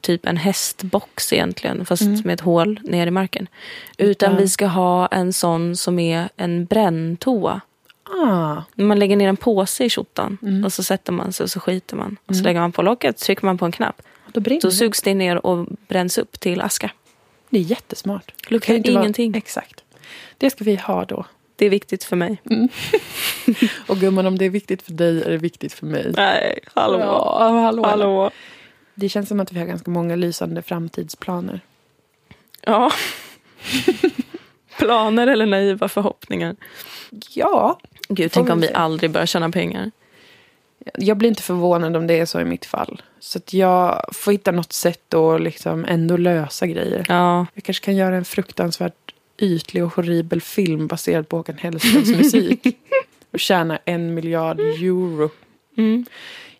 typ 0.02 0.26
en 0.26 0.38
hästbox 0.38 1.34
egentligen. 1.34 1.86
Fast 1.86 2.02
Mm. 2.02 2.22
med 2.26 2.34
ett 2.34 2.42
hål 2.42 2.80
ner 2.84 3.08
i 3.08 3.12
marken. 3.12 3.48
Utan 3.98 4.10
Utan- 4.32 4.38
vi 4.38 4.48
ska 4.50 4.68
ha 4.68 5.08
en 5.08 5.34
sån 5.34 5.76
som 5.76 6.00
är 6.00 6.30
en 6.38 6.66
bränntoa. 6.66 7.62
Ah, 8.28 8.62
Man 8.76 9.00
lägger 9.00 9.16
ner 9.16 9.30
en 9.30 9.38
påse 9.38 9.84
i 9.86 9.90
tjottan 9.90 10.38
Mm. 10.42 10.66
och 10.66 10.74
så 10.74 10.84
sätter 10.84 11.12
man 11.14 11.34
sig 11.34 11.44
och 11.44 11.50
så 11.50 11.60
skiter 11.60 11.96
man. 11.96 12.18
Och 12.26 12.36
så 12.36 12.44
lägger 12.44 12.60
man 12.60 12.72
på 12.72 12.82
locket, 12.82 13.18
trycker 13.18 13.46
man 13.46 13.58
på 13.58 13.66
en 13.66 13.72
knapp. 13.72 14.02
då 14.34 14.40
det. 14.42 14.72
sugs 14.72 15.02
det 15.02 15.14
ner 15.14 15.46
och 15.46 15.68
bränns 15.88 16.18
upp 16.18 16.40
till 16.40 16.62
aska. 16.62 16.92
Det 17.50 17.58
är 17.60 17.62
jättesmart. 17.64 18.32
Luktar 18.48 18.74
inte 18.74 18.92
vara- 18.92 19.02
ingenting. 19.04 19.36
Exakt. 19.36 19.84
Det 20.38 20.50
ska 20.50 20.64
vi 20.64 20.76
ha 20.76 21.06
då. 21.06 21.26
Det 21.56 21.66
är 21.66 21.70
viktigt 21.70 22.04
för 22.04 22.16
mig. 22.16 22.42
Och 23.88 23.98
gumman, 23.98 24.26
om 24.26 24.38
det 24.38 24.46
är 24.46 24.50
viktigt 24.50 24.82
för 24.82 24.92
dig 24.92 25.22
är 25.24 25.30
det 25.30 25.38
viktigt 25.38 25.74
för 25.74 25.86
mig. 25.86 26.14
Nej, 26.18 26.60
hallå. 26.74 27.00
Ja, 27.00 27.60
hallå. 27.64 27.84
Hallå. 27.84 28.32
Det 28.96 29.10
känns 29.10 29.30
som 29.30 29.40
att 29.40 29.52
vi 29.52 29.60
har 29.60 29.66
ganska 29.66 29.92
många 29.92 30.16
lysande 30.16 30.62
framtidsplaner. 30.62 31.60
Ja. 32.62 32.92
Planer 34.78 35.28
eller 35.28 35.46
naiva 35.46 35.88
förhoppningar. 35.88 36.56
Ja. 37.34 37.80
Gud, 38.10 38.32
tänk 38.32 38.50
om 38.50 38.62
vi 38.62 38.68
se. 38.68 38.74
aldrig 38.74 39.12
börjar 39.12 39.26
tjäna 39.26 39.50
pengar. 39.50 39.92
Jag 40.94 41.18
blir 41.18 41.30
inte 41.30 41.44
förvånad 41.44 41.96
om 41.96 42.08
det 42.08 42.20
är 42.20 42.26
så 42.26 42.40
i 42.40 42.46
mitt 42.46 42.66
fall. 42.66 43.02
Så 43.20 43.38
att 43.38 43.54
jag 43.54 44.06
får 44.14 44.32
hitta 44.32 44.52
något 44.52 44.74
sätt 44.74 45.14
att 45.14 45.42
liksom 45.42 45.86
ändå 45.86 46.18
lösa 46.18 46.68
grejer. 46.68 47.06
Ja, 47.10 47.46
Jag 47.54 47.64
kanske 47.64 47.86
kan 47.86 47.96
göra 47.96 48.16
en 48.16 48.26
fruktansvärt 48.26 49.14
ytlig 49.38 49.84
och 49.84 49.94
horribel 49.94 50.42
film 50.42 50.88
baserad 50.88 51.30
på 51.30 51.38
Håkan 51.38 51.58
Hellströms 51.58 52.10
musik. 52.10 52.68
Och 53.32 53.40
tjäna 53.40 53.80
en 53.86 54.14
miljard 54.14 54.60
euro. 54.60 55.30
mm. 55.78 56.06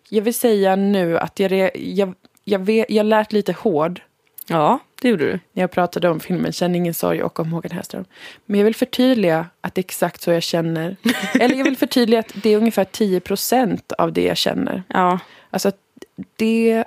Jag 0.08 0.22
vill 0.22 0.34
säga 0.34 0.76
nu 0.76 1.18
att 1.18 1.40
jag, 1.40 1.52
re- 1.52 1.70
jag, 1.94 2.14
jag, 2.44 2.58
vet, 2.58 2.86
jag 2.90 3.06
lät 3.06 3.32
lite 3.32 3.52
hård 3.52 4.00
ja 4.46 4.78
det 5.02 5.08
gjorde 5.08 5.24
du. 5.24 5.40
när 5.52 5.62
jag 5.62 5.70
pratade 5.70 6.08
om 6.08 6.20
filmen 6.20 6.52
Känn 6.52 6.74
ingen 6.74 6.94
sorg 6.94 7.22
och 7.22 7.40
om 7.40 7.52
Håkan 7.52 7.70
Hellström. 7.70 8.04
Men 8.46 8.60
jag 8.60 8.64
vill 8.64 8.74
förtydliga 8.74 9.46
att 9.60 9.74
det 9.74 9.78
är 9.78 9.84
exakt 9.84 10.22
så 10.22 10.30
jag 10.30 10.42
känner. 10.42 10.96
Eller 11.40 11.54
jag 11.56 11.64
vill 11.64 11.76
förtydliga 11.76 12.20
att 12.20 12.32
det 12.42 12.50
är 12.50 12.56
ungefär 12.56 12.84
10 12.84 13.20
procent 13.20 13.92
av 13.92 14.12
det 14.12 14.22
jag 14.24 14.36
känner. 14.36 14.82
Ja, 14.88 15.18
Alltså 15.50 15.72
det 16.36 16.84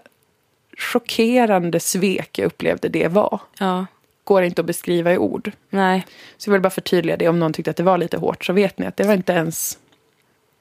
chockerande 0.77 1.79
svek 1.79 2.39
jag 2.39 2.45
upplevde 2.45 2.89
det 2.89 3.07
var 3.07 3.39
ja, 3.59 3.85
går 4.29 4.43
inte 4.43 4.61
att 4.61 4.65
beskriva 4.65 5.13
i 5.13 5.17
ord. 5.17 5.51
nej. 5.69 6.05
Så 6.37 6.49
jag 6.49 6.51
vill 6.53 6.61
bara 6.61 6.69
förtydliga 6.69 7.17
det 7.17 7.27
om 7.27 7.39
någon 7.39 7.53
tyckte 7.53 7.71
att 7.71 7.77
det 7.77 7.83
var 7.83 7.97
lite 7.97 8.17
hårt 8.17 8.45
så 8.45 8.53
vet 8.53 8.79
ni 8.79 8.85
att 8.85 8.97
det 8.97 9.03
var 9.03 9.13
inte 9.13 9.33
ens 9.33 9.77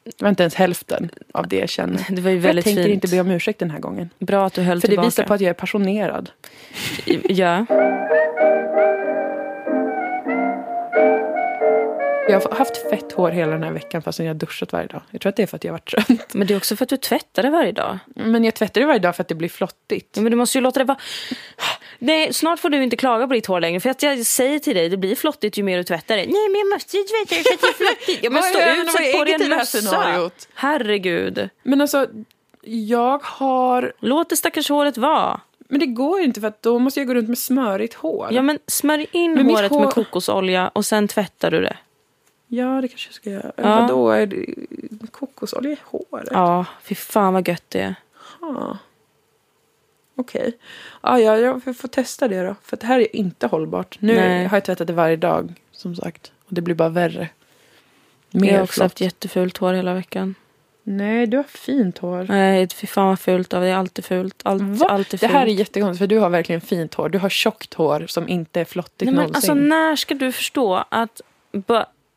det 0.05 0.23
var 0.23 0.29
inte 0.29 0.43
ens 0.43 0.55
hälften 0.55 1.11
av 1.33 1.49
det 1.49 1.57
jag 1.59 1.69
känner. 1.69 2.07
Det 2.17 2.21
var 2.23 2.31
ju 2.31 2.37
Jag 2.37 2.43
väldigt 2.43 2.65
tänker 2.65 2.83
fint. 2.83 2.95
inte 2.95 3.09
be 3.17 3.21
om 3.21 3.31
ursäkt 3.31 3.59
den 3.59 3.71
här 3.71 3.79
gången. 3.79 4.11
Bra 4.19 4.47
att 4.47 4.53
du 4.55 4.63
höll 4.63 4.81
För 4.81 4.89
det 4.89 4.91
tillbaka. 4.91 5.07
visar 5.07 5.25
på 5.25 5.35
att 5.35 5.41
jag 5.41 5.51
är 5.51 5.55
passionerad. 5.55 6.31
Ja, 7.29 7.67
Jag 12.29 12.41
har 12.41 12.57
haft 12.59 12.91
fett 12.91 13.13
hår 13.13 13.31
hela 13.31 13.53
den 13.53 13.63
här 13.63 13.73
veckan 13.73 14.03
fastän 14.03 14.27
jag 14.27 14.35
har 14.35 14.39
duschat 14.39 14.73
varje 14.73 14.87
dag. 14.87 15.03
Jag 15.11 15.21
tror 15.21 15.31
att 15.31 15.37
det 15.37 15.43
är 15.43 15.47
för 15.47 15.57
att 15.57 15.65
jag 15.65 15.73
har 15.73 15.79
varit 15.79 15.91
trött. 15.91 16.35
men 16.35 16.47
det 16.47 16.55
är 16.55 16.57
också 16.57 16.77
för 16.77 16.85
att 16.85 16.89
du 16.89 16.97
tvättar 16.97 17.43
det 17.43 17.51
varje 17.51 17.73
dag. 17.73 17.99
Men 18.15 18.45
jag 18.45 18.55
tvättar 18.55 18.81
det 18.81 18.87
varje 18.87 18.99
dag 19.01 19.17
för 19.17 19.23
att 19.23 19.29
det 19.29 19.35
blir 19.35 19.49
flottigt. 19.49 20.17
Ja, 20.17 20.23
men 20.23 20.31
du 20.31 20.37
måste 20.37 20.59
ju 20.59 20.63
låta 20.63 20.79
det 20.79 20.85
vara... 20.85 20.99
Nej, 21.99 22.33
snart 22.33 22.61
får 22.61 22.71
du 22.71 22.83
inte 22.83 22.97
klaga 22.97 23.27
på 23.27 23.33
ditt 23.35 23.47
hår 23.47 23.61
längre. 23.61 23.81
För 23.81 23.91
att 23.91 24.03
jag 24.03 24.27
säger 24.27 24.59
till 24.59 24.75
dig, 24.77 24.89
det 24.89 24.97
blir 24.97 25.15
flottigt 25.15 25.59
ju 25.59 25.63
mer 25.63 25.77
du 25.79 25.85
tvättar 25.85 26.17
det. 26.17 26.23
Nej, 26.27 26.49
men 26.49 26.59
jag 26.59 26.69
måste 26.69 26.97
ju 26.97 27.03
tvätta 27.03 27.35
det 27.35 27.43
för 27.43 27.53
att 27.55 27.61
det 27.61 27.69
är 27.69 27.87
flottigt. 27.87 28.25
Ja, 28.25 28.31
men 28.31 28.35
Vad 28.43 28.51
stå 28.51 28.61
jag 28.61 28.79
ut, 28.79 28.91
sätt 28.93 29.07
jag 29.07 29.19
på 29.19 29.25
dig 29.25 29.35
en 29.35 29.49
mössa. 29.49 30.31
Herregud. 30.55 31.49
Men 31.63 31.81
alltså, 31.81 32.07
jag 32.63 33.23
har... 33.23 33.93
Låt 34.01 34.31
det 34.31 34.37
stackars 34.37 34.69
håret 34.69 34.97
vara. 34.99 35.41
Men 35.69 35.81
det 35.81 35.87
går 35.87 36.21
inte 36.21 36.41
för 36.41 36.49
att 36.49 36.63
då 36.63 36.79
måste 36.79 37.01
jag 37.01 37.07
gå 37.07 37.15
runt 37.15 37.29
med 37.29 37.39
smörigt 37.39 37.95
hår. 37.95 38.29
Ja, 38.31 38.43
men 38.43 38.59
smörj 38.67 39.07
in 39.13 39.35
Men 39.35 39.47
håret 39.51 39.71
hår- 39.71 39.81
med 39.81 39.91
kokosolja 39.95 40.69
och 40.69 40.87
sen 40.87 41.09
tvättar 41.09 41.51
du 41.51 41.61
det. 41.61 41.77
Ja, 42.49 42.81
det 42.81 42.89
kanske 42.89 43.09
jag 43.09 43.15
ska 43.15 43.31
göra. 43.31 43.53
Ja. 43.57 43.81
Vadå? 43.81 44.11
Är 44.11 44.27
det 44.27 44.47
kokosolja 45.11 45.71
i 45.73 45.77
håret? 45.85 46.29
Ja, 46.33 46.65
fy 46.83 46.95
fan 46.95 47.33
vad 47.35 47.49
gött 47.49 47.65
det 47.69 47.81
är. 47.81 47.95
Ja. 48.41 48.79
Okej. 50.17 50.59
Ja, 51.03 51.19
ja, 51.21 51.37
jag 51.37 51.77
får 51.77 51.89
testa 51.89 52.29
det 52.29 52.43
då. 52.43 52.55
För 52.63 52.77
det 52.77 52.87
här 52.87 53.01
är 53.01 53.17
inte 53.17 53.47
hållbart. 53.47 53.97
Nu 54.01 54.15
Nej. 54.15 54.45
har 54.47 54.57
jag 54.57 54.65
tvättat 54.65 54.87
det 54.87 54.93
varje 54.93 55.17
dag, 55.17 55.55
som 55.73 55.97
sagt. 55.97 56.33
Och 56.47 56.55
det 56.55 56.61
blir 56.61 56.75
bara 56.75 56.89
värre. 56.89 57.29
Jag 58.31 58.41
Mer 58.43 58.55
har 58.57 58.63
också 58.63 58.73
flott. 58.73 58.83
haft 58.85 59.01
jättefult 59.01 59.57
hår 59.57 59.73
hela 59.73 59.95
veckan. 59.95 60.35
Nej, 60.83 61.27
du 61.27 61.37
har 61.37 61.45
fint 61.45 61.99
hår. 61.99 62.27
Nej, 62.29 62.69
fy 62.75 62.87
fan 62.87 63.07
vad 63.07 63.21
fult 63.21 63.55
av 63.55 63.63
det. 63.63 63.69
är 63.69 63.75
alltid 63.77 64.05
fult. 64.05 64.41
Allt, 64.45 64.63
Va? 64.63 64.87
alltid 64.89 65.21
Det 65.21 65.27
fult. 65.29 65.33
här 65.33 65.47
är 65.47 65.51
jättekonstigt, 65.51 65.99
för 65.99 66.07
du 66.07 66.19
har 66.19 66.31
verkligen 66.31 66.61
fint 66.61 66.95
hår. 66.95 67.09
Du 67.09 67.19
har 67.19 67.29
tjockt 67.29 67.75
hår 67.75 68.05
som 68.09 68.29
inte 68.29 68.61
är 68.61 68.65
flottigt 68.65 69.01
Nej, 69.05 69.15
men 69.15 69.25
någonsin. 69.27 69.37
alltså, 69.51 69.55
när 69.55 69.97
ska 69.97 70.15
du 70.15 70.33
förstå 70.33 70.85
att 70.89 71.21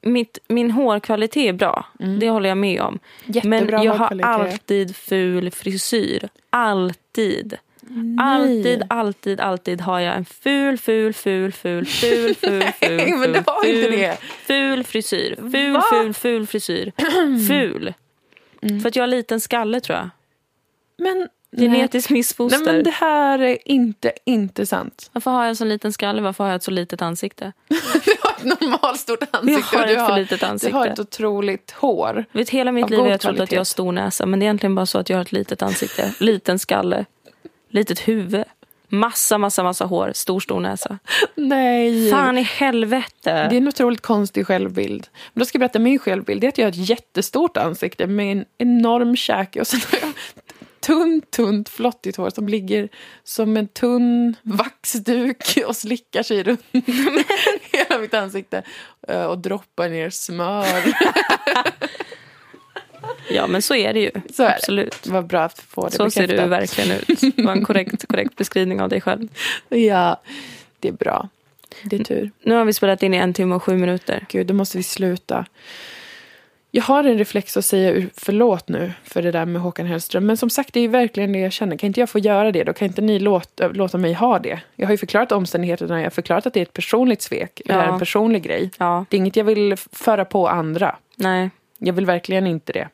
mitt, 0.02 0.40
min 0.48 0.72
hårkvalitet 0.72 1.50
är 1.50 1.54
bra? 1.54 1.86
Det 2.20 2.30
håller 2.30 2.50
jag 2.50 2.58
med 2.58 2.82
om. 2.82 2.88
Mm. 2.88 3.00
Jättebra 3.26 3.78
men 3.78 3.86
jag 3.86 3.94
har 3.94 4.22
alltid 4.22 4.96
ful 4.96 5.52
frisyr. 5.52 6.30
Alltid. 6.50 7.58
Alltid, 8.20 8.84
alltid, 8.90 9.40
alltid 9.40 9.82
har 9.82 10.00
jag 10.00 10.16
en 10.16 10.26
ful, 10.26 10.78
ful, 10.78 11.14
ful, 11.14 11.52
ful, 11.52 11.86
ful, 11.86 12.36
ful, 12.36 12.62
ful, 12.80 12.96
Nej, 12.98 13.12
men 13.12 13.24
ful, 13.24 13.34
du 13.34 13.44
har 13.46 13.66
inte 13.66 13.90
ful, 13.90 14.00
det. 14.00 14.18
Ful 14.22 14.84
frisyr. 14.84 15.36
Ful, 15.52 15.74
Va? 15.74 15.84
ful, 15.92 16.14
ful 16.14 16.48
frisyr. 16.48 16.92
Ful. 17.48 17.94
Mm. 18.62 18.80
För 18.80 18.90
att 18.90 18.96
jag 18.96 19.04
har 19.04 19.08
liten 19.08 19.40
skalle 19.40 19.80
tror 19.80 19.98
jag. 19.98 20.10
Men, 20.98 21.28
Genetiskt 21.58 22.10
nej. 22.10 22.20
missfoster. 22.20 22.60
nej, 22.60 22.74
men 22.74 22.84
det 22.84 22.92
här 22.92 23.40
är 23.40 23.58
inte, 23.66 24.12
inte 24.26 24.66
sant. 24.66 25.10
Varför 25.14 25.32
har 25.32 25.46
jag 25.46 25.58
så 25.58 25.66
liten 25.66 25.94
skalle? 25.94 26.22
Varför 26.22 26.44
har 26.44 26.52
jag 26.52 26.56
ett 26.56 26.64
så 26.64 26.72
litet 26.72 27.02
ansikte? 27.02 27.54
Du 28.44 28.50
normalstort 28.50 29.20
ansikte. 29.32 29.76
Jag 29.76 29.80
har 29.80 29.88
du 29.88 29.94
ett 29.94 30.00
för 30.00 30.12
har, 30.12 30.20
litet 30.20 30.40
Du 30.40 30.46
ansikte. 30.46 30.78
har 30.78 30.88
ett 30.88 31.00
otroligt 31.00 31.72
hår. 31.72 32.26
Vet, 32.32 32.50
hela 32.50 32.72
mitt 32.72 32.90
liv 32.90 33.00
har 33.00 33.08
jag 33.08 33.20
trott 33.20 33.40
att 33.40 33.52
jag 33.52 33.60
har 33.60 33.66
stor 33.66 33.92
näsa. 33.92 34.26
Men 34.26 34.40
det 34.40 34.44
är 34.44 34.48
egentligen 34.48 34.76
bara 34.76 34.86
så 34.86 34.98
att 34.98 35.10
jag 35.10 35.18
har 35.18 35.22
ett 35.22 35.32
litet 35.32 35.62
ansikte. 35.62 36.14
Liten 36.20 36.60
skalle. 36.60 37.06
Litet 37.70 38.08
huvud. 38.08 38.44
Massa, 38.88 39.38
massa, 39.38 39.64
massa 39.64 39.86
hår. 39.86 40.12
Stor, 40.16 40.40
stor 40.40 40.60
näsa. 40.60 41.00
Nej. 41.36 42.12
Fan 42.12 42.38
i 42.38 42.42
helvete. 42.42 43.12
Det 43.24 43.32
är 43.32 43.54
en 43.54 43.68
otroligt 43.68 44.02
konstig 44.02 44.48
självbild. 44.48 45.08
Men 45.34 45.40
då 45.42 45.46
ska 45.46 45.56
jag 45.56 45.60
berätta 45.60 45.80
min 45.80 46.00
självbild. 46.00 46.42
Det 46.42 46.48
är 46.48 46.50
att 46.50 46.58
jag 46.58 46.66
har 46.66 46.72
ett 46.72 46.90
jättestort 46.90 47.58
ansikte 47.58 48.08
med 48.08 48.32
en 48.32 48.46
enorm 48.58 49.16
käke 49.16 49.60
och 49.60 49.68
sen 49.68 49.80
har 49.92 50.00
jag 50.00 50.14
tunt, 50.82 51.32
tunt, 51.32 51.70
flottigt 51.70 52.18
hår 52.18 52.30
som 52.30 52.48
ligger 52.48 52.90
som 53.24 53.58
en 53.58 53.68
tunn 53.68 54.36
vaxduk 54.44 55.58
och 55.68 55.76
slickar 55.76 56.24
sig 56.24 56.44
runt 56.44 56.64
hela 57.72 58.00
mitt 58.00 58.14
ansikte 58.14 58.64
eh, 59.08 59.24
och 59.24 59.38
droppar 59.38 59.90
ner 59.90 60.10
smör. 60.10 60.84
Ja, 63.30 63.48
men 63.48 63.62
så 63.62 63.76
är 63.76 63.94
det 63.94 64.00
ju. 64.00 64.12
Så 64.34 64.44
är 64.44 64.48
det. 64.48 64.56
Absolut. 64.56 65.08
Vad 65.08 65.28
bra 65.28 65.44
att 65.44 65.60
få 65.60 65.86
det 65.90 65.96
Så 65.96 66.12
ser 66.12 66.22
du 66.22 66.28
bekräftat. 66.28 66.50
verkligen 66.50 66.92
ut. 66.92 67.36
Det 67.36 67.44
var 67.44 67.52
en 67.52 67.66
korrekt, 67.66 68.08
korrekt 68.08 68.36
beskrivning 68.36 68.82
av 68.82 68.90
dig 68.90 69.02
själv. 69.02 69.28
Ja, 69.70 70.22
det 70.80 70.88
är 70.88 70.92
bra. 70.92 71.30
Det 71.84 71.96
är 72.00 72.04
tur. 72.04 72.32
Nu 72.44 72.56
har 72.56 72.66
vi 72.66 72.74
spelat 72.74 73.04
in 73.04 73.14
i 73.14 73.18
en 73.18 73.34
timme 73.34 73.56
och 73.56 73.64
sju 73.64 73.78
minuter. 73.78 74.26
Gud, 74.30 74.48
då 74.48 74.54
måste 74.54 74.78
vi 74.78 74.84
sluta. 74.84 75.46
Jag 76.74 76.84
har 76.84 77.04
en 77.04 77.18
reflex 77.18 77.58
att 77.58 77.66
säga 77.66 78.08
förlåt 78.14 78.70
nu 78.70 78.92
för 79.04 79.22
det 79.22 79.32
där 79.32 79.46
med 79.46 79.62
Håkan 79.62 79.86
Hellström. 79.86 80.26
Men 80.26 80.38
som 80.38 80.50
sagt, 80.50 80.74
det 80.74 80.80
är 80.80 80.82
ju 80.82 80.88
verkligen 80.88 81.32
det 81.34 81.40
jag 81.40 81.52
känner. 81.52 81.78
Kan 81.78 81.88
inte 81.88 82.00
jag 82.00 82.10
få 82.10 82.20
göra 82.20 82.52
det 82.52 82.64
då? 82.64 82.74
Kan 82.74 82.88
inte 82.88 83.02
ni 83.02 83.20
låta, 83.20 83.68
låta 83.68 83.98
mig 83.98 84.14
ha 84.14 84.40
det? 84.40 84.60
Jag 84.76 84.88
har 84.88 84.92
ju 84.92 84.98
förklarat 84.98 85.32
omständigheterna. 85.32 85.98
Jag 86.00 86.06
har 86.06 86.10
förklarat 86.10 86.46
att 86.46 86.54
det 86.54 86.60
är 86.60 86.62
ett 86.62 86.74
personligt 86.74 87.22
svek. 87.22 87.62
Det 87.66 87.74
här 87.74 87.82
är 87.82 87.86
Ja. 87.88 87.94
en 87.94 88.00
personlig 88.00 88.44
grej. 88.44 88.72
Ja, 88.78 89.06
Det 89.10 89.18
är 89.18 89.20
inget 89.20 89.36
jag 89.36 89.44
vill 89.44 89.76
föra 89.92 90.26
på 90.26 90.48
andra. 90.48 90.96
nej. 91.16 91.50
Jag 91.84 91.94
vill 91.94 92.06
verkligen 92.06 92.48
inte 92.48 92.74
det. 92.74 92.88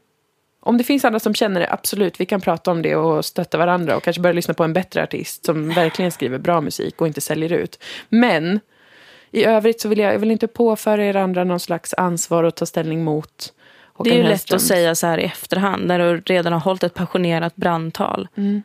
Om 0.60 0.78
det 0.78 0.84
finns 0.84 1.06
andra 1.06 1.20
som 1.20 1.34
känner 1.34 1.60
det, 1.60 1.72
absolut, 1.74 2.20
vi 2.20 2.26
kan 2.26 2.42
prata 2.42 2.72
om 2.72 2.82
det 2.82 2.96
och 2.96 3.26
stötta 3.26 3.58
varandra 3.58 3.96
och 3.98 4.04
kanske 4.04 4.22
börja 4.22 4.34
lyssna 4.34 4.54
på 4.54 4.64
en 4.64 4.74
bättre 4.74 5.04
artist 5.04 5.46
som 5.46 5.70
verkligen 5.70 6.12
skriver 6.12 6.38
bra 6.38 6.62
musik 6.62 7.02
och 7.02 7.08
inte 7.08 7.22
säljer 7.22 7.54
ut. 7.54 7.84
Men 8.10 8.60
i 9.32 9.46
övrigt 9.46 9.82
så 9.82 9.90
vill 9.90 10.00
jag, 10.00 10.14
jag 10.14 10.20
vill 10.20 10.32
inte 10.32 10.48
påföra 10.48 11.06
er 11.06 11.16
andra 11.16 11.44
någon 11.44 11.60
slags 11.60 11.94
ansvar 11.94 12.44
och 12.44 12.56
ta 12.56 12.66
ställning 12.66 13.04
mot 13.04 13.54
Håkan 13.98 14.10
Det 14.12 14.16
är 14.16 14.18
ju 14.18 14.24
lätt 14.24 14.30
Hellström. 14.30 14.56
att 14.56 14.62
säga 14.62 14.96
så 14.96 15.08
här 15.08 15.18
i 15.18 15.24
efterhand 15.24 15.86
när 15.88 16.00
du 16.00 16.22
redan 16.26 16.54
har 16.54 16.60
hållit 16.60 16.84
ett 16.84 16.94
passionerat 16.94 17.56
brandtal. 17.56 18.28
Mm. 18.36 18.64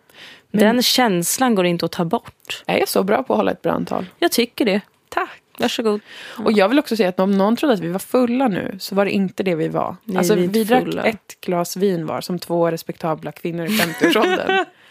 Den 0.51 0.83
känslan 0.83 1.55
går 1.55 1.67
inte 1.67 1.85
att 1.85 1.93
ta 1.93 2.05
bort. 2.05 2.63
Jag 2.67 2.81
är 2.81 2.87
så 2.87 3.03
bra 3.03 3.23
på 3.23 3.33
att 3.33 3.37
hålla 3.37 3.51
ett 3.51 3.63
brandtal. 3.63 4.07
Jag 4.19 4.33
tycker 4.33 4.65
det. 4.65 4.81
Tack. 5.09 5.43
Varsågod. 5.59 6.01
Och 6.39 6.53
jag 6.53 6.69
vill 6.69 6.79
också 6.79 6.97
säga 6.97 7.09
att 7.09 7.21
om 7.21 7.39
någon 7.39 7.57
trodde 7.57 7.75
att 7.75 7.81
vi 7.81 7.89
var 7.89 7.99
fulla 7.99 8.49
nu 8.49 8.77
så 8.79 8.95
var 8.95 9.05
det 9.05 9.11
inte 9.11 9.43
det 9.43 9.55
vi 9.55 9.69
var. 9.69 9.97
Nej, 10.05 10.19
alltså, 10.19 10.35
vi 10.35 10.47
vi 10.47 10.65
drack 10.65 11.05
ett 11.05 11.41
glas 11.41 11.77
vin 11.77 12.07
var 12.07 12.21
som 12.21 12.39
två 12.39 12.71
respektabla 12.71 13.33
kvinnor 13.33 13.67
i 13.67 13.69
50-årsåldern. 13.69 14.65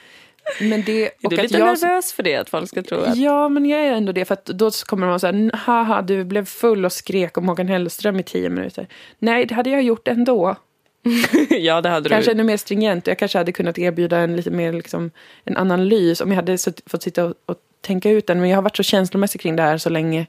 Men 0.60 0.84
det, 0.84 1.06
Är 1.06 1.12
du 1.22 1.36
att 1.36 1.44
lite 1.44 1.58
jag, 1.58 1.82
nervös 1.82 2.14
för 2.14 2.24
det? 2.24 2.36
Att 2.36 2.50
folk 2.50 2.70
ska 2.70 2.84
tro 2.84 2.98
att... 2.98 3.18
Ja, 3.18 3.50
men 3.50 3.66
jag 3.66 3.80
är 3.80 3.92
ändå 3.92 4.12
det. 4.12 4.26
För 4.26 4.34
att 4.34 4.46
då 4.46 4.72
kommer 4.72 5.08
de 5.08 5.20
så 5.20 5.28
här, 5.28 5.52
haha, 5.54 6.02
du 6.02 6.24
blev 6.24 6.46
full 6.46 6.86
och 6.86 6.92
skrek 6.92 7.38
om 7.38 7.48
Håkan 7.48 7.68
Hellström 7.68 8.20
i 8.20 8.24
tio 8.24 8.50
minuter. 8.50 8.88
Nej, 9.20 9.46
det 9.46 9.56
hade 9.56 9.70
jag 9.70 9.84
gjort 9.84 10.08
ändå. 10.08 10.56
ja, 11.50 11.82
det 11.82 11.90
hade 11.90 12.10
Kanske 12.10 12.32
du. 12.32 12.34
ännu 12.34 12.44
mer 12.44 12.58
stringent. 12.58 13.08
Jag 13.08 13.20
kanske 13.20 13.38
hade 13.38 13.52
kunnat 13.52 13.78
erbjuda 13.78 14.18
en 14.18 14.36
lite 14.36 14.52
mer 14.52 14.74
liksom, 14.74 15.12
en 15.44 15.58
analys 15.58 16.22
om 16.22 16.30
jag 16.30 16.36
hade 16.36 16.58
fått 16.86 17.04
sitta 17.04 17.26
och, 17.26 17.34
och 17.46 17.56
tänka 17.82 18.10
ut 18.10 18.28
den. 18.28 18.42
Men 18.42 18.50
jag 18.50 18.58
har 18.58 18.62
varit 18.62 18.78
så 18.78 18.84
känslomässig 18.84 19.42
kring 19.42 19.56
det 19.56 19.64
här 19.64 19.78
så 19.78 19.90
länge 19.90 20.26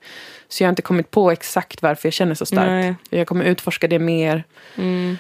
så 0.49 0.63
jag 0.63 0.69
har 0.69 0.73
inte 0.73 0.83
kommit 0.83 1.11
på 1.11 1.31
exakt 1.31 1.83
varför 1.83 2.07
jag 2.07 2.13
känner 2.13 2.35
så 2.35 2.47
starkt. 2.47 2.69
Nej. 2.69 2.95
Jag 3.11 3.27
kommer 3.27 3.45
utforska 3.45 3.89
det 3.89 3.99
mer. 3.99 4.45
Mm. 4.77 5.17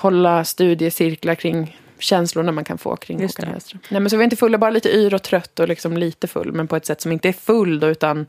Hålla 0.00 0.44
studiecirklar 0.44 1.34
kring 1.34 1.80
känslorna 1.98 2.52
man 2.52 2.64
kan 2.64 2.78
få 2.78 2.96
kring 2.96 3.20
Just 3.20 3.38
Håkan. 3.38 3.52
Hellström. 3.52 3.80
Nej, 3.88 4.00
men 4.00 4.10
så 4.10 4.16
vi 4.16 4.22
är 4.22 4.24
inte 4.24 4.36
fulla, 4.36 4.58
bara 4.58 4.70
lite 4.70 4.88
yr 4.96 5.14
och 5.14 5.22
trött 5.22 5.60
och 5.60 5.68
liksom 5.68 5.96
lite 5.96 6.26
full. 6.26 6.52
Men 6.52 6.68
på 6.68 6.76
ett 6.76 6.86
sätt 6.86 7.00
som 7.00 7.12
inte 7.12 7.28
är 7.28 7.32
full 7.32 7.80
då, 7.80 7.86
utan 7.86 8.26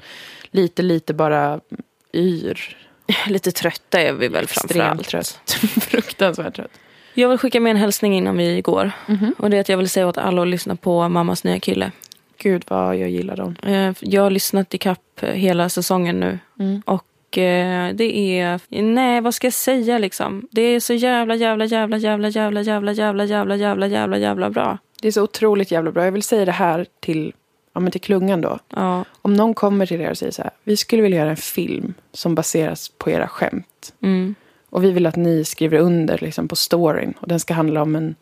lite, 0.51 0.81
lite 0.81 1.13
bara 1.13 1.59
yr. 2.13 2.77
Lite 3.27 3.51
trötta 3.51 3.99
är 4.01 4.13
vi 4.13 4.27
väl 4.27 4.47
framförallt. 4.47 5.07
trött. 5.07 5.41
Fruktansvärt 5.81 6.55
trött. 6.55 6.71
Jag 7.13 7.29
vill 7.29 7.37
skicka 7.37 7.59
med 7.59 7.69
en 7.71 7.77
hälsning 7.77 8.17
innan 8.17 8.37
vi 8.37 8.61
går. 8.61 8.91
Mhm. 9.07 9.35
Och 9.37 9.49
det 9.49 9.57
är 9.57 9.61
att 9.61 9.69
jag 9.69 9.77
vill 9.77 9.89
säga 9.89 10.07
åt 10.07 10.17
alla 10.17 10.41
att 10.41 10.47
lyssna 10.47 10.75
på 10.75 11.09
Mammas 11.09 11.43
nya 11.43 11.59
kille. 11.59 11.91
Gud 12.37 12.63
vad 12.67 12.95
jag 12.95 13.09
gillar 13.09 13.35
dem. 13.37 13.55
Eh, 13.63 13.93
Jag 13.99 14.21
har 14.21 14.29
lyssnat 14.29 14.73
i 14.73 14.77
kapp 14.77 15.19
hela 15.21 15.69
säsongen 15.69 16.19
nu. 16.19 16.39
Mm. 16.59 16.81
Och 16.85 17.03
det 17.93 18.39
är... 18.39 18.59
Nej, 18.81 19.21
vad 19.21 19.33
ska 19.33 19.47
jag 19.47 19.53
säga 19.53 19.97
liksom? 19.97 20.47
Det 20.51 20.61
är 20.61 20.79
så 20.79 20.93
jävla, 20.93 21.35
jävla, 21.35 21.65
jävla, 21.65 21.97
jävla, 21.97 22.29
jävla, 22.29 22.61
jävla, 22.61 22.93
jävla, 22.93 23.23
jävla, 23.25 23.55
jävla, 23.55 23.87
jävla, 23.87 24.17
jävla 24.17 24.49
bra. 24.49 24.77
Det 25.01 25.07
är 25.07 25.11
så 25.11 25.23
otroligt 25.23 25.71
jävla 25.71 25.91
bra. 25.91 26.05
Jag 26.05 26.11
vill 26.11 26.23
säga 26.23 26.45
det 26.45 26.51
här 26.51 26.85
till, 26.99 27.33
ja, 27.73 27.79
men 27.79 27.91
till 27.91 28.01
klungan 28.01 28.41
då. 28.41 28.59
Ja. 28.69 29.05
Om 29.21 29.33
någon 29.33 29.53
kommer 29.53 29.85
till 29.85 30.01
er 30.01 30.09
och 30.09 30.17
säger 30.17 30.31
så 30.31 30.41
här. 30.41 30.51
Vi 30.63 30.77
skulle 30.77 31.01
vilja 31.01 31.17
göra 31.17 31.29
en 31.29 31.37
film 31.37 31.93
som 32.11 32.35
baseras 32.35 32.89
på 32.89 33.09
era 33.09 33.27
skämt. 33.27 33.93
Mm. 34.01 34.35
Och 34.69 34.83
vi 34.83 34.91
vill 34.91 35.05
att 35.05 35.15
ni 35.15 35.45
skriver 35.45 35.77
under 35.77 36.17
liksom, 36.17 36.47
på 36.47 36.55
storyn. 36.55 37.13
Och 37.19 37.27
den 37.27 37.39
ska 37.39 37.53
handla 37.53 37.81
om 37.81 37.95
en 37.95 38.15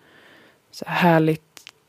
så 0.71 0.85
här 0.87 0.95
härligt 0.95 1.41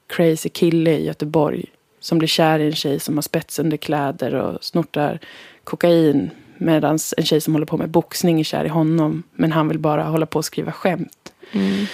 crazy 0.07 0.49
kille 0.49 0.91
i 0.91 1.07
Göteborg. 1.07 1.65
Som 2.01 2.19
blir 2.19 2.29
kär 2.29 2.59
i 2.59 2.67
en 2.67 2.75
tjej 2.75 3.01
som 3.01 3.15
har 3.15 3.23
spetsunderkläder 3.23 4.35
och 4.35 4.65
snortar 4.65 5.19
kokain. 5.65 6.31
Medan 6.59 6.99
en 7.17 7.25
tjej 7.25 7.41
som 7.41 7.53
håller 7.55 7.67
på 7.67 7.77
med 7.77 7.89
boxning 7.91 8.41
är 8.41 8.45
kär 8.45 8.65
i 8.65 8.69
honom. 8.69 9.23
Men 9.33 9.53
han 9.53 9.69
vill 9.69 9.79
bara 9.79 10.03
hålla 10.03 10.27
på 10.27 10.39
och 10.39 10.45
skriva 10.45 10.73
skämt. 10.73 11.33
Mm. 11.53 11.87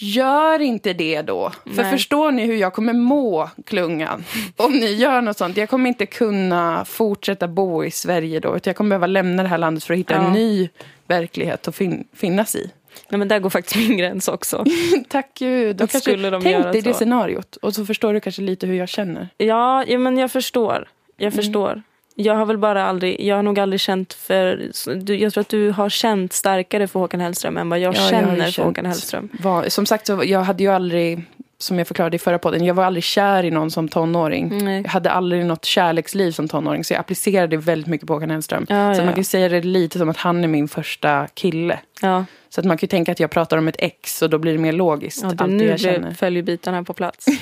Gör 0.00 0.60
inte 0.60 0.92
det 0.92 1.22
då. 1.22 1.50
För 1.64 1.82
Nej. 1.82 1.90
förstår 1.90 2.30
ni 2.32 2.46
hur 2.46 2.56
jag 2.56 2.72
kommer 2.72 2.92
må, 2.92 3.50
klungan? 3.66 4.24
Om 4.56 4.72
ni 4.72 4.92
gör 4.94 5.20
något 5.20 5.38
sånt. 5.38 5.56
Jag 5.56 5.68
kommer 5.68 5.88
inte 5.88 6.06
kunna 6.06 6.84
fortsätta 6.84 7.48
bo 7.48 7.84
i 7.84 7.90
Sverige 7.90 8.40
då. 8.40 8.48
Utan 8.56 8.70
jag 8.70 8.76
kommer 8.76 8.88
behöva 8.88 9.06
lämna 9.06 9.42
det 9.42 9.48
här 9.48 9.58
landet 9.58 9.84
för 9.84 9.94
att 9.94 9.98
hitta 10.00 10.14
Ja. 10.14 10.26
en 10.26 10.32
ny 10.32 10.68
verklighet 11.06 11.68
att 11.68 11.76
fin- 11.76 12.08
finnas 12.12 12.54
i. 12.54 12.70
Nej, 13.08 13.18
men 13.18 13.28
där 13.28 13.38
går 13.38 13.50
faktiskt 13.50 13.76
min 13.88 13.98
gräns 13.98 14.28
också. 14.28 14.64
Tack 15.08 15.30
gud. 15.38 15.76
Då 15.76 15.86
kanske, 15.86 16.00
skulle 16.10 16.30
de 16.30 16.42
tänk 16.42 16.64
dig 16.64 16.82
det 16.82 16.94
scenariot. 16.94 17.56
Och 17.56 17.74
så 17.74 17.86
förstår 17.86 18.12
du 18.14 18.20
kanske 18.20 18.42
lite 18.42 18.66
hur 18.66 18.74
jag 18.74 18.88
känner. 18.88 19.28
Ja, 19.36 19.84
ja 19.84 19.98
men 19.98 20.18
jag 20.18 20.30
förstår. 20.30 20.88
Jag 21.16 21.32
Mm. 21.32 21.36
förstår. 21.36 21.82
Jag 22.20 22.34
har 22.34 22.46
väl 22.46 22.58
bara 22.58 22.84
aldrig, 22.84 23.20
jag 23.20 23.36
har 23.36 23.42
nog 23.42 23.58
aldrig 23.58 23.80
känt 23.80 24.12
för, 24.14 24.70
du- 25.00 25.16
jag 25.16 25.32
tror 25.32 25.40
att 25.40 25.48
du 25.48 25.70
har 25.70 25.88
känt 25.88 26.32
starkare 26.32 26.88
för 26.88 27.00
Håkan 27.00 27.20
Hellström 27.20 27.56
än 27.56 27.68
vad 27.68 27.78
jag 27.78 27.94
Ja, 27.94 28.00
jag 28.00 28.10
känner 28.10 28.36
för 28.44 28.50
känt- 28.50 28.66
Håkan 28.66 28.86
Hellström. 28.86 29.28
Var, 29.42 29.68
som 29.68 29.86
sagt, 29.86 30.06
så 30.06 30.22
jag 30.24 30.40
hade 30.42 30.62
ju 30.62 30.68
aldrig, 30.72 31.24
som 31.58 31.78
jag 31.78 31.86
förklarade 31.88 32.16
i 32.16 32.18
förra 32.18 32.38
podden, 32.38 32.64
jag 32.64 32.74
var 32.74 32.84
aldrig 32.84 33.04
kär 33.04 33.44
i 33.44 33.50
någon 33.50 33.70
som 33.70 33.88
tonåring. 33.88 34.64
Nej. 34.64 34.82
Jag 34.82 34.90
hade 34.90 35.10
aldrig 35.10 35.46
något 35.46 35.64
kärleksliv 35.64 36.32
som 36.32 36.48
tonåring. 36.48 36.84
Så 36.84 36.92
jag 36.94 37.00
applicerade 37.00 37.56
väldigt 37.56 37.86
mycket 37.88 38.06
på 38.06 38.12
Håkan 38.14 38.30
Hellström. 38.30 38.66
Ja, 38.68 38.94
så 38.94 39.00
ja. 39.00 39.04
man 39.04 39.14
kan 39.14 39.24
säga 39.24 39.48
det 39.48 39.60
lite 39.62 39.98
som 39.98 40.08
att 40.08 40.16
han 40.16 40.44
är 40.44 40.48
min 40.48 40.68
första 40.68 41.26
kille. 41.34 41.78
Ja, 42.02 42.24
Så 42.48 42.60
att 42.60 42.64
man 42.66 42.76
kan 42.78 42.86
ju 42.86 42.88
tänka 42.88 43.12
att 43.12 43.20
jag 43.20 43.30
pratar 43.30 43.58
om 43.58 43.68
ett 43.68 43.76
ex 43.78 44.22
och 44.22 44.30
då 44.30 44.38
blir 44.38 44.52
det 44.52 44.58
mer 44.58 44.72
logiskt. 44.72 45.22
ja 45.22 45.28
allt 45.28 45.38
det, 45.38 45.44
det 45.44 45.50
nu 45.52 45.64
jag 45.66 45.80
känner. 45.80 45.98
blev 45.98 46.14
följebitarna 46.14 46.84
på 46.84 46.92
plats. 46.92 47.26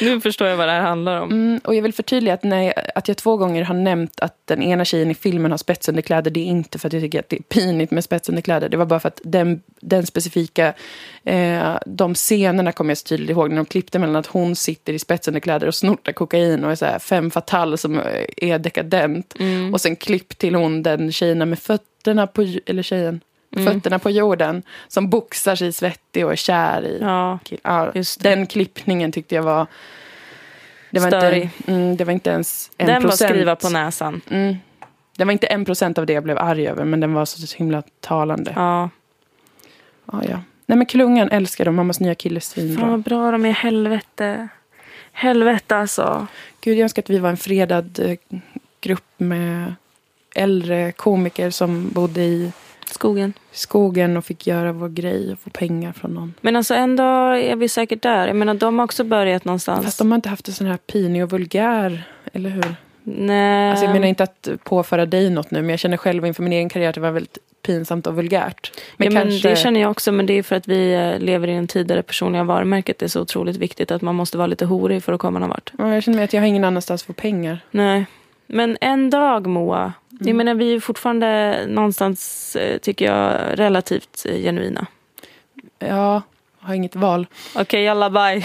nu 0.00 0.20
förstår 0.20 0.48
jag 0.48 0.56
vad 0.56 0.68
det 0.68 0.72
här 0.72 0.80
handlar 0.80 1.20
om. 1.20 1.30
Mm, 1.30 1.60
och 1.64 1.74
jag 1.74 1.82
vill 1.82 1.92
förtydliga 1.92 2.34
att, 2.34 2.44
jag, 2.44 2.74
att 2.94 3.08
jag 3.08 3.16
två 3.16 3.36
gånger 3.36 3.64
har 3.64 3.74
nämnt 3.74 4.20
att 4.20 4.34
den 4.44 4.62
ena 4.62 4.84
tjejen 4.84 5.10
i 5.10 5.14
filmen 5.14 5.50
har 5.50 5.58
spetsunderkläder. 5.58 6.30
Det 6.30 6.40
är 6.40 6.44
inte 6.44 6.78
för 6.78 6.86
att 6.86 6.92
jag 6.92 7.02
tycker 7.02 7.20
att 7.20 7.28
det 7.28 7.36
är 7.36 7.42
pinigt 7.42 7.92
med 7.92 8.04
spetsunderkläder. 8.04 8.68
Det 8.68 8.76
var 8.76 8.86
bara 8.86 9.00
för 9.00 9.08
att 9.08 9.20
den, 9.24 9.62
den 9.80 10.06
specifika, 10.06 10.74
eh, 11.24 11.76
de 11.86 12.14
scenerna 12.14 12.72
kommer 12.72 12.90
jag 12.90 12.98
så 12.98 13.06
tydligt 13.06 13.30
ihåg. 13.30 13.50
När 13.50 13.56
de 13.56 13.66
klippte 13.66 13.98
mellan 13.98 14.16
att 14.16 14.26
hon 14.26 14.56
sitter 14.56 14.92
i 14.92 14.98
spetsunderkläder 14.98 15.66
och 15.66 15.74
snortar 15.74 16.12
kokain 16.12 16.64
och 16.64 16.70
är 16.70 16.74
så 16.74 16.84
här 16.84 16.98
fem 16.98 17.30
fatal 17.30 17.78
som 17.78 17.98
eh, 17.98 18.24
är 18.36 18.58
dekadent. 18.58 19.34
Mm. 19.38 19.74
Och 19.74 19.80
sen 19.80 19.96
klipp 19.96 20.38
till 20.38 20.54
hon, 20.54 20.82
den 20.82 21.12
tjejen 21.12 21.48
med 21.48 21.58
fötterna 21.58 22.26
på, 22.26 22.46
eller 22.66 22.82
tjejen, 22.82 23.20
Mm. 23.56 23.74
fötterna 23.74 23.98
på 23.98 24.10
jorden. 24.10 24.62
Som 24.88 25.10
boxar 25.10 25.56
sig 25.56 25.72
svettig 25.72 26.26
och 26.26 26.32
är 26.32 26.36
kär 26.36 26.82
i. 26.84 26.98
Ja, 27.00 27.38
Ja, 27.62 27.92
den 28.20 28.46
klippningen 28.46 29.12
tyckte 29.12 29.34
jag 29.34 29.42
var... 29.42 29.66
Det 30.90 31.00
var, 31.00 31.08
Störig. 31.08 31.42
inte, 31.42 31.72
mm, 31.72 31.96
det 31.96 32.04
var 32.04 32.12
inte 32.12 32.30
ens 32.30 32.70
en 32.76 32.86
den 32.86 33.02
var 33.02 33.10
procent. 33.10 33.30
skriva 33.30 33.56
på 33.56 33.68
näsan. 33.70 34.20
Mm, 34.30 34.56
det 35.16 35.24
var 35.24 35.32
inte 35.32 35.46
en 35.46 35.64
procent 35.64 35.98
av 35.98 36.06
det 36.06 36.12
jag 36.12 36.22
blev 36.24 36.38
arg 36.38 36.68
över, 36.68 36.84
men 36.84 37.00
den 37.00 37.12
var 37.12 37.24
så 37.24 37.56
himla 37.56 37.82
talande. 38.00 38.52
Ja. 38.56 38.90
Ja. 40.12 40.22
Ja, 40.28 40.40
Nej, 40.66 40.78
men 40.78 40.86
klungan 40.86 41.28
älskar 41.30 41.64
dem. 41.64 41.74
Mammas 41.74 42.00
nya 42.00 42.14
kille 42.14 42.40
svinbra. 42.40 42.80
Fan 42.80 42.90
vad 42.90 43.00
bra 43.02 43.30
de 43.30 43.44
är, 43.46 43.50
helvete. 43.50 44.48
Helvete 45.12 45.76
alltså. 45.76 46.26
Gud, 46.60 46.76
jag 46.78 46.82
önskar 46.82 47.02
att 47.02 47.10
vi 47.10 47.18
var 47.18 47.30
en 47.30 47.36
fredad 47.36 47.98
eh, 48.02 48.16
grupp 48.80 49.04
med 49.16 49.74
äldre 50.34 50.92
komiker 50.92 51.50
som 51.50 51.88
bodde 51.88 52.20
i 52.20 52.52
Skogen. 52.90 53.32
skogen 53.52 54.16
och 54.16 54.24
fick 54.24 54.46
göra 54.46 54.72
vår 54.72 54.88
grej 54.88 55.32
och 55.32 55.38
få 55.38 55.50
pengar 55.50 55.92
från 55.92 56.14
någon. 56.14 56.34
Men 56.40 56.56
alltså 56.56 56.74
en 56.74 56.96
dag 56.96 57.40
är 57.40 57.56
vi 57.56 57.68
säkert 57.68 58.02
där. 58.02 58.26
Jag 58.26 58.36
menar 58.36 58.54
de 58.54 58.78
har 58.78 58.84
också 58.84 59.04
börjat 59.04 59.44
någonstans. 59.44 59.84
Fast 59.84 59.98
de 59.98 60.10
har 60.10 60.16
inte 60.16 60.28
haft 60.28 60.48
en 60.48 60.54
sån 60.54 60.66
här 60.66 60.76
pinig 60.76 61.22
och 61.22 61.30
vulgär, 61.30 62.02
eller 62.32 62.50
hur? 62.50 62.74
Nej. 63.02 63.70
Alltså 63.70 63.84
jag 63.84 63.92
menar 63.92 64.08
inte 64.08 64.22
att 64.22 64.48
påföra 64.64 65.06
dig 65.06 65.30
något 65.30 65.50
nu, 65.50 65.60
men 65.60 65.70
jag 65.70 65.78
känner 65.78 65.96
själv 65.96 66.26
inför 66.26 66.42
min 66.42 66.52
egen 66.52 66.68
karriär 66.68 66.88
att 66.88 66.94
det 66.94 67.00
var 67.00 67.10
väldigt 67.10 67.38
pinsamt 67.62 68.06
och 68.06 68.14
vulgärt. 68.14 68.72
Men, 68.96 69.12
ja, 69.12 69.20
kanske... 69.20 69.48
men 69.48 69.54
det 69.54 69.60
känner 69.60 69.80
jag 69.80 69.90
också, 69.90 70.12
men 70.12 70.26
det 70.26 70.32
är 70.32 70.42
för 70.42 70.56
att 70.56 70.68
vi 70.68 70.94
eh, 70.94 71.18
lever 71.18 71.48
i 71.48 71.54
en 71.54 71.66
tid 71.66 71.86
där 71.86 71.96
det 71.96 72.02
personliga 72.02 72.44
varumärket 72.44 73.02
är 73.02 73.08
så 73.08 73.20
otroligt 73.20 73.56
viktigt 73.56 73.90
att 73.90 74.02
man 74.02 74.14
måste 74.14 74.38
vara 74.38 74.46
lite 74.46 74.64
horig 74.64 75.02
för 75.02 75.12
att 75.12 75.20
komma 75.20 75.38
någon 75.38 75.48
vart. 75.48 75.72
Ja, 75.78 75.94
jag 75.94 76.02
känner 76.02 76.16
mig 76.16 76.24
att 76.24 76.32
jag 76.32 76.40
har 76.40 76.46
ingen 76.46 76.64
annanstans 76.64 77.02
få 77.02 77.12
pengar. 77.12 77.60
Nej. 77.70 78.06
Men 78.46 78.78
en 78.80 79.10
dag 79.10 79.46
Moa, 79.46 79.92
jag 80.18 80.26
Mm. 80.26 80.36
menar 80.36 80.54
vi 80.54 80.74
är 80.74 80.80
fortfarande 80.80 81.64
någonstans, 81.68 82.56
eh, 82.56 82.78
tycker 82.78 83.04
jag, 83.04 83.58
relativt 83.58 84.26
eh, 84.28 84.36
genuina. 84.36 84.86
Ja, 85.78 85.86
jag 86.60 86.66
har 86.68 86.74
inget 86.74 86.96
val. 86.96 87.26
Okej, 87.54 87.88
alla 87.88 88.10
bye. 88.10 88.44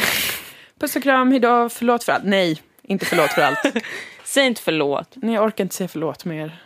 Puss 0.80 0.96
och 0.96 1.04
kram, 1.04 1.32
hejdå, 1.32 1.70
förlåt 1.70 2.04
för 2.04 2.12
allt. 2.12 2.24
Nej, 2.26 2.62
inte 2.82 3.06
förlåt 3.06 3.32
för 3.34 3.42
allt. 3.42 3.60
Säg 4.24 4.46
inte 4.48 4.62
förlåt. 4.62 5.08
Nej, 5.16 5.36
jag 5.36 5.44
orkar 5.44 5.64
inte 5.64 5.76
säga 5.76 5.88
förlåt 5.88 6.26
mer. 6.26 6.63